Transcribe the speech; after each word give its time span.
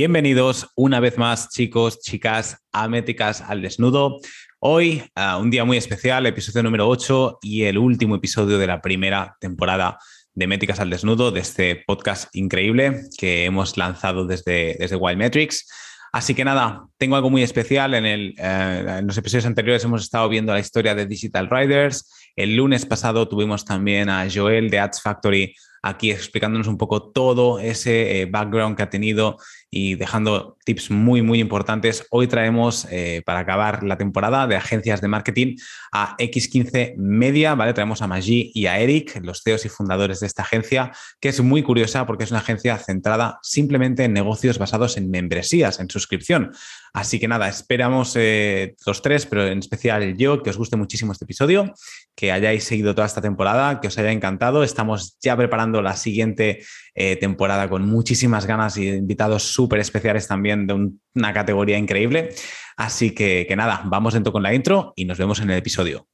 Bienvenidos 0.00 0.70
una 0.76 1.00
vez 1.00 1.18
más, 1.18 1.48
chicos, 1.48 1.98
chicas, 1.98 2.64
a 2.70 2.86
Métricas 2.86 3.40
al 3.40 3.62
Desnudo. 3.62 4.20
Hoy, 4.60 5.02
uh, 5.16 5.40
un 5.40 5.50
día 5.50 5.64
muy 5.64 5.76
especial, 5.76 6.24
episodio 6.24 6.62
número 6.62 6.88
8 6.88 7.40
y 7.42 7.64
el 7.64 7.78
último 7.78 8.14
episodio 8.14 8.58
de 8.58 8.68
la 8.68 8.80
primera 8.80 9.36
temporada 9.40 9.98
de 10.34 10.46
Métricas 10.46 10.78
al 10.78 10.90
Desnudo, 10.90 11.32
de 11.32 11.40
este 11.40 11.82
podcast 11.84 12.28
increíble 12.36 13.08
que 13.18 13.44
hemos 13.44 13.76
lanzado 13.76 14.24
desde, 14.24 14.76
desde 14.78 14.94
Wild 14.94 15.18
Metrics. 15.18 15.68
Así 16.12 16.32
que 16.32 16.44
nada, 16.44 16.86
tengo 16.96 17.16
algo 17.16 17.28
muy 17.28 17.42
especial. 17.42 17.94
En, 17.94 18.06
el, 18.06 18.36
uh, 18.38 18.98
en 18.98 19.06
los 19.08 19.18
episodios 19.18 19.46
anteriores 19.46 19.82
hemos 19.82 20.02
estado 20.02 20.28
viendo 20.28 20.52
la 20.52 20.60
historia 20.60 20.94
de 20.94 21.06
Digital 21.06 21.50
Riders. 21.50 22.08
El 22.36 22.54
lunes 22.54 22.86
pasado 22.86 23.26
tuvimos 23.26 23.64
también 23.64 24.10
a 24.10 24.28
Joel 24.32 24.70
de 24.70 24.78
Ads 24.78 25.02
Factory 25.02 25.56
aquí 25.82 26.10
explicándonos 26.10 26.66
un 26.66 26.78
poco 26.78 27.10
todo 27.10 27.58
ese 27.58 28.20
eh, 28.20 28.26
background 28.26 28.76
que 28.76 28.82
ha 28.82 28.90
tenido 28.90 29.36
y 29.70 29.96
dejando 29.96 30.56
tips 30.64 30.90
muy, 30.90 31.22
muy 31.22 31.40
importantes. 31.40 32.06
Hoy 32.10 32.26
traemos, 32.26 32.86
eh, 32.90 33.22
para 33.24 33.40
acabar 33.40 33.82
la 33.82 33.98
temporada 33.98 34.46
de 34.46 34.56
agencias 34.56 35.00
de 35.00 35.08
marketing, 35.08 35.56
a 35.92 36.16
X15 36.18 36.94
Media, 36.96 37.54
¿vale? 37.54 37.74
Traemos 37.74 38.02
a 38.02 38.06
Maggi 38.06 38.50
y 38.54 38.66
a 38.66 38.78
Eric, 38.78 39.20
los 39.22 39.42
CEOs 39.42 39.66
y 39.66 39.68
fundadores 39.68 40.20
de 40.20 40.26
esta 40.26 40.42
agencia, 40.42 40.92
que 41.20 41.28
es 41.28 41.40
muy 41.40 41.62
curiosa 41.62 42.06
porque 42.06 42.24
es 42.24 42.30
una 42.30 42.40
agencia 42.40 42.76
centrada 42.78 43.38
simplemente 43.42 44.04
en 44.04 44.12
negocios 44.12 44.58
basados 44.58 44.96
en 44.96 45.10
membresías, 45.10 45.80
en 45.80 45.90
suscripción. 45.90 46.52
Así 46.92 47.20
que 47.20 47.28
nada, 47.28 47.48
esperamos 47.48 48.14
eh, 48.16 48.74
los 48.86 49.02
tres, 49.02 49.26
pero 49.26 49.46
en 49.46 49.58
especial 49.58 50.16
yo, 50.16 50.42
que 50.42 50.50
os 50.50 50.56
guste 50.56 50.76
muchísimo 50.76 51.12
este 51.12 51.24
episodio, 51.24 51.74
que 52.18 52.32
hayáis 52.32 52.64
seguido 52.64 52.96
toda 52.96 53.06
esta 53.06 53.22
temporada, 53.22 53.80
que 53.80 53.86
os 53.86 53.96
haya 53.96 54.10
encantado. 54.10 54.64
Estamos 54.64 55.16
ya 55.20 55.36
preparando 55.36 55.82
la 55.82 55.94
siguiente 55.94 56.64
eh, 56.96 57.14
temporada 57.14 57.68
con 57.68 57.86
muchísimas 57.86 58.44
ganas 58.44 58.76
y 58.76 58.88
invitados 58.88 59.44
súper 59.44 59.78
especiales 59.78 60.26
también 60.26 60.66
de 60.66 60.74
un, 60.74 61.00
una 61.14 61.32
categoría 61.32 61.78
increíble. 61.78 62.30
Así 62.76 63.12
que, 63.12 63.46
que 63.48 63.54
nada, 63.54 63.82
vamos 63.84 64.14
dentro 64.14 64.32
con 64.32 64.42
la 64.42 64.52
intro 64.52 64.94
y 64.96 65.04
nos 65.04 65.16
vemos 65.16 65.38
en 65.38 65.50
el 65.50 65.58
episodio. 65.58 66.08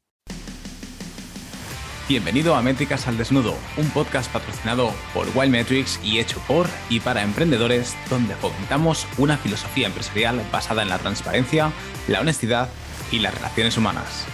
Bienvenido 2.06 2.54
a 2.54 2.60
Métricas 2.60 3.08
al 3.08 3.16
Desnudo, 3.16 3.54
un 3.78 3.88
podcast 3.88 4.30
patrocinado 4.30 4.92
por 5.14 5.26
Wild 5.34 5.52
Metrics 5.52 5.98
y 6.04 6.18
hecho 6.18 6.38
por 6.46 6.66
y 6.90 7.00
para 7.00 7.22
emprendedores, 7.22 7.96
donde 8.10 8.34
fomentamos 8.34 9.06
una 9.16 9.38
filosofía 9.38 9.86
empresarial 9.86 10.38
basada 10.52 10.82
en 10.82 10.90
la 10.90 10.98
transparencia, 10.98 11.72
la 12.08 12.20
honestidad 12.20 12.68
y 13.10 13.20
las 13.20 13.34
relaciones 13.34 13.78
humanas. 13.78 14.26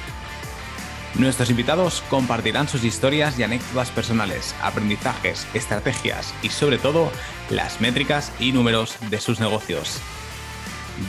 Nuestros 1.18 1.50
invitados 1.50 2.02
compartirán 2.08 2.68
sus 2.68 2.84
historias 2.84 3.38
y 3.38 3.42
anécdotas 3.42 3.90
personales, 3.90 4.54
aprendizajes, 4.62 5.46
estrategias 5.54 6.32
y 6.42 6.50
sobre 6.50 6.78
todo 6.78 7.10
las 7.50 7.80
métricas 7.80 8.32
y 8.38 8.52
números 8.52 8.96
de 9.10 9.20
sus 9.20 9.40
negocios. 9.40 9.98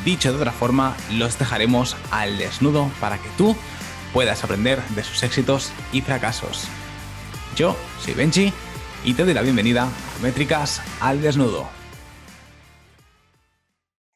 Dicho 0.03 0.31
de 0.31 0.37
otra 0.37 0.51
forma, 0.51 0.95
los 1.11 1.37
dejaremos 1.37 1.95
al 2.09 2.37
desnudo 2.37 2.89
para 2.99 3.17
que 3.17 3.29
tú 3.37 3.55
puedas 4.11 4.43
aprender 4.43 4.81
de 4.89 5.03
sus 5.03 5.21
éxitos 5.21 5.71
y 5.93 6.01
fracasos. 6.01 6.67
Yo 7.55 7.77
soy 8.03 8.13
Benji 8.15 8.51
y 9.03 9.13
te 9.13 9.23
doy 9.23 9.33
la 9.33 9.41
bienvenida 9.41 9.83
a 9.83 10.21
Métricas 10.23 10.81
al 10.99 11.21
Desnudo. 11.21 11.69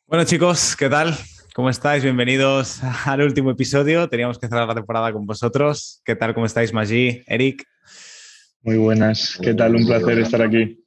Bueno 0.07 0.23
chicos, 0.25 0.75
¿qué 0.75 0.89
tal? 0.89 1.17
¿Cómo 1.55 1.69
estáis? 1.69 2.03
Bienvenidos 2.03 2.83
al 3.05 3.21
último 3.21 3.49
episodio. 3.49 4.09
Teníamos 4.09 4.37
que 4.37 4.49
cerrar 4.49 4.67
la 4.67 4.75
temporada 4.75 5.13
con 5.13 5.25
vosotros. 5.25 6.01
¿Qué 6.03 6.13
tal? 6.13 6.33
¿Cómo 6.33 6.45
estáis, 6.45 6.73
Maggi? 6.73 7.23
Eric. 7.27 7.63
Muy 8.61 8.75
buenas. 8.75 9.39
¿Qué 9.41 9.53
tal? 9.53 9.73
Un 9.77 9.87
placer 9.87 10.19
estar 10.19 10.41
aquí. 10.41 10.83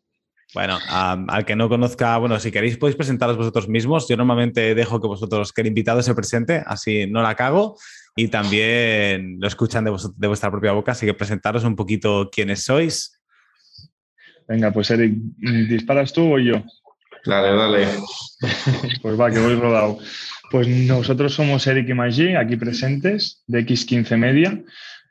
Bueno, 0.52 0.77
um, 0.77 1.30
al 1.30 1.46
que 1.46 1.56
no 1.56 1.70
conozca, 1.70 2.19
bueno, 2.19 2.39
si 2.39 2.50
queréis 2.50 2.77
podéis 2.77 2.96
presentaros 2.96 3.39
vosotros 3.39 3.66
mismos. 3.66 4.06
Yo 4.11 4.19
normalmente 4.19 4.74
dejo 4.74 5.00
que 5.00 5.06
vosotros, 5.06 5.55
que 5.55 5.62
el 5.62 5.69
invitado 5.69 6.02
se 6.02 6.14
presente, 6.14 6.62
así 6.66 7.06
no 7.06 7.22
la 7.22 7.34
cago 7.34 7.78
y 8.14 8.28
también 8.28 9.39
lo 9.41 9.48
escuchan 9.48 9.84
de, 9.84 9.96
de, 10.19 10.28
vuestra 10.28 10.50
propia 10.50 10.72
boca, 10.72 10.92
así 10.92 11.06
que 11.06 11.14
presentaros 11.14 11.64
un 11.64 11.77
poquito 11.77 12.28
quiénes 12.30 12.64
sois. 12.64 13.18
Venga, 14.46 14.70
pues 14.70 14.90
Eric, 14.90 15.14
¿disparas 15.67 16.12
tú 16.12 16.34
o 16.34 16.39
yo? 16.39 16.62
Dale, 17.24 17.57
dale. 17.57 17.89
pues 19.02 19.18
va, 19.18 19.30
que 19.30 19.39
voy 19.39 19.55
rodado. 19.55 19.98
Pues 20.51 20.67
nosotros 20.67 21.35
somos 21.35 21.67
Eric 21.67 21.91
y 21.91 21.95
Maggi, 21.95 22.35
aquí 22.35 22.57
presentes, 22.57 23.42
de 23.47 23.67
X15 23.67 24.17
Media. 24.17 24.63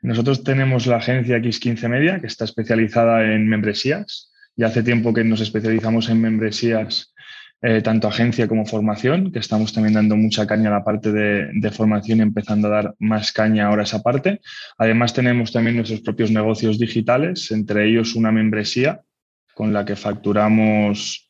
Nosotros 0.02 0.42
tenemos 0.42 0.86
la 0.86 0.96
agencia 0.96 1.38
X15 1.38 1.88
Media, 1.88 2.20
que 2.20 2.26
está 2.26 2.44
especializada 2.44 3.24
en 3.24 3.48
membresías. 3.48 4.32
Ya 4.56 4.66
hace 4.66 4.82
tiempo 4.82 5.14
que 5.14 5.22
nos 5.22 5.40
especializamos 5.40 6.08
en 6.08 6.20
membresías 6.20 7.14
eh, 7.62 7.82
tanto 7.82 8.08
agencia 8.08 8.48
como 8.48 8.66
formación, 8.66 9.30
que 9.30 9.38
estamos 9.38 9.72
también 9.72 9.94
dando 9.94 10.16
mucha 10.16 10.46
caña 10.46 10.70
a 10.70 10.78
la 10.78 10.84
parte 10.84 11.12
de, 11.12 11.50
de, 11.52 11.70
formación 11.70 12.18
y 12.18 12.22
empezando 12.22 12.68
a 12.68 12.70
dar 12.70 12.94
más 12.98 13.32
caña 13.32 13.66
ahora 13.66 13.82
a 13.82 13.84
esa 13.84 14.02
parte. 14.02 14.40
Además, 14.76 15.12
tenemos 15.12 15.52
también 15.52 15.76
nuestros 15.76 16.00
propios 16.00 16.32
negocios 16.32 16.78
digitales, 16.80 17.50
entre 17.52 17.88
ellos 17.88 18.16
una 18.16 18.32
membresía 18.32 19.02
con 19.54 19.72
la 19.72 19.84
que 19.84 19.96
facturamos 19.96 21.27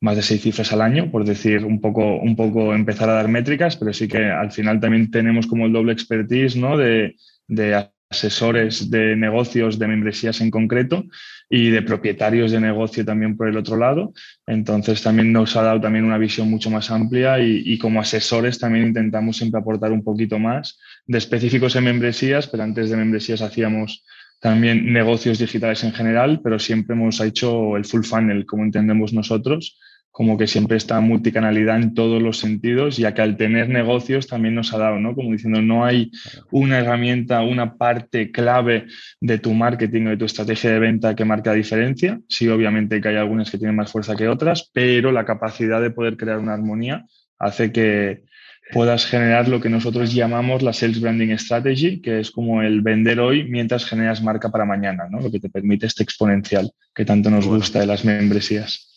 más 0.00 0.16
de 0.16 0.22
seis 0.22 0.42
cifras 0.42 0.72
al 0.72 0.82
año, 0.82 1.10
por 1.10 1.24
decir 1.24 1.64
un 1.64 1.80
poco, 1.80 2.16
un 2.16 2.36
poco 2.36 2.74
empezar 2.74 3.08
a 3.10 3.14
dar 3.14 3.28
métricas, 3.28 3.76
pero 3.76 3.92
sí 3.92 4.06
que 4.06 4.26
al 4.26 4.52
final 4.52 4.80
también 4.80 5.10
tenemos 5.10 5.46
como 5.46 5.66
el 5.66 5.72
doble 5.72 5.92
expertise 5.92 6.56
¿no? 6.56 6.76
de, 6.76 7.16
de 7.48 7.88
asesores 8.10 8.90
de 8.90 9.16
negocios 9.16 9.78
de 9.78 9.86
membresías 9.86 10.40
en 10.40 10.50
concreto 10.50 11.04
y 11.50 11.70
de 11.70 11.82
propietarios 11.82 12.52
de 12.52 12.60
negocio 12.60 13.04
también 13.04 13.36
por 13.36 13.48
el 13.48 13.56
otro 13.56 13.76
lado. 13.76 14.12
Entonces 14.46 15.02
también 15.02 15.32
nos 15.32 15.56
ha 15.56 15.62
dado 15.62 15.80
también 15.80 16.04
una 16.04 16.18
visión 16.18 16.48
mucho 16.48 16.70
más 16.70 16.90
amplia 16.90 17.38
y, 17.40 17.62
y, 17.64 17.78
como 17.78 18.00
asesores 18.00 18.58
también 18.58 18.86
intentamos 18.86 19.36
siempre 19.36 19.60
aportar 19.60 19.92
un 19.92 20.04
poquito 20.04 20.38
más 20.38 20.78
de 21.06 21.18
específicos 21.18 21.74
en 21.76 21.84
membresías, 21.84 22.46
pero 22.46 22.62
antes 22.62 22.88
de 22.90 22.96
membresías 22.96 23.42
hacíamos 23.42 24.04
también 24.40 24.92
negocios 24.92 25.38
digitales 25.38 25.82
en 25.84 25.92
general, 25.92 26.40
pero 26.42 26.58
siempre 26.58 26.94
hemos 26.94 27.20
hecho 27.20 27.76
el 27.76 27.84
full 27.84 28.04
funnel, 28.04 28.46
como 28.46 28.62
entendemos 28.62 29.12
nosotros, 29.12 29.78
como 30.18 30.36
que 30.36 30.48
siempre 30.48 30.76
está 30.76 30.98
multicanalidad 31.00 31.76
en 31.76 31.94
todos 31.94 32.20
los 32.20 32.38
sentidos, 32.38 32.96
ya 32.96 33.14
que 33.14 33.22
al 33.22 33.36
tener 33.36 33.68
negocios 33.68 34.26
también 34.26 34.56
nos 34.56 34.74
ha 34.74 34.78
dado, 34.78 34.98
¿no? 34.98 35.14
Como 35.14 35.30
diciendo, 35.30 35.62
no 35.62 35.84
hay 35.84 36.10
una 36.50 36.80
herramienta, 36.80 37.42
una 37.42 37.76
parte 37.76 38.32
clave 38.32 38.86
de 39.20 39.38
tu 39.38 39.54
marketing 39.54 40.06
o 40.06 40.10
de 40.10 40.16
tu 40.16 40.24
estrategia 40.24 40.72
de 40.72 40.80
venta 40.80 41.14
que 41.14 41.24
marca 41.24 41.52
diferencia. 41.52 42.18
Sí, 42.28 42.48
obviamente 42.48 43.00
que 43.00 43.10
hay 43.10 43.14
algunas 43.14 43.48
que 43.48 43.58
tienen 43.58 43.76
más 43.76 43.92
fuerza 43.92 44.16
que 44.16 44.26
otras, 44.26 44.68
pero 44.74 45.12
la 45.12 45.24
capacidad 45.24 45.80
de 45.80 45.92
poder 45.92 46.16
crear 46.16 46.40
una 46.40 46.54
armonía 46.54 47.04
hace 47.38 47.70
que 47.70 48.24
puedas 48.72 49.06
generar 49.06 49.46
lo 49.46 49.60
que 49.60 49.68
nosotros 49.68 50.12
llamamos 50.12 50.64
la 50.64 50.72
Sales 50.72 51.00
Branding 51.00 51.38
Strategy, 51.38 52.02
que 52.02 52.18
es 52.18 52.32
como 52.32 52.62
el 52.62 52.82
vender 52.82 53.20
hoy 53.20 53.44
mientras 53.44 53.84
generas 53.84 54.20
marca 54.20 54.50
para 54.50 54.64
mañana, 54.64 55.06
¿no? 55.08 55.20
Lo 55.20 55.30
que 55.30 55.38
te 55.38 55.48
permite 55.48 55.86
este 55.86 56.02
exponencial 56.02 56.72
que 56.92 57.04
tanto 57.04 57.30
nos 57.30 57.44
bueno. 57.44 57.60
gusta 57.60 57.78
de 57.78 57.86
las 57.86 58.04
membresías. 58.04 58.92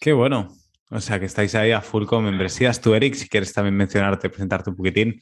Qué 0.00 0.14
bueno. 0.14 0.61
O 0.92 1.00
sea, 1.00 1.18
que 1.18 1.24
estáis 1.24 1.54
ahí 1.54 1.70
a 1.72 1.80
full 1.80 2.04
con 2.04 2.24
membresías. 2.24 2.80
Tú, 2.80 2.94
Eric, 2.94 3.14
si 3.14 3.28
quieres 3.28 3.52
también 3.52 3.74
mencionarte, 3.74 4.28
presentarte 4.28 4.70
un 4.70 4.76
poquitín. 4.76 5.20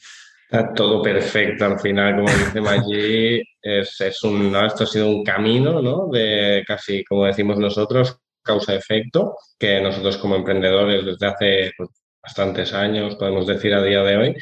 Está 0.51 0.75
todo 0.75 1.01
perfecto 1.01 1.65
al 1.65 1.79
final, 1.79 2.17
como 2.17 2.29
dice 2.29 2.61
Maggi, 2.61 3.41
es, 3.63 4.01
es 4.01 4.23
un, 4.25 4.55
esto 4.67 4.83
ha 4.83 4.87
sido 4.87 5.09
un 5.09 5.23
camino, 5.23 5.81
¿no? 5.81 6.09
De 6.09 6.65
casi, 6.67 7.05
como 7.05 7.25
decimos 7.25 7.57
nosotros, 7.57 8.19
causa-efecto, 8.43 9.37
que 9.57 9.81
nosotros 9.81 10.17
como 10.17 10.35
emprendedores 10.35 11.05
desde 11.05 11.27
hace 11.27 11.71
pues, 11.77 11.91
bastantes 12.21 12.75
años, 12.75 13.15
podemos 13.15 13.47
decir 13.47 13.73
a 13.73 13.83
día 13.83 14.03
de 14.03 14.17
hoy, 14.17 14.35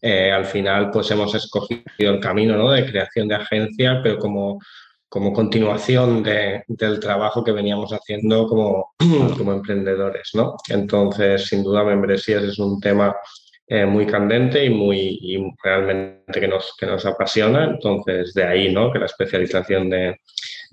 eh, 0.00 0.32
al 0.32 0.46
final 0.46 0.90
pues 0.90 1.08
hemos 1.12 1.32
escogido 1.32 1.84
el 1.98 2.18
camino, 2.18 2.56
¿no? 2.56 2.72
De 2.72 2.84
creación 2.84 3.28
de 3.28 3.36
agencia, 3.36 4.00
pero 4.02 4.18
como 4.18 4.58
como 5.12 5.34
continuación 5.34 6.22
de, 6.22 6.64
del 6.68 6.98
trabajo 6.98 7.44
que 7.44 7.52
veníamos 7.52 7.92
haciendo 7.92 8.46
como, 8.46 8.94
como 9.36 9.52
emprendedores, 9.52 10.30
¿no? 10.32 10.56
Entonces, 10.70 11.44
sin 11.48 11.62
duda, 11.62 11.84
membresías 11.84 12.42
es 12.44 12.58
un 12.58 12.80
tema 12.80 13.14
eh, 13.66 13.84
muy 13.84 14.06
candente 14.06 14.64
y 14.64 14.70
muy 14.70 15.54
realmente 15.62 16.40
que 16.40 16.48
nos, 16.48 16.74
que 16.78 16.86
nos 16.86 17.04
apasiona. 17.04 17.64
Entonces, 17.64 18.32
de 18.32 18.42
ahí, 18.42 18.72
¿no? 18.72 18.90
Que 18.90 19.00
la 19.00 19.04
especialización 19.04 19.90
de, 19.90 20.18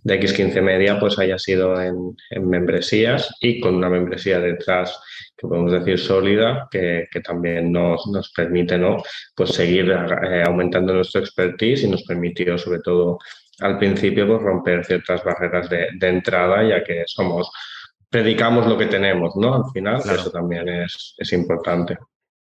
de 0.03 0.19
X15 0.19 0.61
Media 0.61 0.99
pues 0.99 1.19
haya 1.19 1.37
sido 1.37 1.79
en, 1.81 2.15
en, 2.29 2.49
membresías 2.49 3.35
y 3.41 3.59
con 3.59 3.75
una 3.75 3.89
membresía 3.89 4.39
detrás 4.39 4.99
que 5.37 5.47
podemos 5.47 5.71
decir 5.71 5.99
sólida 5.99 6.67
que, 6.71 7.07
que 7.11 7.21
también 7.21 7.71
nos, 7.71 8.07
nos, 8.07 8.31
permite 8.31 8.77
¿no? 8.77 8.97
pues 9.35 9.51
seguir 9.51 9.89
eh, 9.91 10.43
aumentando 10.45 10.93
nuestro 10.93 11.21
expertise 11.21 11.83
y 11.83 11.89
nos 11.89 12.03
permitió 12.03 12.57
sobre 12.57 12.79
todo 12.79 13.19
al 13.59 13.77
principio 13.77 14.27
pues, 14.27 14.41
romper 14.41 14.85
ciertas 14.85 15.23
barreras 15.23 15.69
de, 15.69 15.87
de, 15.97 16.07
entrada, 16.07 16.63
ya 16.63 16.83
que 16.83 17.03
somos, 17.05 17.51
predicamos 18.09 18.67
lo 18.67 18.77
que 18.77 18.87
tenemos, 18.87 19.35
¿no? 19.35 19.53
Al 19.55 19.71
final, 19.73 20.01
claro. 20.01 20.19
eso 20.19 20.31
también 20.31 20.67
es, 20.67 21.15
es, 21.17 21.33
importante. 21.33 21.97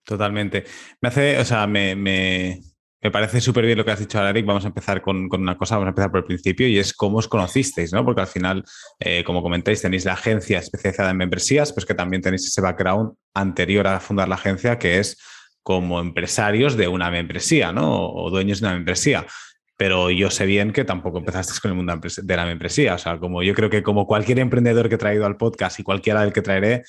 Totalmente. 0.04 0.64
Me 1.02 1.10
hace, 1.10 1.40
o 1.40 1.46
sea, 1.46 1.68
me, 1.68 1.96
me, 1.96 2.60
Me 3.06 3.12
parece 3.12 3.40
súper 3.40 3.68
bien 3.68 3.78
lo 3.78 3.86
que 3.86 3.92
has 3.92 4.00
dicho, 4.00 4.20
Eric. 4.28 4.48
Vamos 4.48 4.64
a 4.66 4.70
empezar 4.70 5.00
con, 5.00 5.30
una 5.32 5.56
cosa, 5.56 5.76
vamos 5.76 5.86
a 5.86 5.90
empezar 5.90 6.10
por 6.10 6.22
el 6.22 6.26
principio 6.26 6.68
y 6.68 6.80
es 6.80 6.92
cómo 6.92 7.20
os 7.20 7.28
conocisteis, 7.28 7.94
¿no? 7.94 8.04
Porque 8.04 8.22
al 8.22 8.28
final, 8.28 8.66
eh, 9.00 9.24
como 9.24 9.44
comentáis, 9.44 9.80
tenéis 9.80 10.06
la 10.06 10.14
agencia 10.14 10.58
especializada 10.58 11.12
en 11.12 11.18
membresías, 11.18 11.72
pues 11.72 11.86
que 11.86 11.94
también 11.94 12.24
tenéis 12.24 12.48
ese 12.48 12.62
background 12.62 13.14
anterior 13.36 13.86
a 13.86 14.00
fundar 14.00 14.28
la 14.28 14.34
agencia, 14.34 14.80
que 14.80 14.98
es 14.98 15.20
como 15.62 16.00
empresarios 16.00 16.78
de 16.78 16.88
una 16.88 17.12
membresía, 17.12 17.72
¿no? 17.72 18.10
O 18.10 18.32
dueños 18.32 18.60
de 18.60 18.66
una 18.66 18.74
membresía 18.74 19.28
pero 19.78 20.10
yo 20.10 20.30
sé 20.30 20.46
bien 20.46 20.72
que 20.72 20.86
tampoco 20.86 21.18
empezaste 21.18 21.54
con 21.62 21.72
el 21.72 21.78
mundo 21.78 22.00
de 22.00 22.36
la 22.36 22.46
membresía. 22.46 22.96
O 22.96 22.98
sea, 22.98 23.20
como 23.20 23.44
yo 23.44 23.54
creo 23.54 23.70
que 23.70 23.84
como 23.84 24.08
cualquier 24.08 24.40
emprendedor 24.40 24.88
que 24.88 24.96
he 24.96 24.98
traído 24.98 25.26
al 25.26 25.38
podcast 25.38 25.80
y 25.80 25.84
cualquiera 25.84 26.22
del 26.22 26.32
que 26.32 26.42
traeré, 26.42 26.84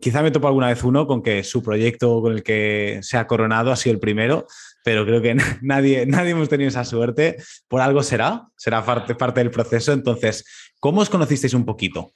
quizá 0.00 0.22
me 0.22 0.30
topo 0.30 0.46
alguna 0.46 0.68
vez 0.68 0.84
uno 0.84 1.06
con 1.06 1.22
que 1.22 1.42
su 1.42 1.62
proyecto 1.62 2.20
con 2.22 2.32
el 2.32 2.42
que 2.42 3.00
se 3.02 3.18
ha 3.18 3.26
coronado 3.26 3.72
ha 3.72 3.76
sido 3.76 3.94
el 3.94 4.00
primero, 4.00 4.46
pero 4.84 5.04
creo 5.04 5.20
que 5.20 5.34
nadie, 5.62 6.06
nadie 6.06 6.30
hemos 6.30 6.48
tenido 6.48 6.68
esa 6.68 6.84
suerte. 6.84 7.36
Por 7.66 7.80
algo 7.80 8.02
será, 8.02 8.46
será 8.56 8.84
parte, 8.84 9.16
parte 9.16 9.40
del 9.40 9.50
proceso. 9.50 9.92
Entonces, 9.92 10.44
¿cómo 10.86 11.00
os 11.00 11.10
conocisteis 11.10 11.52
un 11.52 11.64
poquito? 11.64 12.12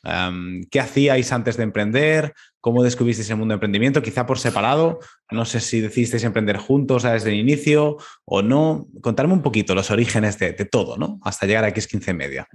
¿Qué 0.71 0.79
hacíais 0.79 1.33
antes 1.33 1.57
de 1.57 1.65
emprender? 1.65 2.35
¿Cómo 2.61 2.85
descubristeis 2.85 3.29
el 3.31 3.37
mundo 3.37 3.51
de 3.51 3.57
emprendimiento? 3.57 4.01
Quizá 4.01 4.27
por 4.27 4.39
separado. 4.39 5.01
No 5.33 5.45
sé 5.45 5.59
si 5.59 5.81
decidisteis 5.81 6.23
emprender 6.23 6.57
juntos 6.57 7.03
desde 7.03 7.31
el 7.31 7.41
inicio 7.41 7.97
o 8.25 8.43
no. 8.43 8.87
Contarme 9.01 9.33
un 9.33 9.43
poquito 9.43 9.75
los 9.75 9.91
orígenes 9.91 10.39
de, 10.39 10.53
todo, 10.71 10.97
¿no? 10.97 11.19
Hasta 11.25 11.49
llegar 11.49 11.65
a 11.65 11.75
X15 11.75 12.15
Media. 12.15 12.47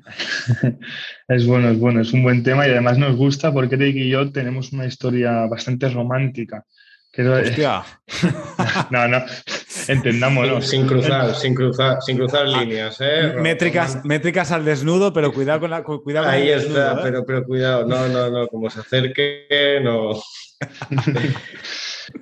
Es 1.28 1.46
bueno, 1.46 1.70
es 1.72 1.80
bueno, 1.80 2.00
es 2.00 2.14
un 2.14 2.24
buen 2.24 2.44
tema 2.44 2.66
y 2.66 2.72
además 2.72 2.98
nos 2.98 3.18
gusta 3.18 3.52
porque 3.52 3.76
Eric 3.76 3.98
y 3.98 4.10
yo 4.10 4.32
tenemos 4.32 4.72
una 4.72 4.86
historia 4.86 5.48
bastante 5.48 5.90
romántica. 5.90 6.64
Hostia. 7.18 7.84
no, 8.92 9.08
no, 9.08 9.24
entendámoslo. 9.88 10.62
Sin, 10.62 10.86
cruzar, 10.86 11.34
sin 11.36 11.56
cruzar, 11.56 12.02
sin 12.02 12.18
cruzar 12.18 12.46
ah, 12.46 12.60
líneas, 12.60 12.98
¿eh? 13.00 13.34
Métricas, 13.40 14.04
métricas 14.04 14.52
al 14.52 14.66
desnudo, 14.66 15.14
pero 15.14 15.32
cuidado 15.32 15.62
con 15.62 15.70
la 15.70 15.84
cuidado 15.84 16.28
Ahí 16.28 16.50
está, 16.50 16.94
¿eh? 16.94 16.98
pero, 17.04 17.26
pero 17.26 17.46
cuidado, 17.46 17.88
no, 17.88 18.08
no, 18.10 18.30
no, 18.30 18.48
como 18.48 18.70
se 18.70 18.82
acerque, 18.82 19.80
no. 19.82 20.12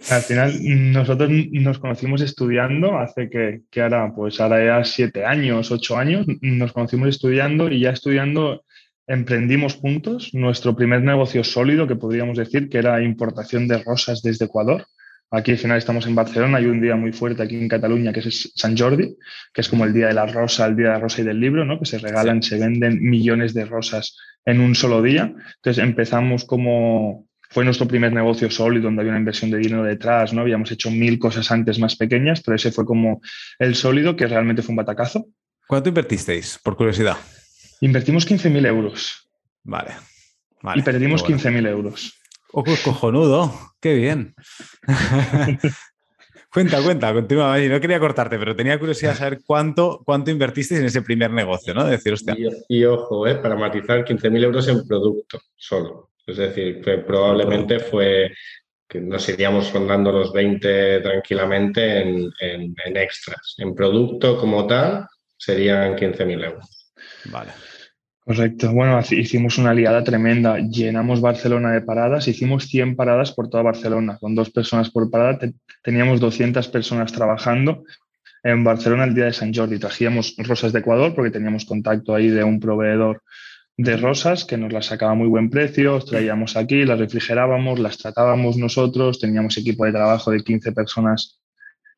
Al 0.10 0.22
final, 0.22 0.54
nosotros 0.92 1.30
nos 1.30 1.80
conocimos 1.80 2.22
estudiando 2.22 2.98
hace 2.98 3.30
que, 3.30 3.62
que 3.70 3.82
ahora, 3.82 4.14
pues 4.16 4.40
ahora 4.40 4.64
ya 4.64 4.84
siete 4.84 5.26
años, 5.26 5.72
ocho 5.72 5.98
años, 5.98 6.26
nos 6.42 6.72
conocimos 6.72 7.10
estudiando 7.10 7.70
y 7.70 7.82
ya 7.82 7.92
estudiando 7.92 8.64
emprendimos 9.08 9.76
juntos 9.76 10.34
nuestro 10.34 10.76
primer 10.76 11.02
negocio 11.02 11.44
sólido, 11.44 11.88
que 11.88 11.96
podríamos 11.96 12.38
decir 12.38 12.70
que 12.70 12.78
era 12.78 13.02
importación 13.02 13.68
de 13.68 13.80
rosas 13.84 14.22
desde 14.22 14.46
Ecuador. 14.46 14.86
Aquí 15.32 15.52
al 15.52 15.58
final 15.58 15.78
estamos 15.80 16.06
en 16.06 16.14
Barcelona, 16.14 16.60
hay 16.60 16.66
un 16.66 16.80
día 16.80 16.96
muy 16.96 17.12
fuerte 17.12 17.42
aquí 17.42 17.58
en 17.58 17.68
Cataluña 17.68 18.14
que 18.14 18.20
es 18.20 18.52
San 18.56 18.78
Jordi, 18.78 19.18
que 19.52 19.62
es 19.62 19.68
como 19.68 19.84
el 19.84 19.94
día 19.94 20.08
de 20.08 20.14
la 20.14 20.28
rosa, 20.28 20.68
el 20.68 20.76
día 20.76 20.88
de 20.88 20.94
la 20.94 21.00
rosa 21.00 21.22
y 21.22 21.26
del 21.26 21.40
libro, 21.40 21.66
¿no? 21.66 21.80
que 21.80 21.86
se 21.86 21.98
regalan, 21.98 22.44
se 22.44 22.60
venden 22.60 23.02
millones 23.02 23.54
de 23.56 23.66
rosas 23.66 24.16
en 24.46 24.60
un 24.60 24.76
solo 24.76 25.02
día. 25.02 25.34
Entonces 25.56 25.84
empezamos 25.84 26.46
como, 26.46 27.28
fue 27.50 27.66
nuestro 27.66 27.88
primer 27.88 28.14
negocio 28.14 28.52
sólido, 28.52 28.84
donde 28.84 29.02
había 29.02 29.12
una 29.12 29.20
inversión 29.20 29.50
de 29.50 29.58
dinero 29.58 29.84
detrás, 29.84 30.34
¿no? 30.34 30.42
Habíamos 30.42 30.72
hecho 30.72 30.92
mil 30.92 31.18
cosas 31.18 31.50
antes 31.52 31.80
más 31.80 31.96
pequeñas, 31.96 32.44
pero 32.44 32.56
ese 32.56 32.72
fue 32.72 32.86
como 32.86 33.20
el 33.58 33.74
sólido, 33.74 34.16
que 34.16 34.28
realmente 34.28 34.62
fue 34.62 34.74
un 34.74 34.78
batacazo. 34.78 35.26
¿Cuánto 35.68 35.90
invertisteis, 35.90 36.60
por 36.64 36.76
curiosidad? 36.76 37.18
Invertimos 37.84 38.26
15.000 38.26 38.66
euros. 38.66 39.30
Vale. 39.62 39.92
y 40.76 40.82
perdimos 40.82 41.22
15.000 41.22 41.68
euros. 41.68 42.18
Ojo, 42.54 42.72
cojonudo. 42.82 43.54
Qué 43.82 43.94
bien. 43.96 44.34
cuenta, 46.54 46.82
cuenta, 46.82 47.12
continúa. 47.12 47.58
No 47.58 47.82
quería 47.82 48.00
cortarte, 48.00 48.40
pero 48.40 48.56
tenía 48.56 48.80
curiosidad 48.80 49.12
de 49.12 49.18
saber 49.18 49.42
cuánto, 49.46 50.02
cuánto 50.06 50.32
invertisteis 50.32 50.80
en 50.80 50.86
ese 50.86 51.02
primer 51.02 51.32
negocio, 51.32 51.74
¿no? 51.74 51.84
decir, 51.84 52.14
hostia. 52.14 52.38
Y, 52.70 52.86
ojo, 52.86 53.28
eh, 53.28 53.36
para 53.36 53.58
matizar, 53.58 54.06
15.000 54.06 54.44
euros 54.46 54.66
en 54.70 54.88
producto 54.88 55.42
solo. 55.58 56.12
Es 56.26 56.38
decir, 56.38 56.80
que 56.80 57.00
probablemente 57.00 57.80
fue 57.82 58.32
que 58.88 59.02
nos 59.02 59.28
iríamos 59.28 59.74
rondando 59.74 60.10
los 60.10 60.32
20 60.32 61.02
tranquilamente 61.02 62.00
en, 62.00 62.32
en 62.40 62.96
extras. 62.96 63.56
En 63.58 63.76
producto 63.76 64.38
como 64.38 64.66
tal, 64.66 65.06
serían 65.36 65.98
15.000 65.98 66.46
euros. 66.46 66.84
Vale. 67.26 67.52
Correcto. 68.26 68.72
Bueno, 68.72 69.00
hicimos 69.12 69.58
una 69.58 69.74
liada 69.74 70.04
tremenda. 70.04 70.58
Llenamos 70.58 71.20
Barcelona 71.20 71.72
de 71.72 71.82
paradas, 71.82 72.28
hicimos 72.28 72.68
100 72.68 72.96
paradas 72.96 73.34
por 73.34 73.50
toda 73.50 73.64
Barcelona, 73.64 74.18
con 74.18 74.34
dos 74.34 74.50
personas 74.50 74.90
por 74.90 75.12
parada. 75.12 75.40
Teníamos 75.84 76.22
200 76.22 76.68
personas 76.70 77.12
trabajando 77.12 77.84
en 78.42 78.64
Barcelona 78.64 79.04
el 79.04 79.14
día 79.14 79.26
de 79.26 79.34
San 79.34 79.54
Jordi. 79.54 79.78
Trajíamos 79.78 80.36
rosas 80.38 80.72
de 80.72 80.80
Ecuador 80.80 81.14
porque 81.14 81.32
teníamos 81.32 81.66
contacto 81.66 82.16
ahí 82.16 82.30
de 82.30 82.46
un 82.46 82.62
proveedor 82.62 83.24
de 83.76 83.98
rosas 83.98 84.46
que 84.46 84.58
nos 84.58 84.72
las 84.72 84.86
sacaba 84.86 85.14
a 85.14 85.16
muy 85.16 85.28
buen 85.28 85.50
precio, 85.50 86.00
traíamos 86.00 86.56
aquí, 86.56 86.86
las 86.86 87.00
refrigerábamos, 87.00 87.80
las 87.80 87.98
tratábamos 87.98 88.56
nosotros, 88.56 89.20
teníamos 89.20 89.58
equipo 89.58 89.86
de 89.86 89.94
trabajo 89.94 90.30
de 90.30 90.44
15 90.44 90.74
personas 90.74 91.42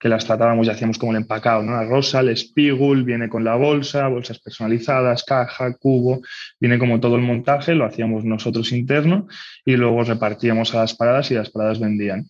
que 0.05 0.09
las 0.09 0.23
tratábamos 0.23 0.67
y 0.67 0.69
hacíamos 0.69 0.99
como 0.99 1.13
el 1.13 1.17
empacado, 1.17 1.63
¿no? 1.63 1.71
La 1.71 1.83
rosa, 1.83 2.19
el 2.19 2.37
spigul, 2.37 3.03
viene 3.03 3.27
con 3.27 3.43
la 3.43 3.55
bolsa, 3.55 4.07
bolsas 4.07 4.37
personalizadas, 4.37 5.23
caja, 5.23 5.73
cubo, 5.73 6.21
viene 6.59 6.77
como 6.77 6.99
todo 6.99 7.15
el 7.15 7.23
montaje, 7.23 7.73
lo 7.73 7.85
hacíamos 7.85 8.23
nosotros 8.23 8.71
interno 8.71 9.25
y 9.65 9.75
luego 9.75 10.03
repartíamos 10.03 10.75
a 10.75 10.81
las 10.81 10.93
paradas 10.93 11.31
y 11.31 11.33
las 11.33 11.49
paradas 11.49 11.79
vendían. 11.79 12.29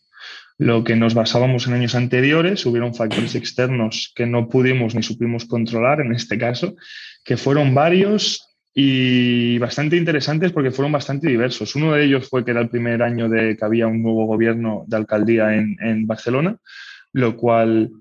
Lo 0.58 0.86
que 0.86 0.96
nos 0.96 1.16
basábamos 1.16 1.68
en 1.68 1.74
años 1.74 1.96
anteriores, 1.96 2.66
hubieron 2.66 2.96
factores 2.96 3.36
externos 3.36 4.14
que 4.16 4.26
no 4.26 4.48
pudimos 4.48 4.96
ni 4.96 5.04
supimos 5.04 5.44
controlar 5.44 6.00
en 6.00 6.14
este 6.14 6.38
caso, 6.38 6.78
que 7.26 7.36
fueron 7.36 7.76
varios 7.76 8.56
y 8.74 9.58
bastante 9.58 9.98
interesantes 9.98 10.54
porque 10.54 10.72
fueron 10.72 10.94
bastante 10.94 11.28
diversos. 11.28 11.76
Uno 11.76 11.92
de 11.92 12.06
ellos 12.06 12.30
fue 12.30 12.46
que 12.46 12.52
era 12.52 12.62
el 12.62 12.70
primer 12.70 13.04
año 13.04 13.28
de 13.28 13.58
que 13.58 13.66
había 13.66 13.88
un 13.88 14.02
nuevo 14.02 14.28
gobierno 14.28 14.86
de 14.88 14.96
alcaldía 14.96 15.54
en, 15.56 15.76
en 15.82 16.08
Barcelona 16.08 16.58
lo 17.16 17.38
cual 17.38 17.92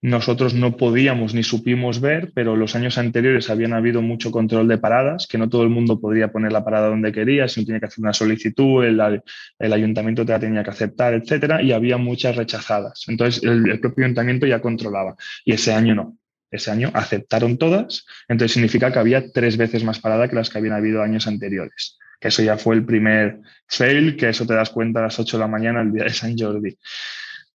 nosotros 0.00 0.54
no 0.54 0.76
podíamos 0.76 1.34
ni 1.34 1.42
supimos 1.42 2.00
ver, 2.00 2.32
pero 2.34 2.56
los 2.56 2.74
años 2.74 2.96
anteriores 2.96 3.50
habían 3.50 3.74
habido 3.74 4.00
mucho 4.00 4.30
control 4.30 4.68
de 4.68 4.78
paradas, 4.78 5.26
que 5.26 5.36
no 5.36 5.50
todo 5.50 5.64
el 5.64 5.68
mundo 5.68 6.00
podría 6.00 6.32
poner 6.32 6.50
la 6.50 6.64
parada 6.64 6.88
donde 6.88 7.12
quería, 7.12 7.46
sino 7.46 7.66
tenía 7.66 7.80
que 7.80 7.86
hacer 7.86 8.02
una 8.02 8.14
solicitud, 8.14 8.84
el, 8.84 9.72
ayuntamiento 9.72 10.24
te 10.24 10.32
la 10.32 10.40
tenía 10.40 10.64
que 10.64 10.70
aceptar, 10.70 11.12
etcétera, 11.12 11.62
y 11.62 11.72
había 11.72 11.98
muchas 11.98 12.36
rechazadas. 12.36 13.04
Entonces 13.06 13.42
el, 13.44 13.68
el, 13.68 13.80
propio 13.80 14.06
ayuntamiento 14.06 14.46
ya 14.46 14.60
controlaba, 14.60 15.14
y 15.44 15.52
ese 15.52 15.74
año 15.74 15.94
no. 15.94 16.16
Ese 16.50 16.70
año 16.70 16.90
aceptaron 16.94 17.58
todas, 17.58 18.06
entonces 18.28 18.52
significa 18.52 18.90
que 18.92 18.98
había 18.98 19.30
tres 19.30 19.58
veces 19.58 19.84
más 19.84 19.98
parada 19.98 20.28
que 20.28 20.36
las 20.36 20.48
que 20.48 20.56
habían 20.56 20.74
habido 20.74 21.02
años 21.02 21.26
anteriores. 21.26 21.98
Que 22.18 22.28
eso 22.28 22.42
ya 22.42 22.56
fue 22.56 22.76
el 22.76 22.86
primer 22.86 23.40
fail, 23.66 24.16
que 24.16 24.30
eso 24.30 24.46
te 24.46 24.54
das 24.54 24.70
cuenta 24.70 25.00
a 25.00 25.04
las 25.04 25.18
8 25.18 25.36
de 25.36 25.40
la 25.42 25.48
mañana 25.48 25.82
el 25.82 25.92
día 25.92 26.04
de 26.04 26.10
San 26.10 26.34
Jordi. 26.38 26.78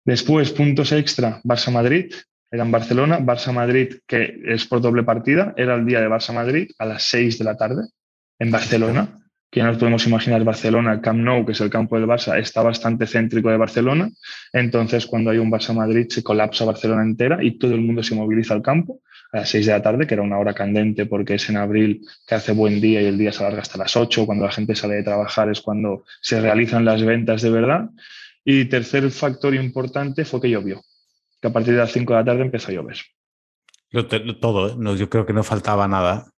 Después, 0.09 0.51
puntos 0.51 0.91
extra, 0.91 1.39
Barça-Madrid, 1.43 2.11
era 2.49 2.63
en 2.63 2.71
Barcelona, 2.71 3.19
Barça-Madrid, 3.19 3.99
que 4.07 4.41
es 4.43 4.65
por 4.65 4.81
doble 4.81 5.03
partida, 5.03 5.53
era 5.55 5.75
el 5.75 5.85
día 5.85 6.01
de 6.01 6.09
Barça-Madrid 6.09 6.71
a 6.79 6.85
las 6.87 7.03
6 7.03 7.37
de 7.37 7.45
la 7.45 7.55
tarde 7.55 7.83
en 8.39 8.49
Barcelona, 8.49 9.19
que 9.51 9.59
ya 9.59 9.67
nos 9.67 9.77
podemos 9.77 10.07
imaginar 10.07 10.43
Barcelona, 10.43 10.93
el 10.93 11.01
Camp 11.01 11.19
Nou, 11.19 11.45
que 11.45 11.51
es 11.51 11.61
el 11.61 11.69
campo 11.69 11.95
del 11.95 12.07
Barça, 12.07 12.39
está 12.39 12.63
bastante 12.63 13.05
céntrico 13.05 13.51
de 13.51 13.57
Barcelona, 13.57 14.09
entonces 14.51 15.05
cuando 15.05 15.29
hay 15.29 15.37
un 15.37 15.51
Barça-Madrid 15.51 16.07
se 16.09 16.23
colapsa 16.23 16.65
Barcelona 16.65 17.03
entera 17.03 17.43
y 17.43 17.59
todo 17.59 17.75
el 17.75 17.81
mundo 17.81 18.01
se 18.01 18.15
moviliza 18.15 18.55
al 18.55 18.63
campo 18.63 19.01
a 19.31 19.37
las 19.37 19.49
6 19.49 19.67
de 19.67 19.73
la 19.73 19.83
tarde, 19.83 20.07
que 20.07 20.15
era 20.15 20.23
una 20.23 20.39
hora 20.39 20.55
candente 20.55 21.05
porque 21.05 21.35
es 21.35 21.47
en 21.51 21.57
abril 21.57 22.01
que 22.25 22.33
hace 22.33 22.51
buen 22.53 22.81
día 22.81 22.99
y 22.99 23.05
el 23.05 23.17
día 23.19 23.31
se 23.31 23.43
alarga 23.43 23.61
hasta 23.61 23.77
las 23.77 23.95
8, 23.95 24.25
cuando 24.25 24.45
la 24.45 24.51
gente 24.51 24.73
sale 24.73 24.95
de 24.95 25.03
trabajar 25.03 25.51
es 25.51 25.61
cuando 25.61 26.03
se 26.19 26.41
realizan 26.41 26.83
las 26.83 27.03
ventas 27.03 27.43
de 27.43 27.51
verdad 27.51 27.91
y 28.43 28.65
tercer 28.65 29.09
factor 29.11 29.53
importante 29.55 30.25
fue 30.25 30.41
que 30.41 30.49
llovió, 30.49 30.81
que 31.41 31.47
a 31.47 31.53
partir 31.53 31.73
de 31.73 31.79
las 31.79 31.91
5 31.91 32.13
de 32.13 32.19
la 32.19 32.25
tarde 32.25 32.41
empezó 32.41 32.71
a 32.71 32.75
llover. 32.75 32.97
Todo, 34.39 34.69
¿eh? 34.69 34.73
no, 34.77 34.95
yo 34.95 35.09
creo 35.09 35.25
que 35.25 35.33
no 35.33 35.43
faltaba 35.43 35.87
nada. 35.87 36.31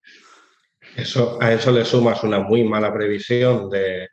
Eso, 0.96 1.38
a 1.42 1.52
eso 1.54 1.72
le 1.72 1.86
sumas 1.86 2.24
una 2.24 2.40
muy 2.40 2.64
mala 2.64 2.94
previsión 2.94 3.70
de, 3.70 4.08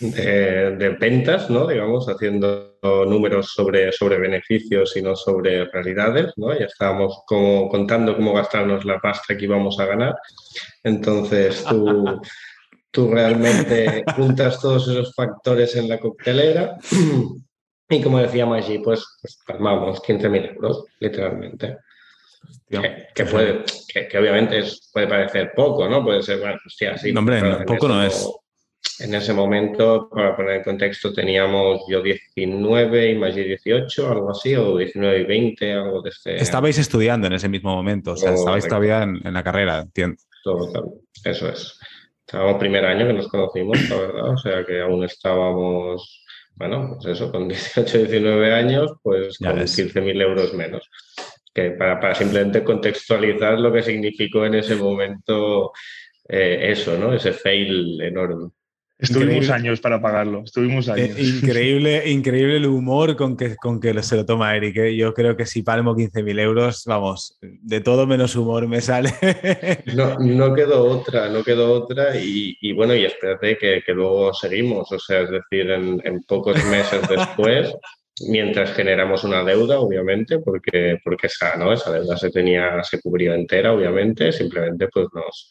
de, 0.00 0.96
ventas, 1.00 1.50
¿no? 1.50 1.66
digamos, 1.66 2.06
haciendo 2.08 2.78
números 2.82 3.52
sobre, 3.52 3.92
sobre 3.92 4.18
beneficios 4.18 4.96
y 4.96 5.02
no 5.02 5.16
sobre 5.16 5.64
realidades. 5.66 6.32
¿no? 6.36 6.56
Ya 6.58 6.66
estábamos 6.66 7.22
como 7.26 7.68
contando 7.68 8.16
cómo 8.16 8.34
gastarnos 8.34 8.84
la 8.84 8.98
pasta 9.00 9.36
que 9.36 9.44
íbamos 9.44 9.78
a 9.80 9.86
ganar. 9.86 10.14
Entonces 10.82 11.64
tú 11.64 12.04
tú 12.90 13.10
realmente 13.10 14.04
juntas 14.16 14.60
todos 14.60 14.88
esos 14.88 15.14
factores 15.14 15.76
en 15.76 15.88
la 15.88 15.98
coctelera 15.98 16.76
y 17.90 18.02
como 18.02 18.18
decía 18.18 18.44
Maggi, 18.44 18.78
pues, 18.78 19.04
pues 19.20 19.38
palmamos 19.46 20.02
15.000 20.02 20.54
euros, 20.54 20.84
literalmente. 21.00 21.78
que, 23.14 23.24
puede, 23.24 23.64
que, 24.10 24.18
obviamente 24.18 24.62
puede 24.92 25.06
parecer 25.06 25.52
poco, 25.56 25.88
¿no? 25.88 26.04
Puede 26.04 26.22
ser, 26.22 26.38
bueno, 26.38 26.58
hostia, 26.66 26.98
sí. 26.98 27.12
No, 27.12 27.20
hombre, 27.20 27.40
poco 27.66 27.88
no 27.88 28.02
es. 28.02 28.28
En 29.00 29.14
ese 29.14 29.32
momento, 29.32 30.08
para 30.10 30.36
poner 30.36 30.56
en 30.56 30.64
contexto, 30.64 31.12
teníamos 31.12 31.82
yo 31.88 32.02
19 32.02 33.12
y 33.12 33.14
Maggi 33.16 33.42
18, 33.44 34.08
algo 34.08 34.30
así, 34.30 34.54
o 34.54 34.76
19 34.76 35.20
y 35.20 35.24
20, 35.24 35.72
algo 35.72 36.02
de 36.02 36.10
este. 36.10 36.36
Estabais 36.36 36.78
estudiando 36.78 37.26
en 37.26 37.32
ese 37.32 37.48
mismo 37.48 37.74
momento, 37.74 38.12
o 38.12 38.16
sea, 38.16 38.34
estabais 38.34 38.68
todavía 38.68 39.02
en, 39.02 39.32
la 39.32 39.42
carrera, 39.42 39.80
entiendo. 39.80 40.16
Todo, 40.44 41.00
eso 41.24 41.48
es. 41.48 41.78
Estábamos 42.28 42.58
primer 42.58 42.84
año 42.84 43.06
que 43.06 43.14
nos 43.14 43.28
conocimos, 43.28 43.88
la 43.88 43.96
verdad, 43.96 44.30
o 44.34 44.36
sea 44.36 44.62
que 44.62 44.82
aún 44.82 45.02
estábamos, 45.02 46.26
bueno, 46.56 46.90
pues 47.00 47.06
eso, 47.16 47.32
con 47.32 47.48
18, 47.48 47.98
19 48.00 48.52
años, 48.52 48.92
pues 49.02 49.38
con 49.38 49.56
15.000 49.56 50.20
euros 50.20 50.52
menos. 50.52 50.86
Que 51.54 51.70
para, 51.70 51.98
para 51.98 52.14
simplemente 52.14 52.62
contextualizar 52.62 53.58
lo 53.58 53.72
que 53.72 53.82
significó 53.82 54.44
en 54.44 54.56
ese 54.56 54.76
momento 54.76 55.72
eh, 56.28 56.70
eso, 56.70 56.98
¿no? 56.98 57.14
Ese 57.14 57.32
fail 57.32 57.98
enorme. 58.02 58.50
Estuvimos 58.98 59.48
años 59.50 59.80
para 59.80 60.02
pagarlo, 60.02 60.42
estuvimos 60.44 60.88
eh, 60.88 60.92
años. 60.92 61.18
increíble, 61.20 62.02
increíble 62.10 62.56
el 62.56 62.66
humor 62.66 63.14
con 63.14 63.36
que, 63.36 63.54
con 63.54 63.78
que 63.78 64.02
se 64.02 64.16
lo 64.16 64.26
toma 64.26 64.56
Eric. 64.56 64.76
¿eh? 64.76 64.96
Yo 64.96 65.14
creo 65.14 65.36
que 65.36 65.46
si 65.46 65.62
palmo 65.62 65.94
15.000 65.94 66.40
euros, 66.40 66.82
vamos, 66.84 67.38
de 67.40 67.80
todo 67.80 68.08
menos 68.08 68.34
humor 68.34 68.66
me 68.66 68.80
sale. 68.80 69.10
No, 69.94 70.18
no 70.18 70.54
quedó 70.54 70.84
otra, 70.84 71.28
no 71.28 71.42
quedó 71.42 71.72
otra 71.72 72.16
y, 72.16 72.72
bueno, 72.72 72.94
y 72.94 73.04
espérate 73.04 73.56
que, 73.56 73.82
que, 73.84 73.92
luego 73.92 74.32
seguimos, 74.34 74.90
o 74.92 74.98
sea, 74.98 75.22
es 75.22 75.30
decir, 75.30 75.70
en, 75.70 76.00
en 76.04 76.22
pocos 76.22 76.62
meses 76.64 77.00
después 77.08 77.74
mientras 78.28 78.72
generamos 78.72 79.24
una 79.24 79.44
deuda, 79.44 79.78
obviamente, 79.80 80.38
porque, 80.38 80.98
porque 81.04 81.28
esa, 81.28 81.56
¿no? 81.56 81.72
esa 81.72 81.92
deuda 81.92 82.16
se 82.16 82.30
tenía, 82.30 82.82
se 82.82 83.00
cubrió 83.00 83.34
entera, 83.34 83.72
obviamente, 83.72 84.32
simplemente 84.32 84.88
pues 84.88 85.06
nos, 85.14 85.50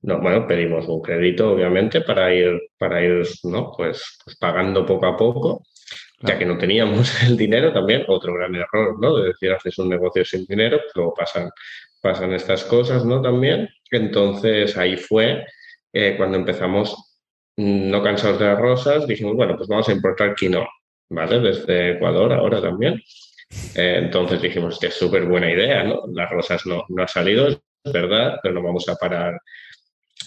bueno, 0.00 0.46
pedimos 0.46 0.88
un 0.88 1.02
crédito, 1.02 1.50
obviamente, 1.50 2.00
para 2.00 2.32
ir, 2.32 2.60
para 2.78 3.04
ir 3.04 3.22
¿no? 3.44 3.72
pues, 3.76 4.18
pues 4.24 4.36
pagando 4.36 4.86
poco 4.86 5.06
a 5.06 5.16
poco, 5.16 5.62
ya 6.20 6.38
que 6.38 6.46
no 6.46 6.56
teníamos 6.58 7.22
el 7.24 7.36
dinero 7.36 7.72
también, 7.72 8.04
otro 8.08 8.34
gran 8.34 8.54
error, 8.54 8.98
¿no? 9.00 9.16
De 9.16 9.28
decir, 9.28 9.52
haces 9.52 9.78
un 9.78 9.88
negocio 9.88 10.24
sin 10.24 10.44
dinero, 10.46 10.80
luego 10.94 11.14
pasan, 11.14 11.50
pasan 12.00 12.32
estas 12.32 12.64
cosas, 12.64 13.04
¿no? 13.04 13.20
También. 13.20 13.68
Entonces 13.90 14.76
ahí 14.76 14.96
fue 14.96 15.44
eh, 15.92 16.14
cuando 16.16 16.38
empezamos, 16.38 16.94
no 17.56 18.02
cansados 18.02 18.38
de 18.38 18.46
las 18.46 18.58
rosas, 18.58 19.06
dijimos, 19.06 19.34
bueno, 19.34 19.56
pues 19.56 19.68
vamos 19.68 19.88
a 19.88 19.92
importar 19.92 20.34
quinoa. 20.34 20.68
¿Vale? 21.08 21.40
Desde 21.40 21.92
Ecuador 21.92 22.32
ahora 22.32 22.60
también. 22.60 23.02
Eh, 23.74 24.00
entonces 24.02 24.42
dijimos 24.42 24.78
que 24.78 24.88
es 24.88 24.94
súper 24.94 25.24
buena 25.24 25.50
idea, 25.50 25.84
¿no? 25.84 26.02
Las 26.12 26.30
rosas 26.30 26.66
no, 26.66 26.84
no 26.88 27.02
ha 27.02 27.08
salido, 27.08 27.48
es 27.48 27.60
verdad, 27.84 28.38
pero 28.42 28.54
no 28.54 28.62
vamos 28.62 28.88
a 28.88 28.96
parar, 28.96 29.40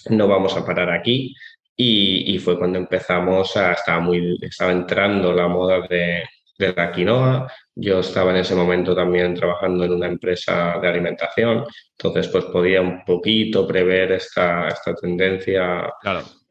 no 0.10 0.28
vamos 0.28 0.56
a 0.56 0.66
parar 0.66 0.90
aquí. 0.90 1.36
Y, 1.76 2.36
y 2.36 2.40
fue 2.40 2.58
cuando 2.58 2.78
empezamos 2.78 3.56
a, 3.56 3.74
estaba 3.74 4.00
muy, 4.00 4.38
estaba 4.42 4.72
entrando 4.72 5.34
la 5.34 5.48
moda 5.48 5.82
de, 5.88 6.24
de 6.60 6.74
la 6.74 6.92
quinoa. 6.92 7.52
Yo 7.74 8.02
estaba 8.02 8.32
en 8.32 8.38
ese 8.38 8.54
momento 8.54 8.94
también 8.94 9.34
trabajando 9.34 9.86
en 9.86 9.94
una 9.94 10.08
empresa 10.08 10.78
de 10.82 10.88
alimentación, 10.88 11.64
entonces 11.98 12.28
pues 12.28 12.46
podía 12.46 12.82
un 12.82 13.04
poquito 13.06 13.66
prever 13.66 14.12
esta, 14.12 14.68
esta 14.68 14.94
tendencia 14.94 15.90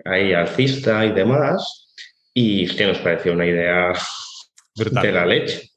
ahí 0.04 0.32
alcista 0.32 1.04
y 1.04 1.12
demás. 1.12 1.88
Y 2.35 2.64
es 2.64 2.75
que 2.75 2.87
nos 2.87 2.99
pareció 2.99 3.32
una 3.32 3.47
idea 3.47 3.92
de 4.75 5.12
la 5.12 5.26
leche. 5.26 5.70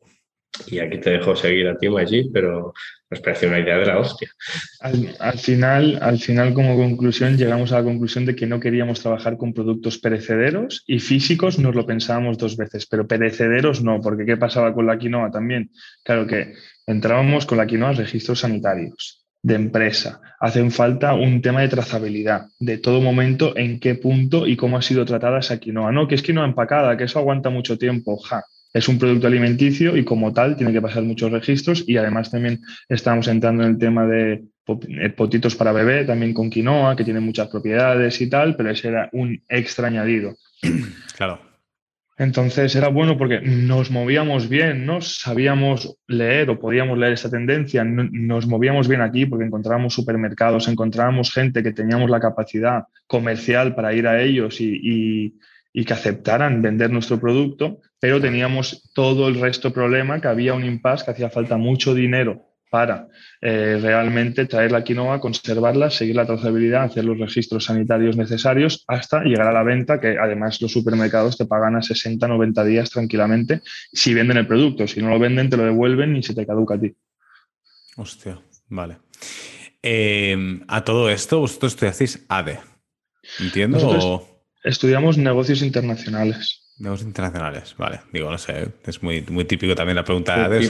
Y 0.68 0.80
aquí 0.80 1.00
te 1.00 1.12
dejo 1.12 1.36
seguir 1.36 1.68
a 1.68 1.78
ti, 1.78 1.88
allí, 1.88 2.30
pero 2.32 2.74
nos 3.10 3.20
pareció 3.22 3.48
una 3.48 3.60
idea 3.60 3.78
de 3.78 3.86
la 3.86 4.00
hostia. 4.00 4.30
Al, 4.82 5.40
final, 5.40 5.98
al 6.02 6.20
final, 6.20 6.54
como 6.54 6.76
conclusión, 6.76 7.38
llegamos 7.38 7.72
a 7.72 7.78
la 7.78 7.84
conclusión 7.84 8.26
de 8.26 8.36
que 8.36 8.46
no 8.46 8.60
queríamos 8.60 9.02
trabajar 9.02 9.38
con 9.38 9.54
productos 9.54 9.98
perecederos 9.98 10.84
y 10.86 11.00
físicos 11.00 11.58
nos 11.58 11.74
lo 11.74 11.86
pensábamos 11.86 12.38
dos 12.38 12.58
veces, 12.58 12.86
pero 12.86 13.08
perecederos 13.08 13.82
no, 13.82 14.02
porque 14.02 14.26
¿qué 14.26 14.38
pasaba 14.38 14.74
con 14.74 14.86
la 14.86 15.00
quinoa 15.00 15.32
también? 15.32 15.72
Claro 16.04 16.28
que 16.28 16.54
entrábamos 16.86 17.46
con 17.46 17.58
la 17.58 17.66
quinoa 17.66 17.90
a 17.90 17.94
registros 17.94 18.42
sanitarios 18.42 19.21
de 19.44 19.56
empresa. 19.56 20.22
Hacen 20.40 20.72
falta 20.72 21.14
un 21.14 21.42
tema 21.42 21.62
de 21.62 21.68
trazabilidad, 21.68 22.48
de 22.60 22.78
todo 22.78 23.02
momento, 23.02 23.56
en 23.58 23.80
qué 23.80 23.96
punto 23.96 24.48
y 24.48 24.56
cómo 24.56 24.78
ha 24.78 24.82
sido 24.82 25.06
tratada 25.06 25.40
esa 25.40 25.60
quinoa. 25.60 25.92
No, 25.92 26.08
que 26.08 26.16
es 26.16 26.22
quinoa 26.22 26.46
empacada, 26.46 26.98
que 26.98 27.06
eso 27.06 27.20
aguanta 27.20 27.50
mucho 27.50 27.78
tiempo. 27.78 28.18
Ja, 28.18 28.44
es 28.74 28.88
un 28.88 28.98
producto 28.98 29.28
alimenticio 29.28 29.98
y 29.98 30.04
como 30.04 30.34
tal 30.34 30.56
tiene 30.56 30.72
que 30.72 30.82
pasar 30.82 31.04
muchos 31.04 31.32
registros 31.32 31.84
y 31.88 31.98
además 31.98 32.32
también 32.32 32.62
estamos 32.88 33.28
entrando 33.28 33.64
en 33.64 33.72
el 33.72 33.78
tema 33.78 34.06
de 34.06 34.44
eh, 34.68 35.10
potitos 35.10 35.56
para 35.56 35.74
bebé, 35.74 36.06
también 36.06 36.34
con 36.34 36.50
quinoa, 36.50 36.96
que 36.96 37.04
tiene 37.04 37.20
muchas 37.20 37.50
propiedades 37.50 38.22
y 38.22 38.30
tal, 38.30 38.56
pero 38.56 38.70
ese 38.70 38.90
era 38.90 39.10
un 39.12 39.42
extra 39.50 39.88
añadido. 39.88 40.36
Claro. 41.18 41.51
Entonces 42.18 42.76
era 42.76 42.90
bueno 42.90 43.18
porque 43.18 43.42
nos 43.42 43.90
movíamos 43.90 44.48
bien, 44.48 44.86
¿no? 44.86 45.02
Sabíamos 45.02 45.98
leer 46.08 46.50
o 46.50 46.60
podíamos 46.60 46.98
leer 46.98 47.14
esa 47.14 47.32
tendencia, 47.32 47.84
nos 47.84 48.48
movíamos 48.48 48.88
bien 48.88 49.02
aquí 49.02 49.26
porque 49.26 49.46
encontrábamos 49.46 49.94
supermercados, 49.94 50.68
encontrábamos 50.68 51.34
gente 51.34 51.64
que 51.64 51.72
teníamos 51.72 52.10
la 52.10 52.20
capacidad 52.20 52.84
comercial 53.08 53.74
para 53.74 53.94
ir 53.94 54.08
a 54.08 54.22
ellos 54.22 54.62
y, 54.62 55.36
y 55.74 55.86
que 55.86 55.94
aceptaran 55.94 56.62
vender 56.62 56.92
nuestro 56.92 57.20
producto, 57.20 57.80
pero 58.00 58.22
teníamos 58.22 58.92
todo 58.94 59.28
el 59.28 59.40
resto 59.40 59.74
problema, 59.74 60.20
que 60.20 60.28
había 60.28 60.54
un 60.54 60.66
impasse, 60.66 61.06
que 61.06 61.12
hacía 61.12 61.30
falta 61.30 61.58
mucho 61.58 61.96
dinero 61.96 62.51
para 62.72 63.10
eh, 63.42 63.78
realmente 63.82 64.46
traer 64.46 64.72
la 64.72 64.82
quinoa, 64.82 65.20
conservarla, 65.20 65.90
seguir 65.90 66.16
la 66.16 66.26
trazabilidad, 66.26 66.86
hacer 66.86 67.04
los 67.04 67.20
registros 67.20 67.66
sanitarios 67.66 68.16
necesarios 68.16 68.86
hasta 68.88 69.24
llegar 69.24 69.50
a 69.50 69.52
la 69.52 69.64
venta, 69.64 70.00
que 70.00 70.18
además 70.18 70.62
los 70.62 70.72
supermercados 70.72 71.38
te 71.38 71.46
pagan 71.46 71.76
a 71.76 71.82
60, 71.82 72.26
90 72.30 72.64
días 72.64 72.90
tranquilamente 72.90 73.62
si 73.92 74.14
venden 74.14 74.38
el 74.38 74.48
producto. 74.48 74.88
Si 74.88 75.02
no 75.02 75.10
lo 75.10 75.20
venden, 75.20 75.50
te 75.50 75.58
lo 75.58 75.66
devuelven 75.66 76.16
y 76.16 76.24
se 76.24 76.34
te 76.34 76.48
caduca 76.48 76.76
a 76.76 76.80
ti. 76.80 76.96
Hostia, 77.98 78.40
vale. 78.70 79.00
Eh, 79.84 80.62
a 80.70 80.86
todo 80.86 81.10
esto, 81.10 81.42
vosotros 81.42 81.74
estudiasteis 81.74 82.26
ADE, 82.30 82.58
¿entiendo? 83.40 84.26
Estudiamos 84.64 85.18
negocios 85.18 85.62
internacionales. 85.62 86.61
Negocios 86.82 87.08
internacionales, 87.08 87.76
vale. 87.78 88.00
Digo, 88.12 88.32
no 88.32 88.40
sé, 88.40 88.70
es 88.86 89.04
muy, 89.04 89.22
muy 89.30 89.46
típico 89.46 89.76
también 89.76 89.96
la 89.96 90.04
pregunta 90.04 90.50
de 90.50 90.66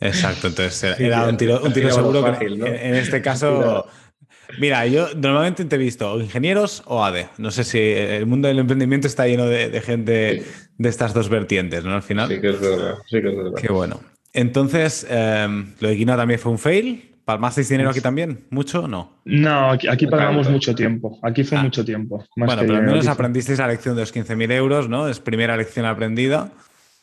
Exacto, 0.00 0.46
entonces 0.46 0.96
era 1.00 1.26
un 1.26 1.36
tiro, 1.36 1.60
un 1.60 1.72
tiro 1.72 1.90
seguro 1.90 2.38
que 2.38 2.46
en, 2.46 2.94
este 2.94 3.20
caso... 3.20 3.86
Mira, 4.60 4.86
yo 4.86 5.08
normalmente 5.16 5.64
te 5.64 5.74
he 5.74 5.78
visto 5.78 6.20
ingenieros 6.20 6.84
o 6.86 7.04
ADE. 7.04 7.28
No 7.38 7.50
sé 7.50 7.64
si 7.64 7.78
el 7.80 8.26
mundo 8.26 8.46
del 8.46 8.60
emprendimiento 8.60 9.08
está 9.08 9.26
lleno 9.26 9.46
de, 9.46 9.80
gente 9.80 10.44
de 10.78 10.88
estas 10.88 11.14
dos 11.14 11.28
vertientes, 11.28 11.82
¿no? 11.82 11.94
Al 11.94 12.02
final. 12.02 12.28
Sí 12.28 12.40
que 12.40 12.50
es 12.50 12.60
verdad, 12.60 12.94
sí 13.06 13.20
que 13.20 13.28
es 13.28 13.36
verdad. 13.36 13.54
Qué 13.56 13.72
bueno. 13.72 14.00
Entonces, 14.34 15.06
em, 15.08 15.74
lo 15.80 15.88
de 15.88 15.96
Quinoa 15.96 16.16
también 16.16 16.38
fue 16.38 16.52
un 16.52 16.58
fail. 16.58 17.13
¿Palmasteis 17.24 17.68
dinero 17.70 17.90
aquí 17.90 18.00
también? 18.00 18.46
¿Mucho 18.50 18.84
o 18.84 18.88
no? 18.88 19.20
No, 19.24 19.70
aquí, 19.70 20.06
pagamos 20.06 20.50
mucho 20.50 20.74
tiempo. 20.74 21.18
Aquí 21.22 21.42
fue 21.42 21.56
ah. 21.56 21.62
mucho 21.62 21.84
tiempo. 21.84 22.22
bueno, 22.36 22.54
pero 22.60 22.76
al 22.76 22.82
menos 22.82 23.06
aprendisteis 23.06 23.58
la 23.58 23.68
lección 23.68 23.94
de 23.94 24.02
los 24.02 24.14
15.000 24.14 24.52
euros, 24.52 24.88
¿no? 24.88 25.08
Es 25.08 25.20
primera 25.20 25.56
lección 25.56 25.86
aprendida. 25.86 26.50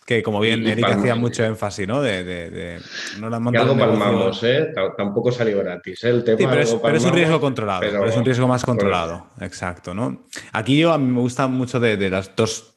Que 0.06 0.24
como 0.24 0.40
bien 0.40 0.66
Eric 0.66 0.86
hacía 0.86 1.16
mucho 1.16 1.44
énfasis, 1.46 1.88
¿no? 1.88 2.02
De, 2.02 2.24
de, 2.24 2.80
no 3.20 3.30
la 3.30 3.40
y 3.52 3.56
algo 3.56 3.78
palmamos, 3.78 4.44
¿eh? 4.44 4.74
Tampoco 4.98 5.32
salió 5.32 5.60
gratis, 5.60 6.04
¿eh? 6.04 6.10
El 6.10 6.24
tema 6.24 6.40
sí, 6.40 6.46
pero, 6.82 6.98
es, 6.98 7.06
un 7.06 7.14
riesgo 7.14 7.40
controlado, 7.40 7.82
pero, 7.82 8.06
es 8.06 8.18
un 8.18 8.26
riesgo 8.26 8.48
más 8.48 8.66
controlado. 8.66 9.28
Exacto, 9.40 9.94
¿no? 9.94 10.24
Aquí 10.54 10.78
yo 10.78 10.92
a 10.92 10.98
mí 10.98 11.06
me 11.06 11.20
gusta 11.20 11.48
mucho 11.48 11.80
de, 11.80 12.10
las 12.10 12.36
dos 12.36 12.71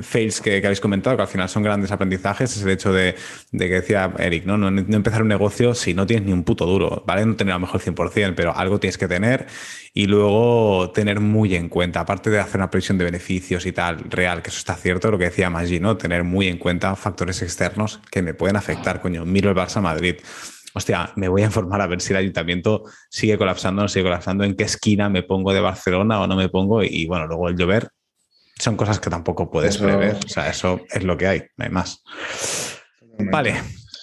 fails 0.00 0.40
que, 0.40 0.56
habéis 0.56 0.80
comentado, 0.80 1.16
que 1.16 1.22
al 1.22 1.28
final 1.28 1.48
son 1.48 1.62
grandes 1.62 1.92
aprendizajes, 1.92 2.56
es 2.56 2.62
el 2.62 2.70
hecho 2.70 2.92
de, 2.92 3.14
que 3.50 3.68
decía 3.68 4.12
Eric, 4.18 4.46
¿no? 4.46 4.56
¿no? 4.56 4.68
empezar 4.68 5.22
un 5.22 5.28
negocio 5.28 5.74
si 5.74 5.92
no 5.92 6.06
tienes 6.06 6.26
ni 6.26 6.32
un 6.32 6.42
puto 6.42 6.64
duro, 6.64 7.04
¿vale? 7.06 7.26
No 7.26 7.36
tener 7.36 7.52
a 7.52 7.56
lo 7.56 7.60
mejor 7.60 7.80
100%, 7.80 8.34
pero 8.34 8.56
algo 8.56 8.80
tienes 8.80 8.96
que 8.96 9.08
tener 9.08 9.46
y 9.92 10.06
luego 10.06 10.90
tener 10.92 11.20
muy 11.20 11.54
en 11.54 11.68
cuenta, 11.68 12.00
aparte 12.00 12.30
de 12.30 12.40
hacer 12.40 12.56
una 12.56 12.70
previsión 12.70 12.96
de 12.96 13.04
beneficios 13.04 13.66
y 13.66 13.72
tal, 13.72 13.98
real, 14.10 14.42
que 14.42 14.48
eso 14.48 14.58
está 14.58 14.74
cierto, 14.74 15.10
lo 15.10 15.18
que 15.18 15.24
decía 15.24 15.50
Maggi, 15.50 15.80
¿no? 15.80 15.98
Tener 15.98 16.24
muy 16.24 16.48
en 16.48 16.56
cuenta 16.56 16.96
factores 16.96 17.42
externos 17.42 18.00
que 18.10 18.22
me 18.22 18.32
pueden 18.32 18.56
afectar, 18.56 19.02
coño, 19.02 19.26
miro 19.26 19.50
el 19.50 19.56
Barça 19.56 19.82
Madrid. 19.82 20.16
Hostia, 20.74 21.12
me 21.16 21.28
voy 21.28 21.42
a 21.42 21.46
informar 21.46 21.82
a 21.82 21.86
ver 21.86 22.00
si 22.00 22.14
el 22.14 22.16
ayuntamiento 22.16 22.84
sigue 23.10 23.36
colapsando 23.36 23.82
o 23.82 23.84
no 23.84 23.88
sigue 23.88 24.04
colapsando, 24.04 24.44
en 24.44 24.56
qué 24.56 24.64
esquina 24.64 25.10
me 25.10 25.22
pongo 25.22 25.52
de 25.52 25.60
Barcelona 25.60 26.22
o 26.22 26.26
no 26.26 26.36
me 26.36 26.48
pongo, 26.48 26.82
y 26.82 27.06
bueno, 27.06 27.26
luego 27.26 27.50
el 27.50 27.56
llover 27.56 27.90
son 28.62 28.76
cosas 28.76 29.00
que 29.00 29.10
tampoco 29.10 29.50
puedes 29.50 29.76
prever. 29.76 30.16
O 30.24 30.28
sea, 30.28 30.48
eso 30.48 30.82
es 30.88 31.02
lo 31.02 31.16
que 31.16 31.26
hay, 31.26 31.42
no 31.56 31.64
hay 31.64 31.70
más. 31.70 32.04
Vale, 33.18 33.54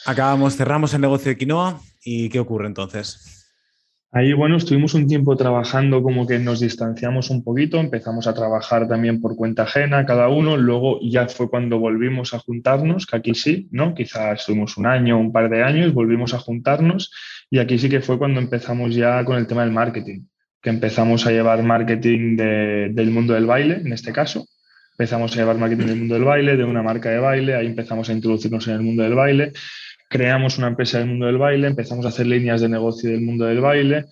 acabamos, 0.06 0.58
cerramos 0.58 0.94
el 0.94 1.00
negocio 1.00 1.30
de 1.30 1.38
quinoa 1.38 1.80
y 2.04 2.28
¿qué 2.28 2.42
ocurre 2.42 2.68
entonces? 2.68 3.48
Ahí, 4.12 4.34
bueno, 4.34 4.58
estuvimos 4.58 4.96
un 4.96 5.08
tiempo 5.08 5.38
trabajando 5.38 6.04
como 6.04 6.28
que 6.28 6.40
nos 6.40 6.60
distanciamos 6.60 7.30
un 7.30 7.42
poquito, 7.44 7.78
empezamos 7.78 8.28
a 8.28 8.34
trabajar 8.34 8.88
también 8.88 9.22
por 9.22 9.38
cuenta 9.38 9.64
ajena 9.64 10.06
cada 10.06 10.28
uno, 10.28 10.58
luego 10.58 11.00
ya 11.04 11.30
fue 11.30 11.50
cuando 11.50 11.80
volvimos 11.80 12.34
a 12.34 12.40
juntarnos, 12.40 13.06
que 13.06 13.16
aquí 13.16 13.36
sí, 13.36 13.70
¿no? 13.72 13.94
Quizás 13.94 14.42
estuvimos 14.42 14.76
un 14.78 14.88
año, 14.88 15.18
un 15.18 15.32
par 15.32 15.50
de 15.50 15.64
años, 15.64 15.94
volvimos 15.94 16.34
a 16.34 16.40
juntarnos 16.40 17.14
y 17.50 17.60
aquí 17.60 17.80
sí 17.80 17.88
que 17.88 18.02
fue 18.02 18.18
cuando 18.18 18.42
empezamos 18.42 18.94
ya 18.94 19.24
con 19.24 19.38
el 19.38 19.48
tema 19.48 19.62
del 19.62 19.72
marketing 19.72 20.24
que 20.62 20.70
empezamos 20.70 21.26
a 21.26 21.32
llevar 21.32 21.64
marketing 21.64 22.36
del 22.36 23.12
mundo 23.12 23.34
del 23.34 23.46
baile, 23.46 23.76
en 23.76 23.94
este 23.94 24.12
caso. 24.12 24.46
Empezamos 24.92 25.32
a 25.34 25.40
llevar 25.40 25.58
marketing 25.58 25.86
del 25.86 25.96
mundo 25.96 26.16
del 26.16 26.24
baile, 26.26 26.58
de 26.58 26.64
una 26.64 26.84
marca 26.84 27.10
de 27.10 27.20
baile, 27.20 27.56
ahí 27.56 27.68
empezamos 27.68 28.10
a 28.10 28.14
introducirnos 28.14 28.68
en 28.68 28.76
el 28.76 28.82
mundo 28.82 29.04
del 29.04 29.16
baile 29.16 29.54
creamos 30.10 30.58
una 30.58 30.68
empresa 30.68 30.98
del 30.98 31.08
mundo 31.08 31.28
del 31.28 31.38
baile, 31.38 31.68
empezamos 31.68 32.06
a 32.06 32.10
hacer 32.10 32.26
líneas 32.26 32.60
de 32.62 32.68
negocio 32.68 33.12
del 33.12 33.22
mundo 33.22 33.46
del 33.46 33.62
baile, 33.62 34.06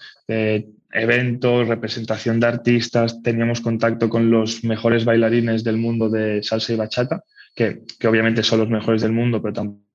eventos, 0.91 1.67
representación 1.67 2.39
de 2.39 2.47
artistas, 2.47 3.21
teníamos 3.21 3.61
contacto 3.61 4.07
con 4.07 4.29
los 4.29 4.63
mejores 4.63 5.03
bailarines 5.03 5.63
del 5.63 5.77
mundo 5.77 6.07
de 6.09 6.43
salsa 6.43 6.73
y 6.73 6.75
bachata, 6.75 7.23
que, 7.53 7.81
obviamente 8.07 8.43
son 8.43 8.59
los 8.59 8.69
mejores 8.69 9.01
del 9.01 9.11
mundo, 9.11 9.41
pero 9.41 9.53
tampoco 9.55 9.86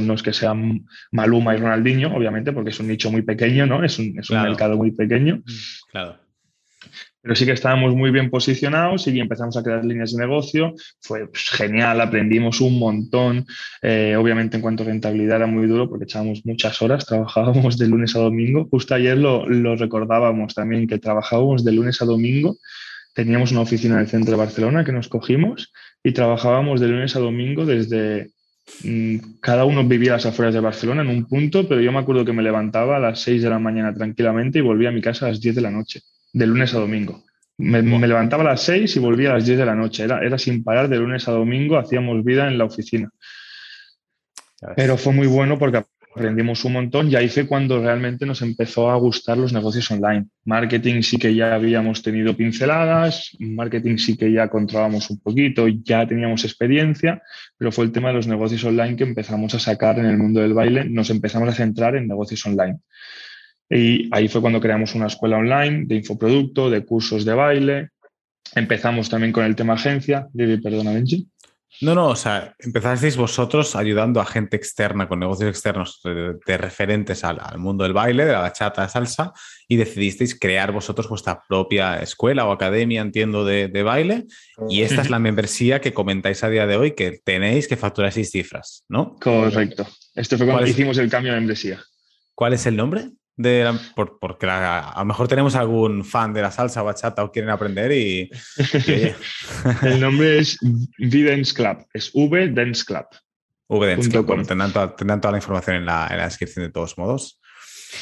no 0.00 0.14
es 0.14 0.22
que 0.22 0.32
sean 0.32 0.86
Maluma 1.12 1.54
y 1.54 1.58
Ronaldinho, 1.58 2.14
obviamente, 2.14 2.52
porque 2.52 2.70
es 2.70 2.80
un 2.80 2.88
nicho 2.88 3.10
muy 3.10 3.22
pequeño, 3.22 3.66
¿no? 3.66 3.84
Es 3.84 3.98
un, 3.98 4.18
es 4.18 4.30
un 4.30 4.42
mercado 4.42 4.76
muy 4.76 4.90
pequeño. 4.90 5.42
Claro. 5.90 6.16
Pero 7.20 7.34
sí 7.34 7.44
que 7.44 7.52
estábamos 7.52 7.94
muy 7.94 8.10
bien 8.10 8.30
posicionados 8.30 9.06
y 9.08 9.18
empezamos 9.18 9.56
a 9.56 9.62
crear 9.62 9.84
líneas 9.84 10.12
de 10.12 10.18
negocio. 10.18 10.74
Fue 11.00 11.26
pues, 11.26 11.50
genial, 11.50 12.00
aprendimos 12.00 12.60
un 12.60 12.78
montón. 12.78 13.44
Eh, 13.82 14.16
obviamente 14.16 14.56
en 14.56 14.62
cuanto 14.62 14.82
a 14.82 14.86
rentabilidad 14.86 15.36
era 15.36 15.46
muy 15.46 15.66
duro 15.66 15.88
porque 15.88 16.04
echábamos 16.04 16.46
muchas 16.46 16.80
horas, 16.80 17.04
trabajábamos 17.06 17.76
de 17.76 17.88
lunes 17.88 18.14
a 18.14 18.20
domingo. 18.20 18.68
Justo 18.70 18.94
ayer 18.94 19.18
lo, 19.18 19.48
lo 19.48 19.76
recordábamos 19.76 20.54
también, 20.54 20.86
que 20.86 20.98
trabajábamos 20.98 21.64
de 21.64 21.72
lunes 21.72 22.00
a 22.00 22.04
domingo. 22.04 22.56
Teníamos 23.14 23.50
una 23.50 23.62
oficina 23.62 23.96
en 23.96 24.02
el 24.02 24.08
centro 24.08 24.30
de 24.30 24.38
Barcelona 24.38 24.84
que 24.84 24.92
nos 24.92 25.08
cogimos 25.08 25.72
y 26.04 26.12
trabajábamos 26.12 26.80
de 26.80 26.88
lunes 26.88 27.16
a 27.16 27.18
domingo 27.18 27.66
desde, 27.66 28.24
mm, 28.24 28.37
cada 29.40 29.64
uno 29.64 29.84
vivía 29.84 30.12
a 30.12 30.16
las 30.16 30.26
afueras 30.26 30.54
de 30.54 30.60
Barcelona 30.60 31.02
en 31.02 31.08
un 31.08 31.26
punto, 31.26 31.68
pero 31.68 31.80
yo 31.80 31.90
me 31.90 31.98
acuerdo 31.98 32.24
que 32.24 32.32
me 32.32 32.42
levantaba 32.42 32.96
a 32.96 33.00
las 33.00 33.20
6 33.20 33.42
de 33.42 33.50
la 33.50 33.58
mañana 33.58 33.92
tranquilamente 33.92 34.58
y 34.58 34.62
volvía 34.62 34.90
a 34.90 34.92
mi 34.92 35.00
casa 35.00 35.26
a 35.26 35.30
las 35.30 35.40
10 35.40 35.56
de 35.56 35.60
la 35.62 35.70
noche 35.70 36.02
de 36.32 36.46
lunes 36.46 36.74
a 36.74 36.78
domingo. 36.78 37.24
Me, 37.56 37.82
levantaba 37.82 38.44
a 38.44 38.46
las 38.46 38.62
6 38.62 38.96
y 38.96 38.98
volvía 39.00 39.30
a 39.30 39.34
las 39.34 39.46
10 39.46 39.58
de 39.58 39.66
la 39.66 39.74
noche. 39.74 40.04
Era, 40.04 40.20
era 40.20 40.38
sin 40.38 40.62
parar 40.62 40.88
de 40.88 40.96
lunes 40.96 41.26
a 41.26 41.32
domingo, 41.32 41.76
hacíamos 41.76 42.24
vida 42.24 42.46
en 42.46 42.56
la 42.56 42.64
oficina. 42.64 43.10
Pero 44.76 44.96
fue 44.96 45.12
muy 45.12 45.26
bueno 45.26 45.58
porque 45.58 45.84
aprendimos 46.18 46.64
un 46.64 46.72
montón 46.74 47.10
y 47.10 47.14
ahí 47.14 47.28
fue 47.28 47.46
cuando 47.46 47.80
realmente 47.80 48.26
nos 48.26 48.42
empezó 48.42 48.90
a 48.90 48.96
gustar 48.96 49.38
los 49.38 49.52
negocios 49.52 49.90
online. 49.90 50.26
Marketing 50.44 51.00
sí 51.02 51.16
que 51.16 51.34
ya 51.34 51.54
habíamos 51.54 52.02
tenido 52.02 52.36
pinceladas, 52.36 53.30
marketing 53.38 53.96
sí 53.96 54.16
que 54.16 54.30
ya 54.30 54.48
controlábamos 54.48 55.08
un 55.10 55.20
poquito, 55.20 55.68
ya 55.68 56.06
teníamos 56.06 56.44
experiencia, 56.44 57.22
pero 57.56 57.72
fue 57.72 57.84
el 57.84 57.92
tema 57.92 58.08
de 58.08 58.14
los 58.14 58.26
negocios 58.26 58.64
online 58.64 58.96
que 58.96 59.04
empezamos 59.04 59.54
a 59.54 59.58
sacar 59.58 59.98
en 59.98 60.06
el 60.06 60.18
mundo 60.18 60.40
del 60.40 60.54
baile, 60.54 60.84
nos 60.84 61.08
empezamos 61.10 61.48
a 61.48 61.52
centrar 61.52 61.96
en 61.96 62.08
negocios 62.08 62.44
online. 62.44 62.80
Y 63.70 64.08
ahí 64.12 64.28
fue 64.28 64.40
cuando 64.40 64.60
creamos 64.60 64.94
una 64.94 65.06
escuela 65.06 65.38
online 65.38 65.84
de 65.86 65.96
infoproducto, 65.96 66.70
de 66.70 66.84
cursos 66.84 67.24
de 67.24 67.34
baile. 67.34 67.88
Empezamos 68.54 69.08
también 69.08 69.32
con 69.32 69.44
el 69.44 69.54
tema 69.54 69.74
agencia. 69.74 70.26
David, 70.32 70.62
perdona, 70.62 70.92
Benji. 70.92 71.28
No, 71.80 71.94
no, 71.94 72.08
o 72.08 72.16
sea, 72.16 72.54
empezasteis 72.58 73.16
vosotros 73.16 73.76
ayudando 73.76 74.20
a 74.20 74.26
gente 74.26 74.56
externa 74.56 75.08
con 75.08 75.20
negocios 75.20 75.50
externos 75.50 76.00
de, 76.02 76.58
referentes 76.58 77.22
al, 77.22 77.58
mundo 77.58 77.84
del 77.84 77.92
baile, 77.92 78.24
de 78.24 78.32
la 78.32 78.40
bachata, 78.40 78.82
de 78.82 78.88
salsa, 78.88 79.32
y 79.68 79.76
decidisteis 79.76 80.38
crear 80.38 80.72
vosotros 80.72 81.08
vuestra 81.08 81.42
propia 81.48 82.00
escuela 82.00 82.46
o 82.46 82.52
academia, 82.52 83.00
entiendo, 83.00 83.44
de, 83.44 83.82
baile. 83.82 84.26
Y 84.68 84.82
esta 84.82 85.02
es 85.02 85.10
la 85.10 85.18
membresía 85.18 85.80
que 85.80 85.92
comentáis 85.92 86.42
a 86.42 86.50
día 86.50 86.66
de 86.66 86.76
hoy, 86.76 86.92
que 86.92 87.20
tenéis 87.22 87.68
que 87.68 87.76
facturar 87.76 88.12
seis 88.12 88.30
cifras, 88.30 88.84
¿no? 88.88 89.14
Correcto. 89.16 89.86
Este 90.14 90.36
fue 90.36 90.46
cuando 90.46 90.66
hicimos 90.66 90.98
el 90.98 91.08
cambio 91.08 91.32
de 91.32 91.38
membresía. 91.38 91.80
¿Cuál 92.34 92.54
es 92.54 92.66
el 92.66 92.76
nombre? 92.76 93.10
De 93.38 93.72
por, 93.94 94.18
porque 94.18 94.46
a, 94.46 94.94
lo 94.98 95.04
mejor 95.04 95.28
tenemos 95.28 95.54
algún 95.54 96.04
fan 96.04 96.34
de 96.34 96.42
la 96.42 96.50
salsa 96.50 96.82
bachata 96.82 97.22
o 97.24 97.30
quieren 97.30 97.50
aprender 97.50 97.92
y... 97.92 98.28
el 99.82 100.00
nombre 100.00 100.40
es 100.40 100.58
V-Dance 100.60 101.54
Club, 101.54 101.86
es 101.94 102.10
V 102.12 102.48
Dance 102.48 102.84
Club. 102.84 103.06
V 103.68 103.86
Dance 103.86 104.10
Club, 104.10 104.46
tendrán, 104.46 104.72
toda, 104.72 105.30
la 105.30 105.38
información 105.38 105.76
en 105.76 105.86
la, 105.86 106.08
descripción 106.24 106.66
de 106.66 106.72
todos 106.72 106.98
modos. 106.98 107.40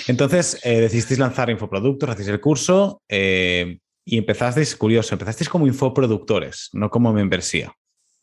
Entonces, 0.08 0.58
eh, 0.64 0.80
decidisteis 0.80 1.20
lanzar 1.20 1.50
infoproductos, 1.50 2.08
hacéis 2.08 2.28
el 2.28 2.40
curso 2.40 3.02
eh, 3.08 3.78
y 4.04 4.18
empezasteis, 4.18 4.74
curioso, 4.74 5.14
empezasteis 5.14 5.50
como 5.50 5.66
infoproductores, 5.66 6.70
no 6.72 6.88
como 6.88 7.12
membresía. 7.12 7.72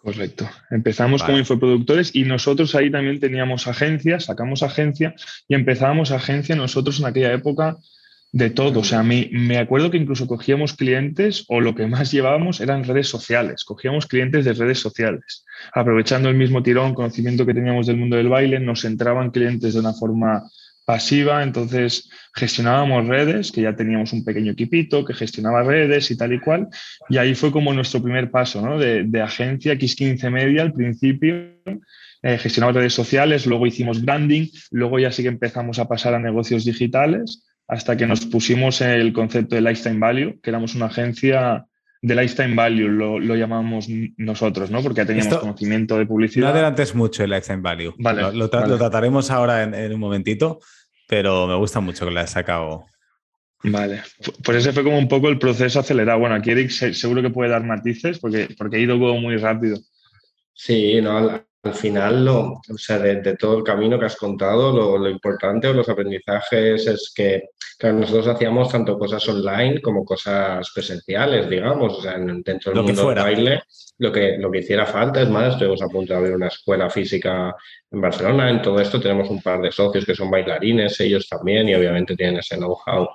Correcto. 0.03 0.49
Empezamos 0.69 1.23
como 1.23 1.37
infoproductores 1.37 2.13
y 2.13 2.23
nosotros 2.23 2.75
ahí 2.75 2.91
también 2.91 3.21
teníamos 3.21 3.67
agencia, 3.67 4.19
sacamos 4.19 4.61
agencia 4.61 5.15
y 5.47 5.55
empezábamos 5.55 6.11
agencia 6.11 6.57
nosotros 6.57 6.99
en 6.99 7.05
aquella 7.05 7.31
época 7.31 7.77
de 8.33 8.49
todo. 8.49 8.81
O 8.81 8.83
sea, 8.83 9.01
me, 9.01 9.29
me 9.31 9.57
acuerdo 9.57 9.91
que 9.91 9.97
incluso 9.97 10.27
cogíamos 10.27 10.73
clientes 10.73 11.45
o 11.47 11.61
lo 11.61 11.73
que 11.73 11.87
más 11.87 12.11
llevábamos 12.11 12.59
eran 12.59 12.83
redes 12.83 13.07
sociales. 13.07 13.63
Cogíamos 13.63 14.05
clientes 14.05 14.43
de 14.43 14.51
redes 14.51 14.79
sociales. 14.79 15.45
Aprovechando 15.71 16.27
el 16.27 16.35
mismo 16.35 16.61
tirón, 16.61 16.95
conocimiento 16.95 17.45
que 17.45 17.53
teníamos 17.53 17.87
del 17.87 17.95
mundo 17.95 18.17
del 18.17 18.27
baile, 18.27 18.59
nos 18.59 18.83
entraban 18.83 19.31
clientes 19.31 19.73
de 19.73 19.79
una 19.79 19.93
forma 19.93 20.43
pasiva, 20.85 21.43
entonces 21.43 22.09
gestionábamos 22.35 23.07
redes, 23.07 23.51
que 23.51 23.61
ya 23.61 23.75
teníamos 23.75 24.11
un 24.13 24.23
pequeño 24.23 24.51
equipito 24.51 25.05
que 25.05 25.13
gestionaba 25.13 25.63
redes 25.63 26.11
y 26.11 26.17
tal 26.17 26.33
y 26.33 26.39
cual, 26.39 26.67
y 27.09 27.17
ahí 27.17 27.35
fue 27.35 27.51
como 27.51 27.73
nuestro 27.73 28.01
primer 28.01 28.31
paso, 28.31 28.61
¿no? 28.61 28.77
De, 28.77 29.21
agencia 29.21 29.73
X15 29.73 30.29
Media 30.29 30.63
al 30.63 30.73
principio, 30.73 31.35
eh, 32.21 32.37
redes 32.37 32.93
sociales, 32.93 33.45
luego 33.45 33.67
hicimos 33.67 34.03
branding, 34.03 34.47
luego 34.71 34.99
ya 34.99 35.11
sí 35.11 35.23
que 35.23 35.29
empezamos 35.29 35.79
a 35.79 35.87
pasar 35.87 36.13
a 36.13 36.19
negocios 36.19 36.65
digitales, 36.65 37.45
hasta 37.67 37.95
que 37.95 38.05
nos 38.05 38.25
pusimos 38.25 38.81
el 38.81 39.13
concepto 39.13 39.55
de 39.55 39.61
Lifetime 39.61 39.99
Value, 39.99 40.39
que 40.41 40.49
éramos 40.49 40.75
una 40.75 40.87
agencia 40.87 41.65
de 42.03 42.15
lifetime 42.15 42.53
value, 42.53 42.89
lo, 42.89 43.17
lo 43.17 43.35
llamamos 43.37 43.87
nosotros, 44.17 44.69
¿no? 44.69 44.83
Porque 44.83 44.97
ya 44.97 45.05
teníamos 45.05 45.37
conocimiento 45.37 45.97
de 45.97 46.05
publicidad. 46.05 46.47
No 46.47 46.51
adelantes 46.51 46.93
mucho 46.93 47.23
el 47.23 47.29
lifetime 47.29 47.61
value. 47.61 47.93
Vale, 47.97 48.33
lo, 48.33 48.49
trataremos 48.49 49.31
ahora 49.31 49.63
en, 49.63 49.93
un 49.93 49.99
momentito, 50.01 50.59
pero 51.07 51.47
me 51.47 51.55
gusta 51.55 51.79
mucho 51.79 52.05
que 52.05 52.11
lo 52.11 52.19
hayas 52.19 52.31
sacado. 52.31 52.83
Vale, 53.63 54.01
pues 54.43 54.57
ese 54.57 54.73
fue 54.73 54.83
como 54.83 54.97
un 54.97 55.07
poco 55.07 55.29
el 55.29 55.39
proceso 55.39 55.79
acelerado. 55.79 56.19
Bueno, 56.19 56.35
aquí 56.35 56.51
Eric 56.51 56.71
seguro 56.71 57.21
que 57.21 57.29
puede 57.29 57.51
dar 57.51 57.63
matices 57.63 58.19
porque, 58.19 58.49
porque 58.57 58.75
ha 58.75 58.79
ido 58.79 58.97
muy 58.97 59.37
rápido. 59.37 59.79
Sí, 60.53 60.99
no, 61.01 61.41
al 61.63 61.73
final, 61.73 62.25
lo, 62.25 62.41
o 62.51 62.77
sea, 62.77 62.99
de, 62.99 63.37
todo 63.37 63.57
el 63.57 63.63
camino 63.63 63.97
que 63.97 64.05
has 64.05 64.17
contado, 64.17 64.73
lo, 64.73 64.97
lo, 64.97 65.09
importante 65.09 65.67
o 65.67 65.73
los 65.73 65.87
aprendizajes 65.87 66.87
es 66.87 67.13
que 67.15 67.51
claro, 67.77 67.99
nosotros 67.99 68.27
hacíamos 68.27 68.69
tanto 68.69 68.99
cosas 68.99 69.27
online 69.29 69.81
como 69.81 70.03
cosas 70.03 70.69
presenciales, 70.73 71.49
digamos, 71.49 71.99
o 71.99 72.01
sea, 72.01 72.17
dentro 72.17 72.73
del 72.73 72.83
mundo 72.83 73.09
del 73.09 73.17
baile, 73.17 73.63
lo 73.97 74.11
que, 74.11 74.37
lo 74.37 74.51
que 74.51 74.59
hiciera 74.59 74.85
falta. 74.85 75.21
Es 75.21 75.29
más, 75.29 75.53
estuvimos 75.53 75.81
a 75.81 75.87
punto 75.87 76.11
de 76.11 76.19
abrir 76.19 76.35
una 76.35 76.47
escuela 76.47 76.89
física 76.89 77.55
en 77.89 78.01
Barcelona. 78.01 78.49
En 78.49 78.61
todo 78.61 78.81
esto 78.81 78.99
tenemos 78.99 79.29
un 79.29 79.41
par 79.41 79.61
de 79.61 79.71
socios 79.71 80.05
que 80.05 80.15
son 80.15 80.29
bailarines, 80.29 80.99
ellos 80.99 81.29
también, 81.29 81.69
y 81.69 81.75
obviamente 81.75 82.17
tienen 82.17 82.39
ese 82.39 82.57
know-how. 82.57 83.07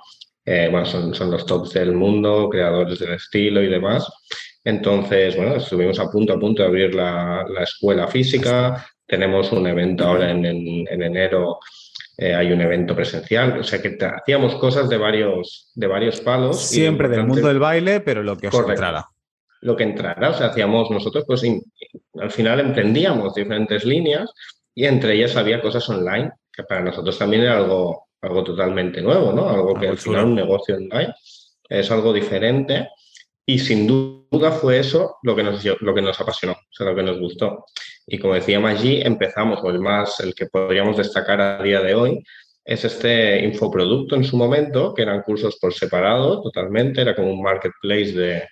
Eh, 0.43 0.69
bueno, 0.71 0.87
son, 0.87 1.13
son 1.13 1.29
los 1.29 1.45
tops 1.45 1.73
del 1.73 1.91
mundo, 1.91 2.49
creadores 2.49 2.97
del 2.97 3.13
estilo 3.13 3.61
y 3.61 3.67
demás. 3.67 4.11
Entonces, 4.63 5.35
bueno, 5.35 5.55
estuvimos 5.55 5.99
a 5.99 6.09
punto 6.09 6.33
a 6.33 6.39
punto 6.39 6.61
de 6.61 6.67
abrir 6.67 6.95
la, 6.95 7.45
escuela 7.61 8.07
física. 8.07 8.85
Tenemos 9.05 9.51
un 9.51 9.65
evento 9.67 10.05
ahora 10.05 10.31
en, 10.31 10.45
enero, 10.45 11.59
eh, 12.17 12.35
hay 12.35 12.51
un 12.51 12.61
evento 12.61 12.95
presencial. 12.95 13.59
O 13.59 13.63
sea 13.63 13.81
que 13.81 13.97
hacíamos 13.99 14.55
cosas 14.55 14.89
de 14.89 14.97
varios, 14.97 15.71
de 15.75 15.87
varios 15.87 16.19
palos. 16.21 16.59
Siempre 16.61 17.07
del 17.07 17.25
mundo 17.25 17.47
del 17.47 17.59
baile, 17.59 18.01
pero 18.01 18.21
lo 18.21 18.37
que 18.37 18.47
os 18.47 18.55
entrara. 18.55 19.07
Lo 19.61 19.75
que 19.75 19.83
entrara. 19.83 20.29
O 20.29 20.33
sea, 20.33 20.47
hacíamos 20.47 20.91
nosotros, 20.91 21.23
pues 21.25 21.43
al 22.19 22.31
final 22.31 22.59
emprendíamos 22.59 23.33
diferentes 23.33 23.85
líneas 23.85 24.31
y 24.75 24.85
entre 24.85 25.13
ellas 25.13 25.35
había 25.35 25.61
cosas 25.61 25.87
online, 25.89 26.31
que 26.51 26.63
para 26.63 26.81
nosotros 26.81 27.17
también 27.17 27.43
era 27.43 27.57
algo, 27.57 28.09
algo 28.21 28.43
totalmente 28.43 29.01
nuevo, 29.01 29.31
¿no? 29.33 29.49
Algo 29.49 29.73
que 29.73 29.87
al 29.87 29.97
final 29.97 30.25
un 30.25 30.35
negocio 30.35 30.75
online 30.75 31.13
es 31.67 31.91
algo 31.91 32.11
diferente 32.13 32.89
y 33.49 33.57
sin 33.57 33.87
duda 33.87 34.51
fue 34.51 34.77
eso 34.77 35.17
lo 35.23 35.35
que 35.35 35.41
nos, 35.41 35.65
lo 35.81 35.95
que 35.95 36.03
nos 36.03 36.21
apasionó, 36.21 36.53
o 36.53 36.71
sea, 36.71 36.85
lo 36.85 36.95
que 36.95 37.01
nos 37.01 37.19
gustó. 37.19 37.65
Y 38.05 38.19
como 38.19 38.35
decía 38.35 38.59
Maggi, 38.59 39.01
empezamos, 39.01 39.59
o 39.63 39.71
el 39.71 39.79
más, 39.79 40.19
el 40.19 40.35
que 40.35 40.45
podríamos 40.45 40.97
destacar 40.97 41.41
a 41.41 41.63
día 41.63 41.81
de 41.81 41.95
hoy, 41.95 42.23
es 42.63 42.85
este 42.85 43.43
infoproducto 43.43 44.15
en 44.15 44.23
su 44.23 44.37
momento, 44.37 44.93
que 44.93 45.01
eran 45.01 45.23
cursos 45.23 45.57
por 45.59 45.73
separado 45.73 46.43
totalmente, 46.43 47.01
era 47.01 47.15
como 47.15 47.31
un 47.31 47.41
marketplace 47.41 48.11
de, 48.11 48.43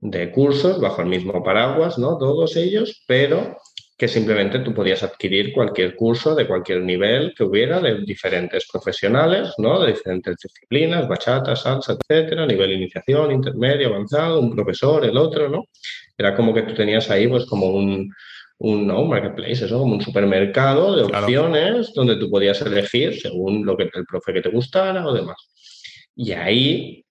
de 0.00 0.30
cursos 0.30 0.80
bajo 0.80 1.02
el 1.02 1.08
mismo 1.08 1.42
paraguas, 1.42 1.98
¿no? 1.98 2.16
Todos 2.16 2.54
ellos, 2.54 3.02
pero 3.08 3.56
que 3.96 4.08
simplemente 4.08 4.58
tú 4.58 4.74
podías 4.74 5.02
adquirir 5.02 5.52
cualquier 5.54 5.96
curso 5.96 6.34
de 6.34 6.46
cualquier 6.46 6.82
nivel 6.82 7.32
que 7.34 7.44
hubiera 7.44 7.80
de 7.80 8.02
diferentes 8.02 8.68
profesionales, 8.70 9.54
¿no? 9.56 9.80
De 9.80 9.92
diferentes 9.92 10.36
disciplinas, 10.36 11.08
bachata, 11.08 11.56
salsa, 11.56 11.96
etcétera, 11.98 12.44
nivel 12.44 12.72
iniciación, 12.72 13.32
intermedio, 13.32 13.88
avanzado, 13.88 14.40
un 14.40 14.54
profesor, 14.54 15.04
el 15.06 15.16
otro, 15.16 15.48
¿no? 15.48 15.64
Era 16.18 16.34
como 16.34 16.52
que 16.52 16.62
tú 16.62 16.74
tenías 16.74 17.10
ahí 17.10 17.26
pues 17.26 17.46
como 17.46 17.68
un, 17.68 18.12
un 18.58 18.86
¿no? 18.86 19.04
marketplace, 19.04 19.64
eso, 19.64 19.78
como 19.78 19.94
un 19.94 20.02
supermercado 20.02 20.94
de 20.96 21.04
opciones 21.04 21.92
donde 21.94 22.16
tú 22.16 22.30
podías 22.30 22.60
elegir 22.60 23.18
según 23.18 23.64
lo 23.64 23.76
que 23.76 23.84
el 23.94 24.04
profe 24.04 24.34
que 24.34 24.42
te 24.42 24.50
gustara 24.50 25.06
o 25.06 25.14
demás. 25.14 25.36
Y 26.14 26.32
ahí 26.32 27.04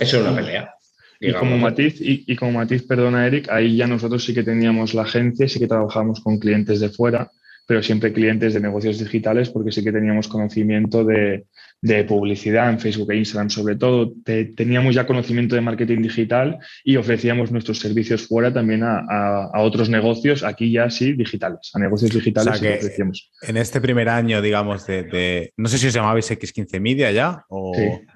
Eso 0.00 0.18
es 0.18 0.22
una 0.26 0.34
pelea. 0.34 0.75
Y 1.20 1.32
como, 1.32 1.56
matiz, 1.58 2.00
y, 2.00 2.24
y, 2.26 2.36
como 2.36 2.52
matiz, 2.52 2.82
perdona 2.82 3.26
Eric, 3.26 3.48
ahí 3.50 3.76
ya 3.76 3.86
nosotros 3.86 4.24
sí 4.24 4.34
que 4.34 4.42
teníamos 4.42 4.94
la 4.94 5.02
agencia, 5.02 5.48
sí 5.48 5.58
que 5.58 5.66
trabajábamos 5.66 6.20
con 6.20 6.38
clientes 6.38 6.80
de 6.80 6.90
fuera, 6.90 7.30
pero 7.66 7.82
siempre 7.82 8.12
clientes 8.12 8.54
de 8.54 8.60
negocios 8.60 8.98
digitales 8.98 9.50
porque 9.50 9.72
sí 9.72 9.82
que 9.82 9.92
teníamos 9.92 10.28
conocimiento 10.28 11.04
de, 11.04 11.46
de 11.82 12.04
publicidad 12.04 12.70
en 12.70 12.80
Facebook 12.80 13.12
e 13.12 13.16
Instagram 13.16 13.50
sobre 13.50 13.76
todo. 13.76 14.12
teníamos 14.24 14.94
ya 14.94 15.06
conocimiento 15.06 15.54
de 15.54 15.60
marketing 15.60 16.02
digital 16.02 16.58
y 16.84 16.96
ofrecíamos 16.96 17.50
nuestros 17.52 17.78
servicios 17.78 18.26
fuera 18.26 18.52
también 18.52 18.82
a, 18.82 19.50
otros 19.58 19.88
negocios, 19.88 20.42
aquí 20.42 20.72
ya 20.72 20.90
sí, 20.90 21.12
digitales, 21.12 21.70
a 21.74 21.78
negocios 21.78 22.12
digitales 22.12 22.60
que 22.60 22.74
ofrecíamos. 22.74 23.30
En 23.42 23.56
este 23.56 23.80
primer 23.80 24.08
año, 24.08 24.40
digamos, 24.40 24.86
de, 24.86 25.52
no 25.56 25.68
sé 25.68 25.78
si 25.78 25.86
os 25.86 25.94
llamabais 25.94 26.30
X15 26.30 26.80
Media 26.80 27.10
ya 27.12 27.44
o... 27.48 27.72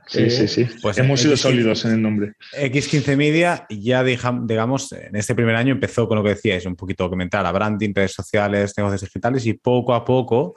Sí, 0.06 0.28
sí, 0.28 0.48
sí. 0.48 0.66
Pues 0.82 0.98
Hemos 0.98 1.20
sido 1.20 1.36
sólidos 1.36 1.84
en 1.84 1.92
el 1.92 2.02
nombre. 2.02 2.32
X15 2.58 3.16
Media 3.16 3.66
ya, 3.70 4.02
digamos, 4.02 4.92
en 4.92 5.14
este 5.14 5.34
primer 5.34 5.54
año 5.54 5.72
empezó 5.72 6.08
con 6.08 6.18
lo 6.18 6.24
que 6.24 6.30
decíais, 6.30 6.66
un 6.66 6.74
poquito 6.76 7.08
comentar 7.08 7.46
a 7.46 7.52
branding, 7.52 7.92
redes 7.94 8.12
sociales, 8.12 8.74
negocios 8.76 9.02
digitales 9.02 9.46
y 9.46 9.52
poco 9.54 9.94
a 9.94 10.04
poco 10.04 10.54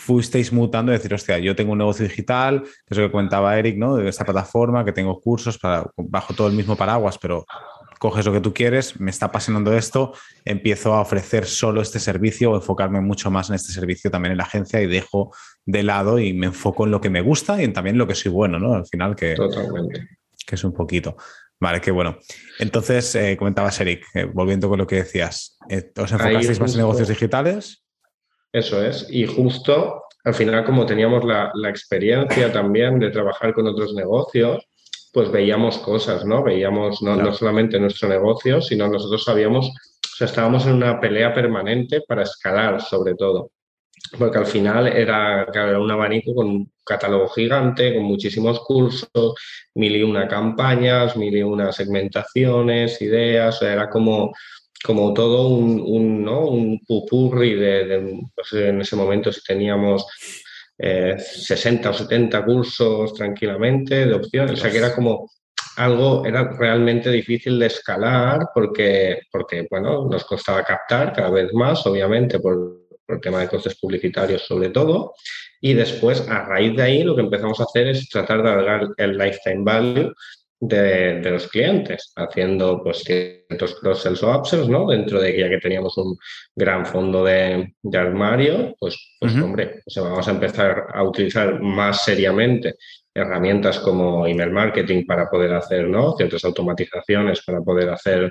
fuisteis 0.00 0.52
mutando 0.52 0.92
y 0.92 0.96
decir, 0.96 1.12
hostia, 1.12 1.38
yo 1.38 1.54
tengo 1.54 1.72
un 1.72 1.78
negocio 1.78 2.06
digital, 2.06 2.62
que 2.62 2.94
es 2.94 2.98
lo 2.98 3.04
que 3.04 3.12
comentaba 3.12 3.58
Eric, 3.58 3.76
¿no? 3.76 3.96
De 3.96 4.08
esta 4.08 4.24
plataforma, 4.24 4.84
que 4.84 4.92
tengo 4.92 5.20
cursos 5.20 5.58
para, 5.58 5.84
bajo 5.96 6.32
todo 6.32 6.48
el 6.48 6.54
mismo 6.54 6.74
paraguas, 6.74 7.18
pero 7.18 7.44
coges 7.98 8.24
lo 8.24 8.32
que 8.32 8.40
tú 8.40 8.54
quieres, 8.54 8.98
me 8.98 9.10
está 9.10 9.26
apasionando 9.26 9.74
esto, 9.74 10.14
empiezo 10.46 10.94
a 10.94 11.02
ofrecer 11.02 11.44
solo 11.44 11.82
este 11.82 12.00
servicio 12.00 12.50
o 12.50 12.56
enfocarme 12.56 13.02
mucho 13.02 13.30
más 13.30 13.50
en 13.50 13.56
este 13.56 13.72
servicio 13.72 14.10
también 14.10 14.32
en 14.32 14.38
la 14.38 14.44
agencia 14.44 14.80
y 14.80 14.86
dejo 14.86 15.34
de 15.66 15.82
lado 15.82 16.18
y 16.18 16.32
me 16.32 16.46
enfoco 16.46 16.86
en 16.86 16.92
lo 16.92 17.02
que 17.02 17.10
me 17.10 17.20
gusta 17.20 17.60
y 17.60 17.64
en 17.64 17.74
también 17.74 17.98
lo 17.98 18.06
que 18.06 18.14
soy 18.14 18.32
bueno, 18.32 18.58
¿no? 18.58 18.72
Al 18.72 18.86
final 18.86 19.14
que, 19.14 19.36
que 20.46 20.54
es 20.54 20.64
un 20.64 20.72
poquito. 20.72 21.16
Vale, 21.60 21.82
qué 21.82 21.90
bueno. 21.90 22.18
Entonces, 22.58 23.14
eh, 23.16 23.36
comentabas, 23.36 23.78
Eric, 23.82 24.06
eh, 24.14 24.24
volviendo 24.24 24.70
con 24.70 24.78
lo 24.78 24.86
que 24.86 24.96
decías, 24.96 25.58
eh, 25.68 25.92
¿os 25.94 26.10
enfocasteis 26.10 26.58
más 26.58 26.72
en 26.72 26.78
negocios 26.78 27.08
digitales? 27.08 27.84
Eso 28.52 28.84
es. 28.84 29.06
Y 29.10 29.26
justo 29.26 30.02
al 30.24 30.34
final, 30.34 30.64
como 30.64 30.84
teníamos 30.86 31.24
la, 31.24 31.50
experiencia 31.68 32.52
también 32.52 32.98
de 32.98 33.10
trabajar 33.10 33.54
con 33.54 33.66
otros 33.66 33.94
negocios, 33.94 34.62
pues 35.12 35.30
veíamos 35.30 35.78
cosas, 35.78 36.24
¿no? 36.24 36.42
Veíamos 36.42 37.02
no, 37.02 37.16
no, 37.16 37.32
solamente 37.32 37.80
nuestro 37.80 38.08
negocio, 38.08 38.60
sino 38.60 38.86
nosotros 38.88 39.24
sabíamos, 39.24 39.68
o 39.68 40.16
sea, 40.16 40.26
estábamos 40.26 40.66
en 40.66 40.74
una 40.74 41.00
pelea 41.00 41.32
permanente 41.32 42.02
para 42.06 42.22
escalar, 42.22 42.80
sobre 42.82 43.14
todo. 43.14 43.50
Porque 44.18 44.38
al 44.38 44.46
final 44.46 44.88
era, 44.88 45.46
un 45.78 45.90
abanico 45.90 46.34
con 46.34 46.46
un 46.46 46.72
catálogo 46.84 47.28
gigante, 47.28 47.94
con 47.94 48.04
muchísimos 48.04 48.60
cursos, 48.60 49.34
mil 49.74 49.96
y 49.96 50.02
una 50.02 50.28
campañas, 50.28 51.16
mil 51.16 51.36
y 51.36 51.42
una 51.42 51.72
segmentaciones, 51.72 53.00
ideas, 53.00 53.56
o 53.56 53.58
sea, 53.60 53.72
era 53.72 53.90
como 53.90 54.32
como 54.84 55.12
todo 55.12 55.48
un, 55.48 55.80
un, 55.80 56.24
¿no? 56.24 56.46
un 56.46 56.80
pupurri 56.86 57.54
de, 57.54 58.20
en 58.52 58.80
ese 58.80 58.96
momento 58.96 59.32
si 59.32 59.42
teníamos 59.42 60.06
60 60.78 61.88
eh, 61.88 61.90
o 61.90 61.94
70 61.94 62.44
cursos 62.44 63.14
tranquilamente 63.14 64.06
de 64.06 64.14
opciones, 64.14 64.52
o 64.52 64.56
sea 64.56 64.70
que 64.70 64.78
era 64.78 64.94
como 64.94 65.30
algo, 65.76 66.24
era 66.24 66.44
realmente 66.58 67.10
difícil 67.10 67.58
de 67.58 67.66
escalar 67.66 68.48
porque, 68.54 69.20
porque 69.30 69.66
bueno, 69.70 70.08
nos 70.08 70.24
costaba 70.24 70.64
captar 70.64 71.12
cada 71.12 71.30
vez 71.30 71.52
más, 71.52 71.86
obviamente, 71.86 72.38
por, 72.38 72.80
por 73.06 73.16
el 73.16 73.20
tema 73.20 73.40
de 73.40 73.48
costes 73.48 73.78
publicitarios 73.78 74.42
sobre 74.42 74.70
todo, 74.70 75.12
y 75.60 75.74
después 75.74 76.26
a 76.28 76.44
raíz 76.46 76.74
de 76.74 76.82
ahí 76.82 77.02
lo 77.02 77.14
que 77.14 77.22
empezamos 77.22 77.60
a 77.60 77.64
hacer 77.64 77.88
es 77.88 78.08
tratar 78.08 78.42
de 78.42 78.48
alargar 78.48 78.88
el 78.96 79.18
lifetime 79.18 79.62
value 79.62 80.14
de, 80.60 81.22
los 81.22 81.48
clientes, 81.48 82.12
haciendo 82.16 82.82
pues 82.84 82.98
ciertos 82.98 83.74
cross-sells 83.76 84.22
o 84.22 84.38
upsells, 84.38 84.68
¿no? 84.68 84.86
Dentro 84.86 85.20
de 85.20 85.32
que 85.32 85.40
ya 85.40 85.48
que 85.48 85.58
teníamos 85.58 85.96
un 85.96 86.16
gran 86.54 86.84
fondo 86.84 87.24
de, 87.24 87.74
armario, 87.94 88.74
pues, 88.78 89.16
pues 89.18 89.34
hombre, 89.36 89.82
vamos 89.96 90.28
a 90.28 90.30
empezar 90.30 90.86
a 90.92 91.02
utilizar 91.02 91.60
más 91.60 92.04
seriamente 92.04 92.74
herramientas 93.14 93.78
como 93.80 94.26
email 94.26 94.50
marketing 94.50 95.06
para 95.06 95.28
poder 95.28 95.54
hacer, 95.54 95.88
¿no? 95.88 96.14
Ciertas 96.16 96.44
automatizaciones 96.44 97.42
para 97.42 97.60
poder 97.62 97.88
hacer 97.88 98.30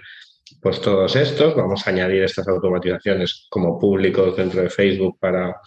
pues 0.62 0.80
todos 0.82 1.16
estos. 1.16 1.56
Vamos 1.56 1.86
a 1.86 1.90
añadir 1.90 2.24
estas 2.24 2.48
automatizaciones 2.48 3.48
como 3.50 3.80
públicos 3.80 4.38
dentro 4.38 4.62
de 4.62 4.70
Facebook 4.70 5.18
para, 5.20 5.60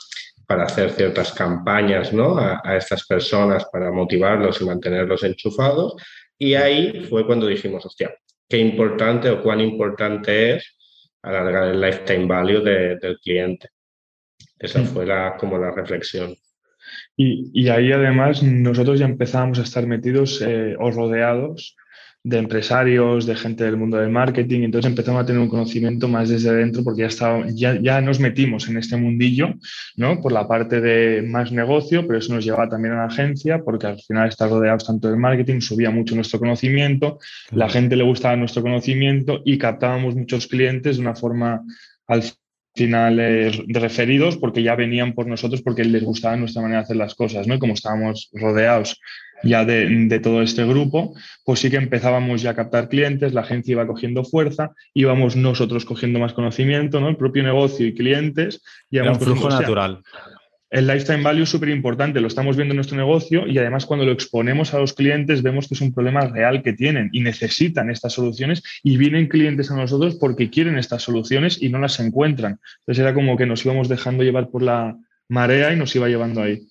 para 0.46 0.64
hacer 0.64 0.90
ciertas 0.90 1.32
campañas 1.32 2.12
¿no? 2.12 2.38
a, 2.38 2.60
a, 2.64 2.76
estas 2.76 3.06
personas 3.06 3.64
para 3.70 3.92
motivarlos 3.92 4.60
y 4.60 4.64
mantenerlos 4.64 5.22
enchufados. 5.24 5.94
Y 6.42 6.56
ahí 6.56 7.04
fue 7.08 7.24
cuando 7.24 7.46
dijimos, 7.46 7.86
hostia, 7.86 8.12
qué 8.48 8.58
importante 8.58 9.30
o 9.30 9.40
cuán 9.40 9.60
importante 9.60 10.56
es 10.56 10.76
alargar 11.22 11.68
el 11.68 11.80
lifetime 11.80 12.26
value 12.26 12.60
del 12.64 13.16
cliente. 13.22 13.68
Esa 14.58 14.80
mm. 14.80 14.86
fue 14.86 15.06
la, 15.06 15.36
como 15.38 15.56
la 15.56 15.70
reflexión. 15.70 16.34
Y, 17.16 17.48
y, 17.54 17.68
ahí 17.68 17.92
además 17.92 18.42
nosotros 18.42 18.98
ya 18.98 19.04
empezábamos 19.04 19.60
a 19.60 19.62
estar 19.62 19.86
metidos 19.86 20.42
eh, 20.42 20.74
o 20.80 20.90
rodeados 20.90 21.76
de 22.24 22.38
empresarios, 22.38 23.26
de 23.26 23.34
gente 23.34 23.64
del 23.64 23.76
mundo 23.76 23.96
del 23.96 24.10
marketing. 24.10 24.60
Entonces 24.62 24.88
empezamos 24.88 25.22
a 25.22 25.26
tener 25.26 25.40
un 25.40 25.48
conocimiento 25.48 26.06
más 26.06 26.28
desde 26.28 26.54
dentro 26.54 26.84
porque 26.84 27.08
ya, 27.08 27.46
ya, 27.48 27.80
ya 27.80 28.00
nos 28.00 28.20
metimos 28.20 28.68
en 28.68 28.76
este 28.76 28.96
mundillo, 28.96 29.54
¿no? 29.96 30.20
Por 30.20 30.30
la 30.30 30.46
parte 30.46 30.80
de 30.80 31.22
más 31.22 31.50
negocio, 31.50 32.06
pero 32.06 32.18
eso 32.18 32.32
nos 32.32 32.44
llevaba 32.44 32.68
también 32.68 32.94
a 32.94 32.98
la 32.98 33.04
agencia 33.06 33.62
porque 33.64 33.88
al 33.88 34.00
final 34.00 34.28
estar 34.28 34.48
rodeados 34.48 34.86
tanto 34.86 35.08
del 35.08 35.16
marketing 35.16 35.60
subía 35.60 35.90
mucho 35.90 36.14
nuestro 36.14 36.38
conocimiento, 36.38 37.18
la 37.50 37.68
gente 37.68 37.96
le 37.96 38.04
gustaba 38.04 38.36
nuestro 38.36 38.62
conocimiento 38.62 39.42
y 39.44 39.58
captábamos 39.58 40.14
muchos 40.14 40.46
clientes 40.46 40.96
de 40.96 41.02
una 41.02 41.16
forma 41.16 41.62
al 42.06 42.22
final 42.74 43.16
de 43.16 43.80
referidos 43.80 44.38
porque 44.38 44.62
ya 44.62 44.76
venían 44.76 45.12
por 45.12 45.26
nosotros 45.26 45.60
porque 45.60 45.84
les 45.84 46.04
gustaba 46.04 46.36
nuestra 46.36 46.62
manera 46.62 46.80
de 46.80 46.84
hacer 46.84 46.96
las 46.96 47.14
cosas, 47.14 47.46
¿no? 47.46 47.54
Y 47.54 47.58
como 47.58 47.74
estábamos 47.74 48.30
rodeados 48.32 48.98
ya 49.42 49.64
de, 49.64 50.20
todo 50.20 50.42
este 50.42 50.64
grupo, 50.64 51.14
pues 51.44 51.60
sí 51.60 51.70
que 51.70 51.76
empezábamos 51.76 52.42
ya 52.42 52.50
a 52.50 52.54
captar 52.54 52.88
clientes, 52.88 53.32
la 53.32 53.42
agencia 53.42 53.72
iba 53.72 53.86
cogiendo 53.86 54.24
fuerza, 54.24 54.72
íbamos 54.94 55.36
nosotros 55.36 55.84
cogiendo 55.84 56.18
más 56.18 56.32
conocimiento, 56.32 57.00
¿no? 57.00 57.08
El 57.08 57.16
propio 57.16 57.42
negocio 57.42 57.86
y 57.86 57.94
clientes. 57.94 58.62
Y 58.90 58.98
un 58.98 59.18
flujo 59.18 59.48
natural. 59.48 60.02
el 60.70 60.86
lifetime 60.86 61.22
value 61.22 61.42
es 61.42 61.48
súper 61.50 61.68
importante, 61.68 62.20
lo 62.20 62.28
estamos 62.28 62.56
viendo 62.56 62.72
en 62.72 62.76
nuestro 62.76 62.96
negocio 62.96 63.46
y 63.46 63.58
además 63.58 63.84
cuando 63.84 64.06
lo 64.06 64.12
exponemos 64.12 64.72
a 64.74 64.78
los 64.78 64.94
clientes 64.94 65.42
vemos 65.42 65.68
que 65.68 65.74
es 65.74 65.80
un 65.80 65.92
problema 65.92 66.26
real 66.26 66.62
que 66.62 66.72
tienen 66.72 67.10
y 67.12 67.20
necesitan 67.20 67.90
estas 67.90 68.14
soluciones 68.14 68.62
y 68.82 68.96
vienen 68.96 69.28
clientes 69.28 69.70
a 69.70 69.76
nosotros 69.76 70.16
porque 70.16 70.50
quieren 70.50 70.78
estas 70.78 71.02
soluciones 71.02 71.60
y 71.60 71.68
no 71.68 71.78
las 71.78 72.00
encuentran. 72.00 72.58
Entonces 72.80 73.02
era 73.02 73.14
como 73.14 73.36
que 73.36 73.46
nos 73.46 73.64
íbamos 73.64 73.88
dejando 73.88 74.24
llevar 74.24 74.48
por 74.48 74.62
la 74.62 74.96
marea 75.28 75.72
y 75.72 75.76
nos 75.76 75.94
iba 75.96 76.08
llevando 76.08 76.42
ahí. 76.42 76.62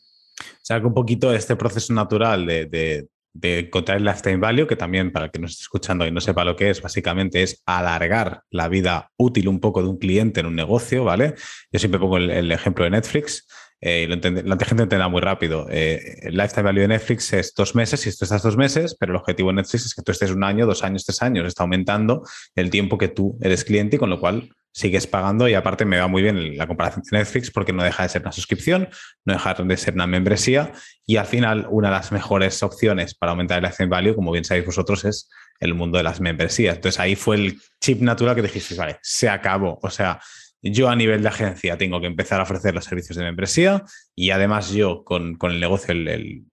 O 0.42 0.64
sea, 0.64 0.80
que 0.80 0.88
un 0.88 0.94
poquito 0.94 1.34
este 1.34 1.56
proceso 1.56 1.94
natural 1.94 2.46
de, 2.46 2.66
de, 2.66 3.08
de, 3.34 3.60
encontrar 3.60 3.98
el 3.98 4.06
lifetime 4.06 4.38
value, 4.38 4.68
que 4.68 4.76
también 4.76 5.12
para 5.12 5.26
el 5.26 5.32
que 5.32 5.40
nos 5.40 5.52
esté 5.52 5.64
escuchando 5.64 6.06
y 6.06 6.12
no 6.12 6.22
sepa 6.22 6.44
lo 6.44 6.56
que 6.56 6.70
es, 6.70 6.82
básicamente 6.82 7.44
es 7.44 7.62
alargar 7.66 8.44
la 8.50 8.68
vida 8.68 9.12
útil 9.18 9.48
un 9.48 9.60
poco 9.60 9.82
de 9.82 9.90
un 9.90 9.98
cliente 9.98 10.40
en 10.40 10.46
un 10.46 10.56
negocio, 10.56 11.04
¿vale? 11.04 11.36
Yo 11.72 11.80
siempre 11.80 12.00
pongo 12.00 12.18
el, 12.18 12.52
ejemplo 12.52 12.84
de 12.84 12.92
Netflix. 12.92 13.48
Eh, 13.82 14.06
lo 14.08 14.16
la 14.16 14.66
gente 14.66 14.84
entenderá 14.84 15.08
muy 15.08 15.22
rápido. 15.22 15.68
Eh, 15.70 16.20
el 16.22 16.38
lifetime 16.38 16.64
value 16.64 16.82
de 16.82 16.88
Netflix 16.90 17.34
es 17.34 17.54
dos 17.56 17.76
meses, 17.76 18.06
y 18.06 18.16
tú 18.16 18.26
estás 18.26 18.44
dos 18.44 18.56
meses, 18.56 18.96
pero 19.00 19.14
el 19.14 19.18
objetivo 19.18 19.50
de 19.50 19.56
Netflix 19.56 19.88
es 19.88 19.96
que 19.96 20.04
tú 20.04 20.12
estés 20.12 20.32
un 20.32 20.44
año, 20.44 20.68
dos 20.68 20.84
años, 20.84 21.04
tres 21.04 21.22
años. 21.22 21.48
Está 21.48 21.64
aumentando 21.64 22.24
el 22.56 22.70
tiempo 22.70 22.98
que 22.98 23.08
tú 23.08 23.38
eres 23.42 23.66
cliente 23.66 23.96
y 23.96 24.00
con 24.00 24.10
lo 24.10 24.20
cual 24.20 24.50
sigues 24.74 25.06
pagando 25.06 25.50
y 25.50 25.54
aparte 25.54 25.84
me 25.84 26.00
va 26.00 26.08
muy 26.08 26.22
bien 26.22 26.58
la 26.58 26.66
comparación 26.66 27.04
de 27.12 27.18
Netflix 27.18 27.52
porque 27.52 27.74
no 27.74 27.84
deja 27.84 28.04
de 28.04 28.10
ser 28.10 28.22
una 28.22 28.32
suscripción, 28.32 28.88
no 29.26 29.34
deja 29.34 29.54
de 29.54 29.78
ser 29.78 29.96
una 29.96 30.08
membresía 30.08 30.72
y 31.06 31.18
al 31.18 31.26
final 31.26 31.68
una 31.70 31.90
de 31.90 31.96
las 31.96 32.12
mejores 32.12 32.64
opciones 32.64 33.14
para 33.14 33.32
aumentar 33.32 33.58
el 33.58 33.64
lifetime 33.64 33.90
value, 33.90 34.16
como 34.16 34.32
bien 34.32 34.46
sabéis 34.46 34.66
vosotros, 34.66 35.04
es 35.04 35.30
el 35.60 35.74
mundo 35.74 35.98
de 35.98 36.04
las 36.04 36.22
membresías. 36.22 36.76
Entonces 36.76 37.00
ahí 37.00 37.16
fue 37.16 37.36
el 37.36 37.62
chip 37.82 38.02
natural 38.02 38.36
que 38.36 38.42
dijiste, 38.42 38.76
vale, 38.76 38.98
se 39.02 39.28
acabó. 39.28 39.78
O 39.82 39.90
sea, 39.90 40.20
yo 40.62 40.90
a 40.90 40.96
nivel 40.96 41.22
de 41.22 41.30
agencia 41.30 41.78
tengo 41.78 42.00
que 42.00 42.08
empezar 42.08 42.40
a 42.40 42.44
ofrecer 42.44 42.74
los 42.76 42.86
servicios 42.86 43.18
de 43.18 43.24
membresía 43.24 43.84
y 44.16 44.30
además 44.30 44.72
yo 44.72 45.04
con, 45.04 45.38
el 45.42 45.60
negocio, 45.60 45.94
el, 45.94 46.08
el 46.08 46.44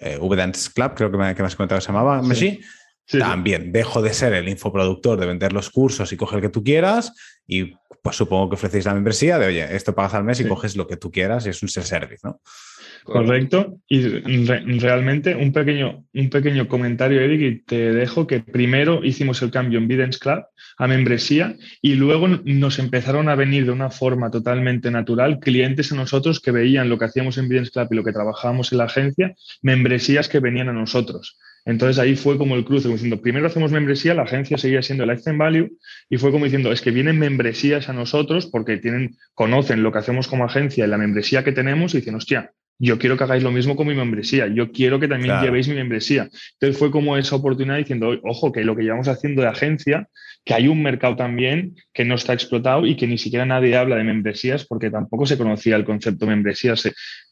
eh, 0.00 0.18
V-Dance 0.20 0.70
Club, 0.74 0.94
creo 0.94 1.10
que 1.10 1.18
me, 1.18 1.34
que 1.34 1.42
me 1.42 1.46
has 1.46 1.56
comentado 1.56 1.78
que 1.78 1.86
se 1.86 1.92
llamaba, 1.92 2.22
sí. 2.34 2.60
También 3.10 3.72
dejo 3.72 4.02
de 4.02 4.12
ser 4.12 4.34
el 4.34 4.50
infoproductor 4.50 5.18
de 5.18 5.24
vender 5.24 5.54
los 5.54 5.70
cursos 5.70 6.12
y 6.12 6.16
coger 6.18 6.38
el 6.38 6.42
que 6.42 6.48
tú 6.50 6.62
quieras 6.62 7.14
y 7.46 7.74
pues 8.02 8.16
supongo 8.16 8.50
que 8.50 8.56
ofrecéis 8.56 8.84
la 8.84 8.92
membresía 8.92 9.38
de, 9.38 9.46
oye, 9.46 9.74
esto 9.74 9.94
pagas 9.94 10.12
al 10.12 10.24
mes 10.24 10.40
y 10.40 10.46
coges 10.46 10.76
lo 10.76 10.86
que 10.86 10.98
tú 10.98 11.10
quieras 11.10 11.46
y 11.46 11.48
es 11.48 11.62
un 11.62 11.68
service, 11.68 12.20
¿no? 12.22 12.40
Correcto. 13.12 13.78
Y 13.88 14.00
realmente 14.02 15.34
un 15.34 15.52
pequeño, 15.52 16.04
un 16.12 16.30
pequeño 16.30 16.68
comentario, 16.68 17.20
Eric, 17.20 17.40
y 17.40 17.62
te 17.64 17.92
dejo 17.92 18.26
que 18.26 18.40
primero 18.40 19.02
hicimos 19.02 19.40
el 19.42 19.50
cambio 19.50 19.78
en 19.78 19.88
Vidence 19.88 20.18
Club 20.18 20.44
a 20.76 20.86
membresía 20.86 21.56
y 21.80 21.94
luego 21.94 22.28
nos 22.28 22.78
empezaron 22.78 23.28
a 23.28 23.34
venir 23.34 23.64
de 23.64 23.72
una 23.72 23.90
forma 23.90 24.30
totalmente 24.30 24.90
natural 24.90 25.38
clientes 25.40 25.90
a 25.90 25.96
nosotros 25.96 26.40
que 26.40 26.50
veían 26.50 26.88
lo 26.88 26.98
que 26.98 27.06
hacíamos 27.06 27.38
en 27.38 27.48
Vidence 27.48 27.70
Club 27.70 27.88
y 27.90 27.96
lo 27.96 28.04
que 28.04 28.12
trabajábamos 28.12 28.72
en 28.72 28.78
la 28.78 28.84
agencia, 28.84 29.34
membresías 29.62 30.28
que 30.28 30.40
venían 30.40 30.68
a 30.68 30.72
nosotros. 30.74 31.38
Entonces 31.64 31.98
ahí 31.98 32.16
fue 32.16 32.38
como 32.38 32.56
el 32.56 32.64
cruce, 32.64 32.88
diciendo, 32.88 33.20
primero 33.20 33.46
hacemos 33.46 33.72
membresía, 33.72 34.14
la 34.14 34.22
agencia 34.22 34.56
seguía 34.56 34.82
siendo 34.82 35.04
Lifetime 35.04 35.36
Value 35.36 35.70
y 36.08 36.16
fue 36.18 36.30
como 36.30 36.44
diciendo, 36.44 36.72
es 36.72 36.80
que 36.80 36.90
vienen 36.90 37.18
membresías 37.18 37.88
a 37.88 37.92
nosotros 37.92 38.46
porque 38.46 38.76
tienen, 38.78 39.16
conocen 39.34 39.82
lo 39.82 39.92
que 39.92 39.98
hacemos 39.98 40.28
como 40.28 40.44
agencia 40.44 40.84
y 40.84 40.88
la 40.88 40.98
membresía 40.98 41.44
que 41.44 41.52
tenemos 41.52 41.94
y 41.94 41.98
dicen, 41.98 42.14
hostia, 42.14 42.52
yo 42.78 42.98
quiero 42.98 43.16
que 43.16 43.24
hagáis 43.24 43.42
lo 43.42 43.50
mismo 43.50 43.74
con 43.74 43.86
mi 43.86 43.94
membresía, 43.94 44.46
yo 44.46 44.70
quiero 44.70 45.00
que 45.00 45.08
también 45.08 45.40
llevéis 45.40 45.68
mi 45.68 45.74
membresía. 45.74 46.28
Entonces 46.52 46.78
fue 46.78 46.90
como 46.90 47.16
esa 47.16 47.36
oportunidad 47.36 47.76
diciendo, 47.76 48.16
ojo, 48.22 48.52
que 48.52 48.62
lo 48.62 48.76
que 48.76 48.82
llevamos 48.82 49.08
haciendo 49.08 49.42
de 49.42 49.48
agencia, 49.48 50.08
que 50.44 50.54
hay 50.54 50.68
un 50.68 50.82
mercado 50.82 51.16
también 51.16 51.74
que 51.92 52.04
no 52.04 52.14
está 52.14 52.32
explotado 52.32 52.86
y 52.86 52.96
que 52.96 53.06
ni 53.06 53.18
siquiera 53.18 53.44
nadie 53.44 53.76
habla 53.76 53.96
de 53.96 54.04
membresías 54.04 54.64
porque 54.64 54.90
tampoco 54.90 55.26
se 55.26 55.36
conocía 55.36 55.76
el 55.76 55.84
concepto 55.84 56.26
membresías. 56.26 56.88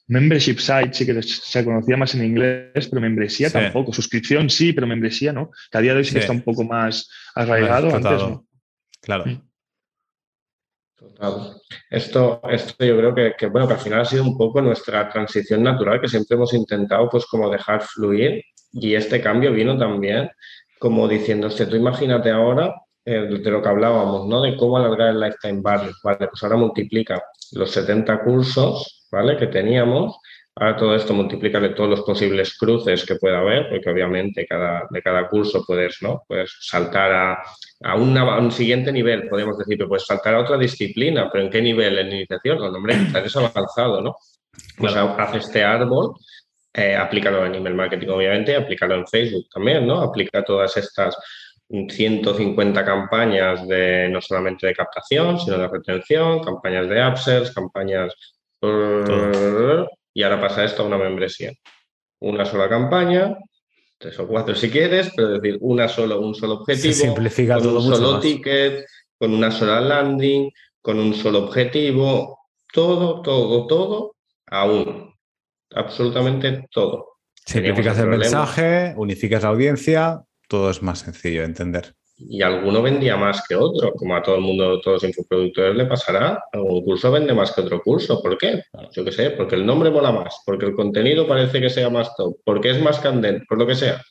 Membership 0.09 0.59
site 0.59 0.91
sí 0.93 1.07
que 1.07 1.23
se 1.23 1.65
conocía 1.65 1.97
más 1.97 2.15
en 2.15 2.25
inglés, 2.25 2.89
pero 2.89 3.01
membresía 3.01 3.51
tampoco. 3.51 3.93
Suscripción 3.93 4.51
sí, 4.51 4.73
pero 4.73 4.87
membresía 4.87 5.33
no. 5.33 5.51
Que 5.71 5.79
a 5.79 5.81
día 5.81 5.93
de 5.93 5.99
hoy 5.99 6.05
sí, 6.05 6.19
está 6.19 6.33
un 6.33 6.43
poco 6.43 6.65
más 6.65 7.09
arraigado. 7.35 7.95
Antes, 7.95 8.23
Claro. 9.01 9.27
Mm. 9.27 9.41
Total. 10.97 11.53
Esto, 11.91 12.41
esto 12.51 12.85
yo 12.85 12.97
creo 12.97 13.15
que, 13.37 13.47
bueno, 13.49 13.69
al 13.69 13.79
final 13.79 14.01
ha 14.01 14.05
sido 14.05 14.25
un 14.25 14.37
poco 14.37 14.63
nuestra 14.63 15.09
transición 15.11 15.63
natural 15.63 16.01
que 16.01 16.09
siempre 16.09 16.37
hemos 16.37 16.55
intentado 16.55 17.09
pues 17.11 17.27
como 17.27 17.51
dejar 17.51 17.83
fluir 17.83 18.43
y 18.73 18.95
este 18.95 19.21
cambio 19.21 19.53
vino 19.53 19.77
también 19.77 20.31
como 20.79 21.07
diciendo, 21.09 21.49
tú 21.49 21.77
imagínate 21.77 22.31
ahora 22.31 22.75
eh, 23.05 23.21
de 23.21 23.51
lo 23.51 23.63
que 23.63 23.69
hablábamos, 23.69 24.27
¿no? 24.27 24.43
De 24.43 24.57
cómo 24.57 24.77
alargar 24.77 25.11
el 25.11 25.21
lifetime 25.21 25.61
value, 25.63 25.93
¿vale? 26.03 26.29
Pues 26.29 26.43
ahora 26.43 26.57
multiplica 26.57 27.23
los 27.53 27.71
70 27.71 28.25
cursos, 28.25 29.07
¿vale? 29.11 29.37
Que 29.37 29.47
teníamos 29.47 30.17
Ahora 30.59 30.75
todo 30.75 30.97
esto 30.97 31.13
multiplícale 31.13 31.71
todos 31.71 31.91
los 31.91 32.01
posibles 32.01 32.57
cruces 32.57 33.05
que 33.05 33.17
pueda 33.17 33.41
haber, 33.41 33.69
porque 33.69 33.91
obviamente 33.91 34.47
cada, 34.47 34.87
de 34.89 35.03
cada 35.03 35.29
curso 35.29 35.63
puedes, 35.67 36.01
¿no? 36.01 36.25
puedes 36.27 36.57
saltar 36.61 37.13
a, 37.13 37.43
a, 37.83 37.95
un 37.95 38.51
siguiente 38.51 38.91
nivel, 38.91 39.29
podemos 39.29 39.59
decir, 39.59 39.77
que 39.77 39.87
puedes 39.87 40.07
saltar 40.07 40.35
a 40.35 40.41
otra 40.41 40.57
disciplina, 40.57 41.29
pero 41.31 41.45
¿en 41.45 41.51
qué 41.51 41.61
nivel? 41.61 41.99
En 41.99 42.11
iniciación, 42.11 42.57
no, 42.57 42.69
hombre, 42.69 42.95
es 43.25 43.37
avanzado, 43.37 44.01
¿no? 44.01 44.17
Pues 44.79 44.97
haz 44.97 45.35
este 45.35 45.63
árbol, 45.63 46.15
eh, 46.73 46.97
aplícalo 46.97 47.45
en 47.45 47.57
email 47.57 47.75
marketing, 47.75 48.09
obviamente, 48.09 48.57
aplícalo 48.57 48.95
en 48.95 49.07
Facebook 49.07 49.49
también, 49.53 49.87
¿no? 49.87 50.01
Aplica 50.01 50.43
todas 50.43 50.75
estas 50.79 51.19
150 51.69 52.83
campañas 52.83 53.69
de 53.69 54.09
no 54.09 54.23
solamente 54.23 54.69
de 54.69 54.75
captación, 54.75 55.39
sino 55.39 55.59
de 55.59 55.69
retención, 55.69 56.43
campañas 56.43 56.89
de 56.89 57.07
upsells, 57.07 57.53
campañas 57.53 58.15
y 60.17 60.23
ahora 60.23 60.41
pasa 60.41 60.65
esto 60.65 60.83
a 60.83 60.87
una 60.87 60.97
membresía. 60.97 61.53
Una 62.21 62.47
sola 62.47 62.71
campaña, 62.71 63.37
tres 63.99 64.19
o 64.19 64.27
cuatro 64.27 64.55
si 64.55 64.71
quieres, 64.71 65.13
pero 65.15 65.35
es 65.35 65.43
decir, 65.43 65.59
una 65.61 65.89
solo, 65.89 66.19
un 66.23 66.35
solo 66.35 66.55
objetivo, 66.55 66.95
simplifica 66.95 67.59
con 67.59 67.77
un 67.77 67.83
solo 67.83 68.19
ticket, 68.19 68.87
con 69.19 69.35
una 69.35 69.51
sola 69.51 69.79
landing, 69.79 70.51
con 70.81 70.99
un 70.99 71.13
solo 71.13 71.45
objetivo, 71.45 72.39
todo, 72.73 73.21
todo, 73.21 73.67
todo 73.67 74.17
a 74.47 74.65
uno. 74.65 75.15
Absolutamente 75.73 76.65
todo. 76.71 77.19
Simplificas 77.45 77.99
el 77.99 78.07
mensaje, 78.07 78.95
unificas 78.97 79.43
la 79.43 79.51
audiencia, 79.51 80.23
todo 80.49 80.71
es 80.71 80.83
más 80.83 81.01
sencillo 81.01 81.41
de 81.41 81.47
entender 81.47 81.95
y 82.19 82.43
alguno 82.43 82.83
vendía 82.83 83.17
más 83.17 83.45
que 83.47 83.55
otro, 83.55 83.93
como 83.93 84.17
a 84.17 84.23
todo 84.23 84.37
el 84.37 84.41
mundo, 84.41 84.81
todos 84.81 85.03
los 85.03 85.05
infoproductores 85.05 85.77
le 85.77 85.85
pasará, 85.85 86.43
algún 86.53 86.83
curso 86.83 87.13
vende 87.13 87.35
más 87.35 87.53
que 87.53 87.61
otro 87.61 87.83
curso. 87.83 88.23
¿Por 88.23 88.39
qué? 88.39 88.63
Yo 88.93 89.05
qué 89.05 89.13
sé, 89.13 89.31
porque 89.31 89.55
el 89.55 89.67
nombre 89.67 89.91
mola 89.91 90.13
más, 90.13 90.43
porque 90.47 90.67
el 90.67 90.75
contenido 90.75 91.27
parece 91.27 91.61
que 91.61 91.69
sea 91.69 91.91
más 91.91 92.17
top, 92.17 92.37
porque 92.45 92.71
es 92.71 92.81
más 92.81 93.01
candente, 93.01 93.45
por 93.49 93.59
lo 93.59 93.67
que 93.67 93.75
sea. 93.75 94.03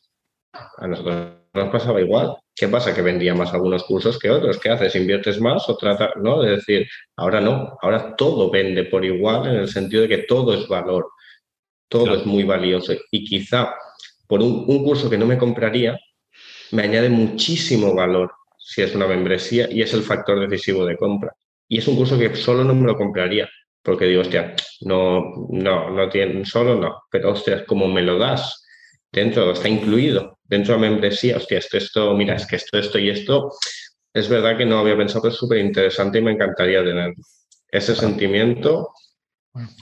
A 0.78 0.88
nosotros 0.88 1.16
nos 1.54 1.70
pasaba 1.70 2.00
igual. 2.00 2.36
¿Qué 2.56 2.68
pasa? 2.68 2.94
Que 2.94 3.02
vendía 3.02 3.34
más 3.34 3.54
algunos 3.54 3.84
cursos 3.84 4.20
que 4.20 4.30
otros. 4.30 4.60
¿Qué 4.60 4.70
haces? 4.70 4.96
¿Inviertes 4.96 5.42
más 5.42 5.68
o 5.68 5.76
trata, 5.76 6.14
no? 6.16 6.42
De 6.42 6.58
decir, 6.58 6.88
ahora 7.18 7.42
no, 7.42 7.78
ahora 7.82 8.16
todo 8.16 8.50
vende 8.52 8.86
por 8.86 9.04
igual 9.04 9.48
en 9.48 9.56
el 9.56 9.68
sentido 9.68 10.04
de 10.04 10.10
que 10.10 10.18
todo 10.20 10.54
es 10.54 10.68
valor, 10.68 11.10
todo 11.90 12.16
es 12.16 12.26
muy 12.26 12.44
valioso. 12.44 12.94
Y 13.12 13.26
quizá 13.26 13.74
por 14.28 14.42
un 14.42 14.84
curso 14.84 15.10
que 15.10 15.18
no 15.18 15.26
me 15.26 15.38
compraría, 15.38 16.00
me 16.72 16.84
añade 16.84 17.10
muchísimo 17.10 17.94
valor 17.94 18.32
si 18.58 18.82
es 18.82 18.96
una 18.96 19.08
membresía 19.08 19.68
y 19.70 19.82
es 19.82 19.94
el 19.94 20.02
factor 20.02 20.40
decisivo 20.40 20.86
de 20.86 20.98
compra. 20.98 21.34
Y 21.68 21.78
es 21.78 21.88
un 21.88 21.96
curso 21.96 22.18
que 22.18 22.36
solo 22.36 22.64
no 22.64 22.76
me 22.76 22.86
lo 22.86 22.98
compraría, 22.98 23.50
porque 23.82 24.06
digo, 24.06 24.22
hostia, 24.22 24.56
no, 24.82 25.48
no, 25.50 25.90
no 25.90 26.10
tiene, 26.10 26.46
solo 26.46 26.76
no, 26.76 27.04
pero 27.10 27.32
hostia, 27.32 27.66
como 27.66 27.88
me 27.88 28.02
lo 28.02 28.18
das 28.18 28.64
dentro, 29.12 29.52
está 29.52 29.70
incluido 29.70 30.40
dentro 30.44 30.76
de 30.76 30.82
la 30.82 30.90
membresía, 30.90 31.38
hostia, 31.38 31.60
esto, 31.60 31.78
esto, 31.78 32.14
mira, 32.16 32.36
es 32.36 32.46
que 32.46 32.58
esto, 32.58 32.78
esto 32.78 33.00
y 33.00 33.10
esto, 33.10 33.52
es 34.14 34.30
verdad 34.30 34.58
que 34.58 34.66
no 34.66 34.80
había 34.80 34.98
pensado, 34.98 35.24
pero 35.24 35.34
es 35.34 35.40
súper 35.40 35.60
interesante 35.60 36.20
y 36.20 36.22
me 36.22 36.32
encantaría 36.32 36.84
tener 36.84 37.14
ese 37.70 37.96
sentimiento, 37.96 38.90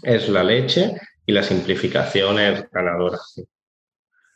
es 0.01 0.29
la 0.29 0.43
leche 0.43 0.95
y 1.25 1.31
la 1.31 1.43
simplificación 1.43 2.39
es 2.39 2.69
ganadora. 2.71 3.19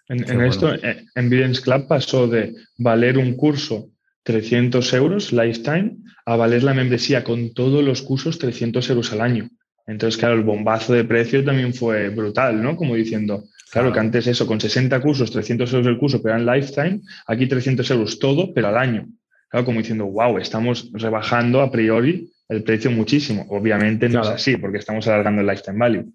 En, 0.09 0.41
esto, 0.41 0.73
en 0.73 1.29
Vidence 1.29 1.61
Club 1.61 1.87
pasó 1.87 2.27
de 2.27 2.55
valer 2.77 3.17
un 3.17 3.35
curso 3.35 3.89
300 4.23 4.93
euros 4.93 5.33
lifetime 5.33 5.97
a 6.25 6.35
valer 6.35 6.63
la 6.63 6.73
membresía 6.73 7.23
con 7.23 7.53
todos 7.53 7.83
los 7.83 8.01
cursos 8.01 8.39
300 8.39 8.89
euros 8.89 9.11
al 9.11 9.21
año. 9.21 9.49
Entonces, 9.85 10.17
claro, 10.17 10.35
el 10.35 10.43
bombazo 10.43 10.93
de 10.93 11.05
precio 11.05 11.43
también 11.43 11.73
fue 11.73 12.09
brutal, 12.09 12.61
¿no? 12.61 12.75
Como 12.75 12.95
diciendo, 12.95 13.45
claro, 13.71 13.93
que 13.93 13.99
antes 13.99 14.27
eso, 14.27 14.45
con 14.45 14.59
60 14.59 14.99
cursos, 15.01 15.31
300 15.31 15.71
euros 15.73 15.87
el 15.87 15.97
curso, 15.97 16.21
pero 16.21 16.35
en 16.35 16.45
lifetime, 16.45 17.01
aquí 17.25 17.47
300 17.47 17.89
euros 17.91 18.19
todo, 18.19 18.53
pero 18.53 18.67
al 18.67 18.77
año. 18.77 19.07
Claro, 19.49 19.65
como 19.65 19.79
diciendo, 19.79 20.05
wow, 20.05 20.37
estamos 20.37 20.89
rebajando 20.91 21.61
a 21.61 21.71
priori 21.71 22.29
el 22.49 22.63
precio 22.63 22.91
muchísimo. 22.91 23.45
Obviamente 23.49 24.09
no 24.09 24.21
es 24.21 24.27
así, 24.27 24.57
porque 24.57 24.79
estamos 24.79 25.07
alargando 25.07 25.41
el 25.41 25.47
lifetime 25.47 25.77
value. 25.77 26.13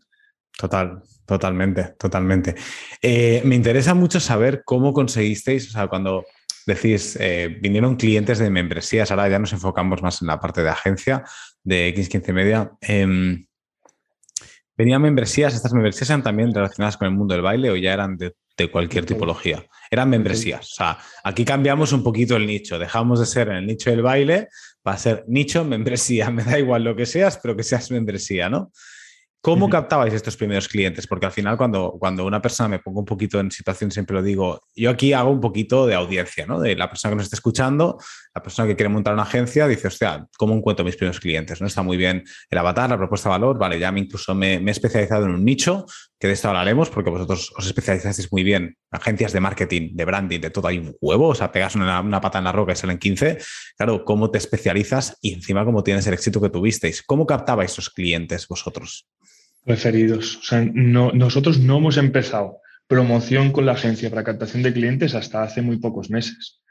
Total, 0.59 1.03
totalmente, 1.27 1.95
totalmente. 1.99 2.55
Eh, 3.01 3.43
me 3.45 3.55
interesa 3.55 3.95
mucho 3.95 4.21
saber 4.21 4.63
cómo 4.65 4.93
conseguisteis, 4.93 5.69
o 5.69 5.71
sea, 5.71 5.89
cuando 5.89 6.25
decís, 6.67 7.17
eh, 7.21 7.59
vinieron 7.61 7.97
clientes 7.97 8.39
de 8.39 8.51
membresías, 8.51 9.11
ahora 9.11 9.29
ya 9.29 9.39
nos 9.39 9.53
enfocamos 9.53 10.03
más 10.03 10.23
en 10.23 10.29
la 10.29 10.39
parte 10.39 10.63
de 10.63 10.71
agencia 10.71 11.25
de 11.63 11.95
X15 11.95 12.33
Media. 12.33 12.71
Em, 12.81 13.45
¿Venían 14.77 15.03
membresías? 15.03 15.55
¿Estas 15.55 15.73
membresías 15.75 16.09
eran 16.11 16.23
también 16.23 16.53
relacionadas 16.53 16.97
con 16.97 17.07
el 17.07 17.15
mundo 17.15 17.35
del 17.35 17.43
baile 17.43 17.71
o 17.71 17.77
ya 17.77 17.93
eran 17.93 18.17
de, 18.17 18.35
cualquier 18.71 19.05
tipología? 19.05 19.65
Eran 19.91 20.09
membresías. 20.09 20.73
O 20.73 20.75
sea, 20.75 20.99
aquí 21.25 21.45
cambiamos 21.45 21.93
un 21.93 22.03
poquito 22.03 22.37
el 22.37 22.47
nicho. 22.47 22.79
Dejamos 22.79 23.21
de 23.21 23.27
ser 23.27 23.49
en 23.49 23.57
el 23.57 23.67
nicho 23.67 23.91
del 23.91 24.03
baile 24.03 24.49
para 24.83 24.97
ser 24.99 25.25
nicho, 25.27 25.65
membresía. 25.65 26.31
Me 26.33 26.45
da 26.45 26.59
igual 26.59 26.85
lo 26.85 26.97
que 26.97 27.07
seas, 27.07 27.39
pero 27.43 27.57
que 27.57 27.65
seas 27.65 27.91
membresía, 27.91 28.49
¿no? 28.49 28.73
¿Cómo 29.45 29.69
captabais 29.69 30.15
estos 30.15 30.37
primeros 30.37 30.69
clientes? 30.69 31.09
Porque 31.09 31.27
al 31.27 31.33
final, 31.33 31.57
cuando, 31.57 31.97
cuando 31.99 32.25
una 32.25 32.41
persona 32.41 32.69
me 32.69 32.79
pongo 32.79 33.01
un 33.01 33.05
poquito 33.05 33.41
en 33.41 33.51
situación, 33.51 33.91
siempre 33.91 34.15
lo 34.15 34.23
digo, 34.23 34.61
yo 34.77 34.89
aquí 34.89 35.13
hago 35.13 35.33
un 35.33 35.41
poquito 35.41 35.85
de 35.89 35.97
audiencia, 35.97 36.47
¿no? 36.47 36.61
De 36.61 36.77
la 36.77 36.89
persona 36.89 37.11
que 37.11 37.17
nos 37.17 37.25
está 37.25 37.35
escuchando, 37.35 37.99
la 38.33 38.41
persona 38.41 38.69
que 38.69 38.77
quiere 38.77 38.89
montar 38.89 39.15
una 39.15 39.25
agencia, 39.25 39.67
dice, 39.67 39.89
hostia, 39.89 40.29
¿cómo 40.39 40.55
encuentro 40.55 40.85
mis 40.85 40.95
primeros 40.95 41.19
clientes? 41.19 41.61
¿No? 41.61 41.67
Está 41.67 41.83
muy 41.83 41.97
bien 41.97 42.23
el 42.51 42.59
avatar, 42.59 42.89
la 42.89 42.97
propuesta 42.97 43.31
de 43.31 43.33
valor, 43.33 43.59
vale, 43.59 43.81
ya 43.81 43.91
me 43.91 43.99
incluso 43.99 44.33
me, 44.33 44.55
he 44.55 44.71
especializado 44.71 45.25
en 45.25 45.33
un 45.33 45.45
nicho, 45.45 45.87
que 46.23 46.29
de 46.29 46.35
esto 46.35 46.47
hablaremos, 46.47 46.89
porque 46.89 47.11
vosotros 47.11 47.53
os 47.57 47.67
especializasteis 47.67 48.31
muy 48.31 48.45
bien, 48.45 48.77
agencias 48.93 49.33
de 49.33 49.41
marketing, 49.41 49.97
de 49.97 50.05
branding, 50.05 50.39
de 50.39 50.51
todo, 50.51 50.69
hay 50.69 50.79
un 50.79 50.95
huevo, 51.01 51.27
o 51.27 51.35
sea, 51.35 51.51
pegas 51.51 51.75
una, 51.75 52.01
una 52.01 52.21
pata 52.21 52.39
en 52.39 52.45
la 52.45 52.53
roca 52.53 52.71
y 52.71 52.77
salen 52.77 52.99
15. 52.99 53.39
Claro, 53.77 54.05
¿cómo 54.05 54.31
te 54.31 54.39
especializas 54.39 55.19
y 55.21 55.35
encima 55.35 55.65
cómo 55.65 55.83
tienes 55.83 56.07
el 56.07 56.15
éxito 56.15 56.41
que 56.41 56.49
tuvisteis? 56.49 57.03
¿Cómo 57.03 57.27
captabais 57.27 57.73
esos 57.73 57.91
clientes 57.91 58.47
vosotros? 58.47 59.09
Referidos. 59.67 60.37
O 60.37 60.43
sea, 60.45 60.65
no, 60.73 61.11
nosotros 61.11 61.59
no 61.59 61.79
hemos 61.79 61.97
empezado 61.97 62.61
promoción 62.87 63.51
con 63.51 63.67
la 63.67 63.73
agencia 63.73 64.09
para 64.09 64.23
captación 64.23 64.63
de 64.63 64.73
clientes 64.73 65.17
hasta 65.17 65.43
hace 65.43 65.61
muy 65.61 65.79
pocos 65.79 66.09
meses. 66.09 66.63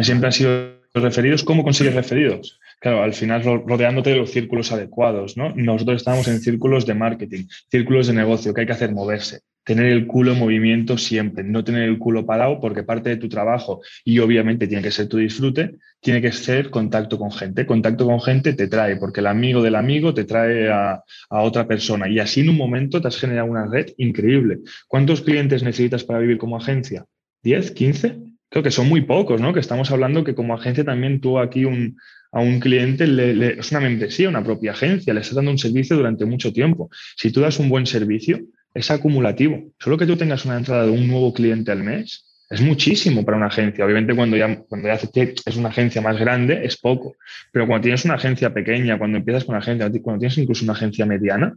Siempre 0.00 0.28
han 0.28 0.32
sido 0.32 0.83
referidos. 1.02 1.42
¿Cómo 1.42 1.64
consigues 1.64 1.94
referidos? 1.94 2.60
Claro, 2.80 3.02
al 3.02 3.14
final 3.14 3.42
rodeándote 3.42 4.10
de 4.10 4.16
los 4.16 4.30
círculos 4.30 4.72
adecuados, 4.72 5.36
¿no? 5.36 5.54
Nosotros 5.54 5.96
estamos 5.96 6.28
en 6.28 6.40
círculos 6.40 6.86
de 6.86 6.94
marketing, 6.94 7.46
círculos 7.70 8.06
de 8.06 8.14
negocio, 8.14 8.54
que 8.54 8.62
hay 8.62 8.66
que 8.66 8.72
hacer 8.72 8.92
moverse 8.92 9.40
tener 9.64 9.86
el 9.86 10.06
culo 10.06 10.32
en 10.32 10.38
movimiento 10.38 10.98
siempre, 10.98 11.42
no 11.42 11.64
tener 11.64 11.88
el 11.88 11.98
culo 11.98 12.26
parado 12.26 12.60
porque 12.60 12.82
parte 12.82 13.08
de 13.08 13.16
tu 13.16 13.28
trabajo 13.28 13.80
y 14.04 14.18
obviamente 14.18 14.68
tiene 14.68 14.82
que 14.82 14.90
ser 14.90 15.08
tu 15.08 15.16
disfrute, 15.16 15.76
tiene 16.00 16.20
que 16.20 16.32
ser 16.32 16.70
contacto 16.70 17.18
con 17.18 17.32
gente. 17.32 17.66
Contacto 17.66 18.04
con 18.04 18.20
gente 18.20 18.52
te 18.52 18.68
trae 18.68 18.96
porque 18.96 19.20
el 19.20 19.26
amigo 19.26 19.62
del 19.62 19.74
amigo 19.74 20.12
te 20.12 20.24
trae 20.24 20.70
a, 20.70 21.02
otra 21.30 21.66
persona 21.66 22.08
y 22.08 22.18
así 22.18 22.40
en 22.40 22.50
un 22.50 22.56
momento 22.56 23.00
te 23.00 23.08
has 23.08 23.18
generado 23.18 23.50
una 23.50 23.66
red 23.66 23.86
increíble. 23.96 24.60
¿Cuántos 24.86 25.22
clientes 25.22 25.62
necesitas 25.62 26.04
para 26.04 26.18
vivir 26.18 26.38
como 26.38 26.56
agencia? 26.56 27.06
¿10? 27.42 27.74
¿15? 27.74 28.33
Creo 28.54 28.62
que 28.62 28.70
son 28.70 28.88
muy 28.88 29.00
pocos, 29.00 29.40
¿no? 29.40 29.52
Que 29.52 29.58
estamos 29.58 29.90
hablando 29.90 30.22
que 30.22 30.36
como 30.36 30.54
agencia 30.54 30.84
también 30.84 31.20
tú 31.20 31.40
aquí 31.40 31.64
a 31.64 32.40
un 32.40 32.60
cliente 32.60 33.04
le, 33.08 33.58
es 33.58 33.72
una 33.72 33.80
membresía, 33.80 34.28
una 34.28 34.44
propia 34.44 34.70
agencia, 34.70 35.12
le 35.12 35.22
estás 35.22 35.34
dando 35.34 35.50
un 35.50 35.58
servicio 35.58 35.96
durante 35.96 36.24
mucho 36.24 36.52
tiempo. 36.52 36.88
Si 37.16 37.32
tú 37.32 37.40
das 37.40 37.58
un 37.58 37.68
buen 37.68 37.84
servicio, 37.84 38.38
es 38.72 38.92
acumulativo. 38.92 39.72
Solo 39.80 39.98
que 39.98 40.06
tú 40.06 40.16
tengas 40.16 40.44
una 40.44 40.56
entrada 40.56 40.86
de 40.86 40.92
un 40.92 41.08
nuevo 41.08 41.34
cliente 41.34 41.72
al 41.72 41.82
mes, 41.82 42.28
Es 42.48 42.60
muchísimo 42.60 43.24
para 43.24 43.38
una 43.38 43.46
agencia. 43.46 43.84
Obviamente 43.84 44.14
cuando 44.14 44.36
ya, 44.36 44.56
cuando 44.68 44.86
ya 44.86 44.94
es 44.94 45.56
una 45.56 45.70
agencia 45.70 46.00
más 46.00 46.16
grande 46.16 46.64
es 46.64 46.76
poco, 46.76 47.16
pero 47.50 47.66
cuando 47.66 47.82
tienes 47.82 48.04
una 48.04 48.14
agencia 48.14 48.54
pequeña, 48.54 48.98
cuando 48.98 49.18
empiezas 49.18 49.44
con 49.44 49.56
una 49.56 49.62
agencia, 49.64 49.90
cuando 50.00 50.20
tienes 50.20 50.38
incluso 50.38 50.62
una 50.62 50.74
agencia 50.74 51.06
mediana, 51.06 51.56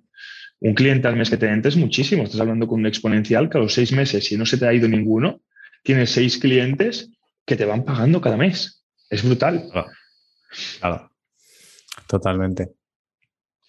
un 0.62 0.74
cliente 0.74 1.08
al 1.08 1.16
mes 1.16 1.30
que 1.30 1.38
te 1.38 1.48
entre 1.48 1.70
es 1.70 1.78
muchísimo. 1.78 2.24
Estás 2.24 2.42
hablando 2.42 2.66
con 2.66 2.80
un 2.80 2.88
exponencial 2.88 3.52
que 3.52 3.60
a 3.60 3.62
los 3.62 3.74
seis 3.76 3.92
meses, 3.92 4.26
si 4.26 4.36
no 4.36 4.48
se 4.48 4.58
te 4.58 4.66
ha 4.66 4.74
ido 4.74 4.88
ninguno, 4.88 5.42
tienes 5.84 6.12
seis 6.12 6.38
clientes 6.38 7.10
que 7.46 7.56
te 7.56 7.66
van 7.66 7.86
pagando 7.86 8.22
cada 8.22 8.38
mes. 8.38 8.84
Es 9.10 9.24
brutal. 9.24 9.70
Claro. 10.80 11.12
Totalmente. 12.08 12.70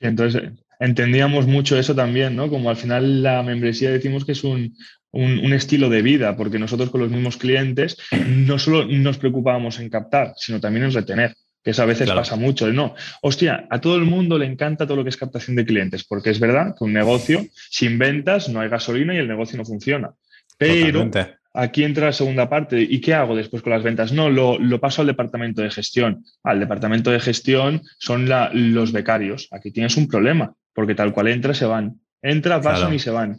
entonces, 0.01 0.53
entendíamos 0.79 1.47
mucho 1.47 1.79
eso 1.79 1.95
también, 1.95 2.37
¿no? 2.37 2.49
Como 2.49 2.71
al 2.71 2.77
final 2.77 3.23
la 3.23 3.43
membresía 3.43 3.91
decimos 3.91 4.25
que 4.25 4.33
es 4.33 4.45
un, 4.45 4.77
estilo 5.13 5.89
de 5.89 6.03
vida, 6.03 6.37
porque 6.37 6.59
nosotros 6.59 6.91
con 6.91 7.01
los 7.01 7.11
mismos 7.11 7.37
clientes 7.37 7.97
no 8.27 8.59
solo 8.59 8.85
nos 8.85 9.19
preocupábamos 9.19 9.81
en 9.81 9.91
captar, 9.91 10.35
sino 10.37 10.61
también 10.61 10.85
en 10.85 10.93
retener 10.93 11.35
que 11.65 11.73
eso 11.73 11.83
a 11.83 11.87
veces 11.87 12.11
pasa 12.11 12.37
mucho. 12.37 12.71
No, 12.73 12.95
hostia, 13.23 13.67
a 13.71 13.81
todo 13.81 13.97
el 13.97 14.05
mundo 14.05 14.39
le 14.39 14.47
encanta 14.47 14.87
todo 14.87 14.99
lo 14.99 15.03
que 15.03 15.11
es 15.11 15.17
captación 15.17 15.57
de 15.57 15.67
clientes, 15.67 16.05
porque 16.05 16.31
es 16.31 16.39
verdad 16.39 16.75
que 16.79 16.85
un 16.85 16.93
negocio 16.93 17.45
sin 17.71 17.99
ventas 17.99 18.49
no 18.49 18.61
hay 18.61 18.69
gasolina 18.69 19.15
y 19.15 19.19
el 19.19 19.29
negocio 19.29 19.59
no 19.59 19.65
funciona. 19.65 20.13
Pero 20.57 21.11
aquí 21.59 21.83
entra 21.83 22.07
la 22.07 22.13
segunda 22.13 22.49
parte. 22.49 22.81
¿Y 22.81 23.01
qué 23.01 23.15
hago 23.15 23.35
después 23.35 23.63
con 23.63 23.73
las 23.73 23.83
ventas? 23.83 24.13
No, 24.13 24.31
lo, 24.31 24.81
paso 24.81 25.03
al 25.03 25.09
departamento 25.09 25.61
de 25.61 25.71
gestión. 25.71 26.25
Al 26.45 26.61
departamento 26.61 27.11
de 27.11 27.21
gestión 27.21 27.83
son 27.99 28.29
los 28.53 28.93
becarios. 28.93 29.49
Aquí 29.51 29.73
tienes 29.73 29.97
un 29.97 30.07
problema, 30.07 30.55
porque 30.73 30.95
tal 30.95 31.13
cual 31.13 31.29
entra, 31.29 31.55
se 31.55 31.67
van. 31.67 32.01
Entra, 32.23 32.61
pasan 32.61 32.95
y 32.95 32.99
se 32.99 33.11
van. 33.11 33.39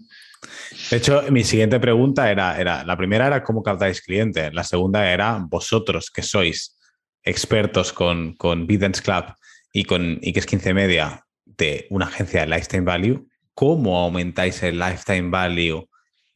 De 0.92 0.98
hecho, 0.98 1.24
mi 1.32 1.44
siguiente 1.44 1.80
pregunta 1.80 2.30
era, 2.30 2.60
era, 2.60 2.84
la 2.84 2.98
primera 2.98 3.28
era 3.28 3.44
cómo 3.44 3.64
captáis 3.64 4.02
clientes, 4.02 4.54
la 4.54 4.64
segunda 4.64 5.12
era 5.12 5.38
vosotros, 5.50 6.12
que 6.12 6.22
sois 6.22 6.78
expertos 7.24 7.92
con, 7.92 8.36
con 8.36 8.66
Club 8.66 9.34
y 9.74 9.84
con 9.84 10.20
X 10.22 10.46
15 10.46 10.74
Media 10.74 11.26
de 11.46 11.88
una 11.90 12.06
agencia 12.06 12.42
de 12.42 12.48
Lifetime 12.48 12.86
Value, 12.86 13.28
¿cómo 13.54 13.98
aumentáis 13.98 14.64
el 14.64 14.80
Lifetime 14.80 15.30
Value 15.30 15.89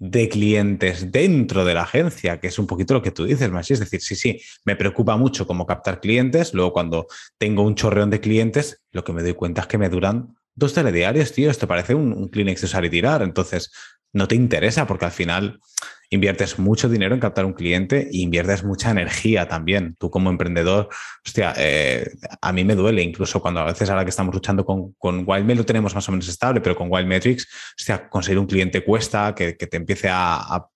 de 0.05 0.27
clientes 0.27 1.13
dentro 1.13 1.63
de 1.63 1.73
la 1.73 1.83
agencia? 1.83 2.39
Que 2.39 2.47
es 2.47 2.59
un 2.59 2.67
poquito 2.67 2.93
lo 2.93 3.01
que 3.01 3.11
tú 3.11 3.23
dices, 3.23 3.49
Machi. 3.49 3.73
Es 3.73 3.79
decir, 3.79 4.01
sí, 4.01 4.15
sí, 4.15 4.41
me 4.65 4.75
preocupa 4.75 5.15
mucho 5.15 5.47
cómo 5.47 5.65
captar 5.65 6.01
clientes. 6.01 6.53
Luego, 6.53 6.73
cuando 6.73 7.07
tengo 7.37 7.63
un 7.63 7.75
chorreón 7.75 8.09
de 8.09 8.19
clientes, 8.19 8.81
lo 8.91 9.05
que 9.05 9.13
me 9.13 9.23
doy 9.23 9.33
cuenta 9.33 9.61
es 9.61 9.67
que 9.67 9.77
me 9.77 9.87
duran 9.87 10.35
dos 10.55 10.73
telediarios, 10.73 11.31
tío. 11.31 11.49
Esto 11.49 11.69
parece 11.69 11.95
un, 11.95 12.11
un 12.11 12.27
Kleenex 12.27 12.61
de 12.61 12.65
usar 12.65 12.83
y 12.83 12.89
tirar. 12.89 13.21
Entonces, 13.21 13.71
no 14.13 14.27
te 14.27 14.35
interesa 14.35 14.87
porque 14.87 15.05
al 15.05 15.11
final 15.11 15.59
inviertes 16.13 16.59
mucho 16.59 16.87
dinero 16.87 17.15
en 17.15 17.19
captar 17.19 17.45
un 17.45 17.53
cliente 17.53 18.07
e 18.11 18.17
inviertes 18.17 18.63
mucha 18.63 18.91
energía 18.91 19.47
también. 19.47 19.95
Tú 19.99 20.09
como 20.09 20.29
emprendedor, 20.29 20.89
hostia, 21.25 21.53
eh, 21.57 22.07
a 22.41 22.53
mí 22.53 22.63
me 22.63 22.75
duele 22.75 23.01
incluso 23.01 23.41
cuando 23.41 23.61
a 23.61 23.65
veces 23.65 23.89
ahora 23.89 24.03
que 24.03 24.11
estamos 24.11 24.33
luchando 24.33 24.65
con, 24.65 24.93
con 24.93 25.23
Wildmail 25.27 25.57
lo 25.57 25.65
tenemos 25.65 25.95
más 25.95 26.07
o 26.07 26.11
menos 26.11 26.27
estable, 26.27 26.61
pero 26.61 26.75
con 26.75 26.87
Wildmetrics, 26.91 27.47
hostia, 27.79 28.09
conseguir 28.09 28.39
un 28.39 28.45
cliente 28.45 28.83
cuesta, 28.83 29.33
que, 29.35 29.53
te 29.53 29.77
empiece 29.77 30.09
a, 30.11 30.67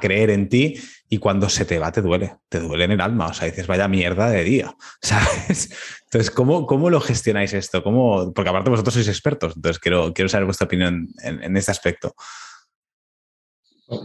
creer 0.00 0.30
en 0.30 0.48
ti 0.48 0.80
y 1.08 1.18
cuando 1.18 1.48
se 1.48 1.64
te 1.64 1.80
va 1.80 1.90
te 1.90 2.00
duele, 2.00 2.36
te 2.48 2.60
duele 2.60 2.84
en 2.84 2.92
el 2.92 3.00
alma, 3.00 3.26
o 3.26 3.34
sea, 3.34 3.48
dices, 3.48 3.66
vaya 3.66 3.88
mierda 3.88 4.30
de 4.30 4.44
día, 4.44 4.76
¿sabes? 5.02 5.68
Entonces, 6.04 6.30
¿cómo, 6.30 6.64
cómo 6.64 6.90
lo 6.90 7.00
gestionáis 7.00 7.52
esto? 7.54 7.82
¿Cómo? 7.82 8.32
Porque 8.32 8.50
aparte 8.50 8.70
vosotros 8.70 8.94
sois 8.94 9.08
expertos, 9.08 9.54
entonces 9.56 9.80
quiero, 9.80 10.14
quiero 10.14 10.28
saber 10.28 10.44
vuestra 10.44 10.66
opinión 10.66 11.08
en, 11.24 11.42
en 11.42 11.56
este 11.56 11.72
aspecto. 11.72 12.14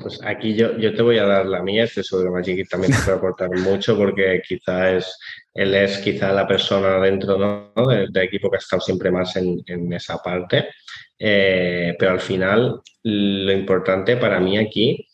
Pues 0.02 0.20
aquí 0.24 0.56
yo, 0.56 0.76
yo 0.78 0.96
te 0.96 1.04
voy 1.04 1.20
a 1.20 1.26
dar 1.26 1.46
la 1.46 1.62
mía, 1.62 1.84
estoy 1.84 2.04
seguro 2.04 2.30
que 2.30 2.40
Magic 2.40 2.68
también 2.68 2.92
te 2.92 2.98
puede 3.04 3.18
aportar 3.18 3.50
mucho 3.60 3.96
porque 3.96 4.42
quizá 4.48 4.92
es, 4.92 5.16
él 5.54 5.76
es 5.76 6.00
quizá 6.00 6.34
la 6.34 6.48
persona 6.48 7.00
dentro 7.00 7.38
¿no? 7.38 7.88
del, 7.88 8.10
equipo 8.18 8.50
que 8.50 8.58
ha 8.58 8.60
estado 8.60 8.82
siempre 8.82 9.12
más 9.12 9.36
en, 9.36 9.94
esa 9.94 10.18
parte. 10.18 10.70
Eh, 11.20 11.96
pero 12.00 12.12
al 12.14 12.20
final 12.20 12.82
lo 13.04 13.52
importante 13.52 14.18
para 14.18 14.40
mí 14.40 14.58
aquí 14.58 15.08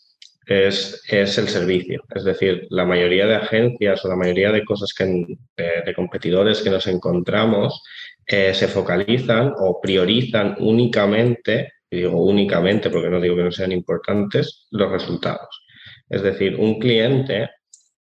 es, 0.46 1.02
es, 1.06 1.36
el 1.36 1.48
servicio. 1.48 2.02
Es 2.14 2.24
decir, 2.24 2.66
la 2.70 2.86
mayoría 2.86 3.26
de 3.26 3.36
agencias 3.36 4.02
o 4.04 4.08
la 4.08 4.16
mayoría 4.16 4.52
de 4.52 4.64
cosas 4.64 4.94
que, 4.94 5.04
de, 5.04 5.94
competidores 5.94 6.62
que 6.62 6.70
nos 6.70 6.86
encontramos 6.86 7.82
eh, 8.26 8.54
se 8.54 8.68
focalizan 8.68 9.52
o 9.58 9.80
priorizan 9.82 10.56
únicamente 10.60 11.72
y 11.92 11.96
digo 11.98 12.24
únicamente 12.24 12.88
porque 12.88 13.10
no 13.10 13.20
digo 13.20 13.36
que 13.36 13.44
no 13.44 13.52
sean 13.52 13.70
importantes, 13.70 14.66
los 14.70 14.90
resultados. 14.90 15.62
Es 16.08 16.22
decir, 16.22 16.56
un 16.56 16.78
cliente 16.78 17.50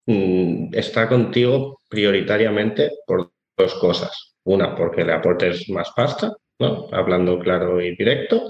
mm, 0.05 0.75
está 0.75 1.09
contigo 1.09 1.79
prioritariamente 1.89 2.91
por 3.07 3.31
dos 3.57 3.73
cosas. 3.75 4.35
Una, 4.43 4.75
porque 4.75 5.03
le 5.03 5.13
aportes 5.13 5.67
más 5.69 5.89
pasta, 5.95 6.31
¿no? 6.59 6.89
hablando 6.91 7.39
claro 7.39 7.81
y 7.81 7.95
directo. 7.95 8.49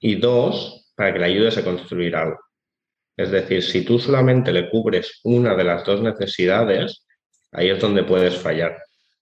Y 0.00 0.16
dos, 0.16 0.90
para 0.96 1.12
que 1.12 1.20
le 1.20 1.26
ayudes 1.26 1.56
a 1.56 1.64
construir 1.64 2.16
algo. 2.16 2.40
Es 3.16 3.30
decir, 3.30 3.62
si 3.62 3.84
tú 3.84 4.00
solamente 4.00 4.52
le 4.52 4.70
cubres 4.70 5.20
una 5.22 5.54
de 5.54 5.64
las 5.64 5.84
dos 5.84 6.00
necesidades, 6.02 7.06
ahí 7.52 7.70
es 7.70 7.78
donde 7.78 8.02
puedes 8.02 8.36
fallar. 8.36 8.76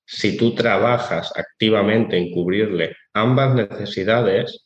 Si 0.06 0.34
tú 0.38 0.54
trabajas 0.54 1.30
activamente 1.36 2.16
en 2.16 2.30
cubrirle 2.32 2.96
ambas 3.12 3.54
necesidades, 3.54 4.61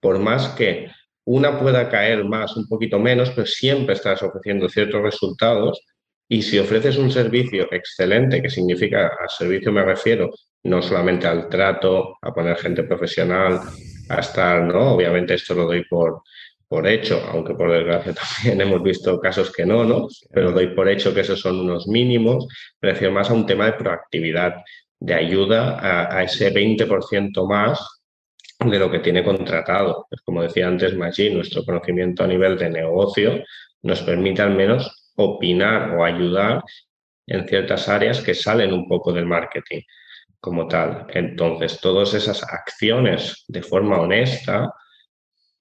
por 0.00 0.18
más 0.18 0.48
que 0.50 0.88
una 1.24 1.58
pueda 1.58 1.90
caer 1.90 2.24
más, 2.24 2.56
un 2.56 2.66
poquito 2.66 2.98
menos, 2.98 3.30
pero 3.30 3.46
siempre 3.46 3.94
estás 3.94 4.22
ofreciendo 4.22 4.68
ciertos 4.68 5.02
resultados. 5.02 5.80
Y 6.26 6.42
si 6.42 6.58
ofreces 6.58 6.96
un 6.96 7.10
servicio 7.10 7.68
excelente, 7.70 8.40
que 8.40 8.50
significa 8.50 9.10
al 9.20 9.28
servicio 9.28 9.72
me 9.72 9.84
refiero 9.84 10.30
no 10.64 10.82
solamente 10.82 11.26
al 11.26 11.48
trato, 11.48 12.16
a 12.22 12.32
poner 12.32 12.56
gente 12.56 12.82
profesional, 12.82 13.60
a 14.08 14.20
estar, 14.20 14.62
¿no? 14.62 14.94
Obviamente 14.94 15.34
esto 15.34 15.54
lo 15.54 15.66
doy 15.66 15.84
por, 15.84 16.22
por 16.66 16.86
hecho, 16.86 17.22
aunque 17.30 17.54
por 17.54 17.70
desgracia 17.70 18.14
también 18.42 18.60
hemos 18.62 18.82
visto 18.82 19.20
casos 19.20 19.52
que 19.52 19.66
no, 19.66 19.84
¿no? 19.84 20.08
Pero 20.32 20.52
doy 20.52 20.68
por 20.74 20.88
hecho 20.88 21.14
que 21.14 21.20
esos 21.20 21.40
son 21.40 21.60
unos 21.60 21.86
mínimos. 21.88 22.46
Me 22.80 22.90
refiero 22.90 23.12
más 23.12 23.30
a 23.30 23.34
un 23.34 23.46
tema 23.46 23.66
de 23.66 23.72
proactividad, 23.74 24.54
de 24.98 25.14
ayuda 25.14 25.78
a, 25.78 26.18
a 26.18 26.22
ese 26.24 26.52
20% 26.52 27.46
más 27.46 27.97
de 28.58 28.78
lo 28.78 28.90
que 28.90 28.98
tiene 28.98 29.22
contratado. 29.22 30.06
Pues 30.08 30.20
como 30.22 30.42
decía 30.42 30.66
antes 30.66 30.96
Maggi, 30.96 31.30
nuestro 31.30 31.64
conocimiento 31.64 32.24
a 32.24 32.26
nivel 32.26 32.58
de 32.58 32.70
negocio 32.70 33.42
nos 33.82 34.02
permite 34.02 34.42
al 34.42 34.54
menos 34.54 35.12
opinar 35.16 35.94
o 35.96 36.04
ayudar 36.04 36.62
en 37.26 37.46
ciertas 37.46 37.88
áreas 37.88 38.20
que 38.20 38.34
salen 38.34 38.72
un 38.72 38.88
poco 38.88 39.12
del 39.12 39.26
marketing 39.26 39.80
como 40.40 40.66
tal. 40.66 41.06
Entonces, 41.10 41.80
todas 41.80 42.14
esas 42.14 42.42
acciones 42.42 43.44
de 43.48 43.62
forma 43.62 44.00
honesta 44.00 44.72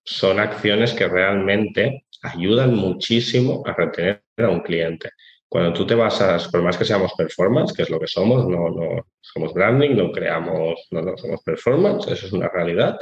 son 0.04 0.40
acciones 0.40 0.94
que 0.94 1.08
realmente 1.08 2.06
ayudan 2.22 2.76
muchísimo 2.76 3.64
a 3.66 3.74
retener 3.74 4.24
a 4.38 4.50
un 4.50 4.62
cliente. 4.62 5.12
Cuando 5.50 5.74
tú 5.74 5.86
te 5.88 5.96
basas, 5.96 6.50
por 6.50 6.62
más 6.62 6.78
que 6.78 6.86
seamos 6.86 7.14
performance, 7.18 7.74
que 7.74 7.84
es 7.84 7.90
lo 7.90 8.00
que 8.00 8.08
somos, 8.08 8.46
no, 8.48 8.70
no 8.70 9.06
somos 9.22 9.54
branding, 9.54 9.96
no 9.96 10.12
creamos, 10.12 10.88
no, 10.92 11.02
no 11.02 11.18
somos 11.18 11.42
performance, 11.44 12.08
eso 12.12 12.28
es 12.28 12.34
una 12.34 12.50
realidad, 12.50 13.00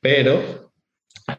pero 0.00 0.72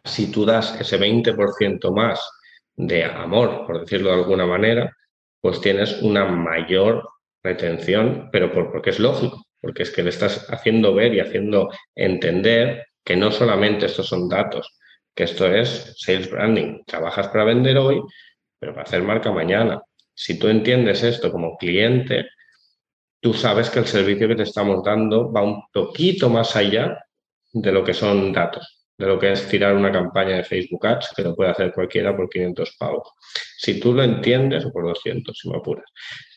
si 0.03 0.31
tú 0.31 0.45
das 0.45 0.79
ese 0.79 0.97
20% 0.97 1.93
más 1.93 2.27
de 2.75 3.03
amor, 3.03 3.65
por 3.65 3.81
decirlo 3.81 4.09
de 4.09 4.15
alguna 4.15 4.45
manera, 4.45 4.95
pues 5.41 5.61
tienes 5.61 6.01
una 6.01 6.25
mayor 6.25 7.07
retención, 7.43 8.29
pero 8.31 8.51
por, 8.51 8.71
porque 8.71 8.89
es 8.89 8.99
lógico, 8.99 9.45
porque 9.61 9.83
es 9.83 9.91
que 9.91 10.03
le 10.03 10.09
estás 10.09 10.47
haciendo 10.49 10.93
ver 10.93 11.13
y 11.13 11.19
haciendo 11.19 11.69
entender 11.93 12.87
que 13.03 13.15
no 13.15 13.31
solamente 13.31 13.85
estos 13.85 14.07
son 14.07 14.27
datos, 14.27 14.77
que 15.13 15.23
esto 15.23 15.45
es 15.47 15.93
sales 15.97 16.29
branding. 16.29 16.83
Trabajas 16.85 17.27
para 17.29 17.45
vender 17.45 17.77
hoy, 17.77 18.01
pero 18.59 18.73
para 18.73 18.83
hacer 18.83 19.03
marca 19.03 19.31
mañana. 19.31 19.81
Si 20.15 20.39
tú 20.39 20.47
entiendes 20.47 21.03
esto 21.03 21.31
como 21.31 21.57
cliente, 21.57 22.25
tú 23.19 23.33
sabes 23.33 23.69
que 23.69 23.79
el 23.79 23.85
servicio 23.85 24.27
que 24.27 24.35
te 24.35 24.43
estamos 24.43 24.83
dando 24.83 25.31
va 25.31 25.43
un 25.43 25.63
poquito 25.71 26.29
más 26.29 26.55
allá 26.55 26.97
de 27.51 27.71
lo 27.71 27.83
que 27.83 27.93
son 27.93 28.31
datos, 28.31 28.85
de 28.97 29.07
lo 29.07 29.19
que 29.19 29.31
es 29.33 29.47
tirar 29.47 29.75
una 29.75 29.91
campaña 29.91 30.37
de 30.37 30.43
Facebook 30.43 30.85
Ads, 30.87 31.13
que 31.15 31.23
lo 31.23 31.35
puede 31.35 31.51
hacer 31.51 31.73
cualquiera 31.73 32.15
por 32.15 32.29
500 32.29 32.75
pavos. 32.77 33.09
Si 33.57 33.79
tú 33.79 33.93
lo 33.93 34.03
entiendes, 34.03 34.65
o 34.65 34.71
por 34.71 34.85
200, 34.85 35.37
si 35.37 35.49
me 35.49 35.57
apuras, 35.57 35.85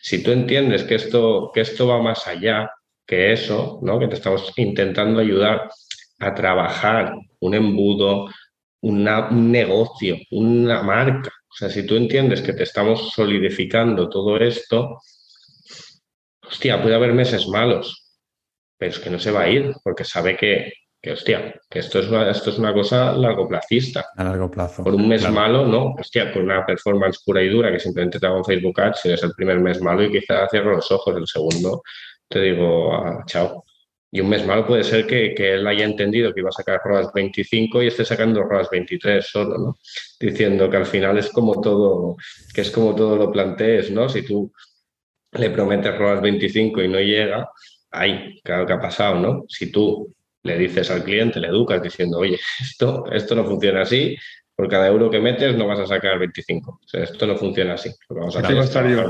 si 0.02 0.22
tú 0.22 0.32
entiendes 0.32 0.84
que 0.84 0.96
esto, 0.96 1.50
que 1.54 1.60
esto 1.60 1.86
va 1.86 2.02
más 2.02 2.26
allá 2.26 2.70
que 3.06 3.32
eso, 3.32 3.78
¿no? 3.82 3.98
que 3.98 4.08
te 4.08 4.14
estamos 4.16 4.52
intentando 4.56 5.20
ayudar 5.20 5.70
a 6.20 6.34
trabajar 6.34 7.14
un 7.40 7.54
embudo, 7.54 8.28
un 8.80 9.50
negocio, 9.50 10.16
una 10.30 10.82
marca, 10.82 11.30
o 11.50 11.54
sea, 11.54 11.70
si 11.70 11.86
tú 11.86 11.96
entiendes 11.96 12.42
que 12.42 12.52
te 12.52 12.62
estamos 12.62 13.12
solidificando 13.12 14.08
todo 14.08 14.36
esto, 14.38 15.00
hostia, 16.42 16.82
puede 16.82 16.94
haber 16.94 17.12
meses 17.12 17.48
malos, 17.48 18.16
pero 18.76 18.92
es 18.92 18.98
que 18.98 19.10
no 19.10 19.18
se 19.18 19.30
va 19.30 19.42
a 19.42 19.48
ir 19.48 19.74
porque 19.82 20.04
sabe 20.04 20.36
que 20.36 20.72
que 21.00 21.12
hostia, 21.12 21.54
que 21.70 21.78
esto 21.78 22.00
es 22.00 22.08
una, 22.08 22.28
esto 22.30 22.50
es 22.50 22.58
una 22.58 22.72
cosa. 22.72 23.14
A 24.16 24.24
largo 24.24 24.50
plazo. 24.50 24.82
Por 24.82 24.94
un 24.94 25.08
mes 25.08 25.28
malo, 25.30 25.66
no, 25.66 25.94
hostia, 25.98 26.32
con 26.32 26.42
una 26.42 26.66
performance 26.66 27.22
pura 27.24 27.42
y 27.42 27.48
dura 27.48 27.70
que 27.70 27.78
simplemente 27.78 28.18
te 28.18 28.26
hago 28.26 28.38
en 28.38 28.44
Facebook 28.44 28.80
Ads, 28.80 29.00
si 29.00 29.12
es 29.12 29.22
el 29.22 29.32
primer 29.32 29.60
mes 29.60 29.80
malo 29.80 30.02
y 30.02 30.10
quizás 30.10 30.50
cierro 30.50 30.74
los 30.74 30.90
ojos, 30.90 31.16
el 31.16 31.26
segundo 31.26 31.82
te 32.28 32.40
digo, 32.40 32.94
ah, 32.94 33.22
chao. 33.26 33.64
Y 34.10 34.20
un 34.20 34.28
mes 34.28 34.46
malo 34.46 34.66
puede 34.66 34.84
ser 34.84 35.06
que, 35.06 35.34
que, 35.34 35.54
él 35.54 35.66
haya 35.66 35.84
entendido 35.84 36.32
que 36.32 36.40
iba 36.40 36.48
a 36.48 36.52
sacar 36.52 36.80
ROAS 36.82 37.12
25 37.12 37.82
y 37.82 37.88
esté 37.88 38.04
sacando 38.04 38.42
ROAS 38.42 38.70
23 38.70 39.26
solo, 39.26 39.58
¿no? 39.58 39.78
Diciendo 40.18 40.70
que 40.70 40.78
al 40.78 40.86
final 40.86 41.18
es 41.18 41.28
como 41.30 41.60
todo, 41.60 42.16
que 42.54 42.62
es 42.62 42.70
como 42.70 42.94
todo 42.94 43.16
lo 43.16 43.30
plantees, 43.30 43.90
¿no? 43.90 44.08
Si 44.08 44.22
tú 44.22 44.50
le 45.32 45.50
prometes 45.50 45.96
ROAS 45.98 46.22
25 46.22 46.82
y 46.82 46.88
no 46.88 47.00
llega, 47.00 47.50
ahí, 47.90 48.40
claro 48.42 48.66
que 48.66 48.72
ha 48.72 48.80
pasado, 48.80 49.16
¿no? 49.16 49.44
Si 49.48 49.70
tú 49.70 50.14
le 50.42 50.56
dices 50.56 50.90
al 50.90 51.04
cliente, 51.04 51.40
le 51.40 51.48
educas 51.48 51.82
diciendo, 51.82 52.18
oye, 52.18 52.38
esto, 52.60 53.04
esto 53.12 53.34
no 53.34 53.44
funciona 53.44 53.82
así, 53.82 54.16
por 54.58 54.68
cada 54.68 54.88
euro 54.88 55.08
que 55.08 55.20
metes 55.20 55.56
no 55.56 55.68
vas 55.68 55.78
a 55.78 55.86
sacar 55.86 56.18
25. 56.18 56.80
O 56.84 56.88
sea, 56.88 57.04
esto 57.04 57.28
no 57.28 57.36
funciona 57.36 57.74
así. 57.74 57.90
Vamos 58.08 58.34
a 58.34 58.40
aquí 58.40 58.54
va 58.54 58.62
a 58.62 58.64
estar 58.64 58.88
yo. 58.88 59.04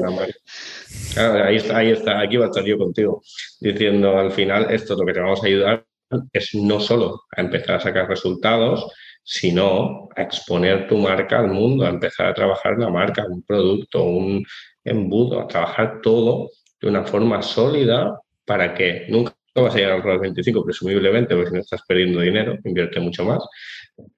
ahí, 1.42 1.56
está, 1.56 1.78
ahí 1.78 1.90
está, 1.90 2.20
aquí 2.20 2.36
va 2.36 2.44
a 2.44 2.48
estar 2.48 2.62
yo 2.62 2.76
contigo, 2.76 3.22
diciendo 3.58 4.18
al 4.18 4.30
final, 4.30 4.66
esto 4.70 4.94
lo 4.94 5.06
que 5.06 5.14
te 5.14 5.20
vamos 5.20 5.42
a 5.42 5.46
ayudar 5.46 5.86
es 6.34 6.54
no 6.54 6.78
solo 6.78 7.22
a 7.34 7.40
empezar 7.40 7.76
a 7.76 7.80
sacar 7.80 8.06
resultados, 8.10 8.92
sino 9.22 10.10
a 10.14 10.22
exponer 10.22 10.86
tu 10.86 10.98
marca 10.98 11.38
al 11.38 11.48
mundo, 11.48 11.86
a 11.86 11.88
empezar 11.88 12.26
a 12.26 12.34
trabajar 12.34 12.74
una 12.74 12.90
marca, 12.90 13.24
un 13.26 13.42
producto, 13.42 14.04
un 14.04 14.44
embudo, 14.84 15.40
a 15.40 15.48
trabajar 15.48 16.00
todo 16.02 16.50
de 16.78 16.88
una 16.90 17.04
forma 17.04 17.40
sólida 17.40 18.20
para 18.44 18.74
que 18.74 19.06
nunca 19.08 19.32
vas 19.54 19.74
a 19.74 19.78
llegar 19.78 19.92
al 19.92 20.02
ROAS 20.02 20.20
25, 20.20 20.62
presumiblemente, 20.62 21.34
porque 21.34 21.48
si 21.48 21.54
no 21.54 21.60
estás 21.62 21.80
perdiendo 21.88 22.20
dinero, 22.20 22.58
invierte 22.64 23.00
mucho 23.00 23.24
más, 23.24 23.42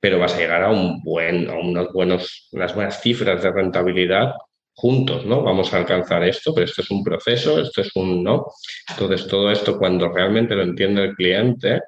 pero 0.01 0.18
vas 0.18 0.35
a 0.35 0.39
llegar 0.39 0.62
a, 0.62 0.70
un 0.70 1.03
buen, 1.03 1.49
a 1.49 1.55
unos 1.55 1.93
buenos, 1.93 2.49
unas 2.53 2.74
buenas 2.74 3.01
cifras 3.01 3.43
de 3.43 3.51
rentabilidad 3.51 4.35
juntos, 4.72 5.26
¿no? 5.26 5.43
Vamos 5.43 5.72
a 5.72 5.78
alcanzar 5.78 6.24
esto, 6.24 6.55
pero 6.55 6.64
esto 6.64 6.83
es 6.83 6.91
un 6.91 7.05
proceso, 7.05 7.61
esto 7.61 7.83
es 7.83 7.95
un 7.97 8.22
no. 8.24 8.47
Entonces, 8.89 9.26
todo 9.26 9.51
esto, 9.51 9.78
cuando 9.78 10.09
realmente 10.09 10.55
lo 10.55 10.62
entiende 10.62 11.05
el 11.05 11.14
cliente, 11.14 11.83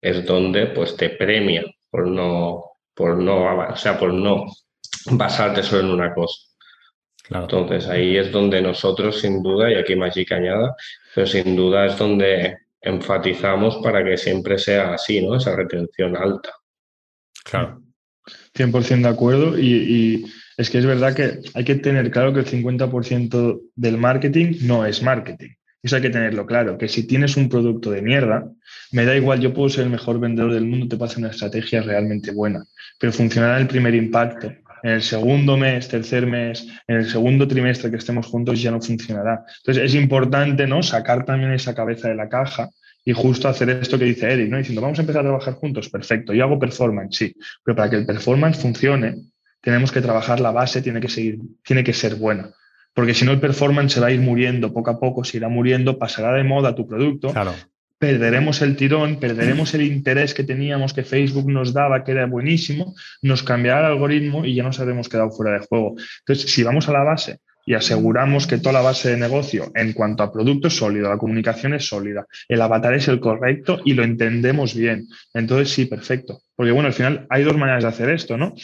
es 0.00 0.24
donde 0.24 0.66
pues 0.66 0.96
te 0.96 1.10
premia 1.10 1.64
por 1.90 2.06
no, 2.06 2.62
por 2.94 3.16
no, 3.16 3.68
o 3.68 3.76
sea, 3.76 3.98
por 3.98 4.12
no 4.12 4.44
basarte 5.10 5.62
solo 5.62 5.82
en 5.82 5.90
una 5.90 6.14
cosa. 6.14 6.36
Entonces, 7.30 7.88
ahí 7.88 8.16
es 8.16 8.30
donde 8.30 8.62
nosotros, 8.62 9.20
sin 9.20 9.42
duda, 9.42 9.70
y 9.70 9.74
aquí 9.74 9.96
Magic 9.96 10.30
añada, 10.32 10.76
pero 11.14 11.26
sin 11.26 11.56
duda 11.56 11.86
es 11.86 11.98
donde 11.98 12.58
enfatizamos 12.80 13.78
para 13.78 14.04
que 14.04 14.16
siempre 14.16 14.58
sea 14.58 14.94
así, 14.94 15.26
¿no? 15.26 15.36
Esa 15.36 15.56
retención 15.56 16.16
alta. 16.16 16.52
Claro. 17.48 17.82
100% 18.54 19.02
de 19.02 19.08
acuerdo 19.08 19.58
y, 19.58 20.24
es 20.56 20.70
que 20.70 20.78
es 20.78 20.86
verdad 20.86 21.14
que 21.14 21.40
hay 21.54 21.64
que 21.64 21.74
tener 21.74 22.10
claro 22.10 22.32
que 22.32 22.40
el 22.40 22.46
50% 22.46 23.60
del 23.74 23.98
marketing 23.98 24.56
no 24.62 24.86
es 24.86 25.02
marketing. 25.02 25.50
Eso 25.82 25.96
hay 25.96 26.02
que 26.02 26.10
tenerlo 26.10 26.46
claro, 26.46 26.78
que 26.78 26.88
si 26.88 27.06
tienes 27.06 27.36
un 27.36 27.48
producto 27.48 27.90
de 27.90 28.02
mierda, 28.02 28.50
me 28.90 29.04
da 29.04 29.14
igual, 29.14 29.38
yo 29.40 29.52
puedo 29.52 29.68
ser 29.68 29.84
el 29.84 29.90
mejor 29.90 30.18
vendedor 30.18 30.52
del 30.52 30.64
mundo, 30.64 30.88
te 30.88 30.96
pasa 30.96 31.20
una 31.20 31.28
estrategia 31.28 31.82
realmente 31.82 32.32
buena, 32.32 32.64
pero 32.98 33.12
funcionará 33.12 33.58
el 33.60 33.68
primer 33.68 33.94
impacto. 33.94 34.52
En 34.82 34.92
el 34.92 35.02
segundo 35.02 35.56
mes, 35.56 35.88
tercer 35.88 36.26
mes, 36.26 36.66
en 36.88 36.96
el 36.96 37.08
segundo 37.08 37.46
trimestre 37.46 37.90
que 37.90 37.96
estemos 37.98 38.26
juntos 38.26 38.60
ya 38.60 38.70
no 38.70 38.80
funcionará. 38.80 39.44
Entonces 39.58 39.84
es 39.84 39.94
importante 39.94 40.66
¿no? 40.66 40.82
sacar 40.82 41.24
también 41.24 41.52
esa 41.52 41.74
cabeza 41.74 42.08
de 42.08 42.14
la 42.14 42.28
caja 42.28 42.70
y 43.06 43.12
justo 43.12 43.48
hacer 43.48 43.70
esto 43.70 43.96
que 43.98 44.04
dice 44.04 44.30
Eric, 44.30 44.50
¿no? 44.50 44.58
Diciendo, 44.58 44.82
vamos 44.82 44.98
a 44.98 45.02
empezar 45.02 45.20
a 45.20 45.28
trabajar 45.28 45.54
juntos, 45.54 45.88
perfecto, 45.88 46.34
yo 46.34 46.42
hago 46.42 46.58
performance, 46.58 47.16
sí, 47.16 47.36
pero 47.64 47.76
para 47.76 47.88
que 47.88 47.96
el 47.96 48.04
performance 48.04 48.58
funcione, 48.58 49.14
tenemos 49.60 49.92
que 49.92 50.00
trabajar 50.00 50.40
la 50.40 50.50
base, 50.50 50.82
tiene 50.82 51.00
que, 51.00 51.08
seguir, 51.08 51.38
tiene 51.64 51.84
que 51.84 51.92
ser 51.92 52.16
buena. 52.16 52.50
Porque 52.92 53.14
si 53.14 53.24
no, 53.24 53.30
el 53.30 53.38
performance 53.38 53.92
se 53.92 54.00
va 54.00 54.08
a 54.08 54.10
ir 54.10 54.20
muriendo 54.20 54.72
poco 54.72 54.90
a 54.90 54.98
poco, 54.98 55.22
se 55.22 55.36
irá 55.36 55.48
muriendo, 55.48 55.98
pasará 55.98 56.32
de 56.32 56.42
moda 56.42 56.74
tu 56.74 56.88
producto, 56.88 57.32
claro. 57.32 57.54
perderemos 57.96 58.60
el 58.60 58.74
tirón, 58.74 59.20
perderemos 59.20 59.72
el 59.74 59.82
interés 59.82 60.34
que 60.34 60.42
teníamos, 60.42 60.92
que 60.92 61.04
Facebook 61.04 61.48
nos 61.48 61.72
daba, 61.72 62.02
que 62.02 62.10
era 62.10 62.26
buenísimo, 62.26 62.96
nos 63.22 63.44
cambiará 63.44 63.86
el 63.86 63.92
algoritmo 63.92 64.44
y 64.44 64.56
ya 64.56 64.64
nos 64.64 64.80
habremos 64.80 65.08
quedado 65.08 65.30
fuera 65.30 65.52
de 65.52 65.64
juego. 65.64 65.94
Entonces, 66.20 66.50
si 66.50 66.64
vamos 66.64 66.88
a 66.88 66.92
la 66.92 67.04
base, 67.04 67.38
y 67.66 67.74
aseguramos 67.74 68.46
que 68.46 68.58
toda 68.58 68.74
la 68.74 68.80
base 68.80 69.10
de 69.10 69.16
negocio 69.16 69.72
en 69.74 69.92
cuanto 69.92 70.22
a 70.22 70.32
producto 70.32 70.68
es 70.68 70.76
sólido, 70.76 71.10
la 71.10 71.18
comunicación 71.18 71.74
es 71.74 71.86
sólida, 71.86 72.26
el 72.48 72.62
avatar 72.62 72.94
es 72.94 73.08
el 73.08 73.18
correcto 73.18 73.80
y 73.84 73.94
lo 73.94 74.04
entendemos 74.04 74.74
bien. 74.74 75.08
Entonces, 75.34 75.70
sí, 75.70 75.84
perfecto. 75.86 76.42
Porque 76.54 76.70
bueno, 76.70 76.86
al 76.86 76.92
final 76.92 77.26
hay 77.28 77.42
dos 77.42 77.56
maneras 77.56 77.82
de 77.82 77.88
hacer 77.88 78.08
esto, 78.10 78.36
¿no? 78.36 78.54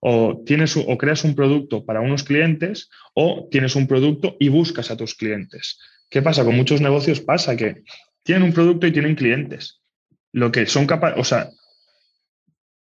O, 0.00 0.42
tienes, 0.46 0.74
o 0.76 0.96
creas 0.96 1.22
un 1.24 1.34
producto 1.34 1.84
para 1.84 2.00
unos 2.00 2.24
clientes 2.24 2.88
o 3.14 3.46
tienes 3.50 3.76
un 3.76 3.86
producto 3.86 4.36
y 4.40 4.48
buscas 4.48 4.90
a 4.90 4.96
tus 4.96 5.14
clientes. 5.14 5.78
¿Qué 6.08 6.22
pasa? 6.22 6.44
Con 6.44 6.56
muchos 6.56 6.80
negocios 6.80 7.20
pasa 7.20 7.56
que 7.56 7.82
tienen 8.22 8.42
un 8.42 8.54
producto 8.54 8.86
y 8.86 8.92
tienen 8.92 9.16
clientes. 9.16 9.82
Lo 10.32 10.50
que 10.50 10.66
son 10.66 10.86
capaces, 10.86 11.20
o 11.20 11.24
sea, 11.24 11.50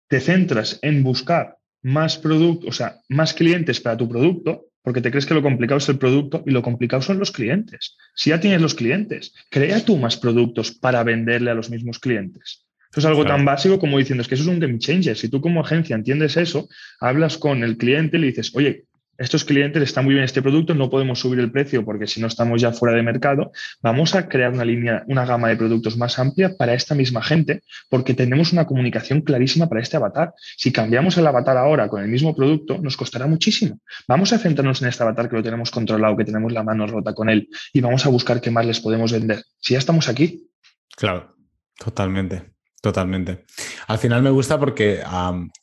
te 0.07 0.19
centras 0.19 0.77
en 0.83 1.03
buscar 1.03 1.57
más 1.81 2.17
productos, 2.19 2.69
o 2.69 2.71
sea, 2.71 2.99
más 3.09 3.33
clientes 3.33 3.81
para 3.81 3.97
tu 3.97 4.07
producto 4.07 4.65
porque 4.85 5.01
te 5.01 5.09
crees 5.09 5.25
que 5.25 5.33
lo 5.33 5.41
complicado 5.41 5.79
es 5.79 5.89
el 5.89 5.97
producto 5.97 6.43
y 6.45 6.51
lo 6.51 6.61
complicado 6.61 7.01
son 7.01 7.17
los 7.17 7.31
clientes. 7.31 7.97
Si 8.13 8.29
ya 8.29 8.39
tienes 8.39 8.61
los 8.61 8.75
clientes, 8.75 9.33
crea 9.49 9.83
tú 9.83 9.97
más 9.97 10.15
productos 10.15 10.71
para 10.71 11.03
venderle 11.03 11.49
a 11.49 11.55
los 11.55 11.71
mismos 11.71 11.97
clientes. 11.97 12.63
Eso 12.91 12.99
es 12.99 13.05
algo 13.05 13.25
tan 13.25 13.43
básico 13.43 13.79
como 13.79 13.97
diciendo, 13.97 14.21
es 14.21 14.27
que 14.27 14.35
eso 14.35 14.43
es 14.43 14.49
un 14.49 14.59
game 14.59 14.77
changer. 14.77 15.17
Si 15.17 15.27
tú 15.27 15.41
como 15.41 15.61
agencia 15.61 15.95
entiendes 15.95 16.37
eso, 16.37 16.69
hablas 16.99 17.39
con 17.39 17.63
el 17.63 17.77
cliente 17.77 18.17
y 18.17 18.21
le 18.21 18.27
dices, 18.27 18.55
oye, 18.55 18.85
estos 19.17 19.45
clientes 19.45 19.81
están 19.81 20.05
muy 20.05 20.13
bien 20.13 20.25
este 20.25 20.41
producto, 20.41 20.73
no 20.73 20.89
podemos 20.89 21.19
subir 21.19 21.39
el 21.39 21.51
precio 21.51 21.85
porque 21.85 22.07
si 22.07 22.21
no 22.21 22.27
estamos 22.27 22.61
ya 22.61 22.71
fuera 22.71 22.95
de 22.95 23.03
mercado, 23.03 23.51
vamos 23.81 24.15
a 24.15 24.27
crear 24.27 24.51
una 24.51 24.65
línea, 24.65 25.03
una 25.07 25.25
gama 25.25 25.47
de 25.49 25.55
productos 25.55 25.97
más 25.97 26.19
amplia 26.19 26.55
para 26.57 26.73
esta 26.73 26.95
misma 26.95 27.21
gente 27.21 27.61
porque 27.89 28.13
tenemos 28.13 28.53
una 28.53 28.65
comunicación 28.65 29.21
clarísima 29.21 29.67
para 29.67 29.81
este 29.81 29.97
avatar. 29.97 30.33
Si 30.57 30.71
cambiamos 30.71 31.17
el 31.17 31.27
avatar 31.27 31.57
ahora 31.57 31.87
con 31.87 32.01
el 32.01 32.09
mismo 32.09 32.35
producto, 32.35 32.77
nos 32.77 32.97
costará 32.97 33.27
muchísimo. 33.27 33.79
Vamos 34.07 34.33
a 34.33 34.39
centrarnos 34.39 34.81
en 34.81 34.89
este 34.89 35.03
avatar 35.03 35.29
que 35.29 35.35
lo 35.35 35.43
tenemos 35.43 35.71
controlado, 35.71 36.17
que 36.17 36.25
tenemos 36.25 36.51
la 36.51 36.63
mano 36.63 36.87
rota 36.87 37.13
con 37.13 37.29
él 37.29 37.47
y 37.73 37.81
vamos 37.81 38.05
a 38.05 38.09
buscar 38.09 38.41
qué 38.41 38.51
más 38.51 38.65
les 38.65 38.79
podemos 38.79 39.11
vender. 39.11 39.43
Si 39.59 39.73
ya 39.73 39.79
estamos 39.79 40.09
aquí. 40.09 40.49
Claro, 40.95 41.35
totalmente. 41.77 42.54
Totalmente. 42.85 43.45
Al 43.87 43.97
final 43.97 44.21
me 44.21 44.29
gusta 44.29 44.59
porque, 44.59 45.01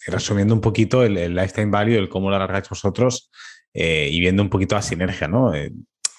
resumiendo 0.08 0.54
un 0.54 0.60
poquito 0.60 1.04
el, 1.04 1.32
lifetime 1.32 1.70
value, 1.70 1.96
el 1.96 2.08
cómo 2.08 2.30
lo 2.30 2.34
alargáis 2.34 2.68
vosotros 2.68 3.30
eh, 3.72 4.08
y 4.10 4.18
viendo 4.18 4.42
un 4.42 4.50
poquito 4.50 4.74
la 4.74 4.82
sinergia, 4.82 5.28
¿no? 5.28 5.54
Eh, 5.54 5.70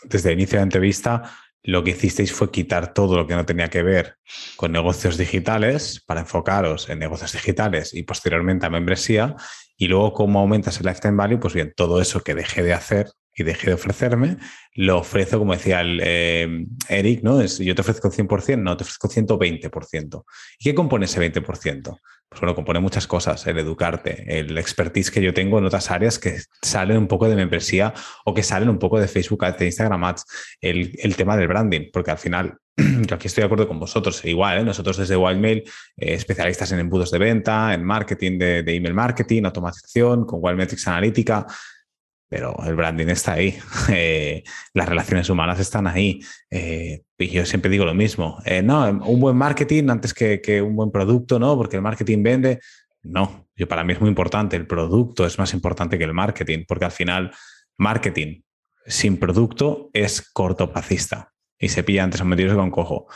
desde 0.06 0.32
el 0.32 0.40
inicio 0.40 0.54
de 0.54 0.60
la 0.60 0.64
entrevista, 0.64 1.24
lo 1.62 1.84
que 1.84 1.92
hicisteis 1.92 2.32
fue 2.32 2.52
quitar 2.52 2.94
todo 2.94 3.18
lo 3.18 3.28
que 3.28 3.36
no 3.36 3.46
tenía 3.46 3.70
que 3.70 3.84
ver 3.84 4.16
con 4.56 4.72
negocios 4.72 5.18
digitales 5.18 6.02
para 6.06 6.22
enfocaros 6.22 6.88
en 6.88 7.00
negocios 7.00 7.34
digitales 7.34 7.94
y 7.94 8.04
posteriormente 8.04 8.66
a 8.66 8.70
membresía. 8.70 9.36
Y 9.76 9.90
luego, 9.90 10.14
cómo 10.14 10.40
aumentas 10.40 10.80
el 10.80 10.86
lifetime 10.86 11.18
value, 11.18 11.38
pues 11.38 11.54
bien, 11.54 11.74
todo 11.76 12.00
eso 12.00 12.22
que 12.22 12.34
dejé 12.34 12.64
de 12.64 12.72
hacer 12.72 13.08
y 13.36 13.44
dejé 13.44 13.68
de 13.68 13.74
ofrecerme, 13.74 14.38
lo 14.76 15.00
ofrezco, 15.00 15.40
como 15.40 15.54
decía 15.54 15.82
el, 15.82 16.00
eh, 16.04 16.66
Eric, 16.90 17.24
¿no? 17.24 17.42
Es, 17.42 17.60
yo 17.60 17.74
te 17.76 17.82
ofrezco 17.82 18.12
100%, 18.12 18.60
no, 18.60 18.78
te 18.78 18.84
ofrezco 18.84 19.10
120%. 19.10 20.24
¿Y 20.60 20.64
qué 20.64 20.76
compone 20.76 21.06
ese 21.06 21.20
20%? 21.20 22.00
Pues 22.34 22.42
bueno, 22.42 22.56
compone 22.56 22.80
muchas 22.80 23.06
cosas, 23.06 23.46
el 23.46 23.60
educarte, 23.60 24.40
el 24.40 24.58
expertise 24.58 25.12
que 25.12 25.22
yo 25.22 25.36
tengo 25.36 25.60
en 25.60 25.66
otras 25.66 25.92
áreas 25.92 26.18
que 26.18 26.40
salen 26.64 26.98
un 26.98 27.08
poco 27.08 27.30
de 27.30 27.36
membresía 27.36 27.94
o 28.26 28.34
que 28.34 28.42
salen 28.42 28.70
un 28.70 28.80
poco 28.80 29.00
de 29.00 29.08
Facebook 29.08 29.46
de 29.56 29.66
Instagram 29.66 30.04
Ads, 30.04 30.26
el, 30.60 31.16
tema 31.16 31.38
del 31.38 31.48
branding, 31.48 31.92
porque 31.94 32.10
al 32.10 32.18
final 32.18 32.58
yo 32.76 33.16
aquí 33.16 33.28
estoy 33.28 33.44
de 33.44 33.46
acuerdo 33.46 33.68
con 33.68 33.80
vosotros, 33.80 34.26
igual, 34.26 34.58
¿eh? 34.58 34.64
nosotros 34.64 34.98
desde 34.98 35.16
Wildmail, 35.16 35.60
eh, 35.60 36.14
especialistas 36.16 36.72
en 36.72 36.80
embudos 36.80 37.12
de 37.12 37.20
venta, 37.20 37.72
en 37.72 37.84
marketing 37.84 38.40
de, 38.40 38.64
de, 38.64 38.76
email 38.76 38.96
marketing, 38.96 39.44
automatización, 39.44 40.26
con 40.26 40.40
Wildmetrics 40.42 40.88
Analítica, 40.88 41.46
pero 42.30 42.56
el 42.66 42.76
branding 42.76 43.08
está 43.08 43.34
ahí, 43.34 43.56
eh, 43.90 44.44
las 44.74 44.90
relaciones 44.90 45.30
humanas 45.30 45.60
están 45.60 45.88
ahí. 45.88 46.22
Eh, 46.50 47.04
y 47.18 47.30
yo 47.30 47.46
siempre 47.46 47.70
digo 47.70 47.86
lo 47.86 47.94
mismo, 47.94 48.40
eh, 48.46 48.62
no, 48.62 48.86
un 49.06 49.20
buen 49.20 49.38
marketing 49.38 49.90
antes 49.90 50.14
que, 50.14 50.62
un 50.62 50.76
buen 50.76 50.92
producto, 50.92 51.40
¿no? 51.40 51.56
Porque 51.56 51.78
el 51.78 51.82
marketing 51.82 52.24
vende. 52.24 52.60
No, 53.04 53.48
yo 53.56 53.68
para 53.68 53.84
mí 53.84 53.94
es 53.94 54.02
muy 54.02 54.10
importante, 54.10 54.56
el 54.56 54.66
producto 54.66 55.26
es 55.26 55.38
más 55.38 55.54
importante 55.54 55.98
que 55.98 56.04
el 56.06 56.14
marketing, 56.14 56.66
porque 56.68 56.86
al 56.86 56.92
final 56.92 57.32
marketing 57.78 58.42
sin 58.86 59.18
producto 59.18 59.90
es 59.94 60.22
cortoplacista 60.32 61.32
y 61.60 61.70
se 61.70 61.84
pilla 61.84 62.04
antes 62.04 62.22
a 62.22 62.26
medirse 62.26 62.56
con 62.56 62.72
cojo. 62.72 63.08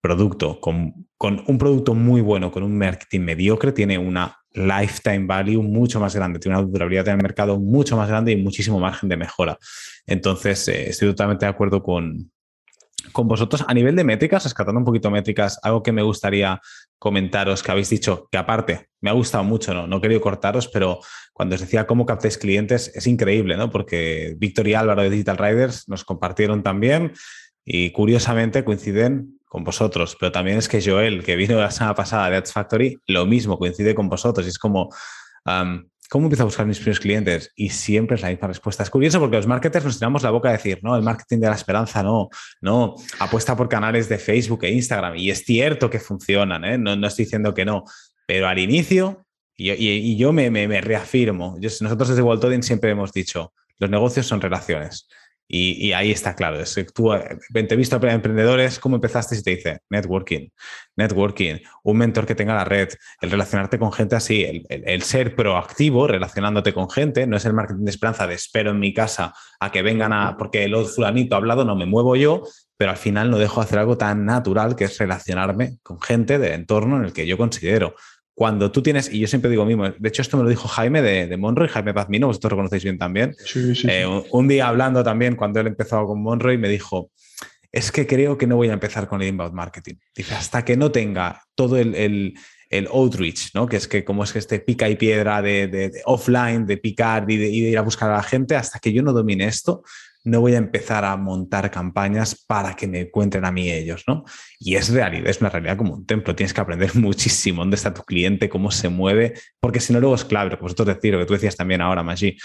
Producto, 0.00 0.60
con 0.60 1.06
un 1.18 1.58
producto 1.58 1.94
muy 1.94 2.20
bueno, 2.20 2.52
con 2.52 2.62
un 2.62 2.78
marketing 2.78 3.20
mediocre, 3.20 3.72
tiene 3.72 3.98
una 3.98 4.36
lifetime 4.56 5.26
value 5.26 5.62
mucho 5.62 6.00
más 6.00 6.14
grande, 6.16 6.38
tiene 6.38 6.58
una 6.58 6.66
durabilidad 6.66 7.08
en 7.08 7.16
el 7.16 7.22
mercado 7.22 7.58
mucho 7.60 7.96
más 7.96 8.08
grande 8.08 8.32
y 8.32 8.36
muchísimo 8.36 8.80
margen 8.80 9.08
de 9.08 9.16
mejora. 9.16 9.58
Entonces, 10.06 10.66
eh, 10.68 10.88
estoy 10.88 11.08
totalmente 11.08 11.44
de 11.44 11.50
acuerdo 11.50 11.82
con, 11.82 12.30
con 13.12 13.28
vosotros 13.28 13.64
a 13.66 13.74
nivel 13.74 13.94
de 13.96 14.04
métricas, 14.04 14.44
rescatando 14.44 14.78
un 14.78 14.84
poquito 14.84 15.10
métricas, 15.10 15.58
algo 15.62 15.82
que 15.82 15.92
me 15.92 16.02
gustaría 16.02 16.60
comentaros 16.98 17.62
que 17.62 17.70
habéis 17.70 17.90
dicho, 17.90 18.28
que 18.30 18.38
aparte 18.38 18.88
me 19.00 19.10
ha 19.10 19.12
gustado 19.12 19.44
mucho, 19.44 19.74
no, 19.74 19.86
no 19.86 19.98
he 19.98 20.00
querido 20.00 20.20
cortaros, 20.20 20.68
pero 20.68 21.00
cuando 21.32 21.54
os 21.54 21.60
decía 21.60 21.86
cómo 21.86 22.06
captáis 22.06 22.38
clientes 22.38 22.90
es 22.94 23.06
increíble, 23.06 23.56
¿no? 23.56 23.70
Porque 23.70 24.34
Víctor 24.38 24.66
y 24.68 24.74
Álvaro 24.74 25.02
de 25.02 25.10
Digital 25.10 25.36
Riders 25.36 25.88
nos 25.88 26.04
compartieron 26.04 26.62
también 26.62 27.12
y 27.66 27.90
curiosamente 27.90 28.64
coinciden 28.64 29.40
con 29.44 29.64
vosotros, 29.64 30.16
pero 30.18 30.32
también 30.32 30.56
es 30.58 30.68
que 30.68 30.80
Joel, 30.80 31.24
que 31.24 31.36
vino 31.36 31.58
la 31.58 31.70
semana 31.70 31.94
pasada 31.94 32.30
de 32.30 32.36
Ads 32.36 32.52
Factory, 32.52 32.98
lo 33.06 33.26
mismo, 33.26 33.58
coincide 33.58 33.94
con 33.94 34.08
vosotros 34.08 34.46
y 34.46 34.48
es 34.48 34.58
como... 34.58 34.88
¿Cómo 36.08 36.26
empiezo 36.26 36.42
a 36.42 36.46
buscar 36.46 36.66
mis 36.66 36.78
primeros 36.78 37.00
clientes? 37.00 37.50
Y 37.56 37.70
siempre 37.70 38.14
es 38.14 38.22
la 38.22 38.28
misma 38.28 38.46
respuesta. 38.46 38.84
Es 38.84 38.90
curioso 38.90 39.18
porque 39.18 39.36
los 39.36 39.46
marketers 39.46 39.84
nos 39.84 39.98
tiramos 39.98 40.22
la 40.22 40.30
boca 40.30 40.48
a 40.48 40.52
decir, 40.52 40.78
no, 40.82 40.94
el 40.94 41.02
marketing 41.02 41.38
de 41.38 41.48
la 41.48 41.56
esperanza 41.56 42.02
no, 42.02 42.28
no, 42.60 42.94
apuesta 43.18 43.56
por 43.56 43.68
canales 43.68 44.08
de 44.08 44.18
Facebook 44.18 44.62
e 44.62 44.70
Instagram. 44.70 45.16
Y 45.16 45.30
es 45.30 45.44
cierto 45.44 45.90
que 45.90 45.98
funcionan, 45.98 46.64
¿eh? 46.64 46.78
no, 46.78 46.94
no 46.94 47.08
estoy 47.08 47.24
diciendo 47.24 47.52
que 47.54 47.64
no, 47.64 47.82
pero 48.26 48.46
al 48.46 48.58
inicio, 48.60 49.26
y, 49.56 50.16
yo 50.16 50.32
me, 50.32 50.50
me, 50.50 50.80
reafirmo, 50.80 51.56
nosotros 51.60 52.08
desde 52.08 52.22
Walt 52.22 52.62
siempre 52.62 52.90
hemos 52.90 53.12
dicho, 53.12 53.52
los 53.78 53.90
negocios 53.90 54.26
son 54.26 54.40
relaciones. 54.40 55.08
Y, 55.48 55.92
ahí 55.92 56.10
está 56.10 56.34
claro. 56.34 56.58
Es, 56.60 56.76
tú, 56.92 57.12
eh, 57.12 57.38
te 57.52 57.74
he 57.74 57.76
visto 57.76 57.96
emprendedores, 58.02 58.80
¿cómo 58.80 58.96
empezaste? 58.96 59.36
Y 59.36 59.42
te 59.42 59.50
dice 59.56 59.78
networking, 59.90 60.48
networking, 60.96 61.58
un 61.84 61.96
mentor 61.96 62.26
que 62.26 62.34
tenga 62.34 62.54
la 62.54 62.64
red, 62.64 62.88
el 63.20 63.30
relacionarte 63.30 63.78
con 63.78 63.92
gente 63.92 64.16
así, 64.16 64.64
el, 64.68 65.02
ser 65.02 65.36
proactivo 65.36 66.08
relacionándote 66.08 66.72
con 66.72 66.90
gente, 66.90 67.26
no 67.26 67.36
es 67.36 67.44
el 67.44 67.52
marketing 67.52 67.84
de 67.84 67.90
esperanza 67.90 68.26
de 68.26 68.34
espero 68.34 68.72
en 68.72 68.80
mi 68.80 68.92
casa 68.92 69.34
a 69.60 69.70
que 69.70 69.82
vengan 69.82 70.12
a, 70.12 70.36
porque 70.36 70.64
el 70.64 70.74
fulanito 70.86 71.36
ha 71.36 71.38
hablado, 71.38 71.64
no 71.64 71.76
me 71.76 71.86
muevo 71.86 72.16
yo, 72.16 72.42
pero 72.76 72.90
al 72.90 72.96
final 72.96 73.30
no 73.30 73.38
dejo 73.38 73.60
de 73.60 73.66
hacer 73.66 73.78
algo 73.78 73.96
tan 73.96 74.24
natural 74.24 74.74
que 74.74 74.84
es 74.84 74.98
relacionarme 74.98 75.78
con 75.82 76.00
gente 76.00 76.38
del 76.38 76.52
entorno 76.52 76.96
en 76.96 77.04
el 77.04 77.12
que 77.12 77.26
yo 77.26 77.38
considero 77.38 77.94
cuando 78.36 78.70
tú 78.70 78.82
tienes, 78.82 79.10
y 79.10 79.18
yo 79.18 79.26
siempre 79.28 79.50
digo 79.50 79.64
mismo, 79.64 79.88
de 79.88 80.08
hecho 80.10 80.20
esto 80.20 80.36
me 80.36 80.42
lo 80.42 80.50
dijo 80.50 80.68
Jaime 80.68 81.00
de, 81.00 81.26
de 81.26 81.36
Monroy, 81.38 81.68
Jaime 81.68 81.94
Pazmino, 81.94 82.26
vosotros 82.26 82.50
lo 82.50 82.56
conocéis 82.58 82.84
bien 82.84 82.98
también. 82.98 83.34
Eh, 83.88 84.04
un, 84.30 84.46
día 84.46 84.68
hablando 84.68 85.02
también, 85.02 85.36
cuando 85.36 85.58
él 85.58 85.68
empezó 85.68 86.06
con 86.06 86.22
Monroy, 86.22 86.58
me 86.58 86.68
dijo, 86.68 87.10
es 87.72 87.90
que 87.90 88.06
creo 88.06 88.36
que 88.36 88.46
no 88.46 88.56
voy 88.56 88.68
a 88.68 88.74
empezar 88.74 89.08
con 89.08 89.22
el 89.22 89.28
inbound 89.28 89.54
marketing. 89.54 89.94
Dice, 90.14 90.34
hasta 90.34 90.66
que 90.66 90.76
no 90.76 90.92
tenga 90.92 91.44
todo 91.54 91.78
el, 91.78 91.94
el, 91.94 92.86
outreach, 92.88 93.54
¿no? 93.54 93.66
que 93.66 93.78
es 93.78 93.88
que 93.88 94.04
como 94.04 94.22
es 94.22 94.34
que 94.34 94.38
este 94.38 94.60
pica 94.60 94.86
y 94.90 94.96
piedra 94.96 95.40
de, 95.40 95.90
offline, 96.04 96.66
de 96.66 96.76
picar 96.76 97.24
y 97.30 97.38
de, 97.38 97.48
ir 97.48 97.78
a 97.78 97.80
buscar 97.80 98.10
a 98.10 98.16
la 98.16 98.22
gente, 98.22 98.54
hasta 98.54 98.80
que 98.80 98.92
yo 98.92 99.02
no 99.02 99.14
domine 99.14 99.46
esto, 99.46 99.82
no 100.26 100.40
voy 100.40 100.54
a 100.54 100.58
empezar 100.58 101.04
a 101.04 101.16
montar 101.16 101.70
campañas 101.70 102.44
para 102.48 102.74
que 102.74 102.88
me 102.88 103.02
encuentren 103.02 103.44
a 103.44 103.52
mí 103.52 103.70
ellos, 103.70 104.02
¿no? 104.08 104.24
Y 104.58 104.74
es 104.74 104.88
realidad, 104.88 105.28
es 105.28 105.40
una 105.40 105.50
realidad 105.50 105.76
como 105.76 105.94
un 105.94 106.04
templo. 106.04 106.34
Tienes 106.34 106.52
que 106.52 106.60
aprender 106.60 106.94
muchísimo 106.96 107.62
dónde 107.62 107.76
está 107.76 107.94
tu 107.94 108.02
cliente, 108.02 108.48
cómo 108.48 108.72
se 108.72 108.88
mueve, 108.88 109.34
porque 109.60 109.78
si 109.78 109.92
no, 109.92 110.00
luego 110.00 110.16
es 110.16 110.24
clave, 110.24 110.50
lo 110.50 110.56
que 110.56 110.62
vosotros 110.62 110.88
decís, 110.88 111.12
lo 111.12 111.20
que 111.20 111.26
tú 111.26 111.34
decías 111.34 111.56
también 111.56 111.80
ahora, 111.80 112.02
Maggi. 112.02 112.36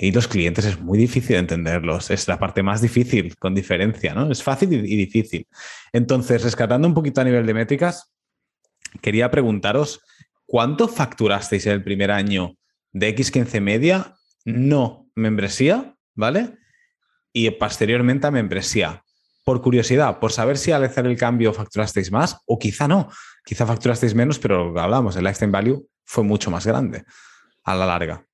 Y 0.00 0.12
los 0.12 0.28
clientes 0.28 0.66
es 0.66 0.78
muy 0.78 0.98
difícil 0.98 1.34
entenderlos, 1.34 2.10
es 2.10 2.28
la 2.28 2.38
parte 2.38 2.62
más 2.62 2.80
difícil, 2.80 3.36
con 3.38 3.56
diferencia, 3.56 4.14
¿no? 4.14 4.30
Es 4.30 4.40
fácil 4.40 4.72
y, 4.72 4.96
difícil. 4.96 5.48
Entonces, 5.92 6.44
rescatando 6.44 6.86
un 6.86 6.94
poquito 6.94 7.22
a 7.22 7.24
nivel 7.24 7.44
de 7.44 7.54
métricas, 7.54 8.12
quería 9.02 9.32
preguntaros, 9.32 10.00
¿cuánto 10.46 10.86
facturasteis 10.86 11.66
en 11.66 11.72
el 11.72 11.82
primer 11.82 12.12
año 12.12 12.54
de 12.92 13.16
X15 13.16 13.60
Media? 13.60 14.14
No 14.44 15.08
membresía, 15.16 15.96
¿vale? 16.14 16.56
Y 17.36 17.50
posteriormente 17.50 18.26
a 18.26 18.30
membresía. 18.30 19.02
Por 19.44 19.60
curiosidad, 19.60 20.20
por 20.20 20.32
saber 20.32 20.56
si 20.56 20.72
al 20.72 20.84
hacer 20.84 21.04
el 21.04 21.18
cambio 21.18 21.52
facturasteis 21.52 22.10
más 22.10 22.38
o 22.46 22.58
quizá 22.58 22.88
no. 22.88 23.10
Quizá 23.44 23.66
facturasteis 23.66 24.14
menos, 24.14 24.38
pero 24.38 24.76
hablamos, 24.80 25.16
el 25.16 25.24
lifetime 25.24 25.52
value 25.52 25.86
fue 26.02 26.24
mucho 26.24 26.50
más 26.50 26.66
grande 26.66 27.04
a 27.62 27.74
la 27.74 27.84
larga. 27.84 28.24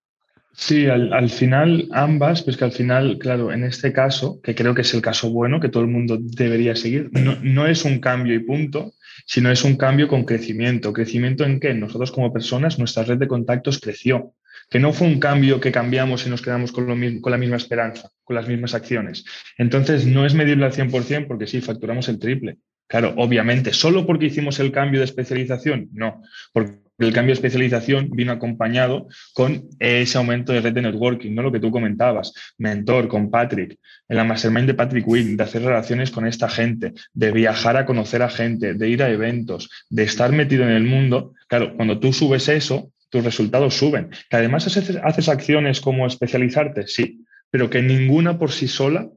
Sí, 0.53 0.87
al, 0.87 1.31
final 1.31 1.89
ambas, 1.91 2.43
pues 2.43 2.57
que 2.57 2.65
al 2.65 2.71
final, 2.71 3.19
claro, 3.19 3.53
en 3.53 3.65
este 3.65 3.93
caso, 3.93 4.41
que 4.41 4.55
creo 4.55 4.73
que 4.73 4.83
es 4.83 4.95
el 4.95 5.03
caso 5.03 5.31
bueno, 5.31 5.59
que 5.59 5.69
todo 5.69 5.83
el 5.83 5.89
mundo 5.89 6.19
debería 6.21 6.77
seguir, 6.77 7.11
no, 7.11 7.37
no 7.43 7.67
es 7.67 7.85
un 7.85 7.99
cambio 7.99 8.35
y 8.35 8.39
punto, 8.39 8.93
sino 9.27 9.51
es 9.51 9.65
un 9.65 9.77
cambio 9.77 10.07
con 10.07 10.25
crecimiento. 10.25 10.93
¿Crecimiento 10.93 11.43
en 11.43 11.59
qué? 11.59 11.75
Nosotros 11.75 12.13
como 12.13 12.33
personas, 12.33 12.79
nuestra 12.79 13.03
red 13.03 13.19
de 13.19 13.27
contactos 13.27 13.81
creció 13.81 14.35
que 14.73 14.79
no 14.79 14.95
fue 14.95 15.07
un 15.07 15.21
cambio 15.21 15.61
que 15.61 15.71
cambiamos 15.71 16.27
y 16.27 16.31
nos 16.31 16.41
quedamos 16.41 16.73
con, 16.73 16.87
lo 16.87 17.21
con, 17.21 17.31
la 17.31 17.37
misma 17.37 17.57
esperanza, 17.57 18.09
con 18.25 18.37
las 18.37 18.49
mismas 18.49 18.73
acciones. 18.73 19.23
Entonces, 19.59 20.07
no 20.07 20.25
es 20.25 20.33
medible 20.33 20.65
al 20.65 20.73
100% 20.73 21.27
porque 21.27 21.47
sí, 21.47 21.61
facturamos 21.61 22.09
el 22.09 22.19
triple. 22.19 22.57
Claro, 22.89 23.13
obviamente, 23.19 23.75
solo 23.75 24.07
porque 24.07 24.27
hicimos 24.27 24.59
el 24.61 24.73
cambio 24.73 25.01
de 25.01 25.05
especialización, 25.05 25.91
no, 25.93 26.23
porque 26.53 26.79
el 26.99 27.13
cambio 27.13 27.35
de 27.35 27.39
especialización 27.39 28.11
vino 28.13 28.33
acompañado 28.33 29.09
con 29.35 29.65
ese 29.79 30.17
aumento 30.17 30.55
de 30.55 30.63
red 30.63 30.73
de 30.73 30.83
networking, 30.83 31.35
¿no? 31.35 31.43
Lo 31.43 31.53
que 31.53 31.61
tú 31.61 31.71
comentabas, 31.71 32.33
mentor 32.57 33.09
con 33.09 33.31
Patrick, 33.31 33.79
en 34.09 34.17
la 34.17 34.25
mastermind 34.25 34.67
de 34.67 34.75
Patrick 34.75 35.07
Wynn, 35.07 35.37
de 35.37 35.45
hacer 35.45 35.63
relaciones 35.63 36.11
con 36.11 36.27
esta 36.27 36.49
gente, 36.49 36.95
de 37.13 37.31
viajar 37.31 37.77
a 37.77 37.85
conocer 37.85 38.23
a 38.23 38.31
gente, 38.31 38.75
de 38.75 38.89
ir 38.89 39.03
a 39.03 39.11
eventos, 39.11 39.69
de 39.91 40.05
estar 40.05 40.33
metido 40.33 40.65
en 40.65 40.71
el 40.71 40.85
mundo. 40.85 41.35
Claro, 41.47 41.75
cuando 41.77 41.99
tú 41.99 42.13
subes 42.13 42.49
eso, 42.49 42.92
tus 43.13 43.23
resultados 43.23 43.75
suben. 43.75 44.09
Que 44.31 44.39
además 44.39 44.67
haces, 44.67 45.29
acciones 45.29 45.83
como 45.83 46.07
especializarte, 46.07 46.87
sí, 46.87 47.25
pero 47.51 47.69
que 47.69 47.83
ninguna 47.83 48.39
por 48.39 48.51
sí 48.51 48.67
sola 48.67 49.11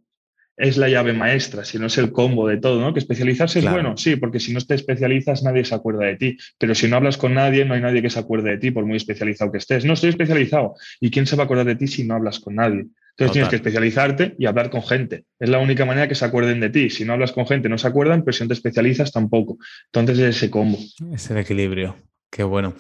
es 0.58 0.78
la 0.78 0.90
llave 0.90 1.14
maestra, 1.14 1.64
sino 1.64 1.88
es 1.88 1.98
el 1.98 2.12
combo 2.12 2.48
de 2.48 2.58
todo, 2.58 2.80
¿no? 2.82 2.94
Que 2.94 3.00
especializarse 3.00 3.60
es 3.60 3.70
bueno, 3.70 3.96
sí, 3.98 4.18
porque 4.18 4.40
si 4.40 4.54
no 4.54 4.60
te 4.62 4.76
especializas 4.76 5.44
nadie 5.44 5.66
se 5.66 5.76
acuerda 5.76 6.06
de 6.06 6.16
ti, 6.18 6.38
pero 6.58 6.76
si 6.76 6.88
no 6.88 6.98
hablas 6.98 7.18
con 7.18 7.34
nadie, 7.34 7.66
no 7.66 7.74
hay 7.74 7.82
nadie 7.82 8.02
que 8.02 8.10
se 8.10 8.20
acuerde 8.20 8.52
de 8.52 8.58
ti, 8.58 8.72
por 8.72 8.86
muy 8.86 8.98
especializado 8.98 9.52
que 9.52 9.58
estés. 9.60 9.86
No 9.86 9.94
estoy 9.94 10.10
especializado. 10.10 10.76
¿Y 11.00 11.10
quién 11.10 11.26
se 11.26 11.38
va 11.38 11.44
a 11.44 11.46
acordar 11.46 11.66
de 11.66 11.76
ti 11.76 11.88
si 11.88 12.04
no 12.04 12.16
hablas 12.16 12.40
con 12.40 12.56
nadie? 12.56 12.86
Entonces 13.18 13.32
tienes 13.32 13.50
que 13.50 13.56
especializarte 13.56 14.36
y 14.38 14.46
hablar 14.46 14.70
con 14.70 14.84
gente. 14.84 15.24
Es 15.40 15.48
la 15.48 15.60
única 15.60 15.86
manera 15.86 16.10
que 16.10 16.16
se 16.16 16.26
acuerden 16.26 16.60
de 16.60 16.70
ti. 16.70 16.90
Si 16.90 17.06
no 17.06 17.14
hablas 17.14 17.32
con 17.32 17.48
gente, 17.48 17.70
no 17.70 17.78
se 17.78 17.88
acuerdan, 17.88 18.24
pero 18.26 18.34
si 18.34 18.44
no 18.44 18.50
te 18.50 18.56
especializas, 18.56 19.14
tampoco. 19.14 19.58
Entonces 19.86 20.20
es 20.20 20.36
ese 20.36 20.50
combo. 20.50 20.78
Es 21.14 21.30
el 21.32 21.38
equilibrio. 21.38 21.96
Qué 22.36 22.44
bueno. 22.44 22.76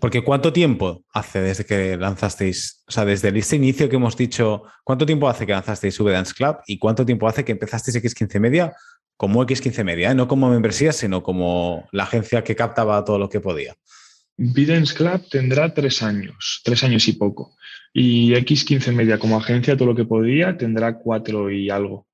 Porque 0.00 0.22
¿cuánto 0.22 0.52
tiempo 0.52 1.02
hace 1.14 1.40
desde 1.40 1.64
que 1.64 1.96
lanzasteis, 1.96 2.84
o 2.86 2.90
sea, 2.90 3.06
desde 3.06 3.30
ese 3.38 3.56
inicio 3.56 3.88
que 3.88 3.96
hemos 3.96 4.18
dicho, 4.18 4.64
¿cuánto 4.84 5.06
tiempo 5.06 5.30
hace 5.30 5.46
que 5.46 5.52
lanzasteis 5.52 5.98
V 5.98 6.12
Dance 6.12 6.34
Club 6.34 6.58
y 6.66 6.78
cuánto 6.78 7.06
tiempo 7.06 7.26
hace 7.26 7.42
que 7.42 7.52
empezasteis 7.52 7.96
X15 7.96 8.38
Media 8.38 8.74
como 9.16 9.42
X15 9.46 9.82
Media, 9.82 10.10
eh? 10.10 10.14
no 10.14 10.28
como 10.28 10.50
membresía, 10.50 10.92
sino 10.92 11.22
como 11.22 11.88
la 11.90 12.02
agencia 12.02 12.44
que 12.44 12.54
captaba 12.54 13.02
todo 13.02 13.18
lo 13.18 13.30
que 13.30 13.40
podía? 13.40 13.74
Vidence 14.36 14.94
Club 14.94 15.26
tendrá 15.30 15.72
tres 15.72 16.02
años, 16.02 16.60
tres 16.62 16.84
años 16.84 17.08
y 17.08 17.14
poco. 17.14 17.56
Y 17.94 18.34
X15 18.34 18.92
Media 18.92 19.18
como 19.18 19.38
agencia, 19.38 19.74
todo 19.74 19.88
lo 19.88 19.96
que 19.96 20.04
podía, 20.04 20.58
tendrá 20.58 20.98
cuatro 20.98 21.50
y 21.50 21.70
algo. 21.70 22.06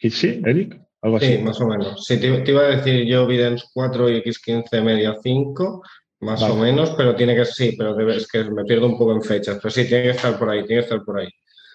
¿Sí, 0.00 0.40
Eric? 0.44 0.80
Algo 1.02 1.16
así. 1.16 1.26
Sí, 1.26 1.38
más 1.38 1.60
o 1.60 1.66
menos. 1.66 2.06
Sí, 2.06 2.18
te, 2.20 2.28
iba 2.28 2.62
a 2.62 2.76
decir 2.76 3.04
yo 3.04 3.26
Vidence 3.26 3.64
4 3.74 4.10
y 4.10 4.22
X15 4.22 4.82
Media 4.84 5.16
5 5.20 5.82
más 6.26 6.42
o 6.42 6.56
menos, 6.56 6.90
pero 6.96 7.14
tiene 7.14 7.34
que 7.34 7.44
sí, 7.44 7.76
pero 7.78 7.98
es 8.10 8.26
que 8.26 8.44
me 8.44 8.64
pierdo 8.64 8.86
un 8.86 8.98
poco 8.98 9.12
en 9.12 9.22
fechas. 9.22 9.58
Pero 9.62 9.70
sí, 9.70 9.86
tiene 9.86 10.04
que 10.04 10.10
estar 10.10 10.38
por 10.38 10.50
ahí, 10.50 10.66
tiene 10.66 10.82
que 10.82 10.84
estar 10.86 11.04
por 11.04 11.20
ahí. 11.20 11.28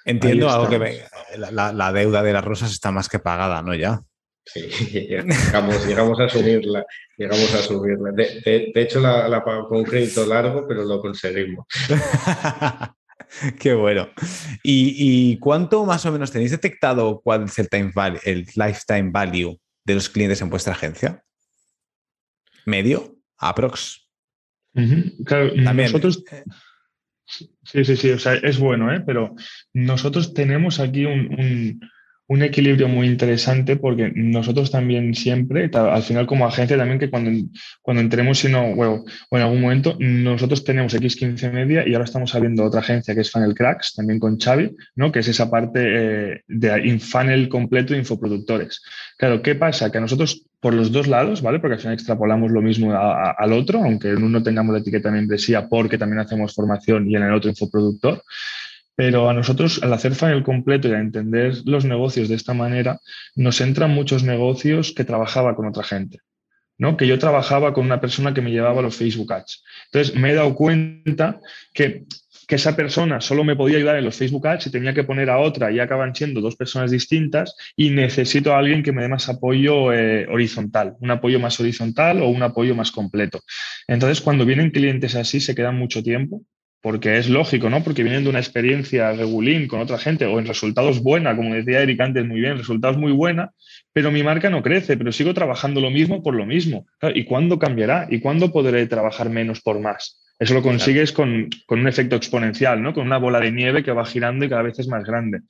Entiendo 0.03 0.49
algo 0.49 0.67
que 0.67 1.03
la, 1.37 1.93
deuda 1.93 2.21
de 2.21 2.33
las 2.33 2.43
rosas 2.43 2.71
está 2.71 2.91
más 2.91 3.07
que 3.07 3.19
pagada, 3.19 3.61
¿no? 3.61 3.73
Ya. 3.73 4.01
Sí, 4.45 4.61
llegamos, 4.91 5.87
llegamos 5.87 6.19
a 6.19 6.27
subirla, 6.27 6.85
llegamos 7.17 7.53
a 7.53 7.57
subirla. 7.59 8.11
De, 8.11 8.71
hecho, 8.75 8.99
la, 8.99 9.27
la 9.27 9.41
con 9.43 9.65
un 9.71 9.83
crédito 9.83 10.25
largo, 10.25 10.67
pero 10.67 10.83
lo 10.83 10.99
conseguimos. 10.99 11.65
Qué 13.59 13.73
bueno. 13.73 14.09
¿Y, 14.63 15.37
cuánto 15.37 15.85
más 15.85 16.05
o 16.05 16.11
menos 16.11 16.31
tenéis 16.31 16.51
detectado 16.51 17.21
cuál 17.23 17.45
es 17.45 17.57
el, 17.57 17.69
time 17.69 17.93
el 18.23 18.45
lifetime 18.55 19.09
value 19.11 19.57
de 19.85 19.95
los 19.95 20.09
clientes 20.09 20.41
en 20.41 20.49
vuestra 20.49 20.73
agencia? 20.73 21.23
¿Medio? 22.65 23.15
¿Aprox? 23.37 24.10
Claro, 25.25 25.53
nosotros. 25.55 26.23
Eh, 26.31 26.43
sí, 27.25 27.85
sí, 27.85 27.95
sí, 27.95 28.09
o 28.11 28.19
sea, 28.19 28.35
es 28.35 28.59
bueno, 28.59 28.93
¿eh? 28.93 29.01
pero 29.05 29.35
nosotros 29.73 30.33
tenemos 30.33 30.79
aquí 30.79 31.05
un, 31.05 31.33
un 31.39 31.79
equilibrio 32.43 32.87
muy 32.87 33.07
interesante 33.07 33.75
porque 33.75 34.11
nosotros 34.15 34.71
también 34.71 35.13
siempre, 35.13 35.69
al 35.73 36.03
final 36.03 36.27
como 36.27 36.45
agencia 36.45 36.77
también 36.77 36.99
que 36.99 37.09
cuando, 37.09 37.31
cuando 37.81 38.01
entremos, 38.01 38.39
sino, 38.39 38.75
bueno, 38.75 39.03
o 39.29 39.37
en 39.37 39.43
algún 39.43 39.61
momento, 39.61 39.95
nosotros 39.99 40.63
tenemos 40.63 40.93
X15 40.95 41.51
Media 41.51 41.87
y 41.87 41.93
ahora 41.93 42.05
estamos 42.05 42.33
abriendo 42.35 42.63
otra 42.63 42.79
agencia 42.79 43.13
que 43.13 43.21
es 43.21 43.31
Funnel 43.31 43.53
Cracks, 43.55 43.95
también 43.95 44.19
con 44.19 44.39
Xavi, 44.39 44.75
¿no? 44.95 45.11
que 45.11 45.19
es 45.19 45.27
esa 45.27 45.49
parte 45.49 45.79
eh, 45.83 46.41
de 46.47 46.99
funnel 46.99 47.49
completo 47.49 47.93
de 47.93 47.99
infoproductores. 47.99 48.81
Claro, 49.17 49.41
¿qué 49.41 49.55
pasa? 49.55 49.91
Que 49.91 49.99
nosotros 49.99 50.45
por 50.61 50.73
los 50.75 50.91
dos 50.91 51.07
lados, 51.07 51.41
¿vale? 51.41 51.59
Porque 51.59 51.73
al 51.73 51.79
final 51.79 51.95
extrapolamos 51.95 52.51
lo 52.51 52.61
mismo 52.61 52.93
al 52.93 53.53
otro, 53.53 53.83
aunque 53.83 54.09
en 54.09 54.23
uno 54.23 54.43
tengamos 54.43 54.73
la 54.73 54.79
etiqueta 54.79 55.09
de 55.09 55.15
membresía 55.15 55.67
porque 55.67 55.97
también 55.97 56.19
hacemos 56.19 56.53
formación 56.53 57.09
y 57.09 57.15
en 57.15 57.23
el 57.23 57.33
otro 57.33 57.49
infoproductor. 57.49 58.23
Pero 59.01 59.27
a 59.27 59.33
nosotros, 59.33 59.81
al 59.81 59.91
hacer 59.93 60.13
funnel 60.13 60.43
completo 60.43 60.87
y 60.87 60.91
a 60.91 60.99
entender 60.99 61.55
los 61.65 61.85
negocios 61.85 62.29
de 62.29 62.35
esta 62.35 62.53
manera, 62.53 62.99
nos 63.33 63.59
entran 63.59 63.89
muchos 63.89 64.23
negocios 64.23 64.93
que 64.95 65.03
trabajaba 65.03 65.55
con 65.55 65.65
otra 65.65 65.81
gente. 65.83 66.19
¿no? 66.77 66.97
Que 66.97 67.07
yo 67.07 67.17
trabajaba 67.17 67.73
con 67.73 67.83
una 67.83 67.99
persona 67.99 68.31
que 68.35 68.41
me 68.41 68.51
llevaba 68.51 68.83
los 68.83 68.95
Facebook 68.95 69.33
Ads. 69.33 69.63
Entonces 69.85 70.15
me 70.15 70.29
he 70.29 70.35
dado 70.35 70.53
cuenta 70.53 71.39
que 71.73 72.05
que 72.47 72.55
esa 72.55 72.75
persona 72.75 73.21
solo 73.21 73.45
me 73.45 73.55
podía 73.55 73.77
ayudar 73.77 73.95
en 73.95 74.03
los 74.03 74.17
Facebook 74.17 74.45
Ads 74.45 74.67
y 74.67 74.71
tenía 74.71 74.93
que 74.93 75.05
poner 75.05 75.29
a 75.29 75.39
otra 75.39 75.71
y 75.71 75.79
acaban 75.79 76.13
siendo 76.13 76.41
dos 76.41 76.57
personas 76.57 76.91
distintas 76.91 77.55
y 77.77 77.91
necesito 77.91 78.53
a 78.53 78.59
alguien 78.59 78.83
que 78.83 78.91
me 78.91 79.01
dé 79.01 79.07
más 79.07 79.29
apoyo 79.29 79.93
eh, 79.93 80.27
horizontal, 80.29 80.97
un 80.99 81.11
apoyo 81.11 81.39
más 81.39 81.57
horizontal 81.61 82.21
o 82.21 82.27
un 82.27 82.43
apoyo 82.43 82.75
más 82.75 82.91
completo. 82.91 83.39
Entonces, 83.87 84.19
cuando 84.19 84.45
vienen 84.45 84.69
clientes 84.69 85.15
así, 85.15 85.39
se 85.39 85.55
quedan 85.55 85.77
mucho 85.77 86.03
tiempo 86.03 86.43
porque 86.81 87.17
es 87.17 87.29
lógico, 87.29 87.69
¿no? 87.69 87.83
Porque 87.83 88.03
vienen 88.03 88.23
de 88.23 88.29
una 88.29 88.39
experiencia 88.39 89.11
regulín 89.13 89.67
con 89.67 89.79
otra 89.79 89.99
gente 89.99 90.25
o 90.25 90.39
en 90.39 90.47
resultados 90.47 91.01
buena, 91.01 91.35
como 91.35 91.53
decía 91.53 91.81
Eric 91.81 92.01
antes 92.01 92.25
muy 92.25 92.41
bien, 92.41 92.57
resultados 92.57 92.97
muy 92.97 93.11
buena, 93.11 93.51
pero 93.93 94.11
mi 94.11 94.23
marca 94.23 94.49
no 94.49 94.63
crece, 94.63 94.97
pero 94.97 95.11
sigo 95.11 95.33
trabajando 95.33 95.79
lo 95.79 95.91
mismo 95.91 96.23
por 96.23 96.33
lo 96.33 96.45
mismo. 96.45 96.87
¿Y 97.13 97.23
cuándo 97.25 97.59
cambiará? 97.59 98.07
¿Y 98.09 98.19
cuándo 98.19 98.51
podré 98.51 98.87
trabajar 98.87 99.29
menos 99.29 99.61
por 99.61 99.79
más? 99.79 100.19
Eso 100.39 100.55
lo 100.55 100.63
consigues 100.63 101.11
con, 101.11 101.49
un 101.67 101.87
efecto 101.87 102.15
exponencial, 102.15 102.81
¿no? 102.81 102.95
Con 102.95 103.05
una 103.05 103.19
bola 103.19 103.39
de 103.39 103.51
nieve 103.51 103.83
que 103.83 103.91
va 103.91 104.03
girando 104.03 104.43
y 104.43 104.49
cada 104.49 104.63
vez 104.63 104.79
es 104.79 104.87
más 104.87 105.03
grande. 105.03 105.41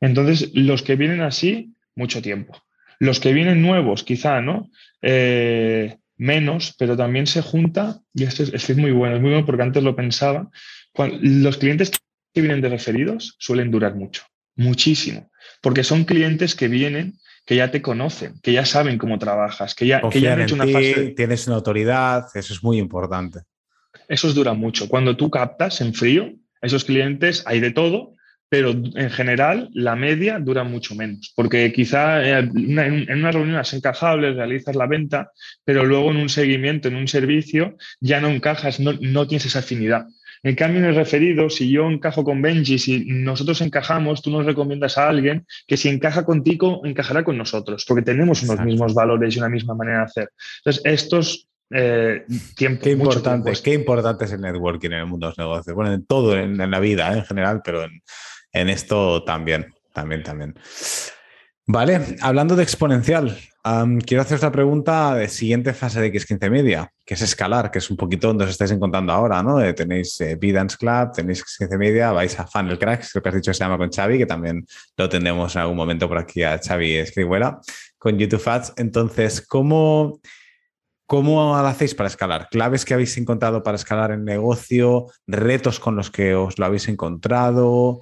Entonces, 0.00 0.50
los 0.54 0.82
que 0.82 0.96
vienen 0.96 1.20
así, 1.20 1.72
mucho 1.94 2.20
tiempo. 2.20 2.60
Los 2.98 3.20
que 3.20 3.32
vienen 3.32 3.62
nuevos, 3.62 4.02
quizá, 4.02 4.40
¿no? 4.40 4.70
Eh, 5.02 5.98
menos, 6.16 6.74
pero 6.78 6.96
también 6.96 7.26
se 7.26 7.42
junta, 7.42 8.00
y 8.14 8.24
esto 8.24 8.42
es, 8.42 8.76
muy 8.76 8.92
bueno, 8.92 9.16
es 9.16 9.22
muy 9.22 9.30
bueno 9.30 9.46
porque 9.46 9.62
antes 9.62 9.82
lo 9.82 9.96
pensaba, 9.96 10.50
los 11.20 11.56
clientes 11.58 11.90
que 12.32 12.40
vienen 12.40 12.60
de 12.60 12.68
referidos 12.68 13.36
suelen 13.38 13.70
durar 13.70 13.94
mucho, 13.94 14.22
muchísimo, 14.56 15.30
porque 15.60 15.84
son 15.84 16.04
clientes 16.04 16.54
que 16.54 16.68
vienen 16.68 17.14
que 17.46 17.56
ya 17.56 17.70
te 17.70 17.82
conocen, 17.82 18.40
que 18.42 18.52
ya 18.52 18.64
saben 18.64 18.96
cómo 18.96 19.18
trabajas, 19.18 19.74
que 19.74 19.86
ya, 19.86 20.00
que 20.08 20.20
ya 20.20 20.32
han 20.32 20.42
hecho 20.42 20.54
una 20.54 20.66
fase. 20.66 21.12
Tienes 21.16 21.46
una 21.46 21.56
autoridad, 21.56 22.26
eso 22.34 22.54
es 22.54 22.62
muy 22.62 22.78
importante 22.78 23.40
esos 24.08 24.34
duran 24.34 24.58
mucho. 24.58 24.88
Cuando 24.88 25.16
tú 25.16 25.30
captas 25.30 25.80
en 25.80 25.94
frío, 25.94 26.32
esos 26.60 26.84
clientes 26.84 27.42
hay 27.46 27.60
de 27.60 27.70
todo, 27.70 28.13
pero 28.48 28.70
en 28.70 29.10
general 29.10 29.70
la 29.72 29.96
media 29.96 30.38
dura 30.38 30.64
mucho 30.64 30.94
menos, 30.94 31.32
porque 31.34 31.72
quizá 31.72 32.22
eh, 32.22 32.38
en 32.38 33.18
una 33.18 33.32
reunión 33.32 33.56
has 33.56 33.72
encajable, 33.74 34.32
realizas 34.32 34.76
la 34.76 34.86
venta, 34.86 35.30
pero 35.64 35.84
luego 35.84 36.10
en 36.10 36.18
un 36.18 36.28
seguimiento, 36.28 36.88
en 36.88 36.96
un 36.96 37.08
servicio, 37.08 37.76
ya 38.00 38.20
no 38.20 38.28
encajas, 38.28 38.80
no, 38.80 38.92
no 39.00 39.26
tienes 39.26 39.46
esa 39.46 39.60
afinidad. 39.60 40.06
En 40.44 40.56
cambio, 40.56 40.80
en 40.80 40.84
el 40.84 40.94
referido, 40.94 41.48
si 41.48 41.70
yo 41.70 41.88
encajo 41.88 42.22
con 42.22 42.42
Benji, 42.42 42.78
si 42.78 43.06
nosotros 43.06 43.62
encajamos, 43.62 44.20
tú 44.20 44.30
nos 44.30 44.44
recomiendas 44.44 44.98
a 44.98 45.08
alguien 45.08 45.46
que 45.66 45.78
si 45.78 45.88
encaja 45.88 46.26
contigo, 46.26 46.82
encajará 46.84 47.24
con 47.24 47.38
nosotros, 47.38 47.86
porque 47.88 48.02
tenemos 48.02 48.42
unos 48.42 48.60
mismos 48.62 48.92
valores 48.92 49.34
y 49.34 49.38
una 49.38 49.48
misma 49.48 49.74
manera 49.74 50.00
de 50.00 50.04
hacer. 50.04 50.28
Entonces, 50.58 50.82
estos 50.84 51.48
eh, 51.70 52.26
tiempo. 52.54 52.82
Qué 52.82 52.90
importante, 52.90 53.52
qué 53.64 53.72
importante 53.72 54.26
es 54.26 54.32
el 54.32 54.42
networking 54.42 54.90
en 54.90 54.98
el 54.98 55.06
mundo 55.06 55.26
de 55.26 55.30
los 55.30 55.38
negocios. 55.38 55.74
Bueno, 55.74 55.94
en 55.94 56.04
todo, 56.04 56.36
en, 56.36 56.58
la 56.58 56.78
vida 56.78 57.14
¿eh? 57.14 57.18
en 57.18 57.24
general, 57.24 57.62
pero 57.64 57.84
en, 57.84 58.02
esto 58.54 59.24
también, 59.24 59.74
también, 59.92 60.22
también. 60.22 60.54
Vale, 61.66 62.16
hablando 62.20 62.56
de 62.56 62.62
exponencial, 62.62 63.38
quiero 64.06 64.22
hacer 64.22 64.36
otra 64.36 64.52
pregunta 64.52 65.14
de 65.14 65.28
siguiente 65.28 65.72
fase 65.72 65.98
de 66.00 66.12
X15 66.12 66.50
Media, 66.50 66.92
que 67.06 67.14
es 67.14 67.22
escalar, 67.22 67.70
que 67.70 67.78
es 67.78 67.90
un 67.90 67.96
poquito 67.96 68.26
donde 68.26 68.44
os 68.44 68.50
estáis 68.50 68.70
encontrando 68.70 69.12
ahora, 69.12 69.42
¿no? 69.42 69.62
Eh, 69.62 69.72
tenéis 69.72 70.20
eh, 70.20 70.38
Club, 70.38 71.12
tenéis 71.14 71.42
X15 71.42 71.78
Media, 71.78 72.12
vais 72.12 72.38
a 72.38 72.46
Funnel 72.46 72.78
Cracks, 72.78 73.12
creo 73.12 73.22
que 73.22 73.28
has 73.30 73.34
dicho 73.36 73.50
que 73.50 73.54
se 73.54 73.64
llama 73.64 73.78
con 73.78 73.90
Xavi, 73.90 74.18
que 74.18 74.26
también 74.26 74.66
lo 74.96 75.08
tendremos 75.08 75.56
en 75.56 75.62
algún 75.62 75.76
momento 75.76 76.06
por 76.06 76.18
aquí 76.18 76.42
a 76.42 76.58
Xavi 76.58 76.96
Escribuela, 76.96 77.58
con 77.96 78.18
YouTube 78.18 78.46
Ads. 78.46 78.74
Entonces, 78.76 79.40
¿cómo, 79.40 80.20
¿Cómo 81.06 81.54
hacéis 81.56 81.94
para 81.94 82.08
escalar? 82.08 82.48
¿Claves 82.50 82.84
que 82.84 82.94
habéis 82.94 83.16
encontrado 83.18 83.62
para 83.62 83.76
escalar 83.76 84.10
el 84.10 84.24
negocio? 84.24 85.06
¿Retos 85.26 85.78
con 85.78 85.96
los 85.96 86.10
que 86.10 86.34
os 86.34 86.58
lo 86.58 86.64
habéis 86.64 86.88
encontrado? 86.88 88.00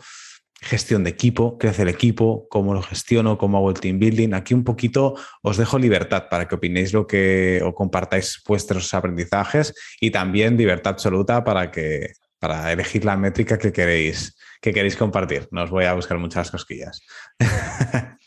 Gestión 0.65 1.03
de 1.03 1.11
equipo, 1.11 1.59
¿qué 1.59 1.69
hace 1.69 1.83
el 1.83 1.89
equipo? 1.89 2.47
¿Cómo 2.49 2.73
lo 2.73 2.83
gestiono? 2.83 3.37
¿Cómo 3.37 3.59
hago 3.59 3.71
el 3.71 3.81
team 3.81 3.99
building? 3.99 4.33
Aquí 4.33 4.55
un 4.55 4.63
poquito 4.63 5.17
os 5.43 5.57
dejo 5.57 5.77
libertad 5.77 6.29
para 6.31 6.47
que 6.47 6.55
opinéis 6.55 6.93
lo 6.93 7.05
que 7.05 7.61
o 7.65 7.75
compartáis 7.75 8.41
vuestros 8.47 8.95
aprendizajes 8.95 9.75
y 10.01 10.13
también 10.13 10.57
libertad 10.57 10.93
absoluta 10.93 11.43
para 11.43 11.73
que 11.73 12.13
para 12.39 12.73
elegir 12.73 13.05
la 13.05 13.17
métrica 13.17 13.59
que 13.59 13.73
queréis 13.73 14.37
que 14.61 14.73
queréis 14.73 14.97
compartir. 14.97 15.49
No 15.51 15.65
os 15.65 15.71
voy 15.71 15.85
a 15.85 15.95
buscar 15.95 16.19
muchas 16.19 16.51
cosquillas. 16.51 17.03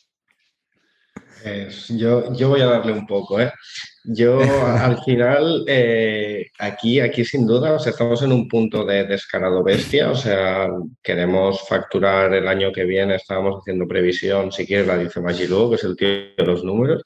Pues 1.46 1.90
yo, 1.90 2.34
yo 2.34 2.50
voy 2.50 2.62
a 2.62 2.66
darle 2.66 2.92
un 2.92 3.06
poco, 3.06 3.40
¿eh? 3.40 3.52
Yo 4.08 4.39
al 4.41 5.03
final, 5.03 5.66
eh, 5.68 6.47
aquí, 6.60 6.99
aquí 6.99 7.26
sin 7.26 7.47
duda, 7.47 7.78
estamos 7.78 8.22
en 8.22 8.32
un 8.32 8.47
punto 8.47 8.86
de 8.86 9.06
descarado 9.06 9.64
bestia, 9.64 10.12
o 10.12 10.16
sea, 10.16 10.70
queremos 11.01 11.68
facturar 11.68 12.34
el 12.34 12.47
año 12.47 12.72
que 12.72 12.84
viene, 12.84 13.16
estábamos 13.16 13.62
haciendo 13.62 13.88
previsión, 13.88 14.51
si 14.51 14.66
quieres 14.66 14.88
la 14.88 14.97
dice 14.97 15.22
Magilú, 15.22 15.70
que 15.70 15.76
es 15.76 15.84
el 15.84 15.95
tío 15.95 16.08
de 16.38 16.45
los 16.45 16.64
números, 16.64 17.03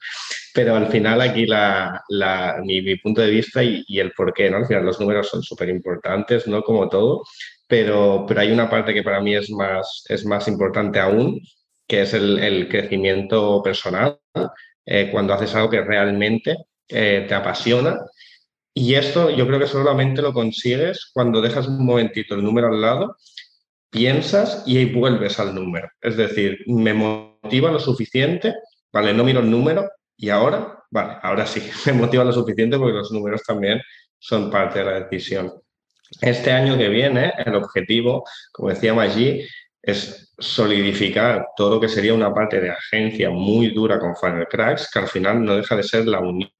pero 0.54 0.76
al 0.76 0.88
final 0.88 1.20
aquí 1.20 1.46
la, 1.46 2.02
mi, 2.64 2.96
punto 2.96 3.22
de 3.22 3.30
vista 3.30 3.62
y, 3.62 3.82
y, 3.86 4.00
el 4.00 4.12
por 4.12 4.34
qué, 4.34 4.50
¿no? 4.50 4.58
Al 4.58 4.66
final 4.66 4.84
los 4.84 5.00
números 5.00 5.28
son 5.28 5.42
súper 5.42 5.68
importantes, 5.68 6.46
¿no? 6.46 6.62
Como 6.62 6.88
todo, 6.88 7.22
pero, 7.66 8.24
pero 8.26 8.40
hay 8.40 8.50
una 8.50 8.68
parte 8.68 8.92
que 8.92 9.02
para 9.02 9.20
mí 9.20 9.34
es 9.34 9.48
más, 9.50 10.04
es 10.08 10.26
más 10.26 10.48
importante 10.48 10.98
aún, 10.98 11.40
que 11.86 12.02
es 12.02 12.14
el, 12.14 12.68
crecimiento 12.68 13.62
personal, 13.62 14.18
eh, 14.86 15.08
cuando 15.12 15.34
haces 15.34 15.54
algo 15.54 15.70
que 15.70 15.80
realmente 15.80 16.56
eh, 16.90 17.24
te 17.28 17.34
apasiona. 17.34 17.98
Y 18.74 18.94
esto 18.94 19.30
yo 19.30 19.46
creo 19.46 19.58
que 19.58 19.66
solamente 19.66 20.22
lo 20.22 20.32
consigues 20.32 21.10
cuando 21.12 21.40
dejas 21.40 21.66
un 21.66 21.84
momentito 21.84 22.34
el 22.34 22.44
número 22.44 22.68
al 22.68 22.80
lado, 22.80 23.16
piensas 23.90 24.62
y 24.66 24.78
ahí 24.78 24.86
vuelves 24.86 25.38
al 25.40 25.54
número. 25.54 25.88
Es 26.00 26.16
decir, 26.16 26.58
me 26.66 26.94
motiva 26.94 27.70
lo 27.70 27.80
suficiente, 27.80 28.54
vale, 28.92 29.12
no 29.12 29.24
miro 29.24 29.40
el 29.40 29.50
número 29.50 29.90
y 30.16 30.30
ahora, 30.30 30.78
vale, 30.90 31.18
ahora 31.22 31.46
sí, 31.46 31.68
me 31.86 31.92
motiva 31.92 32.24
lo 32.24 32.32
suficiente 32.32 32.78
porque 32.78 32.98
los 32.98 33.10
números 33.10 33.42
también 33.42 33.80
son 34.18 34.50
parte 34.50 34.80
de 34.80 34.84
la 34.84 35.00
decisión. 35.00 35.52
Este 36.20 36.52
año 36.52 36.76
que 36.76 36.88
viene, 36.88 37.32
el 37.44 37.54
objetivo, 37.54 38.24
como 38.52 38.70
decía 38.70 38.94
Maggi, 38.94 39.46
es 39.82 40.32
solidificar 40.38 41.48
todo 41.56 41.74
lo 41.74 41.80
que 41.80 41.88
sería 41.88 42.14
una 42.14 42.34
parte 42.34 42.60
de 42.60 42.70
agencia 42.70 43.30
muy 43.30 43.70
dura 43.70 43.98
con 43.98 44.16
Funnel 44.16 44.46
Cracks, 44.48 44.90
que 44.92 44.98
al 44.98 45.08
final 45.08 45.44
no 45.44 45.56
deja 45.56 45.76
de 45.76 45.82
ser 45.82 46.06
la 46.06 46.20
unión 46.20 46.50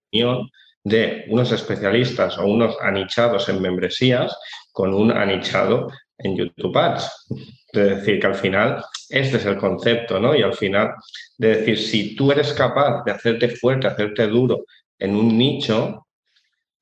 de 0.82 1.24
unos 1.28 1.52
especialistas 1.52 2.38
o 2.38 2.46
unos 2.46 2.76
anichados 2.80 3.48
en 3.48 3.60
membresías 3.60 4.36
con 4.72 4.94
un 4.94 5.10
anichado 5.10 5.88
en 6.18 6.36
YouTube 6.36 6.76
Ads. 6.76 7.26
Es 7.72 7.90
decir, 7.98 8.20
que 8.20 8.26
al 8.26 8.34
final 8.34 8.84
este 9.08 9.36
es 9.36 9.46
el 9.46 9.56
concepto, 9.56 10.18
¿no? 10.18 10.34
Y 10.34 10.42
al 10.42 10.54
final, 10.54 10.94
de 11.38 11.56
decir, 11.56 11.78
si 11.78 12.16
tú 12.16 12.32
eres 12.32 12.52
capaz 12.52 13.04
de 13.04 13.12
hacerte 13.12 13.48
fuerte, 13.48 13.86
hacerte 13.86 14.26
duro 14.26 14.64
en 14.98 15.16
un 15.16 15.36
nicho, 15.36 16.06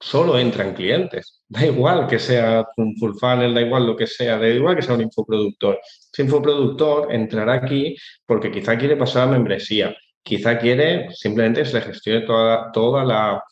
solo 0.00 0.38
entran 0.38 0.74
clientes. 0.74 1.34
Da 1.50 1.64
igual 1.64 2.06
que 2.06 2.18
sea 2.18 2.66
un 2.76 2.94
full 2.98 3.14
funnel, 3.18 3.54
da 3.54 3.62
igual 3.62 3.86
lo 3.86 3.96
que 3.96 4.06
sea, 4.06 4.36
da 4.38 4.46
igual 4.46 4.76
que 4.76 4.82
sea 4.82 4.94
un 4.94 5.00
infoproductor. 5.00 5.80
Ese 6.12 6.22
infoproductor 6.22 7.10
entrará 7.10 7.54
aquí 7.54 7.96
porque 8.26 8.50
quizá 8.50 8.76
quiere 8.76 8.96
pasar 8.96 9.28
a 9.28 9.30
membresía, 9.30 9.96
quizá 10.28 10.58
quiere 10.58 11.08
simplemente 11.12 11.64
se 11.64 11.78
le 11.78 11.80
gestione 11.86 12.20
toda, 12.26 12.70
toda 12.70 13.02
la, 13.02 13.42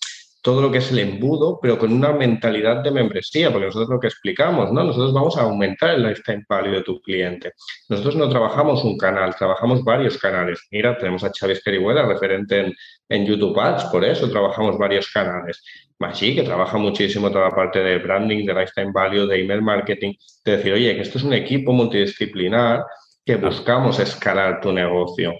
todo 0.43 0.61
lo 0.61 0.70
que 0.70 0.79
es 0.79 0.93
el 0.93 0.99
embudo, 0.99 1.59
pero 1.61 1.79
con 1.79 1.91
una 1.91 2.12
mentalidad 2.12 2.83
de 2.83 2.91
membresía, 2.91 3.51
porque 3.51 3.66
nosotros 3.66 3.89
lo 3.89 3.99
que 3.99 4.09
explicamos, 4.09 4.70
¿no? 4.70 4.85
Nosotros 4.85 5.14
vamos 5.14 5.39
a 5.39 5.43
aumentar 5.43 5.95
el 5.95 6.03
lifetime 6.03 6.45
value 6.47 6.72
de 6.72 6.83
tu 6.83 7.01
cliente. 7.01 7.53
Nosotros 7.89 8.16
no 8.16 8.29
trabajamos 8.29 8.85
un 8.85 8.99
canal, 8.99 9.35
trabajamos 9.35 9.83
varios 9.83 10.18
canales. 10.18 10.61
Mira, 10.70 10.99
tenemos 10.99 11.24
a 11.24 11.33
Chávez 11.33 11.62
Perihuela, 11.64 12.07
referente 12.07 12.61
en, 12.61 12.74
en 13.09 13.27
YouTube 13.27 13.59
Ads, 13.59 13.85
por 13.87 14.05
eso 14.05 14.31
trabajamos 14.31 14.77
varios 14.77 15.11
canales. 15.11 15.64
Maggi, 15.99 16.35
que 16.35 16.43
trabaja 16.43 16.77
muchísimo 16.77 17.31
toda 17.31 17.49
la 17.49 17.55
parte 17.55 17.81
de 17.81 17.99
branding, 17.99 18.45
de 18.45 18.53
lifetime 18.53 18.93
value, 18.93 19.27
de 19.27 19.41
email 19.41 19.62
marketing, 19.62 20.12
de 20.45 20.57
decir, 20.59 20.74
oye, 20.74 20.95
que 20.95 21.01
esto 21.01 21.16
es 21.16 21.24
un 21.24 21.33
equipo 21.33 21.72
multidisciplinar 21.72 22.85
que 23.24 23.37
buscamos 23.37 23.99
escalar 23.99 24.61
tu 24.61 24.72
negocio. 24.72 25.35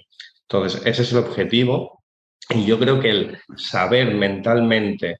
Entonces, 0.49 0.81
ese 0.85 1.01
es 1.01 1.11
el 1.11 1.19
objetivo 1.19 2.03
y 2.49 2.65
yo 2.65 2.79
creo 2.79 2.99
que 2.99 3.09
el 3.09 3.37
saber 3.57 4.13
mentalmente 4.13 5.17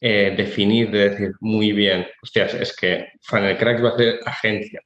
eh, 0.00 0.34
definir, 0.36 0.90
de 0.90 1.10
decir 1.10 1.32
muy 1.40 1.72
bien, 1.72 2.06
hostias, 2.22 2.54
es 2.54 2.76
que 2.76 3.08
Funnel 3.22 3.84
va 3.84 3.90
a 3.90 3.96
ser 3.96 4.20
agencia. 4.26 4.80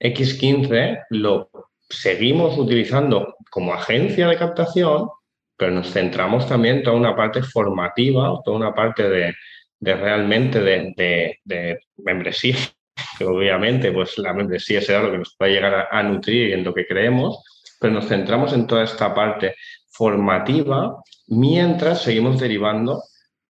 X15 0.00 1.04
lo 1.10 1.50
seguimos 1.88 2.56
utilizando 2.58 3.36
como 3.50 3.74
agencia 3.74 4.28
de 4.28 4.36
captación, 4.36 5.08
pero 5.56 5.72
nos 5.72 5.92
centramos 5.92 6.48
también 6.48 6.76
en 6.76 6.82
toda 6.82 6.96
una 6.96 7.16
parte 7.16 7.42
formativa, 7.42 8.40
toda 8.44 8.56
una 8.56 8.74
parte 8.74 9.08
de, 9.08 9.34
realmente 9.80 10.60
de, 10.60 11.38
de, 11.44 11.80
membresía, 11.98 12.56
que 13.18 13.24
obviamente 13.24 13.92
pues 13.92 14.18
la 14.18 14.32
membresía 14.32 14.80
será 14.80 15.02
lo 15.02 15.12
que 15.12 15.18
nos 15.18 15.34
puede 15.36 15.52
llegar 15.52 15.88
a, 15.90 16.02
nutrir 16.02 16.52
en 16.52 16.64
lo 16.64 16.74
que 16.74 16.86
creemos, 16.86 17.42
pero 17.84 17.92
nos 17.92 18.08
centramos 18.08 18.54
en 18.54 18.66
toda 18.66 18.82
esta 18.82 19.14
parte 19.14 19.56
formativa 19.90 21.02
mientras 21.26 22.00
seguimos 22.00 22.40
derivando 22.40 23.02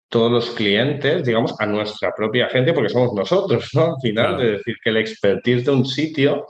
todos 0.08 0.32
los 0.32 0.50
clientes, 0.52 1.22
digamos, 1.22 1.54
a 1.60 1.66
nuestra 1.66 2.14
propia 2.16 2.48
gente, 2.48 2.72
porque 2.72 2.88
somos 2.88 3.12
nosotros, 3.12 3.68
¿no? 3.74 3.88
Al 3.88 4.00
final, 4.00 4.38
de 4.38 4.52
decir 4.52 4.76
que 4.82 4.88
el 4.88 4.96
expertise 4.96 5.66
de 5.66 5.72
un 5.72 5.84
sitio 5.84 6.46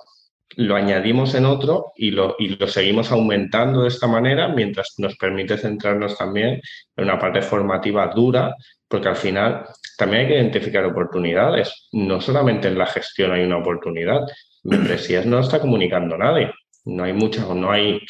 lo 0.55 0.77
añadimos 0.77 1.35
en 1.35 1.45
otro 1.45 1.87
y 1.97 2.13
lo, 2.13 2.37
y 2.39 2.51
lo 2.51 2.69
seguimos 2.69 3.11
aumentando 3.11 3.83
de 3.83 3.89
esta 3.89 4.07
manera 4.07 4.47
mientras 4.47 4.95
nos 4.99 5.17
permite 5.17 5.59
centrarnos 5.59 6.17
también 6.17 6.61
en 6.97 7.05
una 7.05 7.19
parte 7.19 7.43
formativa 7.43 8.07
dura, 8.15 8.55
porque 8.87 9.09
al 9.09 9.17
final 9.17 9.65
también 9.99 10.23
hay 10.23 10.29
que 10.29 10.37
identificar 10.37 10.85
oportunidades. 10.85 11.89
No 11.91 12.21
solamente 12.21 12.69
en 12.69 12.79
la 12.79 12.87
gestión 12.87 13.33
hay 13.33 13.43
una 13.43 13.59
oportunidad, 13.59 14.21
membresías 14.63 15.27
no 15.27 15.41
está 15.41 15.59
comunicando 15.59 16.17
nadie. 16.17 16.53
No 16.85 17.05
hay 17.05 17.13
mucha, 17.13 17.43
no 17.55 17.71
hay 17.71 18.01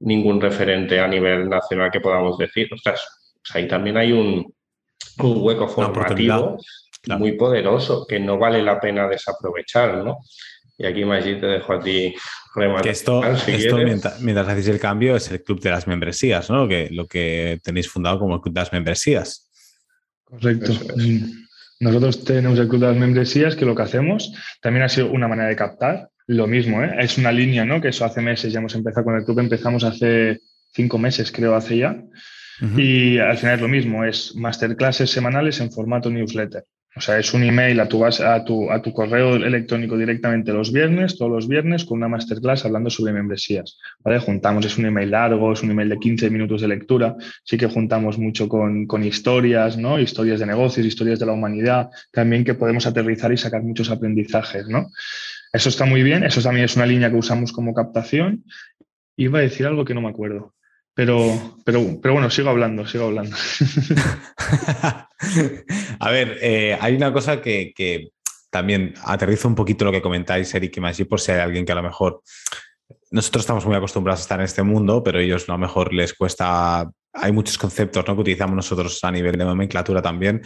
ningún 0.00 0.40
referente 0.40 1.00
a 1.00 1.08
nivel 1.08 1.48
nacional 1.48 1.90
que 1.90 2.00
podamos 2.00 2.38
decir. 2.38 2.68
Ostras, 2.72 3.06
pues 3.42 3.54
ahí 3.56 3.68
también 3.68 3.96
hay 3.96 4.12
un, 4.12 4.52
un 5.18 5.42
hueco 5.42 5.68
formativo 5.68 6.58
muy 7.18 7.32
poderoso 7.32 8.06
que 8.06 8.18
no 8.18 8.38
vale 8.38 8.62
la 8.62 8.80
pena 8.80 9.06
desaprovechar, 9.08 10.04
¿no? 10.04 10.18
Y 10.78 10.86
aquí, 10.86 11.04
Maggi, 11.04 11.40
te 11.40 11.46
dejo 11.46 11.72
a 11.72 11.80
ti 11.80 12.14
Que 12.82 12.90
esto, 12.90 13.24
esto 13.24 13.76
mientras, 13.78 14.20
mientras, 14.20 14.48
hacéis 14.48 14.68
el 14.68 14.80
cambio, 14.80 15.16
es 15.16 15.30
el 15.30 15.42
club 15.42 15.60
de 15.60 15.70
las 15.70 15.86
membresías, 15.86 16.50
¿no? 16.50 16.64
Lo 16.64 16.68
que, 16.68 16.88
lo 16.90 17.06
que 17.06 17.60
tenéis 17.62 17.88
fundado 17.88 18.18
como 18.18 18.34
el 18.34 18.40
club 18.42 18.54
de 18.54 18.60
las 18.60 18.72
membresías. 18.72 19.48
Correcto. 20.24 20.72
Nosotros 21.80 22.24
tenemos 22.24 22.58
el 22.58 22.68
club 22.68 22.80
de 22.80 22.88
las 22.88 22.96
membresías, 22.96 23.56
que 23.56 23.64
lo 23.64 23.74
que 23.74 23.82
hacemos 23.82 24.32
también 24.60 24.84
ha 24.84 24.88
sido 24.88 25.10
una 25.10 25.28
manera 25.28 25.48
de 25.48 25.56
captar. 25.56 26.10
Lo 26.26 26.46
mismo, 26.46 26.82
¿eh? 26.82 26.96
es 26.98 27.18
una 27.18 27.30
línea, 27.30 27.64
¿no? 27.64 27.80
Que 27.80 27.88
eso 27.88 28.04
hace 28.04 28.20
meses 28.20 28.52
ya 28.52 28.58
hemos 28.58 28.74
empezado 28.74 29.04
con 29.04 29.16
el 29.16 29.24
club, 29.24 29.38
empezamos 29.38 29.84
hace 29.84 30.40
cinco 30.72 30.98
meses, 30.98 31.30
creo, 31.30 31.54
hace 31.54 31.78
ya. 31.78 32.02
Y 32.76 33.18
al 33.18 33.36
final 33.36 33.56
es 33.56 33.60
lo 33.60 33.68
mismo, 33.68 34.02
es 34.04 34.34
masterclasses 34.34 35.10
semanales 35.10 35.60
en 35.60 35.70
formato 35.70 36.10
newsletter. 36.10 36.64
O 36.96 37.00
sea, 37.02 37.18
es 37.18 37.34
un 37.34 37.42
email 37.42 37.78
a 37.78 37.86
tu, 37.86 38.02
a, 38.06 38.44
tu, 38.44 38.70
a 38.70 38.80
tu 38.80 38.90
correo 38.94 39.36
electrónico 39.36 39.98
directamente 39.98 40.50
los 40.50 40.72
viernes, 40.72 41.18
todos 41.18 41.30
los 41.30 41.46
viernes, 41.46 41.84
con 41.84 41.98
una 41.98 42.08
masterclass 42.08 42.64
hablando 42.64 42.88
sobre 42.88 43.12
membresías. 43.12 43.78
¿vale? 44.02 44.18
Juntamos, 44.18 44.64
es 44.64 44.78
un 44.78 44.86
email 44.86 45.10
largo, 45.10 45.52
es 45.52 45.62
un 45.62 45.72
email 45.72 45.90
de 45.90 45.98
15 45.98 46.30
minutos 46.30 46.62
de 46.62 46.68
lectura. 46.68 47.14
Sí 47.44 47.58
que 47.58 47.66
juntamos 47.66 48.16
mucho 48.16 48.48
con, 48.48 48.86
con 48.86 49.04
historias, 49.04 49.76
¿no? 49.76 50.00
Historias 50.00 50.40
de 50.40 50.46
negocios, 50.46 50.86
historias 50.86 51.18
de 51.18 51.26
la 51.26 51.32
humanidad, 51.32 51.90
también 52.10 52.44
que 52.44 52.54
podemos 52.54 52.86
aterrizar 52.86 53.30
y 53.30 53.36
sacar 53.36 53.62
muchos 53.62 53.90
aprendizajes, 53.90 54.66
¿no? 54.66 54.88
Eso 55.56 55.70
está 55.70 55.86
muy 55.86 56.02
bien, 56.02 56.22
eso 56.22 56.42
también 56.42 56.66
es 56.66 56.76
una 56.76 56.84
línea 56.84 57.08
que 57.08 57.16
usamos 57.16 57.50
como 57.50 57.72
captación. 57.72 58.44
Iba 59.16 59.38
a 59.38 59.42
decir 59.42 59.66
algo 59.66 59.86
que 59.86 59.94
no 59.94 60.02
me 60.02 60.10
acuerdo. 60.10 60.54
Pero, 60.92 61.56
pero, 61.64 61.98
pero 62.02 62.12
bueno, 62.12 62.28
sigo 62.28 62.50
hablando, 62.50 62.86
sigo 62.86 63.04
hablando. 63.04 63.34
a 65.98 66.10
ver, 66.10 66.36
eh, 66.42 66.76
hay 66.78 66.94
una 66.94 67.10
cosa 67.10 67.40
que, 67.40 68.10
también 68.50 68.92
aterriza 69.02 69.48
un 69.48 69.54
poquito 69.54 69.86
lo 69.86 69.92
que 69.92 70.02
comentáis, 70.02 70.54
Eric 70.54 70.76
y 70.76 70.80
Maggi, 70.80 71.04
por 71.04 71.20
si 71.20 71.32
hay 71.32 71.40
alguien 71.40 71.64
que 71.64 71.72
a 71.72 71.76
lo 71.76 71.82
mejor 71.82 72.20
nosotros 73.10 73.44
estamos 73.44 73.64
muy 73.64 73.76
acostumbrados 73.76 74.20
a 74.20 74.24
estar 74.24 74.38
en 74.38 74.44
este 74.44 74.62
mundo, 74.62 75.02
pero 75.02 75.20
ellos 75.20 75.48
a 75.48 75.52
lo 75.52 75.58
mejor 75.58 75.94
les 75.94 76.12
cuesta. 76.12 76.86
Hay 77.14 77.32
muchos 77.32 77.56
conceptos 77.56 78.06
¿no? 78.06 78.14
que 78.14 78.20
utilizamos 78.20 78.56
nosotros 78.56 79.02
a 79.02 79.10
nivel 79.10 79.38
de 79.38 79.44
nomenclatura 79.46 80.02
también. 80.02 80.42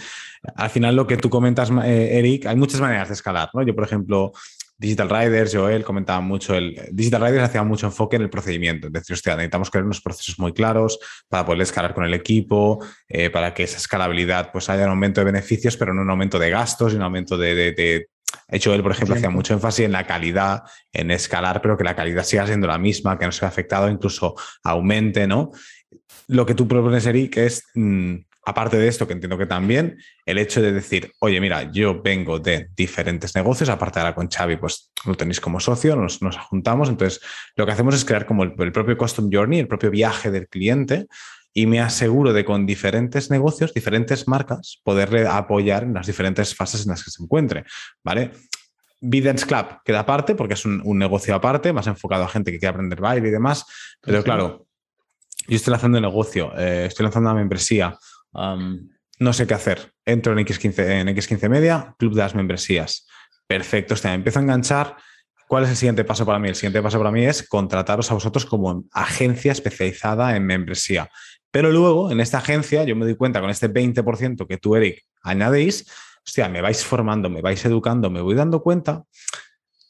Al 0.54 0.70
final, 0.70 0.94
lo 0.94 1.04
que 1.04 1.16
tú 1.16 1.28
comentas, 1.28 1.68
eh, 1.84 2.18
Eric, 2.18 2.46
hay 2.46 2.54
muchas 2.54 2.80
maneras 2.80 3.08
de 3.08 3.14
escalar. 3.14 3.50
¿no? 3.54 3.62
Yo, 3.62 3.74
por 3.74 3.82
ejemplo, 3.82 4.32
Digital 4.80 5.10
Riders, 5.10 5.54
Joel 5.54 5.84
comentaba 5.84 6.22
mucho, 6.22 6.54
el 6.54 6.88
Digital 6.90 7.20
Riders 7.20 7.44
hacía 7.44 7.62
mucho 7.62 7.86
enfoque 7.86 8.16
en 8.16 8.22
el 8.22 8.30
procedimiento, 8.30 8.86
es 8.86 8.92
decir, 8.94 9.12
hostia, 9.12 9.36
necesitamos 9.36 9.70
crear 9.70 9.84
unos 9.84 10.00
procesos 10.00 10.38
muy 10.38 10.54
claros 10.54 10.98
para 11.28 11.44
poder 11.44 11.60
escalar 11.60 11.92
con 11.92 12.04
el 12.04 12.14
equipo, 12.14 12.82
eh, 13.06 13.28
para 13.28 13.52
que 13.52 13.64
esa 13.64 13.76
escalabilidad 13.76 14.50
pues 14.50 14.70
haya 14.70 14.84
un 14.84 14.92
aumento 14.92 15.20
de 15.20 15.26
beneficios, 15.26 15.76
pero 15.76 15.92
no 15.92 16.00
un 16.00 16.08
aumento 16.08 16.38
de 16.38 16.48
gastos 16.48 16.94
y 16.94 16.96
un 16.96 17.02
aumento 17.02 17.36
de, 17.36 17.54
de, 17.54 17.72
de... 17.72 18.08
hecho, 18.48 18.72
él, 18.72 18.82
por 18.82 18.92
ejemplo, 18.92 19.16
hacía 19.16 19.28
mucho 19.28 19.52
énfasis 19.52 19.84
en 19.84 19.92
la 19.92 20.06
calidad, 20.06 20.62
en 20.94 21.10
escalar, 21.10 21.60
pero 21.60 21.76
que 21.76 21.84
la 21.84 21.94
calidad 21.94 22.24
siga 22.24 22.46
siendo 22.46 22.66
la 22.66 22.78
misma, 22.78 23.18
que 23.18 23.26
no 23.26 23.32
se 23.32 23.42
vea 23.42 23.50
afectado, 23.50 23.90
incluso 23.90 24.34
aumente, 24.64 25.26
¿no? 25.26 25.50
Lo 26.26 26.46
que 26.46 26.54
tú 26.54 26.66
propones, 26.66 27.04
Eric, 27.04 27.36
es 27.36 27.64
mm, 27.74 28.14
Aparte 28.44 28.78
de 28.78 28.88
esto, 28.88 29.06
que 29.06 29.12
entiendo 29.12 29.36
que 29.36 29.46
también, 29.46 29.98
el 30.24 30.38
hecho 30.38 30.62
de 30.62 30.72
decir, 30.72 31.12
oye, 31.20 31.40
mira, 31.40 31.70
yo 31.70 32.00
vengo 32.02 32.38
de 32.38 32.68
diferentes 32.74 33.34
negocios, 33.34 33.68
aparte 33.68 33.98
ahora 33.98 34.14
con 34.14 34.28
Xavi, 34.28 34.56
pues 34.56 34.90
lo 35.04 35.14
tenéis 35.14 35.40
como 35.40 35.60
socio, 35.60 35.94
nos, 35.94 36.22
nos 36.22 36.38
juntamos, 36.38 36.88
entonces 36.88 37.20
lo 37.56 37.66
que 37.66 37.72
hacemos 37.72 37.94
es 37.94 38.04
crear 38.04 38.24
como 38.24 38.44
el, 38.44 38.54
propio 38.54 38.96
Custom 38.96 39.28
Journey, 39.30 39.60
el 39.60 39.68
propio 39.68 39.90
viaje 39.90 40.30
del 40.30 40.48
cliente, 40.48 41.06
y 41.52 41.66
me 41.66 41.80
aseguro 41.80 42.32
de 42.32 42.44
con 42.44 42.64
diferentes 42.64 43.30
negocios, 43.30 43.74
diferentes 43.74 44.26
marcas, 44.26 44.80
poderle 44.84 45.26
apoyar 45.26 45.82
en 45.82 45.94
las 45.94 46.06
diferentes 46.06 46.54
fases 46.54 46.84
en 46.84 46.90
las 46.90 47.04
que 47.04 47.10
se 47.10 47.22
encuentre, 47.22 47.64
¿vale? 48.02 48.30
Bidens 49.00 49.44
Club 49.44 49.80
queda 49.84 50.00
aparte 50.00 50.34
porque 50.34 50.54
es 50.54 50.64
un, 50.64 50.82
negocio 50.98 51.34
aparte, 51.34 51.72
más 51.72 51.86
enfocado 51.86 52.24
a 52.24 52.28
gente 52.28 52.52
que 52.52 52.58
quiere 52.58 52.70
aprender 52.70 53.00
baile 53.00 53.28
y 53.28 53.32
demás, 53.32 53.64
pero 54.00 54.22
claro, 54.22 54.66
yo 55.48 55.56
estoy 55.56 55.72
lanzando 55.72 55.98
un 55.98 56.02
negocio, 56.02 56.52
eh, 56.56 56.86
estoy 56.86 57.04
lanzando 57.04 57.30
una 57.30 57.38
membresía, 57.38 57.98
no 58.32 59.32
sé 59.32 59.46
qué 59.46 59.54
hacer. 59.54 59.92
Entro 60.04 60.32
en 60.32 60.44
X15, 60.44 60.78
en 61.00 61.08
X15 61.08 61.48
Media, 61.48 61.94
Club 61.98 62.14
de 62.14 62.22
las 62.22 62.34
Membresías. 62.34 63.06
Perfecto, 63.46 63.94
está, 63.94 64.14
empiezo 64.14 64.38
a 64.38 64.42
enganchar. 64.42 64.96
¿Cuál 65.48 65.64
es 65.64 65.70
el 65.70 65.76
siguiente 65.76 66.04
paso 66.04 66.24
para 66.24 66.38
mí? 66.38 66.48
El 66.48 66.54
siguiente 66.54 66.80
paso 66.80 66.98
para 66.98 67.10
mí 67.10 67.24
es 67.26 67.46
contrataros 67.48 68.10
a 68.10 68.14
vosotros 68.14 68.46
como 68.46 68.84
agencia 68.92 69.50
especializada 69.50 70.36
en 70.36 70.46
membresía. 70.46 71.10
Pero 71.50 71.72
luego, 71.72 72.12
en 72.12 72.20
esta 72.20 72.38
agencia, 72.38 72.84
yo 72.84 72.94
me 72.94 73.04
doy 73.04 73.16
cuenta 73.16 73.40
con 73.40 73.50
este 73.50 73.68
20% 73.68 74.46
que 74.46 74.58
tú, 74.58 74.76
Eric, 74.76 75.02
añadéis, 75.22 75.90
hostia, 76.24 76.48
me 76.48 76.60
vais 76.60 76.84
formando, 76.84 77.28
me 77.28 77.42
vais 77.42 77.64
educando, 77.64 78.10
me 78.10 78.20
voy 78.20 78.36
dando 78.36 78.62
cuenta 78.62 79.02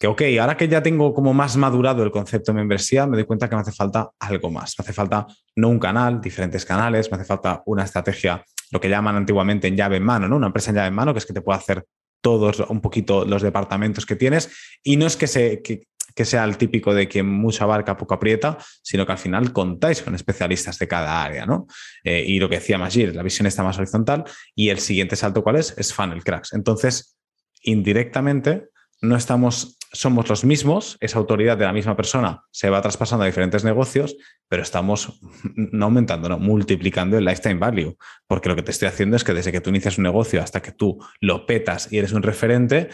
que, 0.00 0.06
ok, 0.06 0.22
ahora 0.40 0.56
que 0.56 0.66
ya 0.66 0.82
tengo 0.82 1.12
como 1.12 1.34
más 1.34 1.58
madurado 1.58 2.02
el 2.02 2.10
concepto 2.10 2.52
de 2.52 2.56
membresía, 2.56 3.06
me 3.06 3.18
doy 3.18 3.26
cuenta 3.26 3.50
que 3.50 3.54
me 3.54 3.60
hace 3.60 3.70
falta 3.70 4.08
algo 4.18 4.50
más. 4.50 4.74
Me 4.78 4.82
hace 4.82 4.94
falta 4.94 5.26
no 5.56 5.68
un 5.68 5.78
canal, 5.78 6.22
diferentes 6.22 6.64
canales, 6.64 7.10
me 7.10 7.16
hace 7.18 7.26
falta 7.26 7.62
una 7.66 7.84
estrategia, 7.84 8.42
lo 8.70 8.80
que 8.80 8.88
llaman 8.88 9.16
antiguamente 9.16 9.68
en 9.68 9.76
llave 9.76 9.98
en 9.98 10.04
mano, 10.04 10.26
¿no? 10.26 10.36
Una 10.36 10.46
empresa 10.46 10.70
en 10.70 10.76
llave 10.76 10.88
en 10.88 10.94
mano, 10.94 11.12
que 11.12 11.18
es 11.18 11.26
que 11.26 11.34
te 11.34 11.42
puede 11.42 11.58
hacer 11.58 11.84
todos 12.22 12.60
un 12.60 12.80
poquito 12.80 13.26
los 13.26 13.42
departamentos 13.42 14.06
que 14.06 14.16
tienes. 14.16 14.50
Y 14.82 14.96
no 14.96 15.06
es 15.06 15.18
que, 15.18 15.26
se, 15.26 15.60
que, 15.60 15.84
sea 16.24 16.44
el 16.44 16.56
típico 16.56 16.94
de 16.94 17.06
que 17.06 17.22
mucha 17.22 17.66
barca 17.66 17.98
poco 17.98 18.14
aprieta, 18.14 18.56
sino 18.82 19.04
que 19.04 19.12
al 19.12 19.18
final 19.18 19.52
contáis 19.52 20.00
con 20.00 20.14
especialistas 20.14 20.78
de 20.78 20.88
cada 20.88 21.22
área, 21.22 21.44
¿no? 21.44 21.66
Eh, 22.04 22.24
y 22.26 22.40
lo 22.40 22.48
que 22.48 22.54
decía 22.54 22.78
Magir, 22.78 23.14
la 23.14 23.22
visión 23.22 23.46
está 23.46 23.62
más 23.62 23.76
horizontal 23.76 24.24
y 24.54 24.70
el 24.70 24.78
siguiente 24.78 25.14
salto, 25.14 25.42
¿cuál 25.42 25.56
es? 25.56 25.74
Es 25.76 25.92
funnel 25.92 26.24
cracks. 26.24 26.54
Entonces, 26.54 27.18
indirectamente, 27.62 28.70
no 29.02 29.16
estamos 29.16 29.76
somos 29.92 30.28
los 30.28 30.44
mismos, 30.44 30.96
esa 31.00 31.18
autoridad 31.18 31.56
de 31.58 31.64
la 31.64 31.72
misma 31.72 31.96
persona 31.96 32.44
se 32.50 32.70
va 32.70 32.80
traspasando 32.80 33.24
a 33.24 33.26
diferentes 33.26 33.64
negocios, 33.64 34.16
pero 34.48 34.62
estamos 34.62 35.20
no 35.54 35.86
aumentando, 35.86 36.28
no, 36.28 36.38
multiplicando 36.38 37.18
el 37.18 37.24
lifetime 37.24 37.54
value, 37.54 37.96
porque 38.26 38.48
lo 38.48 38.56
que 38.56 38.62
te 38.62 38.70
estoy 38.70 38.88
haciendo 38.88 39.16
es 39.16 39.24
que 39.24 39.34
desde 39.34 39.52
que 39.52 39.60
tú 39.60 39.70
inicias 39.70 39.98
un 39.98 40.04
negocio 40.04 40.42
hasta 40.42 40.62
que 40.62 40.72
tú 40.72 40.98
lo 41.20 41.46
petas 41.46 41.92
y 41.92 41.98
eres 41.98 42.12
un 42.12 42.22
referente, 42.22 42.88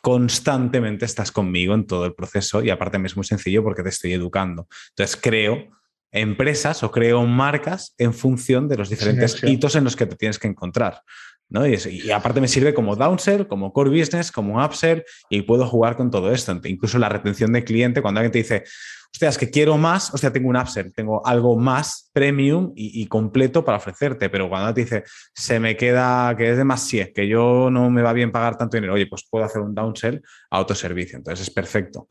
constantemente 0.00 1.04
estás 1.04 1.32
conmigo 1.32 1.74
en 1.74 1.86
todo 1.86 2.04
el 2.04 2.14
proceso 2.14 2.62
y 2.62 2.70
aparte 2.70 2.98
me 2.98 3.08
es 3.08 3.16
muy 3.16 3.24
sencillo 3.24 3.62
porque 3.62 3.82
te 3.82 3.88
estoy 3.88 4.12
educando. 4.12 4.68
Entonces 4.90 5.18
creo 5.20 5.78
empresas 6.10 6.82
o 6.82 6.90
creo 6.90 7.24
marcas 7.26 7.94
en 7.98 8.14
función 8.14 8.68
de 8.68 8.76
los 8.76 8.88
diferentes 8.88 9.42
hitos 9.42 9.76
en 9.76 9.84
los 9.84 9.96
que 9.96 10.06
te 10.06 10.16
tienes 10.16 10.38
que 10.38 10.48
encontrar. 10.48 11.02
Y, 11.50 12.10
aparte 12.10 12.40
me 12.40 12.48
sirve 12.48 12.74
como 12.74 12.94
downsell, 12.94 13.46
como 13.46 13.72
core 13.72 13.90
business, 13.90 14.30
como 14.30 14.62
upsell 14.62 15.02
y 15.30 15.42
puedo 15.42 15.66
jugar 15.66 15.96
con 15.96 16.10
todo 16.10 16.30
esto. 16.30 16.58
Incluso 16.64 16.98
la 16.98 17.08
retención 17.08 17.52
de 17.52 17.64
cliente, 17.64 18.02
cuando 18.02 18.20
alguien 18.20 18.32
te 18.32 18.38
dice, 18.38 18.64
hostia, 19.10 19.30
es 19.30 19.38
que 19.38 19.50
quiero 19.50 19.78
más, 19.78 20.12
o 20.12 20.18
sea, 20.18 20.30
tengo 20.30 20.50
un 20.50 20.56
upsell, 20.56 20.92
tengo 20.92 21.26
algo 21.26 21.58
más 21.58 22.10
premium 22.12 22.72
y, 22.76 23.06
completo 23.06 23.64
para 23.64 23.78
ofrecerte, 23.78 24.28
pero 24.28 24.50
cuando 24.50 24.74
te 24.74 24.82
dice, 24.82 25.04
se 25.34 25.58
me 25.58 25.74
queda, 25.74 26.36
que 26.36 26.50
es 26.50 26.58
demasiado, 26.58 27.12
que 27.14 27.26
yo 27.26 27.70
no 27.70 27.88
me 27.88 28.02
va 28.02 28.12
bien 28.12 28.30
pagar 28.30 28.58
tanto 28.58 28.76
dinero, 28.76 28.94
oye, 28.94 29.06
pues 29.06 29.26
puedo 29.30 29.46
hacer 29.46 29.62
un 29.62 29.74
downsell 29.74 30.20
a 30.50 30.60
otro 30.60 30.76
servicio. 30.76 31.16
Entonces 31.16 31.48
es 31.48 31.54
perfecto. 31.54 32.08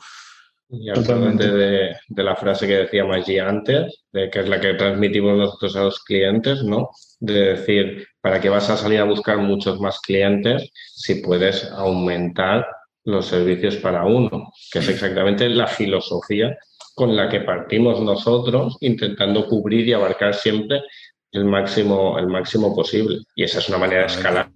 Y 0.69 0.89
actualmente 0.89 1.49
de, 1.49 1.95
de, 2.09 2.23
la 2.23 2.35
frase 2.35 2.67
que 2.67 2.73
decía 2.73 3.05
Maggi 3.05 3.39
antes, 3.39 4.03
de 4.11 4.29
que 4.29 4.41
es 4.41 4.49
la 4.49 4.59
que 4.59 4.73
transmitimos 4.73 5.37
nosotros 5.37 5.75
a 5.77 5.83
los 5.83 6.03
clientes, 6.03 6.61
¿no? 6.61 6.89
De 7.21 7.53
decir, 7.53 8.05
¿para 8.27 8.41
qué 8.41 8.49
vas 8.49 8.69
a 8.69 8.75
salir 8.75 8.99
a 8.99 9.05
buscar 9.05 9.37
muchos 9.37 9.79
más 9.79 10.01
clientes 10.01 10.69
si 10.93 11.15
puedes 11.15 11.63
aumentar 11.71 12.67
los 13.05 13.25
servicios 13.25 13.77
para 13.77 14.03
uno? 14.03 14.51
Que 14.69 14.79
es 14.79 14.89
exactamente 14.89 15.47
la 15.47 15.65
filosofía 15.65 16.57
con 16.93 17.15
la 17.15 17.29
que 17.29 17.39
partimos 17.39 18.01
nosotros, 18.01 18.75
intentando 18.81 19.47
cubrir 19.47 19.87
y 19.87 19.93
abarcar 19.93 20.33
siempre 20.33 20.81
el 21.31 21.45
máximo, 21.45 22.19
el 22.19 22.27
máximo 22.27 22.75
posible. 22.75 23.19
Y 23.33 23.45
esa 23.45 23.59
es 23.59 23.69
una 23.69 23.77
manera 23.77 24.01
de 24.01 24.07
escalar 24.07 24.51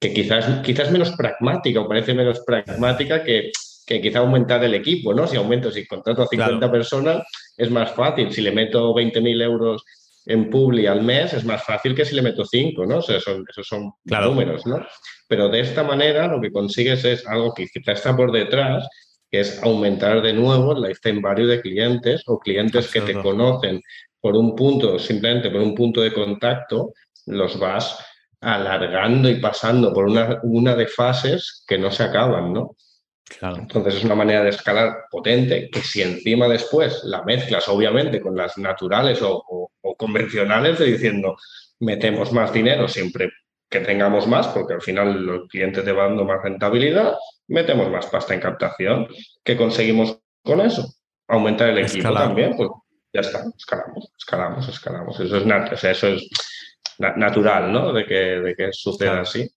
que 0.00 0.14
quizás, 0.14 0.62
quizás 0.64 0.90
menos 0.90 1.12
pragmática 1.12 1.80
o 1.80 1.88
parece 1.88 2.14
menos 2.14 2.40
pragmática 2.46 3.22
que, 3.22 3.50
que 3.86 4.00
quizá 4.00 4.20
aumentar 4.20 4.64
el 4.64 4.72
equipo, 4.72 5.12
¿no? 5.12 5.26
Si 5.26 5.36
aumento, 5.36 5.70
si 5.70 5.86
contrato 5.86 6.22
a 6.22 6.28
50 6.28 6.72
personas, 6.72 7.22
es 7.58 7.70
más 7.70 7.90
fácil. 7.92 8.32
Si 8.32 8.40
le 8.40 8.52
meto 8.52 8.94
20.000 8.94 9.42
euros 9.42 9.84
en 10.26 10.50
Publi 10.50 10.86
al 10.86 11.02
mes, 11.02 11.32
es 11.32 11.44
más 11.44 11.64
fácil 11.64 11.94
que 11.94 12.04
si 12.04 12.14
le 12.14 12.22
meto 12.22 12.44
5, 12.44 12.84
¿no? 12.84 12.98
O 12.98 13.02
sea, 13.02 13.20
son, 13.20 13.44
esos 13.48 13.66
son 13.66 13.92
números, 14.04 14.66
¿no? 14.66 14.84
Pero 15.28 15.48
de 15.48 15.60
esta 15.60 15.84
manera 15.84 16.26
lo 16.26 16.40
que 16.40 16.50
consigues 16.50 17.04
es 17.04 17.26
algo 17.26 17.54
que 17.54 17.66
quizá 17.68 17.92
está 17.92 18.16
por 18.16 18.32
detrás, 18.32 18.86
que 19.30 19.40
es 19.40 19.62
aumentar 19.62 20.22
de 20.22 20.32
nuevo 20.32 20.72
el 20.72 20.82
lifetime 20.82 21.20
value 21.20 21.46
de 21.46 21.60
clientes 21.60 22.22
o 22.26 22.38
clientes 22.38 22.90
que 22.90 23.00
te 23.00 23.14
conocen 23.14 23.80
por 24.20 24.36
un 24.36 24.56
punto, 24.56 24.98
simplemente 24.98 25.50
por 25.50 25.60
un 25.60 25.74
punto 25.74 26.00
de 26.00 26.12
contacto, 26.12 26.92
los 27.26 27.58
vas 27.58 27.98
alargando 28.40 29.28
y 29.28 29.40
pasando 29.40 29.92
por 29.92 30.06
una, 30.06 30.40
una 30.42 30.74
de 30.74 30.86
fases 30.86 31.64
que 31.66 31.78
no 31.78 31.90
se 31.90 32.02
acaban, 32.02 32.52
¿no? 32.52 32.76
Entonces 33.40 33.96
es 33.96 34.04
una 34.04 34.14
manera 34.14 34.42
de 34.42 34.50
escalar 34.50 35.06
potente 35.10 35.68
que 35.70 35.80
si 35.80 36.00
encima 36.02 36.48
después 36.48 37.02
la 37.04 37.22
mezclas 37.22 37.68
obviamente 37.68 38.20
con 38.20 38.36
las 38.36 38.56
naturales 38.56 39.18
o, 39.22 39.70
convencionales 39.96 40.78
de 40.78 40.86
diciendo 40.86 41.36
metemos 41.80 42.32
más 42.32 42.52
dinero 42.52 42.88
siempre 42.88 43.30
que 43.68 43.80
tengamos 43.80 44.26
más, 44.26 44.48
porque 44.48 44.74
al 44.74 44.80
final 44.80 45.24
los 45.24 45.48
clientes 45.48 45.84
te 45.84 45.92
van 45.92 46.10
dando 46.10 46.24
más 46.24 46.42
rentabilidad, 46.42 47.14
metemos 47.48 47.90
más 47.90 48.06
pasta 48.06 48.34
en 48.34 48.40
captación. 48.40 49.08
¿Qué 49.42 49.56
conseguimos 49.56 50.20
con 50.44 50.60
eso? 50.60 50.86
Aumentar 51.26 51.70
el 51.70 51.78
equipo 51.78 52.12
también, 52.12 52.56
pues 52.56 52.70
ya 53.12 53.20
está, 53.20 53.44
escalamos, 53.56 54.12
escalamos, 54.16 54.68
escalamos. 54.68 55.20
Eso 55.20 55.36
es, 55.38 55.84
eso 55.84 56.08
es 56.08 56.28
natural, 56.98 57.72
¿no? 57.72 57.92
De 57.92 58.04
que, 58.06 58.14
de 58.14 58.54
que 58.54 58.72
suceda 58.72 59.20
así. 59.20 59.50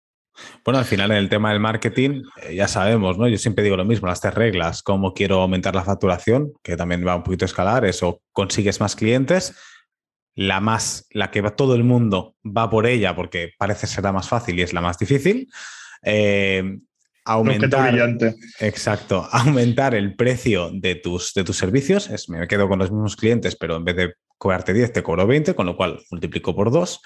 Bueno, 0.64 0.80
al 0.80 0.86
final 0.86 1.12
en 1.12 1.18
el 1.18 1.30
tema 1.30 1.52
del 1.52 1.60
marketing 1.60 2.24
eh, 2.44 2.56
ya 2.56 2.68
sabemos, 2.68 3.18
¿no? 3.18 3.28
Yo 3.28 3.38
siempre 3.38 3.64
digo 3.64 3.78
lo 3.78 3.86
mismo, 3.86 4.08
las 4.08 4.22
tres 4.22 4.34
reglas, 4.34 4.84
cómo 4.84 5.14
quiero 5.14 5.42
aumentar 5.42 5.76
la 5.76 5.84
facturación, 5.84 6.54
que 6.64 6.78
también 6.78 7.06
va 7.06 7.16
un 7.16 7.24
poquito 7.24 7.46
a 7.46 7.48
escalar, 7.48 7.86
eso 7.86 8.22
consigues 8.32 8.80
más 8.80 8.96
clientes, 8.96 9.56
la 10.36 10.60
más, 10.60 11.08
la 11.12 11.32
que 11.32 11.42
todo 11.52 11.76
el 11.76 11.84
mundo 11.84 12.36
va 12.46 12.70
por 12.70 12.86
ella 12.86 13.16
porque 13.16 13.52
parece 13.58 13.88
ser 13.88 14.04
la 14.04 14.12
más 14.12 14.28
fácil 14.28 14.60
y 14.60 14.62
es 14.62 14.74
la 14.74 14.82
más 14.82 14.98
difícil. 14.98 15.50
Eh, 16.04 16.78
aumentar, 17.26 17.94
exacto, 18.60 19.28
aumentar 19.32 19.96
el 19.96 20.16
precio 20.16 20.72
de 20.74 20.96
tus, 20.96 21.34
de 21.34 21.44
tus 21.44 21.58
servicios. 21.58 22.10
Es, 22.10 22.30
me 22.30 22.48
quedo 22.48 22.68
con 22.70 22.80
los 22.80 22.92
mismos 22.92 23.16
clientes, 23.16 23.56
pero 23.56 23.76
en 23.76 23.86
vez 23.86 23.96
de 23.96 24.14
cobrarte 24.38 24.74
10, 24.74 24.94
te 24.94 25.04
cobro 25.04 25.28
20, 25.28 25.54
con 25.56 25.66
lo 25.66 25.76
cual 25.76 26.00
multiplico 26.12 26.56
por 26.56 26.72
2 26.72 27.02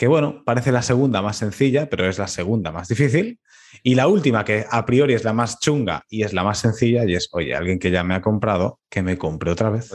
que 0.00 0.08
bueno, 0.08 0.42
parece 0.46 0.72
la 0.72 0.80
segunda 0.80 1.20
más 1.20 1.36
sencilla, 1.36 1.90
pero 1.90 2.08
es 2.08 2.18
la 2.18 2.26
segunda 2.26 2.72
más 2.72 2.88
difícil. 2.88 3.38
Y 3.82 3.96
la 3.96 4.08
última, 4.08 4.46
que 4.46 4.64
a 4.70 4.86
priori 4.86 5.12
es 5.12 5.24
la 5.24 5.34
más 5.34 5.60
chunga 5.60 6.06
y 6.08 6.22
es 6.22 6.32
la 6.32 6.42
más 6.42 6.58
sencilla, 6.58 7.04
y 7.04 7.16
es, 7.16 7.28
oye, 7.32 7.54
alguien 7.54 7.78
que 7.78 7.90
ya 7.90 8.02
me 8.02 8.14
ha 8.14 8.22
comprado, 8.22 8.80
que 8.88 9.02
me 9.02 9.18
compre 9.18 9.50
otra 9.50 9.68
vez. 9.68 9.92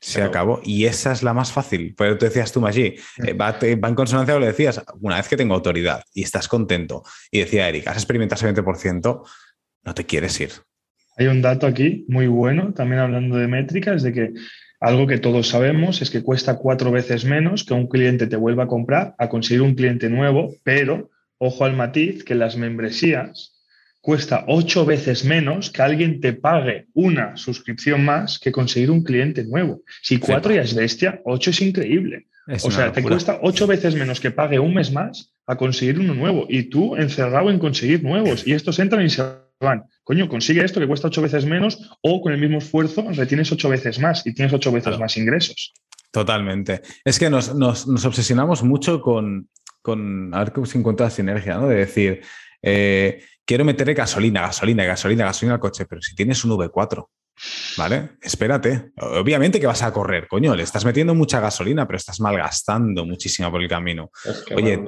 Se 0.00 0.20
acabó. 0.20 0.60
Y 0.64 0.86
esa 0.86 1.12
es 1.12 1.22
la 1.22 1.32
más 1.32 1.52
fácil. 1.52 1.94
Pero 1.96 2.18
tú 2.18 2.24
decías 2.24 2.50
tú, 2.50 2.60
Maggi, 2.60 2.96
eh, 3.24 3.34
va, 3.34 3.56
en 3.62 3.94
consonancia 3.94 4.34
con 4.34 4.40
lo 4.40 4.46
que 4.46 4.50
decías, 4.50 4.82
una 5.00 5.14
vez 5.14 5.28
que 5.28 5.36
tengo 5.36 5.54
autoridad 5.54 6.02
y 6.12 6.24
estás 6.24 6.48
contento, 6.48 7.04
y 7.30 7.38
decía 7.38 7.68
Eric, 7.68 7.86
has 7.86 7.98
experimentado 7.98 8.48
ese 8.48 8.62
20%, 8.62 9.22
no 9.84 9.94
te 9.94 10.06
quieres 10.06 10.40
ir. 10.40 10.50
Hay 11.16 11.28
un 11.28 11.40
dato 11.40 11.68
aquí 11.68 12.04
muy 12.08 12.26
bueno, 12.26 12.74
también 12.74 13.00
hablando 13.00 13.36
de 13.36 13.46
métricas, 13.46 14.02
de 14.02 14.12
que 14.12 14.32
algo 14.80 15.06
que 15.06 15.18
todos 15.18 15.48
sabemos 15.48 16.02
es 16.02 16.10
que 16.10 16.22
cuesta 16.22 16.56
cuatro 16.56 16.90
veces 16.90 17.24
menos 17.24 17.64
que 17.64 17.74
un 17.74 17.88
cliente 17.88 18.26
te 18.26 18.36
vuelva 18.36 18.64
a 18.64 18.68
comprar 18.68 19.14
a 19.18 19.28
conseguir 19.28 19.62
un 19.62 19.74
cliente 19.74 20.08
nuevo, 20.08 20.54
pero 20.62 21.10
ojo 21.38 21.64
al 21.64 21.76
matiz 21.76 22.22
que 22.24 22.34
las 22.34 22.56
membresías 22.56 23.58
cuesta 24.00 24.44
ocho 24.46 24.86
veces 24.86 25.24
menos 25.24 25.70
que 25.70 25.82
alguien 25.82 26.20
te 26.20 26.32
pague 26.32 26.86
una 26.94 27.36
suscripción 27.36 28.04
más 28.04 28.38
que 28.38 28.52
conseguir 28.52 28.90
un 28.90 29.02
cliente 29.02 29.44
nuevo. 29.44 29.82
Si 30.02 30.18
cuatro 30.18 30.54
ya 30.54 30.62
es 30.62 30.74
bestia, 30.74 31.20
ocho 31.24 31.50
es 31.50 31.60
increíble. 31.60 32.26
o 32.62 32.70
sea, 32.70 32.92
te 32.92 33.02
cuesta 33.02 33.40
ocho 33.42 33.66
veces 33.66 33.94
menos 33.94 34.20
que 34.20 34.30
pague 34.30 34.58
un 34.58 34.74
mes 34.74 34.92
más 34.92 35.34
a 35.46 35.56
conseguir 35.56 35.98
uno 35.98 36.14
nuevo 36.14 36.46
y 36.48 36.64
tú 36.64 36.96
encerrado 36.96 37.50
en 37.50 37.58
conseguir 37.58 38.02
nuevos. 38.02 38.46
Y 38.46 38.52
estos 38.52 38.78
entran 38.78 39.04
y 39.04 39.10
se 39.10 39.24
van. 39.60 39.84
Coño, 40.08 40.26
consigue 40.26 40.64
esto 40.64 40.80
que 40.80 40.86
cuesta 40.86 41.08
ocho 41.08 41.20
veces 41.20 41.44
menos 41.44 41.78
o 42.00 42.22
con 42.22 42.32
el 42.32 42.40
mismo 42.40 42.56
esfuerzo 42.56 43.04
retienes 43.12 43.52
ocho 43.52 43.68
veces 43.68 43.98
más 43.98 44.26
y 44.26 44.32
tienes 44.32 44.54
ocho 44.54 44.72
veces 44.72 44.98
más 44.98 45.18
ingresos. 45.18 45.74
Totalmente. 46.10 46.80
Es 47.04 47.18
que 47.18 47.28
nos, 47.28 47.50
obsesionamos 47.50 48.62
mucho 48.62 49.02
con, 49.02 49.50
con, 49.82 50.34
a 50.34 50.38
ver 50.38 50.52
cómo 50.54 50.64
se 50.64 50.78
encuentra 50.78 51.04
la 51.04 51.10
sinergia, 51.10 51.58
¿no? 51.58 51.68
De 51.68 51.76
decir, 51.76 52.22
eh, 52.62 53.22
quiero 53.44 53.66
meterle 53.66 53.92
gasolina, 53.92 54.40
gasolina, 54.40 54.82
gasolina, 54.86 55.26
gasolina 55.26 55.56
al 55.56 55.60
coche, 55.60 55.84
pero 55.84 56.00
si 56.00 56.14
tienes 56.14 56.42
un 56.42 56.52
V4, 56.52 57.06
¿vale? 57.76 58.12
Espérate. 58.22 58.92
Obviamente 58.96 59.60
que 59.60 59.66
vas 59.66 59.82
a 59.82 59.92
correr, 59.92 60.26
coño, 60.26 60.56
le 60.56 60.62
estás 60.62 60.86
metiendo 60.86 61.14
mucha 61.14 61.38
gasolina, 61.38 61.86
pero 61.86 61.98
estás 61.98 62.18
malgastando 62.18 63.04
muchísimo 63.04 63.50
por 63.50 63.60
el 63.60 63.68
camino. 63.68 64.10
Oye, 64.56 64.82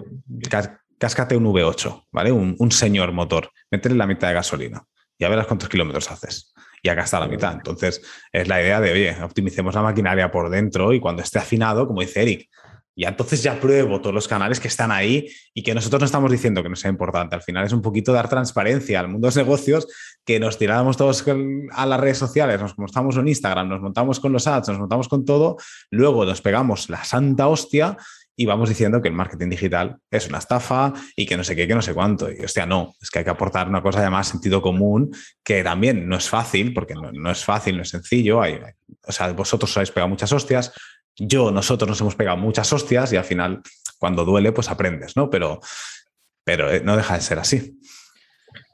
cáscate 1.00 1.36
un 1.36 1.44
V8, 1.44 2.06
¿vale? 2.10 2.32
Un, 2.32 2.70
señor 2.70 3.12
motor, 3.12 3.50
métele 3.70 3.96
la 3.96 4.06
mitad 4.06 4.28
de 4.28 4.34
gasolina. 4.34 4.82
Ya 5.20 5.28
verás 5.28 5.46
cuántos 5.46 5.68
kilómetros 5.68 6.10
haces. 6.10 6.52
Y 6.82 6.88
acá 6.88 7.04
está 7.04 7.20
la 7.20 7.28
mitad. 7.28 7.52
Entonces, 7.52 8.02
es 8.32 8.48
la 8.48 8.60
idea 8.60 8.80
de, 8.80 8.90
oye, 8.90 9.22
optimicemos 9.22 9.74
la 9.74 9.82
maquinaria 9.82 10.30
por 10.30 10.50
dentro 10.50 10.92
y 10.92 10.98
cuando 10.98 11.22
esté 11.22 11.38
afinado, 11.38 11.86
como 11.86 12.00
dice 12.00 12.22
Eric, 12.22 12.48
y 13.00 13.06
entonces 13.06 13.42
ya 13.42 13.58
pruebo 13.58 14.00
todos 14.00 14.12
los 14.12 14.28
canales 14.28 14.60
que 14.60 14.68
están 14.68 14.90
ahí 14.90 15.26
y 15.54 15.62
que 15.62 15.74
nosotros 15.74 16.00
no 16.00 16.04
estamos 16.04 16.30
diciendo 16.30 16.62
que 16.62 16.68
no 16.68 16.76
sea 16.76 16.90
importante. 16.90 17.34
Al 17.34 17.42
final 17.42 17.64
es 17.64 17.72
un 17.72 17.80
poquito 17.80 18.12
dar 18.12 18.28
transparencia 18.28 19.00
al 19.00 19.08
mundo 19.08 19.26
de 19.26 19.28
los 19.28 19.36
negocios, 19.36 19.86
que 20.22 20.38
nos 20.38 20.58
tiramos 20.58 20.98
todos 20.98 21.24
a 21.72 21.86
las 21.86 22.00
redes 22.00 22.18
sociales, 22.18 22.60
nos 22.60 22.76
montamos 22.76 23.16
en 23.16 23.28
Instagram, 23.28 23.68
nos 23.68 23.80
montamos 23.80 24.20
con 24.20 24.32
los 24.32 24.46
ads, 24.46 24.68
nos 24.68 24.80
montamos 24.80 25.08
con 25.08 25.24
todo, 25.24 25.56
luego 25.90 26.26
nos 26.26 26.42
pegamos 26.42 26.90
la 26.90 27.02
santa 27.04 27.48
hostia 27.48 27.96
y 28.40 28.46
vamos 28.46 28.70
diciendo 28.70 29.02
que 29.02 29.08
el 29.08 29.14
marketing 29.14 29.50
digital 29.50 29.98
es 30.10 30.26
una 30.26 30.38
estafa 30.38 30.94
y 31.14 31.26
que 31.26 31.36
no 31.36 31.44
sé 31.44 31.54
qué, 31.54 31.68
que 31.68 31.74
no 31.74 31.82
sé 31.82 31.92
cuánto. 31.92 32.32
Y 32.32 32.42
hostia, 32.42 32.64
no, 32.64 32.94
es 32.98 33.10
que 33.10 33.18
hay 33.18 33.24
que 33.26 33.30
aportar 33.30 33.68
una 33.68 33.82
cosa 33.82 34.00
llamada 34.00 34.24
sentido 34.24 34.62
común, 34.62 35.14
que 35.44 35.62
también 35.62 36.08
no 36.08 36.16
es 36.16 36.26
fácil, 36.30 36.72
porque 36.72 36.94
no, 36.94 37.30
es 37.30 37.44
fácil, 37.44 37.76
no 37.76 37.82
es 37.82 37.90
sencillo. 37.90 38.40
Hay, 38.40 38.58
o 39.06 39.12
sea, 39.12 39.30
vosotros 39.34 39.70
os 39.70 39.76
habéis 39.76 39.90
pegado 39.90 40.08
muchas 40.08 40.32
hostias, 40.32 40.72
yo, 41.18 41.50
nosotros 41.50 41.86
nos 41.86 42.00
hemos 42.00 42.14
pegado 42.14 42.38
muchas 42.38 42.72
hostias 42.72 43.12
y 43.12 43.16
al 43.16 43.24
final, 43.24 43.60
cuando 43.98 44.24
duele, 44.24 44.52
pues 44.52 44.70
aprendes, 44.70 45.18
¿no? 45.18 45.28
Pero, 45.28 45.60
pero 46.42 46.72
eh, 46.72 46.80
no 46.82 46.96
deja 46.96 47.16
de 47.16 47.20
ser 47.20 47.38
así. 47.38 47.78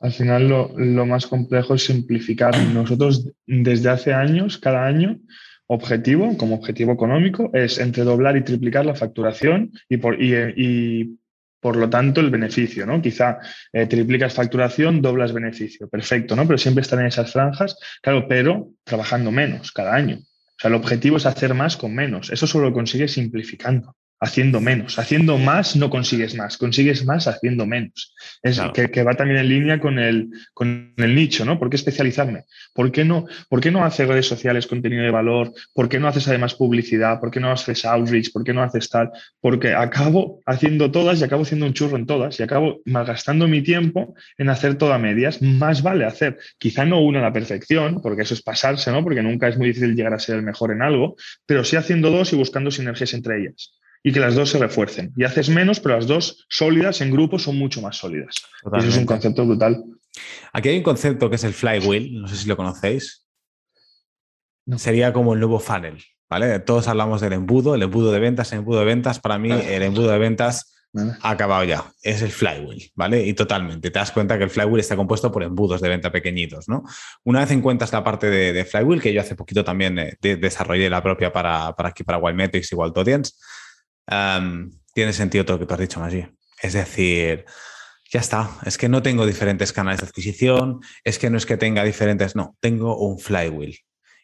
Al 0.00 0.12
final 0.12 0.48
lo, 0.48 0.78
lo 0.78 1.06
más 1.06 1.26
complejo 1.26 1.74
es 1.74 1.86
simplificar. 1.86 2.56
Nosotros 2.56 3.32
desde 3.48 3.88
hace 3.88 4.14
años, 4.14 4.58
cada 4.58 4.86
año, 4.86 5.18
objetivo, 5.66 6.36
como 6.36 6.56
objetivo 6.56 6.92
económico, 6.92 7.50
es 7.52 7.78
entre 7.78 8.04
doblar 8.04 8.36
y 8.36 8.44
triplicar 8.44 8.86
la 8.86 8.94
facturación 8.94 9.72
y 9.88 9.96
por, 9.96 10.16
y, 10.20 11.18
por 11.60 11.76
lo 11.76 11.90
tanto 11.90 12.20
el 12.20 12.30
beneficio, 12.30 12.86
¿no? 12.86 13.02
Quizá 13.02 13.38
eh, 13.72 13.86
triplicas 13.86 14.34
facturación, 14.34 15.02
doblas 15.02 15.32
beneficio, 15.32 15.88
perfecto, 15.88 16.36
¿no? 16.36 16.46
Pero 16.46 16.58
siempre 16.58 16.82
están 16.82 17.00
en 17.00 17.06
esas 17.06 17.32
franjas, 17.32 17.76
claro, 18.02 18.26
pero 18.28 18.70
trabajando 18.84 19.32
menos 19.32 19.72
cada 19.72 19.94
año. 19.94 20.18
O 20.18 20.58
sea, 20.58 20.68
el 20.68 20.74
objetivo 20.74 21.16
es 21.16 21.26
hacer 21.26 21.54
más 21.54 21.76
con 21.76 21.94
menos. 21.94 22.30
Eso 22.30 22.46
solo 22.46 22.68
lo 22.68 22.74
consigues 22.74 23.12
simplificando 23.12 23.96
haciendo 24.20 24.60
menos. 24.60 24.98
Haciendo 24.98 25.38
más 25.38 25.76
no 25.76 25.90
consigues 25.90 26.34
más, 26.34 26.56
consigues 26.56 27.04
más 27.04 27.26
haciendo 27.28 27.66
menos. 27.66 28.14
Es 28.42 28.60
que, 28.72 29.02
va 29.02 29.14
también 29.14 29.40
en 29.40 29.48
línea 29.48 29.80
con 29.80 29.98
el, 29.98 30.30
con 30.54 30.94
el 30.96 31.14
nicho, 31.14 31.44
¿no? 31.44 31.58
¿Por 31.58 31.68
qué 31.68 31.76
especializarme? 31.76 32.44
¿Por 32.74 32.90
qué, 32.92 33.04
no, 33.04 33.26
¿Por 33.48 33.60
qué 33.60 33.70
no 33.70 33.84
haces 33.84 34.08
redes 34.08 34.26
sociales 34.26 34.66
contenido 34.66 35.02
de 35.02 35.10
valor? 35.10 35.52
¿Por 35.74 35.88
qué 35.88 35.98
no 36.00 36.08
haces 36.08 36.26
además 36.28 36.54
publicidad? 36.54 37.20
¿Por 37.20 37.30
qué 37.30 37.40
no 37.40 37.50
haces 37.50 37.84
outreach? 37.84 38.32
¿Por 38.32 38.44
qué 38.44 38.52
no 38.52 38.62
haces 38.62 38.88
tal? 38.88 39.10
Porque 39.40 39.74
acabo 39.74 40.40
haciendo 40.46 40.90
todas 40.90 41.20
y 41.20 41.24
acabo 41.24 41.42
haciendo 41.42 41.66
un 41.66 41.74
churro 41.74 41.96
en 41.96 42.06
todas 42.06 42.38
y 42.40 42.42
acabo 42.42 42.80
malgastando 42.84 43.48
mi 43.48 43.62
tiempo 43.62 44.14
en 44.38 44.48
hacer 44.48 44.76
todas 44.76 45.00
medias. 45.00 45.42
Más 45.42 45.82
vale 45.82 46.04
hacer, 46.04 46.38
quizá 46.58 46.84
no 46.84 47.00
una 47.00 47.18
a 47.18 47.22
la 47.22 47.32
perfección, 47.32 48.00
porque 48.00 48.22
eso 48.22 48.34
es 48.34 48.42
pasarse, 48.42 48.90
¿no? 48.92 49.02
Porque 49.02 49.22
nunca 49.22 49.48
es 49.48 49.58
muy 49.58 49.68
difícil 49.68 49.94
llegar 49.94 50.14
a 50.14 50.18
ser 50.18 50.36
el 50.36 50.42
mejor 50.42 50.72
en 50.72 50.82
algo, 50.82 51.16
pero 51.44 51.64
sí 51.64 51.76
haciendo 51.76 52.10
dos 52.10 52.32
y 52.32 52.36
buscando 52.36 52.70
sinergias 52.70 53.12
entre 53.12 53.40
ellas 53.40 53.76
y 54.06 54.12
que 54.12 54.20
las 54.20 54.36
dos 54.36 54.50
se 54.50 54.58
refuercen. 54.58 55.12
Y 55.16 55.24
haces 55.24 55.48
menos, 55.48 55.80
pero 55.80 55.96
las 55.96 56.06
dos 56.06 56.46
sólidas 56.48 57.00
en 57.00 57.10
grupo 57.10 57.40
son 57.40 57.58
mucho 57.58 57.82
más 57.82 57.96
sólidas. 57.96 58.36
Eso 58.78 58.88
es 58.88 58.96
un 58.96 59.04
concepto 59.04 59.44
brutal. 59.44 59.82
Aquí 60.52 60.68
hay 60.68 60.76
un 60.76 60.84
concepto 60.84 61.28
que 61.28 61.34
es 61.34 61.42
el 61.42 61.52
flywheel, 61.52 62.20
no 62.20 62.28
sé 62.28 62.36
si 62.36 62.48
lo 62.48 62.56
conocéis. 62.56 63.26
Sería 64.76 65.12
como 65.12 65.34
el 65.34 65.40
nuevo 65.40 65.58
funnel, 65.58 65.98
¿vale? 66.30 66.60
Todos 66.60 66.86
hablamos 66.86 67.20
del 67.20 67.32
embudo, 67.32 67.74
el 67.74 67.82
embudo 67.82 68.12
de 68.12 68.20
ventas, 68.20 68.52
el 68.52 68.60
embudo 68.60 68.78
de 68.78 68.84
ventas. 68.84 69.18
Para 69.18 69.38
mí, 69.38 69.50
el 69.50 69.82
embudo 69.82 70.12
de 70.12 70.18
ventas 70.18 70.72
ha 71.22 71.30
acabado 71.30 71.64
ya. 71.64 71.84
Es 72.00 72.22
el 72.22 72.30
flywheel, 72.30 72.92
¿vale? 72.94 73.26
Y 73.26 73.34
totalmente. 73.34 73.90
Te 73.90 73.98
das 73.98 74.12
cuenta 74.12 74.38
que 74.38 74.44
el 74.44 74.50
flywheel 74.50 74.78
está 74.78 74.94
compuesto 74.94 75.32
por 75.32 75.42
embudos 75.42 75.80
de 75.80 75.88
venta 75.88 76.12
pequeñitos, 76.12 76.68
¿no? 76.68 76.84
Una 77.24 77.40
vez 77.40 77.50
encuentras 77.50 77.92
la 77.92 78.04
parte 78.04 78.30
de, 78.30 78.64
flywheel, 78.64 79.02
que 79.02 79.12
yo 79.12 79.20
hace 79.20 79.34
poquito 79.34 79.64
también 79.64 79.98
eh, 79.98 80.16
desarrollé 80.20 80.88
la 80.88 81.02
propia 81.02 81.32
para, 81.32 81.74
para 81.74 81.88
aquí, 81.88 82.04
para 82.04 82.18
Wildmetrics 82.18 82.70
y 82.70 82.76
Wild 82.76 82.94
Tiene 84.06 85.12
sentido 85.12 85.44
todo 85.44 85.56
lo 85.56 85.60
que 85.60 85.66
tú 85.66 85.74
has 85.74 85.80
dicho, 85.80 86.02
allí. 86.02 86.26
Es 86.62 86.72
decir, 86.72 87.44
ya 88.10 88.20
está. 88.20 88.50
Es 88.64 88.78
que 88.78 88.88
no 88.88 89.02
tengo 89.02 89.26
diferentes 89.26 89.72
canales 89.72 90.00
de 90.00 90.06
adquisición, 90.06 90.80
es 91.04 91.18
que 91.18 91.30
no 91.30 91.36
es 91.36 91.46
que 91.46 91.56
tenga 91.56 91.84
diferentes, 91.84 92.36
no, 92.36 92.56
tengo 92.60 92.96
un 92.98 93.18
flywheel 93.18 93.78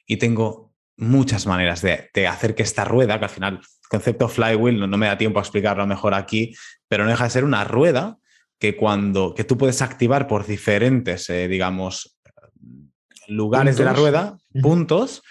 y 0.07 0.17
tengo 0.17 0.73
muchas 0.97 1.47
maneras 1.47 1.83
de, 1.83 2.27
hacer 2.27 2.55
que 2.55 2.63
esta 2.63 2.85
rueda, 2.85 3.19
que 3.19 3.25
al 3.25 3.31
final 3.31 3.55
el 3.55 3.89
concepto 3.89 4.29
flywheel 4.29 4.79
no, 4.79 4.97
me 4.97 5.07
da 5.07 5.19
tiempo 5.19 5.39
a 5.39 5.43
explicarlo 5.43 5.87
mejor 5.87 6.15
aquí, 6.15 6.55
pero 6.89 7.05
no 7.05 7.11
deja 7.11 7.25
de 7.25 7.31
ser 7.31 7.45
una 7.45 7.65
rueda 7.65 8.19
que 8.59 8.77
cuando 8.77 9.35
que 9.35 9.45
tú 9.45 9.59
puedes 9.59 9.83
activar 9.83 10.29
por 10.29 10.47
diferentes, 10.47 11.29
eh, 11.31 11.49
digamos, 11.49 12.19
lugares 13.27 13.77
de 13.77 13.85
la 13.85 13.93
rueda, 13.93 14.39
puntos, 14.61 15.23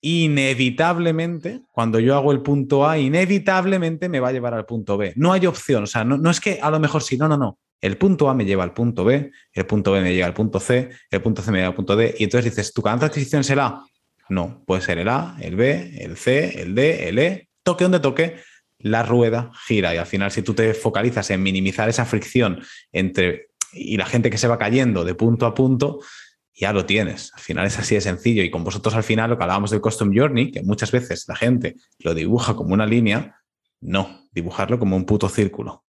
inevitablemente, 0.00 1.62
cuando 1.72 2.00
yo 2.00 2.16
hago 2.16 2.32
el 2.32 2.40
punto 2.40 2.88
A, 2.88 2.98
inevitablemente 2.98 4.08
me 4.08 4.20
va 4.20 4.28
a 4.28 4.32
llevar 4.32 4.54
al 4.54 4.66
punto 4.66 4.96
B. 4.96 5.12
No 5.16 5.32
hay 5.32 5.46
opción, 5.46 5.84
o 5.84 5.86
sea, 5.86 6.04
no, 6.04 6.30
es 6.30 6.40
que 6.40 6.58
a 6.60 6.70
lo 6.70 6.80
mejor 6.80 7.02
sí, 7.02 7.16
no, 7.16 7.28
no, 7.28 7.36
no. 7.36 7.58
El 7.80 7.96
punto 7.96 8.28
A 8.28 8.34
me 8.34 8.44
lleva 8.44 8.62
al 8.62 8.74
punto 8.74 9.04
B, 9.04 9.30
el 9.52 9.66
punto 9.66 9.92
B 9.92 10.02
me 10.02 10.12
lleva 10.12 10.26
al 10.26 10.34
punto 10.34 10.60
C, 10.60 10.90
el 11.10 11.22
punto 11.22 11.42
C 11.42 11.50
me 11.50 11.58
lleva 11.58 11.68
al 11.68 11.74
punto 11.74 11.96
D, 11.96 12.14
y 12.18 12.24
entonces 12.24 12.52
dices, 12.52 12.72
¿tu 12.72 12.82
canal 12.82 13.00
de 13.00 13.06
adquisición 13.06 13.40
es 13.40 13.50
el 13.50 13.60
A? 13.60 13.84
No, 14.28 14.62
puede 14.66 14.82
ser 14.82 14.98
el 14.98 15.08
A, 15.08 15.36
el 15.40 15.56
B, 15.56 15.96
el 15.98 16.16
C, 16.16 16.62
el 16.62 16.74
D, 16.74 17.08
el 17.08 17.18
E, 17.18 17.48
toque 17.62 17.84
donde 17.84 18.00
toque, 18.00 18.36
la 18.78 19.02
rueda 19.02 19.50
gira 19.66 19.94
y 19.94 19.98
al 19.98 20.06
final 20.06 20.30
si 20.30 20.42
tú 20.42 20.54
te 20.54 20.72
focalizas 20.72 21.30
en 21.30 21.42
minimizar 21.42 21.88
esa 21.90 22.06
fricción 22.06 22.62
entre 22.92 23.48
y 23.72 23.96
la 23.96 24.06
gente 24.06 24.30
que 24.30 24.38
se 24.38 24.48
va 24.48 24.58
cayendo 24.58 25.04
de 25.04 25.14
punto 25.14 25.46
a 25.46 25.54
punto, 25.54 26.00
ya 26.60 26.74
lo 26.74 26.84
tienes. 26.84 27.32
Al 27.34 27.40
final 27.40 27.66
es 27.66 27.78
así 27.78 27.94
de 27.94 28.02
sencillo. 28.02 28.42
Y 28.42 28.50
con 28.50 28.62
vosotros 28.62 28.94
al 28.94 29.02
final 29.02 29.30
lo 29.30 29.38
que 29.38 29.44
hablábamos 29.44 29.70
del 29.70 29.80
Custom 29.80 30.12
Journey, 30.14 30.52
que 30.52 30.62
muchas 30.62 30.92
veces 30.92 31.24
la 31.26 31.34
gente 31.34 31.76
lo 31.98 32.14
dibuja 32.14 32.54
como 32.54 32.74
una 32.74 32.86
línea, 32.86 33.40
no, 33.80 34.28
dibujarlo 34.32 34.78
como 34.78 34.94
un 34.94 35.06
puto 35.06 35.28
círculo. 35.28 35.84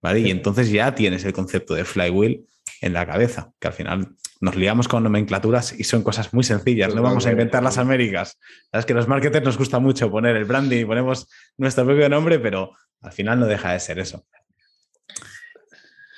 ¿Vale? 0.00 0.20
Y 0.20 0.30
entonces 0.30 0.70
ya 0.70 0.94
tienes 0.94 1.24
el 1.24 1.32
concepto 1.32 1.74
de 1.74 1.84
flywheel 1.84 2.44
en 2.80 2.92
la 2.92 3.06
cabeza, 3.06 3.52
que 3.60 3.68
al 3.68 3.74
final 3.74 4.16
nos 4.40 4.56
liamos 4.56 4.88
con 4.88 5.04
nomenclaturas 5.04 5.78
y 5.78 5.84
son 5.84 6.02
cosas 6.02 6.32
muy 6.34 6.42
sencillas. 6.42 6.88
Pues 6.88 6.96
no 6.96 7.02
vamos 7.02 7.26
a 7.26 7.30
inventar 7.30 7.62
las 7.62 7.78
Américas. 7.78 8.38
Sabes 8.70 8.86
que 8.86 8.94
los 8.94 9.06
marketers 9.06 9.44
nos 9.44 9.58
gusta 9.58 9.78
mucho 9.78 10.10
poner 10.10 10.36
el 10.36 10.44
branding 10.44 10.78
y 10.78 10.84
ponemos 10.84 11.28
nuestro 11.56 11.84
propio 11.84 12.08
nombre, 12.08 12.40
pero 12.40 12.72
al 13.00 13.12
final 13.12 13.38
no 13.38 13.46
deja 13.46 13.72
de 13.72 13.80
ser 13.80 14.00
eso. 14.00 14.24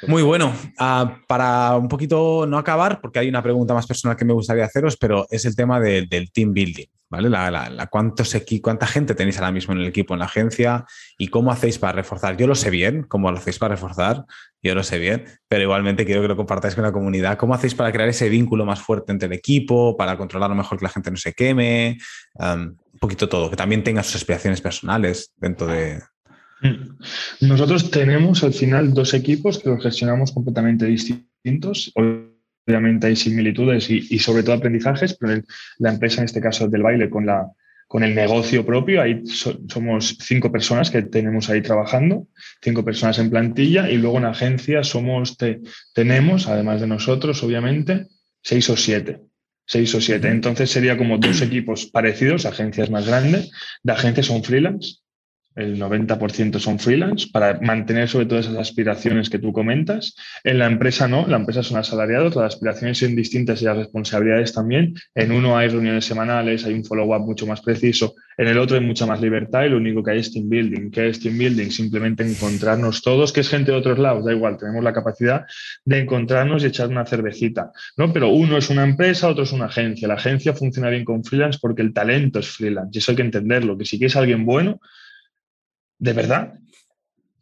Muy 0.09 0.23
bueno. 0.23 0.53
Ah, 0.79 1.19
para 1.27 1.77
un 1.77 1.89
poquito 1.89 2.47
no 2.47 2.59
acabar, 2.59 3.01
porque 3.01 3.19
hay 3.19 3.29
una 3.29 3.43
pregunta 3.43 3.75
más 3.75 3.87
personal 3.87 4.17
que 4.17 4.25
me 4.25 4.33
gustaría 4.33 4.65
haceros, 4.65 4.97
pero 4.97 5.27
es 5.31 5.45
el 5.45 5.57
tema 5.57 5.81
del 5.81 6.31
team 6.33 6.53
building, 6.53 6.87
¿vale? 7.11 7.31
La, 7.31 7.89
cuántos 7.91 8.37
¿Cuánta 8.63 8.87
gente 8.87 9.15
tenéis 9.15 9.39
ahora 9.39 9.53
mismo 9.53 9.75
en 9.75 9.81
el 9.81 9.87
equipo, 9.87 10.15
en 10.15 10.21
la 10.21 10.27
agencia? 10.27 10.85
¿Y 11.19 11.29
cómo 11.29 11.51
hacéis 11.51 11.79
para 11.79 11.93
reforzar? 11.93 12.37
Yo 12.37 12.47
lo 12.47 12.55
sé 12.55 12.71
bien, 12.71 13.05
cómo 13.05 13.31
lo 13.31 13.39
hacéis 13.39 13.59
para 13.59 13.75
reforzar, 13.75 14.25
yo 14.63 14.75
lo 14.75 14.83
sé 14.83 14.99
bien, 14.99 15.25
pero 15.49 15.63
igualmente 15.63 16.05
quiero 16.05 16.23
que 16.23 16.29
lo 16.29 16.37
compartáis 16.37 16.75
con 16.75 16.85
la 16.85 16.93
comunidad. 16.93 17.37
¿Cómo 17.37 17.55
hacéis 17.55 17.75
para 17.75 17.93
crear 17.93 18.09
ese 18.09 18.29
vínculo 18.29 18.65
más 18.65 18.81
fuerte 18.81 19.13
entre 19.13 19.27
el 19.27 19.33
equipo, 19.33 19.97
para 19.97 20.17
controlar 20.17 20.51
lo 20.51 20.57
mejor 20.57 20.79
que 20.79 20.85
la 20.85 20.91
gente 20.91 21.11
no 21.11 21.17
se 21.17 21.33
queme? 21.33 21.99
un 22.95 23.01
poquito 23.01 23.29
todo, 23.29 23.51
que 23.51 23.57
también 23.57 23.83
tenga 23.83 24.03
sus 24.03 24.17
aspiraciones 24.17 24.61
personales 24.61 25.33
dentro 25.37 25.67
de. 25.67 26.01
Nosotros 27.41 27.91
tenemos 27.91 28.43
al 28.43 28.53
final 28.53 28.95
dos 28.95 29.15
equipos 29.15 29.59
que 29.59 29.69
los 29.69 29.83
gestionamos 29.83 30.33
completamente 30.33 30.87
distintos. 30.87 31.93
Obviamente 32.67 33.09
hay 33.09 33.17
similitudes 33.17 33.91
y, 33.91 34.19
sobre 34.19 34.43
todo 34.43 34.57
aprendizajes, 34.57 35.15
pero 35.15 35.43
la 35.79 35.93
empresa, 35.93 36.21
en 36.21 36.27
este 36.27 36.41
caso 36.41 36.69
del 36.69 36.83
baile, 36.83 37.11
con, 37.11 37.27
la, 37.27 37.51
con 37.87 38.03
el 38.03 38.15
negocio 38.15 38.65
propio, 38.65 39.03
ahí 39.03 39.23
somos 39.27 40.17
cinco 40.21 40.51
personas 40.51 40.91
que 40.91 41.03
tenemos 41.03 41.51
ahí 41.51 41.61
trabajando, 41.61 42.29
cinco 42.63 42.85
personas 42.85 43.19
en 43.19 43.31
plantilla 43.31 43.91
y 43.91 43.99
luego 43.99 44.19
en 44.19 44.25
agencia 44.25 44.83
somos, 44.83 45.37
tenemos, 45.95 46.49
además 46.49 46.81
de 46.81 46.87
nosotros, 46.87 47.43
obviamente, 47.43 48.07
seis 48.43 48.71
o 48.71 48.77
siete 48.77 49.21
seis 49.67 49.95
o 49.95 50.01
siete. 50.01 50.29
Entonces 50.29 50.71
sería 50.71 50.97
como 50.97 51.19
dos 51.19 51.41
equipos 51.43 51.87
parecidos, 51.87 52.47
agencias 52.47 52.91
más 52.91 53.07
grandes. 53.07 53.51
De 53.83 53.93
agencias 53.93 54.27
son 54.27 54.45
freelance, 54.45 54.99
el 55.57 55.79
90% 55.79 56.59
son 56.59 56.79
freelance, 56.79 57.29
para 57.33 57.61
mantener 57.61 58.09
sobre 58.09 58.27
todo 58.27 58.39
esas 58.39 58.57
aspiraciones 58.57 59.31
que 59.31 59.39
tú 59.39 59.53
comentas. 59.53 60.17
En 60.43 60.59
la 60.59 60.67
empresa 60.67 61.07
no, 61.07 61.27
la 61.27 61.37
empresa 61.37 61.63
son 61.63 61.79
asalariados, 61.79 62.35
las 62.37 62.55
aspiraciones 62.55 62.99
son 62.99 63.15
distintas 63.15 63.63
y 63.63 63.67
las 63.67 63.77
responsabilidades 63.77 64.53
también. 64.53 64.95
En 65.15 65.33
uno 65.33 65.57
hay 65.57 65.69
reuniones 65.69 66.05
semanales, 66.05 66.65
hay 66.65 66.75
un 66.75 66.85
follow-up 66.85 67.21
mucho 67.21 67.47
más 67.47 67.61
preciso, 67.61 68.15
en 68.37 68.49
el 68.49 68.59
otro 68.59 68.77
hay 68.77 68.85
mucha 68.85 69.07
más 69.07 69.21
libertad 69.21 69.65
y 69.65 69.69
lo 69.69 69.77
único 69.77 70.03
que 70.03 70.11
hay 70.13 70.19
es 70.19 70.33
team 70.33 70.49
building. 70.49 70.91
¿Qué 70.91 71.09
es 71.09 71.21
team 71.21 71.39
building? 71.39 71.71
Simplemente 71.71 72.29
encontrarnos 72.29 73.03
todos, 73.03 73.33
que 73.33 73.41
es 73.41 73.49
gente 73.49 73.71
de 73.71 73.79
otros 73.79 73.99
lados, 73.99 74.25
da 74.25 74.33
igual, 74.33 74.57
tenemos 74.59 74.83
la 74.83 74.93
capacidad 74.93 75.47
de 75.85 76.01
encontrarnos 76.01 76.65
y 76.65 76.67
echar 76.67 76.89
una 76.89 77.07
cervecita, 77.07 77.71
¿no? 77.97 78.13
Pero 78.13 78.31
uno 78.31 78.57
es 78.57 78.71
una 78.71 78.83
empresa, 78.83 79.29
otro 79.29 79.45
es 79.45 79.53
una 79.53 79.67
agencia. 79.67 80.09
La 80.09 80.15
agencia 80.15 80.53
funciona 80.53 80.89
bien 80.91 81.05
con 81.05 81.25
freelance 81.25 81.59
porque 81.61 81.83
el 81.83 81.93
talento 81.93 82.41
es 82.41 82.49
freelance 82.49 82.91
y 82.93 82.99
eso 82.99 83.13
hay 83.13 83.17
que 83.17 83.23
entenderlo, 83.23 83.79
que 83.79 83.85
si 83.85 83.99
quieres 83.99 84.17
alguien 84.17 84.45
bueno, 84.45 84.81
de 85.99 86.13
verdad, 86.13 86.55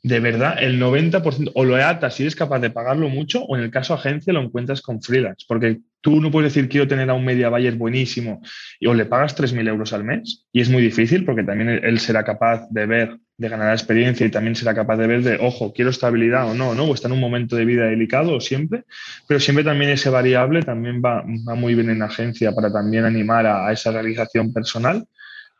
de 0.04 0.18
verdad, 0.18 0.56
el 0.60 0.80
90% 0.80 1.52
o 1.54 1.64
lo 1.64 1.76
atas 1.76 2.14
si 2.14 2.24
eres 2.24 2.34
capaz 2.34 2.58
de 2.58 2.70
pagarlo 2.70 3.08
mucho, 3.08 3.44
o 3.44 3.56
en 3.56 3.62
el 3.62 3.70
caso 3.70 3.94
agencia 3.94 4.32
lo 4.32 4.42
encuentras 4.42 4.82
con 4.82 5.00
freelance, 5.00 5.46
porque 5.46 5.78
tú 6.00 6.20
no 6.20 6.32
puedes 6.32 6.52
decir 6.52 6.68
quiero 6.68 6.88
tener 6.88 7.08
a 7.08 7.14
un 7.14 7.24
media 7.24 7.48
buyer 7.48 7.76
buenísimo 7.76 8.42
y 8.80 8.88
o 8.88 8.94
le 8.94 9.04
pagas 9.04 9.36
3.000 9.36 9.68
euros 9.68 9.92
al 9.92 10.02
mes, 10.02 10.44
y 10.52 10.60
es 10.60 10.68
muy 10.68 10.82
difícil 10.82 11.24
porque 11.24 11.44
también 11.44 11.68
él 11.68 12.00
será 12.00 12.24
capaz 12.24 12.66
de 12.70 12.86
ver, 12.86 13.16
de 13.36 13.48
ganar 13.48 13.72
experiencia 13.72 14.26
y 14.26 14.30
también 14.30 14.56
será 14.56 14.74
capaz 14.74 14.96
de 14.96 15.06
ver 15.06 15.22
de, 15.22 15.36
ojo, 15.36 15.72
quiero 15.72 15.90
estabilidad 15.90 16.50
o 16.50 16.54
no, 16.54 16.74
¿no? 16.74 16.86
O 16.86 16.94
está 16.94 17.06
en 17.06 17.14
un 17.14 17.20
momento 17.20 17.54
de 17.54 17.64
vida 17.64 17.84
delicado 17.84 18.40
siempre, 18.40 18.82
pero 19.28 19.38
siempre 19.38 19.62
también 19.62 19.92
ese 19.92 20.10
variable 20.10 20.62
también 20.62 21.00
va, 21.00 21.22
muy 21.22 21.76
bien 21.76 21.90
en 21.90 22.02
agencia 22.02 22.50
para 22.52 22.72
también 22.72 23.04
animar 23.04 23.46
a 23.46 23.70
esa 23.70 23.92
realización 23.92 24.52
personal 24.52 25.06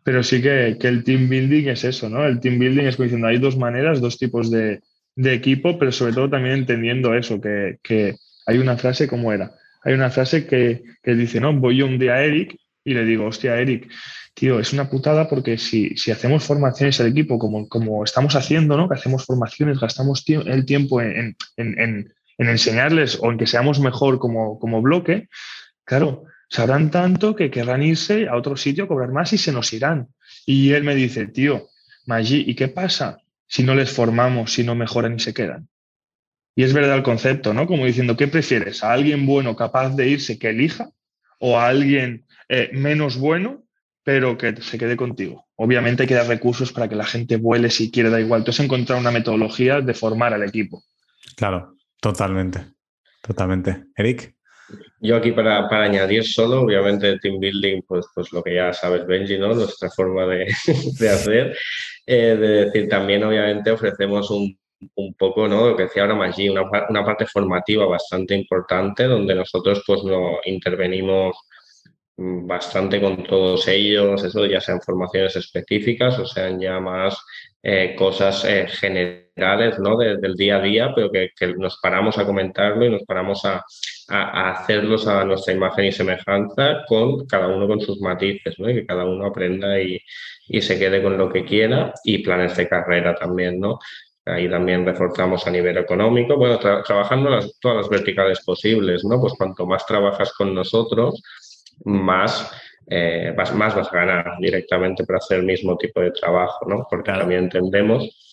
pero 0.04 0.22
sí 0.22 0.42
que, 0.42 0.76
el 0.80 1.04
team 1.04 1.28
building 1.28 1.68
es 1.68 1.84
eso, 1.84 2.08
¿no? 2.08 2.26
El 2.26 2.40
team 2.40 2.58
building 2.58 2.84
es 2.84 2.96
como 2.96 3.04
diciendo, 3.04 3.28
hay 3.28 3.38
dos 3.38 3.56
maneras, 3.56 4.00
dos 4.00 4.18
tipos 4.18 4.50
de, 4.50 4.80
equipo, 5.16 5.78
pero 5.78 5.92
sobre 5.92 6.14
todo 6.14 6.30
también 6.30 6.54
entendiendo 6.54 7.14
eso, 7.14 7.40
que, 7.40 8.16
hay 8.46 8.58
una 8.58 8.76
frase 8.76 9.06
como 9.06 9.32
era. 9.32 9.52
Hay 9.84 9.94
una 9.94 10.10
frase 10.10 10.46
que, 10.46 10.82
dice, 11.04 11.40
no, 11.40 11.52
voy 11.52 11.82
un 11.82 11.98
día 11.98 12.14
a 12.14 12.24
Eric 12.24 12.56
y 12.84 12.94
le 12.94 13.04
digo, 13.04 13.26
hostia, 13.26 13.58
Eric, 13.60 13.88
tío, 14.34 14.58
es 14.58 14.72
una 14.72 14.90
putada 14.90 15.28
porque 15.28 15.58
si, 15.58 15.96
si 15.96 16.10
hacemos 16.10 16.44
formaciones 16.44 17.00
al 17.00 17.08
equipo 17.08 17.38
como, 17.38 17.68
como 17.68 18.02
estamos 18.02 18.34
haciendo, 18.34 18.76
¿no? 18.76 18.88
Que 18.88 18.94
hacemos 18.94 19.24
formaciones, 19.24 19.78
gastamos 19.78 20.24
el 20.26 20.64
tiempo 20.64 21.00
en, 21.00 21.36
en, 21.56 22.12
enseñarles 22.38 23.18
o 23.20 23.30
en 23.30 23.38
que 23.38 23.46
seamos 23.46 23.78
mejor 23.78 24.18
como, 24.18 24.58
como 24.58 24.82
bloque, 24.82 25.28
claro, 25.84 26.24
sabrán 26.52 26.90
tanto 26.90 27.34
que 27.34 27.50
querrán 27.50 27.82
irse 27.82 28.28
a 28.28 28.36
otro 28.36 28.58
sitio 28.58 28.84
a 28.84 28.88
cobrar 28.88 29.10
más 29.10 29.32
y 29.32 29.38
se 29.38 29.52
nos 29.52 29.72
irán. 29.72 30.08
Y 30.44 30.72
él 30.72 30.84
me 30.84 30.94
dice, 30.94 31.26
tío, 31.26 31.68
Maggi, 32.04 32.44
¿y 32.46 32.54
qué 32.54 32.68
pasa 32.68 33.16
si 33.46 33.62
no 33.62 33.74
les 33.74 33.90
formamos, 33.90 34.52
si 34.52 34.62
no 34.62 34.74
mejoran 34.74 35.14
y 35.16 35.18
se 35.18 35.32
quedan? 35.32 35.68
Y 36.54 36.64
es 36.64 36.74
verdad 36.74 36.96
el 36.96 37.02
concepto, 37.02 37.54
¿no? 37.54 37.66
Como 37.66 37.86
diciendo, 37.86 38.18
¿qué 38.18 38.28
prefieres? 38.28 38.84
¿A 38.84 38.92
alguien 38.92 39.24
bueno 39.24 39.56
capaz 39.56 39.96
de 39.96 40.08
irse 40.08 40.38
que 40.38 40.50
elija? 40.50 40.90
¿O 41.38 41.58
a 41.58 41.68
alguien 41.68 42.26
eh, 42.50 42.68
menos 42.74 43.16
bueno, 43.16 43.64
pero 44.04 44.36
que 44.36 44.54
se 44.60 44.76
quede 44.76 44.94
contigo? 44.94 45.46
Obviamente 45.56 46.02
hay 46.02 46.08
que 46.08 46.14
dar 46.14 46.26
recursos 46.28 46.70
para 46.70 46.86
que 46.86 46.96
la 46.96 47.06
gente 47.06 47.36
vuele 47.36 47.70
si 47.70 47.90
quiere, 47.90 48.10
da 48.10 48.20
igual. 48.20 48.42
Entonces 48.42 48.62
encontrar 48.62 48.98
una 48.98 49.10
metodología 49.10 49.80
de 49.80 49.94
formar 49.94 50.34
al 50.34 50.42
equipo. 50.42 50.84
Claro, 51.34 51.76
totalmente. 51.98 52.60
Totalmente. 53.22 53.84
Eric. 53.96 54.34
Yo 55.02 55.16
aquí 55.16 55.32
para, 55.32 55.66
añadir 55.68 56.24
solo, 56.24 56.62
obviamente, 56.62 57.18
team 57.18 57.40
building, 57.40 57.82
pues, 57.88 58.06
pues 58.14 58.32
lo 58.32 58.40
que 58.40 58.54
ya 58.54 58.72
sabes, 58.72 59.04
Benji, 59.04 59.36
¿no? 59.36 59.52
Nuestra 59.52 59.90
forma 59.90 60.26
de, 60.26 60.46
hacer. 61.10 61.56
Eh, 62.06 62.36
de 62.36 62.64
decir, 62.66 62.88
también 62.88 63.24
obviamente 63.24 63.72
ofrecemos 63.72 64.30
un, 64.30 64.56
poco, 65.18 65.48
¿no? 65.48 65.70
Lo 65.70 65.76
que 65.76 65.84
decía 65.84 66.02
ahora 66.02 66.14
Maggi, 66.14 66.48
una, 66.48 66.62
una 66.88 67.04
parte 67.04 67.26
formativa 67.26 67.84
bastante 67.86 68.34
importante 68.34 69.04
donde 69.04 69.34
nosotros 69.34 69.82
pues 69.86 70.02
no 70.04 70.38
intervenimos 70.44 71.36
bastante 72.16 73.00
con 73.00 73.24
todos 73.24 73.66
ellos, 73.68 74.22
eso 74.22 74.46
ya 74.46 74.60
sean 74.60 74.80
formaciones 74.80 75.34
específicas 75.36 76.18
o 76.18 76.26
sean 76.26 76.60
ya 76.60 76.78
más 76.80 77.18
eh, 77.62 77.94
cosas 77.96 78.44
eh, 78.44 78.66
generales 78.68 79.21
¿no? 79.36 79.96
del 79.96 80.34
día 80.34 80.56
a 80.56 80.60
día, 80.60 80.92
pero 80.94 81.10
que, 81.10 81.30
nos 81.56 81.78
paramos 81.80 82.18
a 82.18 82.26
comentarlo 82.26 82.84
y 82.84 82.90
nos 82.90 83.02
paramos 83.04 83.44
a, 83.44 83.64
a, 84.08 84.50
hacerlos 84.50 85.06
a 85.06 85.24
nuestra 85.24 85.54
imagen 85.54 85.86
y 85.86 85.92
semejanza 85.92 86.84
con 86.86 87.26
cada 87.26 87.48
uno 87.48 87.66
con 87.66 87.80
sus 87.80 88.00
matices, 88.00 88.58
¿no? 88.58 88.68
y 88.68 88.74
que 88.74 88.86
cada 88.86 89.04
uno 89.04 89.26
aprenda 89.26 89.80
y, 89.80 90.00
y 90.48 90.60
se 90.60 90.78
quede 90.78 91.02
con 91.02 91.16
lo 91.16 91.30
que 91.30 91.44
quiera 91.44 91.92
y 92.04 92.18
planes 92.18 92.56
de 92.56 92.68
carrera 92.68 93.14
también, 93.14 93.58
¿no? 93.58 93.78
Ahí 94.24 94.48
también 94.48 94.86
reforzamos 94.86 95.46
a 95.48 95.50
nivel 95.50 95.78
económico, 95.78 96.36
bueno, 96.36 96.58
trabajando 96.58 97.28
las, 97.28 97.58
todas 97.58 97.78
las 97.78 97.88
verticales 97.88 98.40
posibles, 98.44 99.04
¿no? 99.04 99.20
Pues 99.20 99.32
cuanto 99.36 99.66
más 99.66 99.84
trabajas 99.84 100.32
con 100.34 100.54
nosotros, 100.54 101.20
más, 101.84 102.52
eh, 102.88 103.34
más, 103.36 103.74
vas 103.74 103.92
a 103.92 103.96
ganar 103.96 104.36
directamente 104.38 105.04
para 105.04 105.18
hacer 105.18 105.40
el 105.40 105.46
mismo 105.46 105.76
tipo 105.76 106.00
de 106.00 106.12
trabajo, 106.12 106.64
¿no? 106.68 106.86
Porque 106.88 107.10
también 107.10 107.44
entendemos 107.44 108.31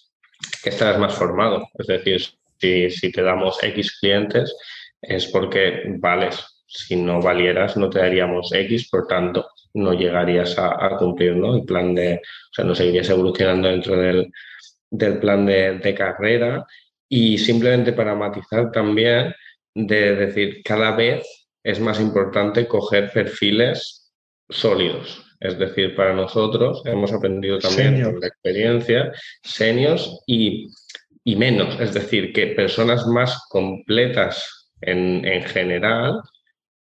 que 0.64 0.70
estarás 0.70 1.00
más 1.00 1.14
formado. 1.14 1.68
Es 1.78 1.88
decir, 1.88 2.22
si, 2.60 3.12
te 3.12 3.22
damos 3.22 3.62
X 3.64 4.00
clientes 4.00 4.56
es 5.02 5.28
porque 5.28 5.84
vales. 6.00 6.64
Si 6.68 6.96
no 6.96 7.22
valieras, 7.22 7.78
no 7.78 7.90
te 7.90 8.00
daríamos 8.00 8.52
X, 8.54 8.90
por 8.90 9.08
tanto, 9.08 9.48
no 9.74 9.94
llegarías 9.94 10.56
a, 10.60 10.96
cumplir 10.98 11.36
¿no? 11.36 11.56
el 11.56 11.66
plan 11.66 11.96
de, 11.96 12.16
o 12.16 12.54
sea, 12.54 12.66
no 12.66 12.76
seguirías 12.76 13.10
evolucionando 13.10 13.70
dentro 13.70 13.98
del, 13.98 14.32
del 14.92 15.20
plan 15.20 15.46
de, 15.46 15.80
de, 15.80 15.96
carrera. 15.96 16.66
Y 17.08 17.40
simplemente 17.40 17.94
para 17.94 18.14
matizar 18.14 18.72
también, 18.72 19.34
de 19.74 20.16
decir, 20.16 20.62
cada 20.64 20.96
vez 20.96 21.26
es 21.64 21.80
más 21.80 22.00
importante 22.00 22.68
coger 22.68 23.12
perfiles 23.12 24.14
sólidos. 24.48 25.29
Es 25.40 25.58
decir, 25.58 25.96
para 25.96 26.14
nosotros 26.14 26.82
hemos 26.86 27.14
aprendido 27.14 27.60
también 27.60 28.04
por 28.04 28.20
la 28.20 28.28
experiencia, 28.28 29.12
senios 29.42 30.22
y, 30.28 30.68
y, 31.24 31.36
menos. 31.36 31.80
Es 31.80 31.94
decir, 31.94 32.34
que 32.34 32.48
personas 32.48 33.08
más 33.08 33.48
completas 33.50 34.70
en, 34.82 35.26
en 35.26 35.44
general 35.44 36.22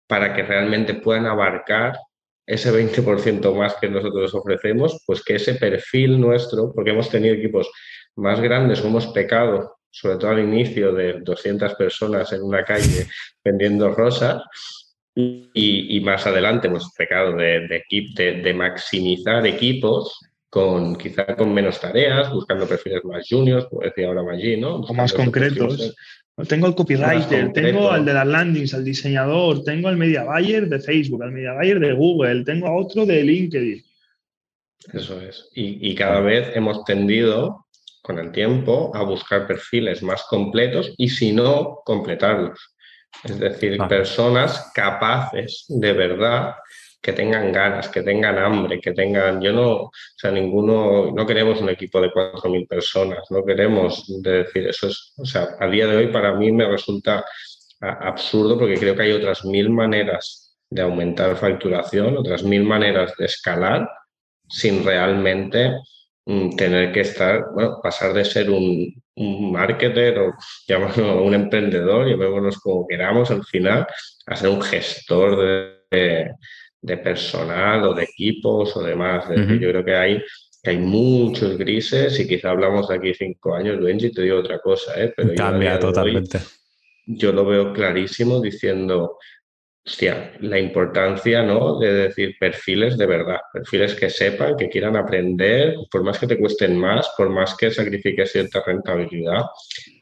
para 0.06 0.34
que 0.34 0.42
realmente 0.42 0.94
puedan 0.94 1.26
abarcar 1.26 1.98
ese 2.46 2.72
20% 2.72 3.54
más 3.54 3.74
que 3.74 3.90
nosotros 3.90 4.34
ofrecemos, 4.34 5.02
pues 5.04 5.22
que 5.22 5.34
ese 5.34 5.54
perfil 5.54 6.20
nuestro, 6.20 6.72
porque 6.72 6.90
hemos 6.90 7.10
tenido 7.10 7.34
equipos 7.34 7.68
más 8.14 8.40
grandes, 8.40 8.84
hemos 8.84 9.08
pecado, 9.08 9.78
sobre 9.90 10.16
todo 10.16 10.30
al 10.30 10.38
inicio, 10.38 10.92
de 10.92 11.20
200 11.20 11.74
personas 11.74 12.32
en 12.32 12.42
una 12.42 12.64
calle 12.64 13.08
vendiendo 13.44 13.90
rosas, 13.90 14.42
y, 15.18 16.00
más 16.00 16.26
adelante 16.26 16.68
hemos 16.68 16.92
pecado 16.92 17.36
de, 17.36 17.66
de, 17.66 18.42
de, 18.42 18.54
maximizar 18.54 19.46
equipos 19.46 20.20
con 20.50 20.96
quizá 20.96 21.34
con 21.34 21.54
menos 21.54 21.80
tareas, 21.80 22.30
buscando 22.30 22.66
perfiles 22.66 23.02
más 23.04 23.26
juniors, 23.28 23.66
como 23.66 23.82
decía 23.82 24.08
ahora 24.08 24.22
Maggi, 24.22 24.58
¿no? 24.58 24.76
O 24.76 24.94
más 24.94 25.12
concretos. 25.12 25.94
Tengo 26.48 26.66
el 26.66 26.74
copywriter, 26.74 27.50
tengo 27.52 27.90
al 27.90 28.04
de 28.04 28.12
las 28.12 28.26
landings, 28.26 28.74
al 28.74 28.84
diseñador, 28.84 29.64
tengo 29.64 29.88
al 29.88 29.96
media 29.96 30.24
buyer 30.24 30.68
de 30.68 30.80
Facebook, 30.80 31.22
al 31.22 31.32
media 31.32 31.54
buyer 31.54 31.80
de 31.80 31.94
Google, 31.94 32.44
tengo 32.44 32.66
a 32.66 32.76
otro 32.76 33.06
de 33.06 33.22
LinkedIn. 33.22 33.82
Eso 34.92 35.20
es. 35.22 35.48
Y, 35.54 35.90
y 35.90 35.94
cada 35.94 36.20
vez 36.20 36.54
hemos 36.54 36.84
tendido 36.84 37.66
con 38.02 38.18
el 38.18 38.32
tiempo 38.32 38.94
a 38.94 39.02
buscar 39.02 39.46
perfiles 39.46 40.02
más 40.02 40.24
completos 40.28 40.92
y 40.98 41.08
si 41.08 41.32
no, 41.32 41.80
completarlos. 41.86 42.75
Es 43.24 43.38
decir, 43.38 43.78
personas 43.88 44.70
capaces 44.74 45.64
de 45.68 45.92
verdad 45.92 46.54
que 47.00 47.12
tengan 47.12 47.52
ganas, 47.52 47.88
que 47.88 48.02
tengan 48.02 48.36
hambre, 48.38 48.80
que 48.80 48.92
tengan, 48.92 49.40
yo 49.40 49.52
no, 49.52 49.72
o 49.82 49.90
sea, 50.16 50.30
ninguno, 50.30 51.12
no 51.12 51.26
queremos 51.26 51.60
un 51.60 51.68
equipo 51.68 52.00
de 52.00 52.10
4.000 52.10 52.66
personas, 52.66 53.20
no 53.30 53.44
queremos 53.44 54.04
decir, 54.22 54.66
eso 54.66 54.88
es, 54.88 55.12
o 55.16 55.24
sea, 55.24 55.50
a 55.60 55.68
día 55.68 55.86
de 55.86 55.96
hoy 55.96 56.06
para 56.08 56.34
mí 56.34 56.50
me 56.50 56.66
resulta 56.66 57.24
absurdo 57.80 58.58
porque 58.58 58.78
creo 58.78 58.96
que 58.96 59.02
hay 59.02 59.12
otras 59.12 59.44
mil 59.44 59.70
maneras 59.70 60.56
de 60.68 60.82
aumentar 60.82 61.36
facturación, 61.36 62.16
otras 62.16 62.42
mil 62.42 62.64
maneras 62.64 63.12
de 63.16 63.26
escalar 63.26 63.88
sin 64.48 64.84
realmente 64.84 65.76
tener 66.56 66.92
que 66.92 67.00
estar, 67.00 67.46
bueno, 67.54 67.78
pasar 67.82 68.12
de 68.12 68.24
ser 68.24 68.50
un, 68.50 68.92
un 69.14 69.52
marketer 69.52 70.18
o 70.18 70.34
llamarlo 70.68 71.22
un 71.22 71.34
emprendedor, 71.34 72.08
llamémonos 72.08 72.58
como 72.58 72.86
queramos 72.86 73.30
al 73.30 73.44
final, 73.44 73.86
a 74.26 74.36
ser 74.36 74.50
un 74.50 74.62
gestor 74.62 75.36
de 75.90 76.30
de 76.86 76.96
personal 76.98 77.84
o 77.84 77.94
de 77.94 78.04
equipos 78.04 78.76
o 78.76 78.82
demás. 78.82 79.24
Yo 79.28 79.68
creo 79.68 79.84
que 79.84 79.96
hay, 79.96 80.22
que 80.62 80.70
hay 80.70 80.78
muchos 80.78 81.58
grises 81.58 82.18
y 82.20 82.28
quizá 82.28 82.50
hablamos 82.50 82.88
de 82.88 82.94
aquí 82.94 83.12
cinco 83.12 83.54
años, 83.54 83.82
Benji, 83.82 84.12
te 84.12 84.22
digo 84.22 84.38
otra 84.38 84.60
cosa, 84.60 84.92
¿eh? 85.02 85.12
pero 85.16 85.34
cambia 85.34 85.78
totalmente. 85.78 86.38
yo 87.06 87.32
lo 87.32 87.44
veo 87.44 87.72
clarísimo 87.72 88.40
diciendo, 88.40 89.18
hostia, 89.86 90.32
la 90.40 90.58
importancia 90.58 91.42
¿no? 91.42 91.78
de 91.78 91.92
decir 91.92 92.36
perfiles 92.40 92.98
de 92.98 93.06
verdad, 93.06 93.38
perfiles 93.52 93.94
que 93.94 94.10
sepan, 94.10 94.56
que 94.56 94.68
quieran 94.68 94.96
aprender, 94.96 95.76
por 95.90 96.02
más 96.02 96.18
que 96.18 96.26
te 96.26 96.38
cuesten 96.38 96.76
más, 96.76 97.08
por 97.16 97.30
más 97.30 97.56
que 97.56 97.70
sacrifiques 97.70 98.32
cierta 98.32 98.62
rentabilidad, 98.66 99.42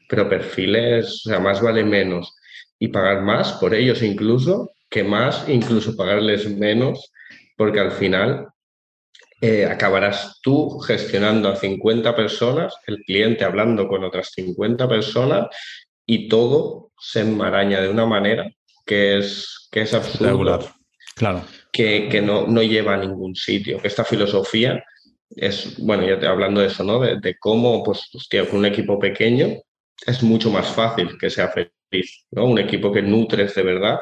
pero 0.09 0.27
perfiles, 0.27 1.25
o 1.25 1.29
sea, 1.29 1.39
más 1.39 1.61
vale 1.61 1.83
menos 1.83 2.35
y 2.79 2.87
pagar 2.87 3.21
más 3.21 3.53
por 3.53 3.75
ellos 3.75 4.01
incluso 4.01 4.71
que 4.89 5.03
más, 5.03 5.47
incluso 5.47 5.95
pagarles 5.95 6.49
menos, 6.49 7.11
porque 7.55 7.79
al 7.79 7.91
final 7.91 8.47
eh, 9.41 9.65
acabarás 9.65 10.39
tú 10.41 10.79
gestionando 10.79 11.49
a 11.49 11.55
50 11.55 12.15
personas, 12.15 12.73
el 12.87 12.97
cliente 13.03 13.43
hablando 13.43 13.87
con 13.87 14.03
otras 14.03 14.31
50 14.33 14.87
personas 14.87 15.47
y 16.07 16.27
todo 16.27 16.91
se 16.97 17.21
enmaraña 17.21 17.81
de 17.81 17.89
una 17.89 18.05
manera 18.05 18.49
que 18.85 19.17
es, 19.17 19.64
que 19.75 19.81
es 19.81 19.93
absurda. 19.93 20.59
Claro. 21.17 21.43
Que, 21.69 22.07
que 22.09 22.21
no, 22.21 22.47
no, 22.47 22.63
lleva 22.63 22.93
a 22.93 22.97
ningún 22.97 23.35
sitio. 23.35 23.77
Que 23.81 23.89
esta 23.89 24.05
filosofía 24.05 24.81
es, 25.29 25.77
bueno, 25.79 26.07
ya 26.07 26.17
te, 26.17 26.27
hablando 26.27 26.61
de 26.61 26.67
eso, 26.67 26.85
¿no? 26.85 27.01
De, 27.01 27.35
cómo, 27.37 27.83
pues, 27.83 28.09
hostia, 28.13 28.47
con 28.47 28.59
un 28.59 28.67
equipo 28.67 28.97
pequeño 28.97 29.47
es 30.07 30.23
mucho 30.23 30.49
más 30.49 30.67
fácil 30.67 31.17
que 31.19 31.29
sea 31.29 31.49
feliz, 31.49 32.25
¿no? 32.31 32.45
Un 32.45 32.57
equipo 32.57 32.89
que 32.93 33.01
nutres 33.01 33.53
de 33.53 33.63
verdad 33.63 33.99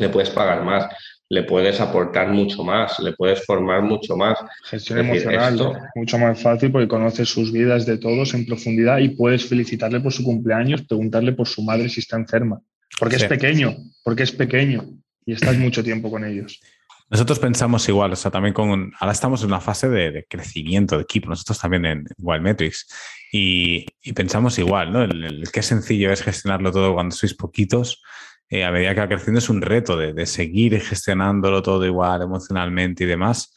le 0.00 0.08
puedes 0.08 0.30
pagar 0.30 0.64
más, 0.64 0.88
le 1.28 1.44
puedes 1.44 1.80
aportar 1.80 2.30
mucho 2.30 2.64
más, 2.64 2.98
le 2.98 3.12
puedes 3.12 3.46
formar 3.46 3.82
mucho 3.82 4.16
más. 4.16 4.40
Gestión 4.64 4.98
emocional, 4.98 5.72
mucho 5.94 6.18
más 6.18 6.42
fácil 6.42 6.72
porque 6.72 6.88
conoces 6.88 7.28
sus 7.28 7.52
vidas 7.52 7.86
de 7.86 7.98
todos 7.98 8.34
en 8.34 8.44
profundidad 8.44 8.98
y 8.98 9.10
puedes 9.10 9.46
felicitarle 9.46 10.00
por 10.00 10.12
su 10.12 10.24
cumpleaños, 10.24 10.82
preguntarle 10.82 11.32
por 11.32 11.46
su 11.46 11.62
madre 11.62 11.88
si 11.88 12.00
está 12.00 12.16
enferma. 12.16 12.60
Porque 12.98 13.16
es 13.16 13.24
pequeño, 13.24 13.76
porque 14.04 14.22
es 14.22 14.32
pequeño 14.32 14.84
y 15.24 15.32
estás 15.32 15.56
mucho 15.56 15.82
tiempo 15.82 16.10
con 16.10 16.24
ellos. 16.24 16.60
Nosotros 17.08 17.38
pensamos 17.38 17.88
igual, 17.88 18.12
o 18.12 18.16
sea, 18.16 18.30
también 18.30 18.52
con. 18.52 18.92
Ahora 18.98 19.12
estamos 19.12 19.40
en 19.42 19.48
una 19.48 19.60
fase 19.60 19.88
de, 19.88 20.26
crecimiento 20.28 20.96
de 20.96 21.02
equipo, 21.02 21.28
nosotros 21.28 21.58
también 21.58 21.84
en 21.86 22.04
Wildmetrics, 22.18 22.86
y, 23.32 23.86
y 24.02 24.12
pensamos 24.12 24.58
igual, 24.58 24.92
¿no? 24.92 25.02
El, 25.02 25.22
el, 25.24 25.50
qué 25.52 25.62
sencillo 25.62 26.10
es 26.10 26.22
gestionarlo 26.22 26.72
todo 26.72 26.94
cuando 26.94 27.14
sois 27.14 27.34
poquitos 27.34 28.02
eh, 28.48 28.64
a 28.64 28.70
medida 28.70 28.94
que 28.94 29.00
va 29.00 29.08
creciendo 29.08 29.38
es 29.38 29.48
un 29.48 29.60
reto 29.60 29.96
de, 29.96 30.24
seguir 30.26 30.80
gestionándolo 30.80 31.62
todo 31.62 31.84
igual 31.84 32.22
emocionalmente 32.22 33.04
y 33.04 33.06
demás, 33.06 33.52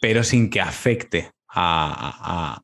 pero 0.00 0.24
sin 0.24 0.48
que 0.48 0.60
afecte 0.60 1.32
a, 1.48 2.62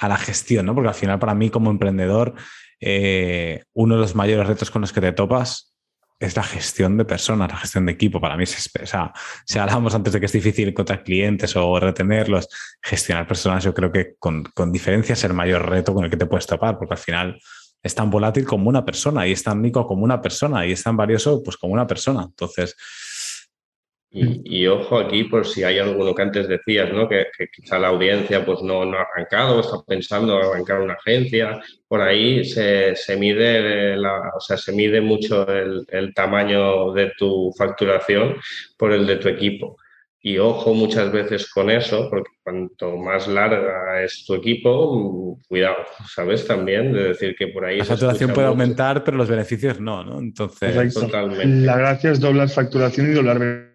la 0.00 0.16
gestión, 0.16 0.66
¿no? 0.66 0.74
Porque 0.74 0.88
al 0.88 0.94
final 0.94 1.18
para 1.18 1.34
mí 1.34 1.50
como 1.50 1.70
emprendedor, 1.70 2.34
eh, 2.80 3.64
uno 3.74 3.94
de 3.94 4.00
los 4.00 4.14
mayores 4.14 4.46
retos 4.46 4.70
con 4.70 4.82
los 4.82 4.92
que 4.92 5.00
te 5.00 5.12
topas 5.12 5.74
es 6.18 6.34
la 6.34 6.42
gestión 6.42 6.96
de 6.96 7.04
personas, 7.04 7.50
la 7.50 7.58
gestión 7.58 7.86
de 7.86 7.92
equipo. 7.92 8.20
Para 8.20 8.36
mí 8.36 8.44
o 8.44 8.86
sea, 8.86 9.12
si 9.44 9.58
hablamos 9.58 9.94
antes 9.94 10.12
de 10.12 10.20
que 10.20 10.26
es 10.26 10.32
difícil 10.32 10.68
encontrar 10.68 11.04
clientes 11.04 11.54
o 11.56 11.78
retenerlos, 11.78 12.48
gestionar 12.82 13.26
personas 13.26 13.64
yo 13.64 13.74
creo 13.74 13.92
que 13.92 14.14
con, 14.18 14.44
con 14.54 14.72
diferencia 14.72 15.12
es 15.12 15.24
el 15.24 15.34
mayor 15.34 15.68
reto 15.68 15.92
con 15.92 16.04
el 16.04 16.10
que 16.10 16.16
te 16.16 16.26
puedes 16.26 16.46
topar, 16.46 16.78
porque 16.78 16.94
al 16.94 16.98
final 16.98 17.38
es 17.82 17.94
tan 17.94 18.10
volátil 18.10 18.46
como 18.46 18.68
una 18.68 18.84
persona 18.84 19.26
y 19.26 19.32
es 19.32 19.42
tan 19.42 19.62
rico 19.62 19.86
como 19.86 20.04
una 20.04 20.20
persona 20.20 20.66
y 20.66 20.72
es 20.72 20.82
tan 20.82 20.96
valioso 20.96 21.42
pues 21.42 21.56
como 21.56 21.74
una 21.74 21.86
persona. 21.86 22.22
Entonces... 22.24 22.76
Y, 24.10 24.66
ojo 24.66 24.98
aquí 24.98 25.24
por 25.24 25.46
si 25.46 25.62
hay 25.62 25.78
alguno 25.78 26.14
que 26.14 26.22
antes 26.22 26.48
decías, 26.48 26.90
¿no? 26.90 27.06
Que, 27.06 27.26
quizá 27.52 27.78
la 27.78 27.88
audiencia 27.88 28.46
pues 28.46 28.62
no, 28.62 28.86
no 28.86 28.96
ha 28.96 29.02
arrancado, 29.02 29.60
está 29.60 29.82
pensando 29.86 30.38
en 30.38 30.46
arrancar 30.46 30.80
una 30.80 30.94
agencia, 30.94 31.60
por 31.86 32.00
ahí 32.00 32.42
se, 32.44 32.94
mide 33.18 33.96
la, 33.96 34.32
o 34.34 34.40
sea, 34.40 34.56
se 34.56 34.72
mide 34.72 35.02
mucho 35.02 35.46
el, 35.48 35.84
el 35.88 36.14
tamaño 36.14 36.92
de 36.92 37.12
tu 37.18 37.52
facturación 37.58 38.36
por 38.78 38.92
el 38.92 39.06
de 39.06 39.16
tu 39.16 39.28
equipo. 39.28 39.76
Y 40.26 40.38
ojo 40.38 40.74
muchas 40.74 41.12
veces 41.12 41.48
con 41.48 41.70
eso, 41.70 42.08
porque 42.10 42.30
cuanto 42.42 42.96
más 42.96 43.28
larga 43.28 44.02
es 44.02 44.24
tu 44.26 44.34
equipo, 44.34 45.38
cuidado, 45.46 45.84
¿sabes? 46.12 46.44
También 46.44 46.92
de 46.92 47.04
decir 47.04 47.36
que 47.38 47.46
por 47.46 47.64
ahí... 47.64 47.78
La 47.78 47.84
facturación 47.84 48.32
puede 48.32 48.48
aumentar, 48.48 49.04
pero 49.04 49.16
los 49.16 49.28
beneficios 49.28 49.78
no, 49.78 50.02
¿no? 50.02 50.18
Entonces... 50.18 50.94
Totalmente. 50.94 51.64
La 51.64 51.76
gracia 51.76 52.10
es 52.10 52.18
doblar 52.18 52.48
facturación 52.48 53.12
y 53.12 53.14
doblar 53.14 53.38
beneficios. 53.38 53.65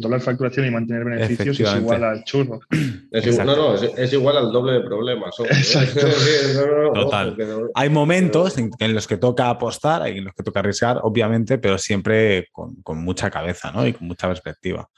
Doblar 0.00 0.20
facturación 0.20 0.66
y 0.66 0.70
mantener 0.70 1.04
beneficios 1.04 1.58
es 1.58 1.74
igual 1.74 2.04
al 2.04 2.24
churro. 2.24 2.60
no, 2.70 3.56
no, 3.56 3.74
es, 3.74 4.12
igual 4.12 4.36
al 4.36 4.52
doble 4.52 4.74
de 4.74 4.80
problemas. 4.80 5.34
Exacto. 5.40 6.06
Total. 6.94 7.36
Hay 7.74 7.88
momentos 7.90 8.56
en, 8.58 8.94
los 8.94 9.08
que 9.08 9.16
toca 9.16 9.50
apostar, 9.50 10.02
hay 10.02 10.18
en 10.18 10.24
los 10.24 10.34
que 10.34 10.44
toca 10.44 10.60
arriesgar, 10.60 11.00
obviamente, 11.02 11.58
pero 11.58 11.78
siempre 11.78 12.48
con, 12.52 12.76
con 12.82 12.98
mucha 12.98 13.30
cabeza 13.30 13.72
¿no? 13.72 13.86
y 13.86 13.92
con 13.92 14.06
mucha 14.06 14.28
perspectiva. 14.28 14.88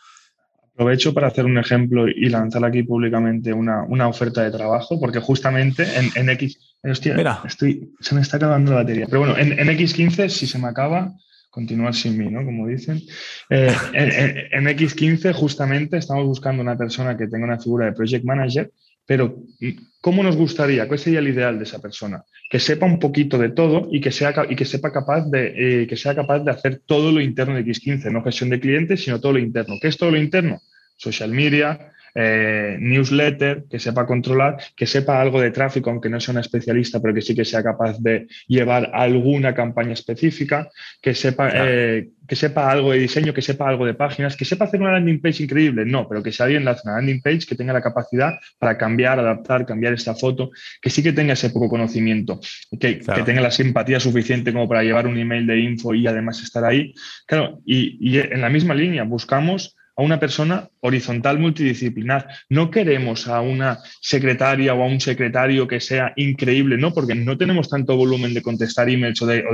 Aprovecho 0.75 1.13
para 1.13 1.29
hacer 1.29 1.45
un 1.45 1.59
ejemplo 1.59 2.09
y 2.09 2.29
lanzar 2.31 2.65
aquí 2.65 2.83
públicamente 2.83 3.53
una, 3.53 3.85
una 3.85 4.09
oferta 4.09 4.43
de 4.43 4.51
trabajo, 4.51 4.99
porque 4.99 5.21
justamente 5.21 5.85
en, 5.97 6.11
en 6.15 6.31
X. 6.31 6.59
Mira. 7.15 7.41
Estoy, 7.45 7.93
se 8.01 8.15
me 8.15 8.23
está 8.23 8.39
acabando 8.39 8.73
la 8.73 8.79
batería. 8.79 9.07
Pero 9.07 9.21
bueno, 9.21 9.37
en, 9.39 9.53
en, 9.53 9.69
X15, 9.69 10.29
si 10.29 10.47
se 10.47 10.59
me 10.59 10.67
acaba, 10.67 11.15
continuar 11.53 11.95
sin 11.95 12.19
mí, 12.19 12.29
¿no? 12.29 12.45
Como 12.45 12.67
dicen. 12.67 13.01
Eh, 13.49 13.73
en, 13.93 14.67
en, 14.67 14.77
X15, 14.77 15.33
justamente, 15.33 15.99
estamos 15.99 16.27
buscando 16.27 16.63
una 16.63 16.77
persona 16.77 17.17
que 17.17 17.29
tenga 17.29 17.45
una 17.45 17.61
figura 17.61 17.87
de 17.87 17.93
project 17.93 18.25
manager 18.25 18.73
pero 19.07 19.37
¿cómo 20.01 20.23
nos 20.23 20.37
gustaría? 20.37 20.87
¿Cuál 20.87 20.99
sería 20.99 21.19
el 21.19 21.29
ideal 21.29 21.59
de 21.59 21.65
esa 21.65 21.81
persona? 21.81 22.25
Que 22.49 22.61
sepa 22.61 22.87
un 22.87 22.99
poquito 22.99 23.37
de 23.37 23.51
todo 23.51 23.89
y 23.91 24.01
que, 24.01 24.13
sea, 24.13 24.33
y 24.49 24.57
que 24.57 24.65
sepa 24.65 24.93
capaz 24.93 25.29
de, 25.29 25.83
eh, 25.83 25.87
que 25.87 25.97
sea 25.97 26.15
capaz 26.15 26.41
de 26.41 26.51
hacer 26.51 26.83
todo 26.87 27.11
lo 27.11 27.21
interno 27.21 27.55
de 27.55 27.65
X15, 27.65 28.11
no 28.13 28.23
gestión 28.23 28.51
de 28.51 28.61
clientes, 28.61 29.03
sino 29.03 29.21
todo 29.21 29.33
lo 29.33 29.39
interno. 29.39 29.77
¿Qué 29.81 29.89
es 29.89 29.97
todo 29.97 30.13
lo 30.13 30.19
interno? 30.19 30.61
Social 30.97 31.31
media, 31.31 31.93
eh, 32.15 32.77
newsletter, 32.79 33.65
que 33.71 33.79
sepa 33.79 34.07
controlar, 34.07 34.59
que 34.77 34.87
sepa 34.87 35.21
algo 35.21 35.41
de 35.41 35.51
tráfico, 35.51 35.89
aunque 35.89 36.11
no 36.11 36.21
sea 36.21 36.33
una 36.33 36.43
especialista, 36.43 37.01
pero 37.01 37.15
que 37.15 37.23
sí 37.23 37.35
que 37.35 37.45
sea 37.45 37.63
capaz 37.63 37.99
de 38.01 38.27
llevar 38.47 38.91
alguna 38.93 39.55
campaña 39.55 39.95
específica, 39.95 40.69
que 41.01 41.15
sepa, 41.15 41.51
eh, 41.55 42.11
que 42.29 42.37
sepa 42.37 42.71
algo 42.71 42.93
de 42.93 42.99
diseño, 42.99 43.33
que 43.33 43.41
sepa 43.41 43.69
algo 43.69 43.87
de 43.87 43.95
páginas, 43.95 44.37
que 44.37 44.45
sepa 44.45 44.67
hacer 44.67 44.81
una 44.81 44.93
landing 44.93 45.21
page 45.21 45.45
increíble, 45.45 45.87
no, 45.87 46.07
pero 46.07 46.23
que 46.23 46.33
sea 46.33 46.47
alguien 46.47 46.69
hace 46.69 46.83
una 46.85 46.97
landing 46.97 47.23
page 47.23 47.47
que 47.47 47.55
tenga 47.55 47.73
la 47.73 47.81
capacidad 47.81 48.35
para 48.59 48.77
cambiar, 48.77 49.19
adaptar, 49.19 49.65
cambiar 49.65 49.95
esta 49.95 50.15
foto, 50.15 50.51
que 50.83 50.91
sí 50.91 51.03
que 51.03 51.15
tenga 51.15 51.33
ese 51.33 51.49
poco 51.49 51.71
conocimiento, 51.71 52.41
que, 52.79 52.99
que 52.99 53.23
tenga 53.25 53.41
la 53.41 53.51
simpatía 53.51 54.01
suficiente 54.01 54.53
como 54.53 54.69
para 54.69 54.83
llevar 54.83 55.07
un 55.07 55.19
email 55.19 55.47
de 55.47 55.61
info 55.61 55.95
y 55.95 56.07
además 56.07 56.43
estar 56.43 56.65
ahí. 56.65 56.93
Claro, 57.27 57.61
y, 57.65 57.97
y 58.01 58.19
en 58.19 58.43
la 58.43 58.51
misma 58.51 58.75
línea 58.75 59.05
buscamos 59.05 59.77
a 59.97 60.03
una 60.03 60.19
persona 60.19 60.69
horizontal 60.81 61.39
multidisciplinar. 61.39 62.29
No 62.49 62.71
queremos 62.71 63.29
a 63.29 63.41
una 63.41 63.79
secretaria 64.01 64.75
o 64.75 64.83
a 64.83 64.87
un 64.87 65.01
secretario 65.01 65.67
que 65.67 65.81
sea 65.81 66.13
increíble, 66.17 66.79
no, 66.79 66.93
porque 66.93 67.15
no 67.15 67.37
tenemos 67.37 67.69
tanto 67.69 67.97
volumen 67.97 68.35
de 68.35 68.43
contestar 68.43 68.89
emails 68.89 69.23
o 69.23 69.27
de, 69.27 69.45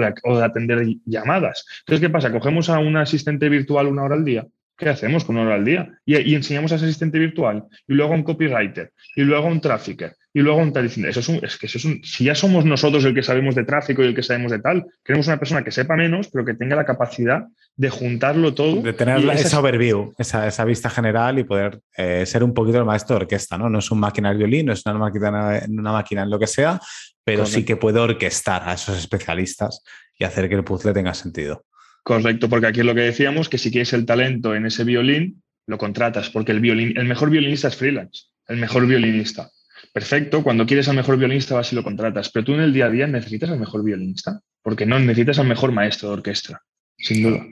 atender 0.42 0.86
llamadas. 1.04 1.66
Entonces, 1.80 2.06
¿qué 2.06 2.10
pasa? 2.10 2.32
Cogemos 2.32 2.68
a 2.68 2.78
un 2.78 2.96
asistente 2.96 3.48
virtual 3.48 3.88
una 3.88 4.04
hora 4.04 4.14
al 4.14 4.24
día. 4.24 4.46
¿Qué 4.78 4.88
hacemos 4.88 5.24
con 5.24 5.36
una 5.36 5.46
hora 5.46 5.56
al 5.56 5.64
día? 5.64 5.90
Y, 6.06 6.36
enseñamos 6.36 6.70
a 6.70 6.76
ese 6.76 6.84
asistente 6.84 7.18
virtual, 7.18 7.64
y 7.88 7.94
luego 7.94 8.12
a 8.12 8.16
un 8.16 8.22
copywriter, 8.22 8.92
y 9.16 9.22
luego 9.22 9.48
a 9.48 9.50
un 9.50 9.60
trafficker, 9.60 10.14
y 10.32 10.38
luego 10.38 10.60
a 10.60 10.62
un 10.62 10.72
tal. 10.72 10.86
Eso 10.86 11.18
es, 11.18 11.28
es 11.28 11.58
que 11.58 11.66
eso 11.66 11.78
es 11.78 11.84
un, 11.84 12.00
si 12.04 12.24
ya 12.24 12.36
somos 12.36 12.64
nosotros 12.64 13.04
el 13.04 13.12
que 13.12 13.24
sabemos 13.24 13.56
de 13.56 13.64
tráfico 13.64 14.04
y 14.04 14.06
el 14.06 14.14
que 14.14 14.22
sabemos 14.22 14.52
de 14.52 14.60
tal, 14.60 14.86
queremos 15.04 15.26
una 15.26 15.36
persona 15.36 15.64
que 15.64 15.72
sepa 15.72 15.96
menos, 15.96 16.28
pero 16.32 16.44
que 16.44 16.54
tenga 16.54 16.76
la 16.76 16.84
capacidad 16.84 17.42
de 17.74 17.90
juntarlo 17.90 18.54
todo. 18.54 18.80
De 18.80 18.92
tener 18.92 19.18
esa 19.30 19.58
overview, 19.58 20.14
esa, 20.16 20.64
vista 20.64 20.88
general 20.88 21.40
y 21.40 21.44
poder 21.44 21.80
eh, 21.96 22.24
ser 22.24 22.44
un 22.44 22.54
poquito 22.54 22.78
el 22.78 22.84
maestro 22.84 23.16
de 23.16 23.22
orquesta, 23.22 23.58
¿no? 23.58 23.68
No 23.68 23.80
es 23.80 23.90
un 23.90 23.98
máquina 23.98 24.30
de 24.30 24.36
violín, 24.36 24.66
no 24.66 24.74
es 24.74 24.86
una 24.86 24.94
máquina, 24.94 25.60
una 25.68 25.92
máquina 25.92 26.22
en 26.22 26.30
lo 26.30 26.38
que 26.38 26.46
sea, 26.46 26.80
pero 27.24 27.46
sí 27.46 27.64
que 27.64 27.76
puede 27.76 27.98
orquestar 27.98 28.68
a 28.68 28.74
esos 28.74 28.96
especialistas 28.96 29.82
y 30.16 30.24
hacer 30.24 30.48
que 30.48 30.54
el 30.54 30.62
puzzle 30.62 30.92
tenga 30.92 31.14
sentido. 31.14 31.64
Correcto, 32.08 32.48
porque 32.48 32.68
aquí 32.68 32.80
es 32.80 32.86
lo 32.86 32.94
que 32.94 33.02
decíamos, 33.02 33.50
que 33.50 33.58
si 33.58 33.70
quieres 33.70 33.92
el 33.92 34.06
talento 34.06 34.54
en 34.54 34.64
ese 34.64 34.82
violín, 34.82 35.42
lo 35.66 35.76
contratas, 35.76 36.30
porque 36.30 36.52
el, 36.52 36.60
violín, 36.60 36.96
el 36.96 37.04
mejor 37.04 37.28
violinista 37.28 37.68
es 37.68 37.76
freelance, 37.76 38.28
el 38.46 38.56
mejor 38.56 38.86
violinista. 38.86 39.50
Perfecto, 39.92 40.42
cuando 40.42 40.64
quieres 40.64 40.88
al 40.88 40.96
mejor 40.96 41.18
violinista 41.18 41.54
vas 41.54 41.70
y 41.70 41.76
lo 41.76 41.84
contratas, 41.84 42.30
pero 42.30 42.46
tú 42.46 42.54
en 42.54 42.60
el 42.60 42.72
día 42.72 42.86
a 42.86 42.88
día 42.88 43.06
necesitas 43.06 43.50
al 43.50 43.60
mejor 43.60 43.84
violinista, 43.84 44.40
porque 44.62 44.86
no 44.86 44.98
necesitas 44.98 45.38
al 45.38 45.48
mejor 45.48 45.70
maestro 45.70 46.08
de 46.08 46.14
orquesta, 46.14 46.62
sin 46.96 47.24
duda. 47.24 47.44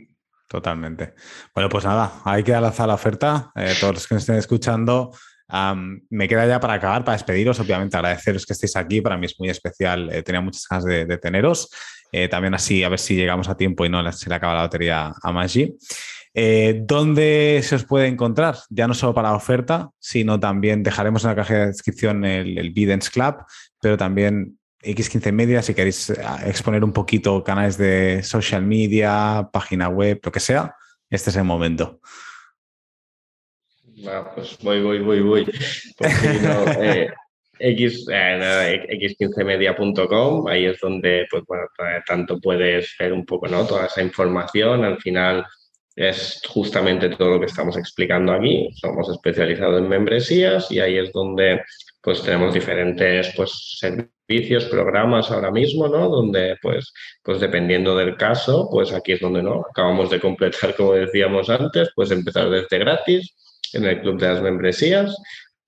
Totalmente. 0.48 1.12
Bueno, 1.54 1.68
pues 1.68 1.84
nada, 1.84 2.22
hay 2.24 2.42
que 2.42 2.52
lanzar 2.52 2.88
la 2.88 2.94
oferta. 2.94 3.50
Eh, 3.56 3.74
todos 3.78 3.92
los 3.92 4.06
que 4.06 4.14
nos 4.14 4.22
estén 4.22 4.36
escuchando, 4.36 5.12
me 6.08 6.28
queda 6.28 6.46
ya 6.46 6.60
para 6.60 6.74
acabar, 6.74 7.04
para 7.04 7.16
despediros, 7.16 7.60
obviamente 7.60 7.96
agradeceros 7.96 8.46
que 8.46 8.52
estéis 8.52 8.74
aquí, 8.76 9.00
para 9.00 9.16
mí 9.16 9.26
es 9.26 9.38
muy 9.38 9.48
especial, 9.48 10.10
eh, 10.12 10.22
tenía 10.22 10.40
muchas 10.40 10.66
ganas 10.68 10.84
de, 10.84 11.18
teneros. 11.18 11.68
Eh, 12.12 12.28
también 12.28 12.54
así, 12.54 12.82
a 12.84 12.88
ver 12.88 12.98
si 12.98 13.16
llegamos 13.16 13.48
a 13.48 13.56
tiempo 13.56 13.84
y 13.84 13.88
no 13.88 14.10
se 14.12 14.28
le 14.28 14.34
acaba 14.34 14.54
la 14.54 14.62
lotería 14.62 15.12
a 15.22 15.32
Maggi. 15.32 15.76
¿Dónde 16.82 17.60
se 17.62 17.76
os 17.76 17.84
puede 17.84 18.08
encontrar? 18.08 18.56
Ya 18.68 18.86
no 18.86 18.92
solo 18.92 19.14
para 19.14 19.30
la 19.30 19.36
oferta, 19.36 19.88
sino 19.98 20.38
también 20.38 20.82
dejaremos 20.82 21.24
en 21.24 21.30
la 21.30 21.36
caja 21.36 21.54
de 21.54 21.66
descripción 21.68 22.26
el, 22.26 22.58
el 22.58 22.70
Bidens 22.72 23.08
Club, 23.08 23.36
pero 23.80 23.96
también 23.96 24.58
X15 24.86 25.32
Media, 25.32 25.62
si 25.62 25.74
queréis 25.74 26.10
eh, 26.10 26.16
exponer 26.46 26.84
un 26.84 26.92
poquito 26.92 27.42
canales 27.42 27.76
de 27.76 28.22
social 28.22 28.62
media, 28.62 29.48
página 29.52 29.88
web, 29.88 30.20
lo 30.22 30.32
que 30.32 30.40
sea, 30.40 30.74
este 31.10 31.30
es 31.30 31.36
el 31.36 31.44
momento. 31.44 32.00
pues 34.34 34.58
voy, 34.62 34.82
voy, 34.82 35.00
voy, 35.00 35.20
voy. 35.20 35.46
Eh, 36.78 37.08
X, 37.58 38.06
eh, 38.12 38.86
x15media.com, 38.88 40.46
ahí 40.48 40.66
es 40.66 40.80
donde, 40.80 41.26
pues 41.30 41.42
bueno, 41.46 41.64
tanto 42.06 42.38
puedes 42.40 42.94
ver 42.98 43.12
un 43.12 43.24
poco, 43.24 43.48
¿no? 43.48 43.66
Toda 43.66 43.86
esa 43.86 44.02
información. 44.02 44.84
Al 44.84 44.98
final 44.98 45.46
es 45.96 46.42
justamente 46.46 47.08
todo 47.08 47.30
lo 47.30 47.40
que 47.40 47.46
estamos 47.46 47.76
explicando 47.76 48.32
aquí. 48.32 48.68
Somos 48.74 49.08
especializados 49.08 49.80
en 49.80 49.88
membresías 49.88 50.70
y 50.70 50.80
ahí 50.80 50.98
es 50.98 51.10
donde 51.12 51.62
pues 52.02 52.22
tenemos 52.22 52.54
diferentes 52.54 53.32
pues, 53.34 53.78
servicios, 53.80 54.66
programas 54.66 55.30
ahora 55.32 55.50
mismo, 55.50 55.88
¿no? 55.88 56.08
Donde, 56.08 56.56
pues, 56.62 56.92
pues 57.20 57.40
dependiendo 57.40 57.96
del 57.96 58.16
caso, 58.16 58.68
pues 58.70 58.92
aquí 58.92 59.12
es 59.12 59.20
donde 59.20 59.42
no 59.42 59.64
acabamos 59.68 60.10
de 60.10 60.20
completar, 60.20 60.74
como 60.76 60.92
decíamos 60.92 61.50
antes, 61.50 61.90
pues 61.96 62.12
empezar 62.12 62.48
desde 62.48 62.78
gratis 62.78 63.34
en 63.72 63.86
el 63.86 64.00
club 64.00 64.20
de 64.20 64.28
las 64.28 64.40
membresías 64.40 65.16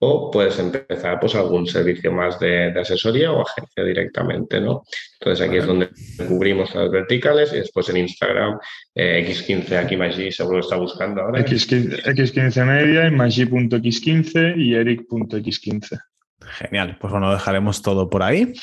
o 0.00 0.30
puedes 0.30 0.58
empezar 0.58 1.18
pues 1.20 1.34
algún 1.34 1.66
servicio 1.66 2.12
más 2.12 2.38
de, 2.38 2.68
asesoría 2.78 3.32
o 3.32 3.42
agencia 3.42 3.84
directamente, 3.84 4.60
¿no? 4.60 4.84
Entonces 5.20 5.46
aquí 5.46 5.56
es 5.56 5.66
donde 5.66 5.90
cubrimos 6.28 6.74
las 6.74 6.90
verticales 6.90 7.52
y 7.52 7.56
después 7.56 7.88
en 7.88 7.98
Instagram 7.98 8.58
eh, 8.94 9.26
X15, 9.28 9.76
aquí 9.76 9.96
Maggi 9.96 10.30
seguro 10.30 10.60
está 10.60 10.76
buscando 10.76 11.22
ahora. 11.22 11.44
X15, 11.44 12.04
X15 12.04 12.64
media, 12.64 13.10
Maggi.x15 13.10 14.56
y 14.56 14.74
Eric.x15. 14.74 15.98
Genial, 16.40 16.96
pues 17.00 17.12
bueno, 17.12 17.32
dejaremos 17.32 17.82
todo 17.82 18.08
por 18.08 18.22
ahí 18.22 18.54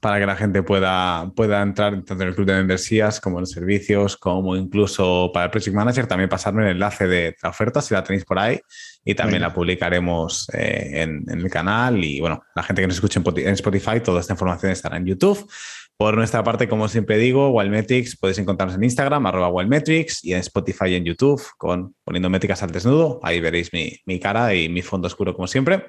para 0.00 0.18
que 0.18 0.26
la 0.26 0.36
gente 0.36 0.62
pueda, 0.62 1.30
pueda 1.34 1.62
entrar 1.62 1.92
tanto 2.04 2.22
en 2.22 2.28
el 2.28 2.34
club 2.34 2.46
de 2.46 2.54
membresías 2.54 3.20
como 3.20 3.38
en 3.38 3.42
los 3.42 3.50
servicios, 3.50 4.16
como 4.16 4.56
incluso 4.56 5.30
para 5.32 5.46
el 5.46 5.50
Project 5.50 5.74
Manager, 5.74 6.06
también 6.06 6.28
pasarme 6.28 6.64
el 6.64 6.70
enlace 6.70 7.06
de 7.06 7.36
la 7.42 7.50
oferta 7.50 7.80
si 7.80 7.94
la 7.94 8.04
tenéis 8.04 8.24
por 8.24 8.38
ahí 8.38 8.60
y 9.04 9.14
también 9.14 9.42
la 9.42 9.52
publicaremos 9.52 10.48
eh, 10.52 11.02
en, 11.02 11.24
el 11.28 11.50
canal 11.50 12.04
y 12.04 12.20
bueno, 12.20 12.42
la 12.54 12.62
gente 12.62 12.82
que 12.82 12.88
nos 12.88 12.96
escuche 12.96 13.20
en 13.36 13.54
Spotify, 13.54 14.00
toda 14.00 14.20
esta 14.20 14.34
información 14.34 14.70
estará 14.70 14.96
en 14.96 15.06
YouTube. 15.06 15.48
Por 15.96 16.16
nuestra 16.16 16.44
parte, 16.44 16.68
como 16.68 16.86
siempre 16.86 17.16
digo, 17.16 17.50
Wildmetrics 17.50 18.16
podéis 18.16 18.38
encontrarnos 18.38 18.76
en 18.76 18.84
Instagram, 18.84 19.26
arroba 19.26 19.48
Wildmetrics 19.48 20.24
y 20.24 20.32
en 20.32 20.40
Spotify 20.40 20.90
y 20.90 20.94
en 20.94 21.04
YouTube 21.04 21.42
con 21.56 21.96
poniendo 22.04 22.30
métricas 22.30 22.62
al 22.62 22.70
desnudo. 22.70 23.18
Ahí 23.24 23.40
veréis 23.40 23.72
mi, 23.72 23.96
mi 24.06 24.20
cara 24.20 24.54
y 24.54 24.68
mi 24.68 24.82
fondo 24.82 25.08
oscuro 25.08 25.34
como 25.34 25.48
siempre. 25.48 25.86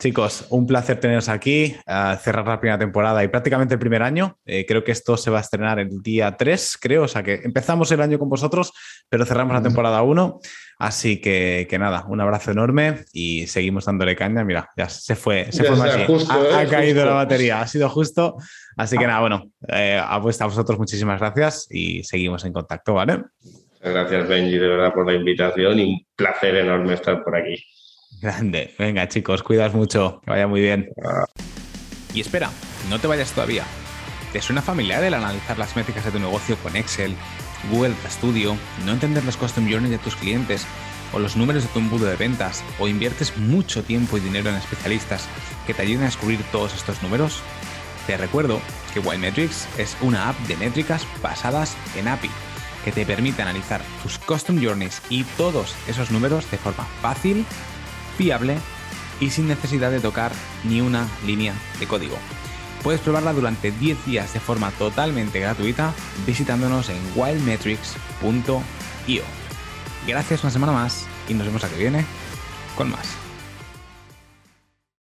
Chicos, 0.00 0.46
un 0.48 0.66
placer 0.66 0.98
teneros 0.98 1.28
aquí, 1.28 1.76
cerrar 2.22 2.46
la 2.46 2.58
primera 2.58 2.78
temporada 2.78 3.22
y 3.22 3.28
prácticamente 3.28 3.74
el 3.74 3.80
primer 3.80 4.02
año. 4.02 4.38
Eh, 4.46 4.64
creo 4.66 4.82
que 4.82 4.92
esto 4.92 5.18
se 5.18 5.30
va 5.30 5.36
a 5.36 5.40
estrenar 5.42 5.78
el 5.78 6.00
día 6.00 6.38
3, 6.38 6.78
creo. 6.80 7.02
O 7.02 7.08
sea 7.08 7.22
que 7.22 7.34
empezamos 7.44 7.92
el 7.92 8.00
año 8.00 8.18
con 8.18 8.30
vosotros, 8.30 8.72
pero 9.10 9.26
cerramos 9.26 9.52
la 9.52 9.62
temporada 9.62 10.00
1. 10.00 10.40
Así 10.78 11.20
que, 11.20 11.66
que 11.68 11.78
nada, 11.78 12.06
un 12.08 12.18
abrazo 12.18 12.50
enorme 12.50 13.04
y 13.12 13.46
seguimos 13.46 13.84
dándole 13.84 14.16
caña. 14.16 14.42
Mira, 14.42 14.70
ya 14.74 14.88
se 14.88 15.16
fue, 15.16 15.52
se 15.52 15.64
fue 15.64 15.76
ha, 15.78 16.56
ha, 16.56 16.62
eh, 16.62 16.66
caído 16.66 17.04
la 17.04 17.12
batería, 17.12 17.60
ha 17.60 17.66
sido 17.66 17.86
justo. 17.90 18.36
Así 18.78 18.96
que 18.96 19.06
nada, 19.06 19.20
bueno, 19.20 19.50
eh, 19.68 20.00
a 20.02 20.16
vosotros 20.16 20.78
muchísimas 20.78 21.20
gracias 21.20 21.66
y 21.68 22.04
seguimos 22.04 22.42
en 22.46 22.54
contacto, 22.54 22.94
¿vale? 22.94 23.24
Gracias, 23.82 24.26
Benji, 24.26 24.56
de 24.56 24.66
verdad, 24.66 24.94
por 24.94 25.06
la 25.06 25.14
invitación 25.14 25.78
y 25.78 25.84
un 25.84 26.06
placer 26.16 26.56
enorme 26.56 26.94
estar 26.94 27.22
por 27.22 27.36
aquí. 27.36 27.62
Grande. 28.20 28.74
Venga, 28.78 29.08
chicos, 29.08 29.42
cuidas 29.42 29.74
mucho. 29.74 30.20
Que 30.24 30.30
vaya 30.30 30.46
muy 30.46 30.60
bien. 30.60 30.88
Y 32.12 32.20
espera, 32.20 32.50
no 32.88 32.98
te 32.98 33.06
vayas 33.06 33.32
todavía. 33.32 33.64
¿Te 34.32 34.40
suena 34.40 34.62
familiar 34.62 35.02
el 35.02 35.14
analizar 35.14 35.58
las 35.58 35.74
métricas 35.76 36.04
de 36.04 36.12
tu 36.12 36.18
negocio 36.18 36.56
con 36.56 36.76
Excel, 36.76 37.14
Google 37.70 37.94
Studio, 38.08 38.56
no 38.84 38.92
entender 38.92 39.24
los 39.24 39.36
custom 39.36 39.68
journeys 39.68 39.90
de 39.90 39.98
tus 39.98 40.16
clientes 40.16 40.66
o 41.12 41.18
los 41.18 41.36
números 41.36 41.64
de 41.64 41.68
tu 41.70 41.78
embudo 41.80 42.06
de 42.06 42.16
ventas 42.16 42.62
o 42.78 42.88
inviertes 42.88 43.36
mucho 43.36 43.82
tiempo 43.82 44.16
y 44.16 44.20
dinero 44.20 44.50
en 44.50 44.56
especialistas 44.56 45.28
que 45.66 45.74
te 45.74 45.82
ayuden 45.82 46.02
a 46.02 46.06
descubrir 46.06 46.40
todos 46.52 46.74
estos 46.74 47.02
números? 47.02 47.42
Te 48.06 48.16
recuerdo 48.16 48.60
que 48.94 49.00
Metrics 49.00 49.68
es 49.78 49.96
una 50.00 50.28
app 50.28 50.38
de 50.40 50.56
métricas 50.56 51.06
basadas 51.22 51.76
en 51.96 52.08
API 52.08 52.30
que 52.84 52.92
te 52.92 53.04
permite 53.04 53.42
analizar 53.42 53.82
tus 54.02 54.18
custom 54.18 54.62
journeys 54.62 55.02
y 55.10 55.24
todos 55.36 55.74
esos 55.86 56.10
números 56.10 56.50
de 56.50 56.56
forma 56.56 56.84
fácil 57.02 57.44
fiable 58.20 58.58
y 59.18 59.30
sin 59.30 59.48
necesidad 59.48 59.90
de 59.90 59.98
tocar 59.98 60.30
ni 60.64 60.82
una 60.82 61.08
línea 61.24 61.54
de 61.78 61.86
código. 61.86 62.18
Puedes 62.82 63.00
probarla 63.00 63.32
durante 63.32 63.70
10 63.70 64.04
días 64.04 64.34
de 64.34 64.40
forma 64.40 64.70
totalmente 64.72 65.40
gratuita 65.40 65.94
visitándonos 66.26 66.90
en 66.90 67.00
wildmetrics.io. 67.16 69.22
Gracias 70.06 70.42
una 70.42 70.50
semana 70.50 70.72
más 70.72 71.06
y 71.28 71.34
nos 71.34 71.46
vemos 71.46 71.62
la 71.62 71.70
que 71.70 71.78
viene 71.78 72.04
con 72.76 72.90
más. 72.90 73.19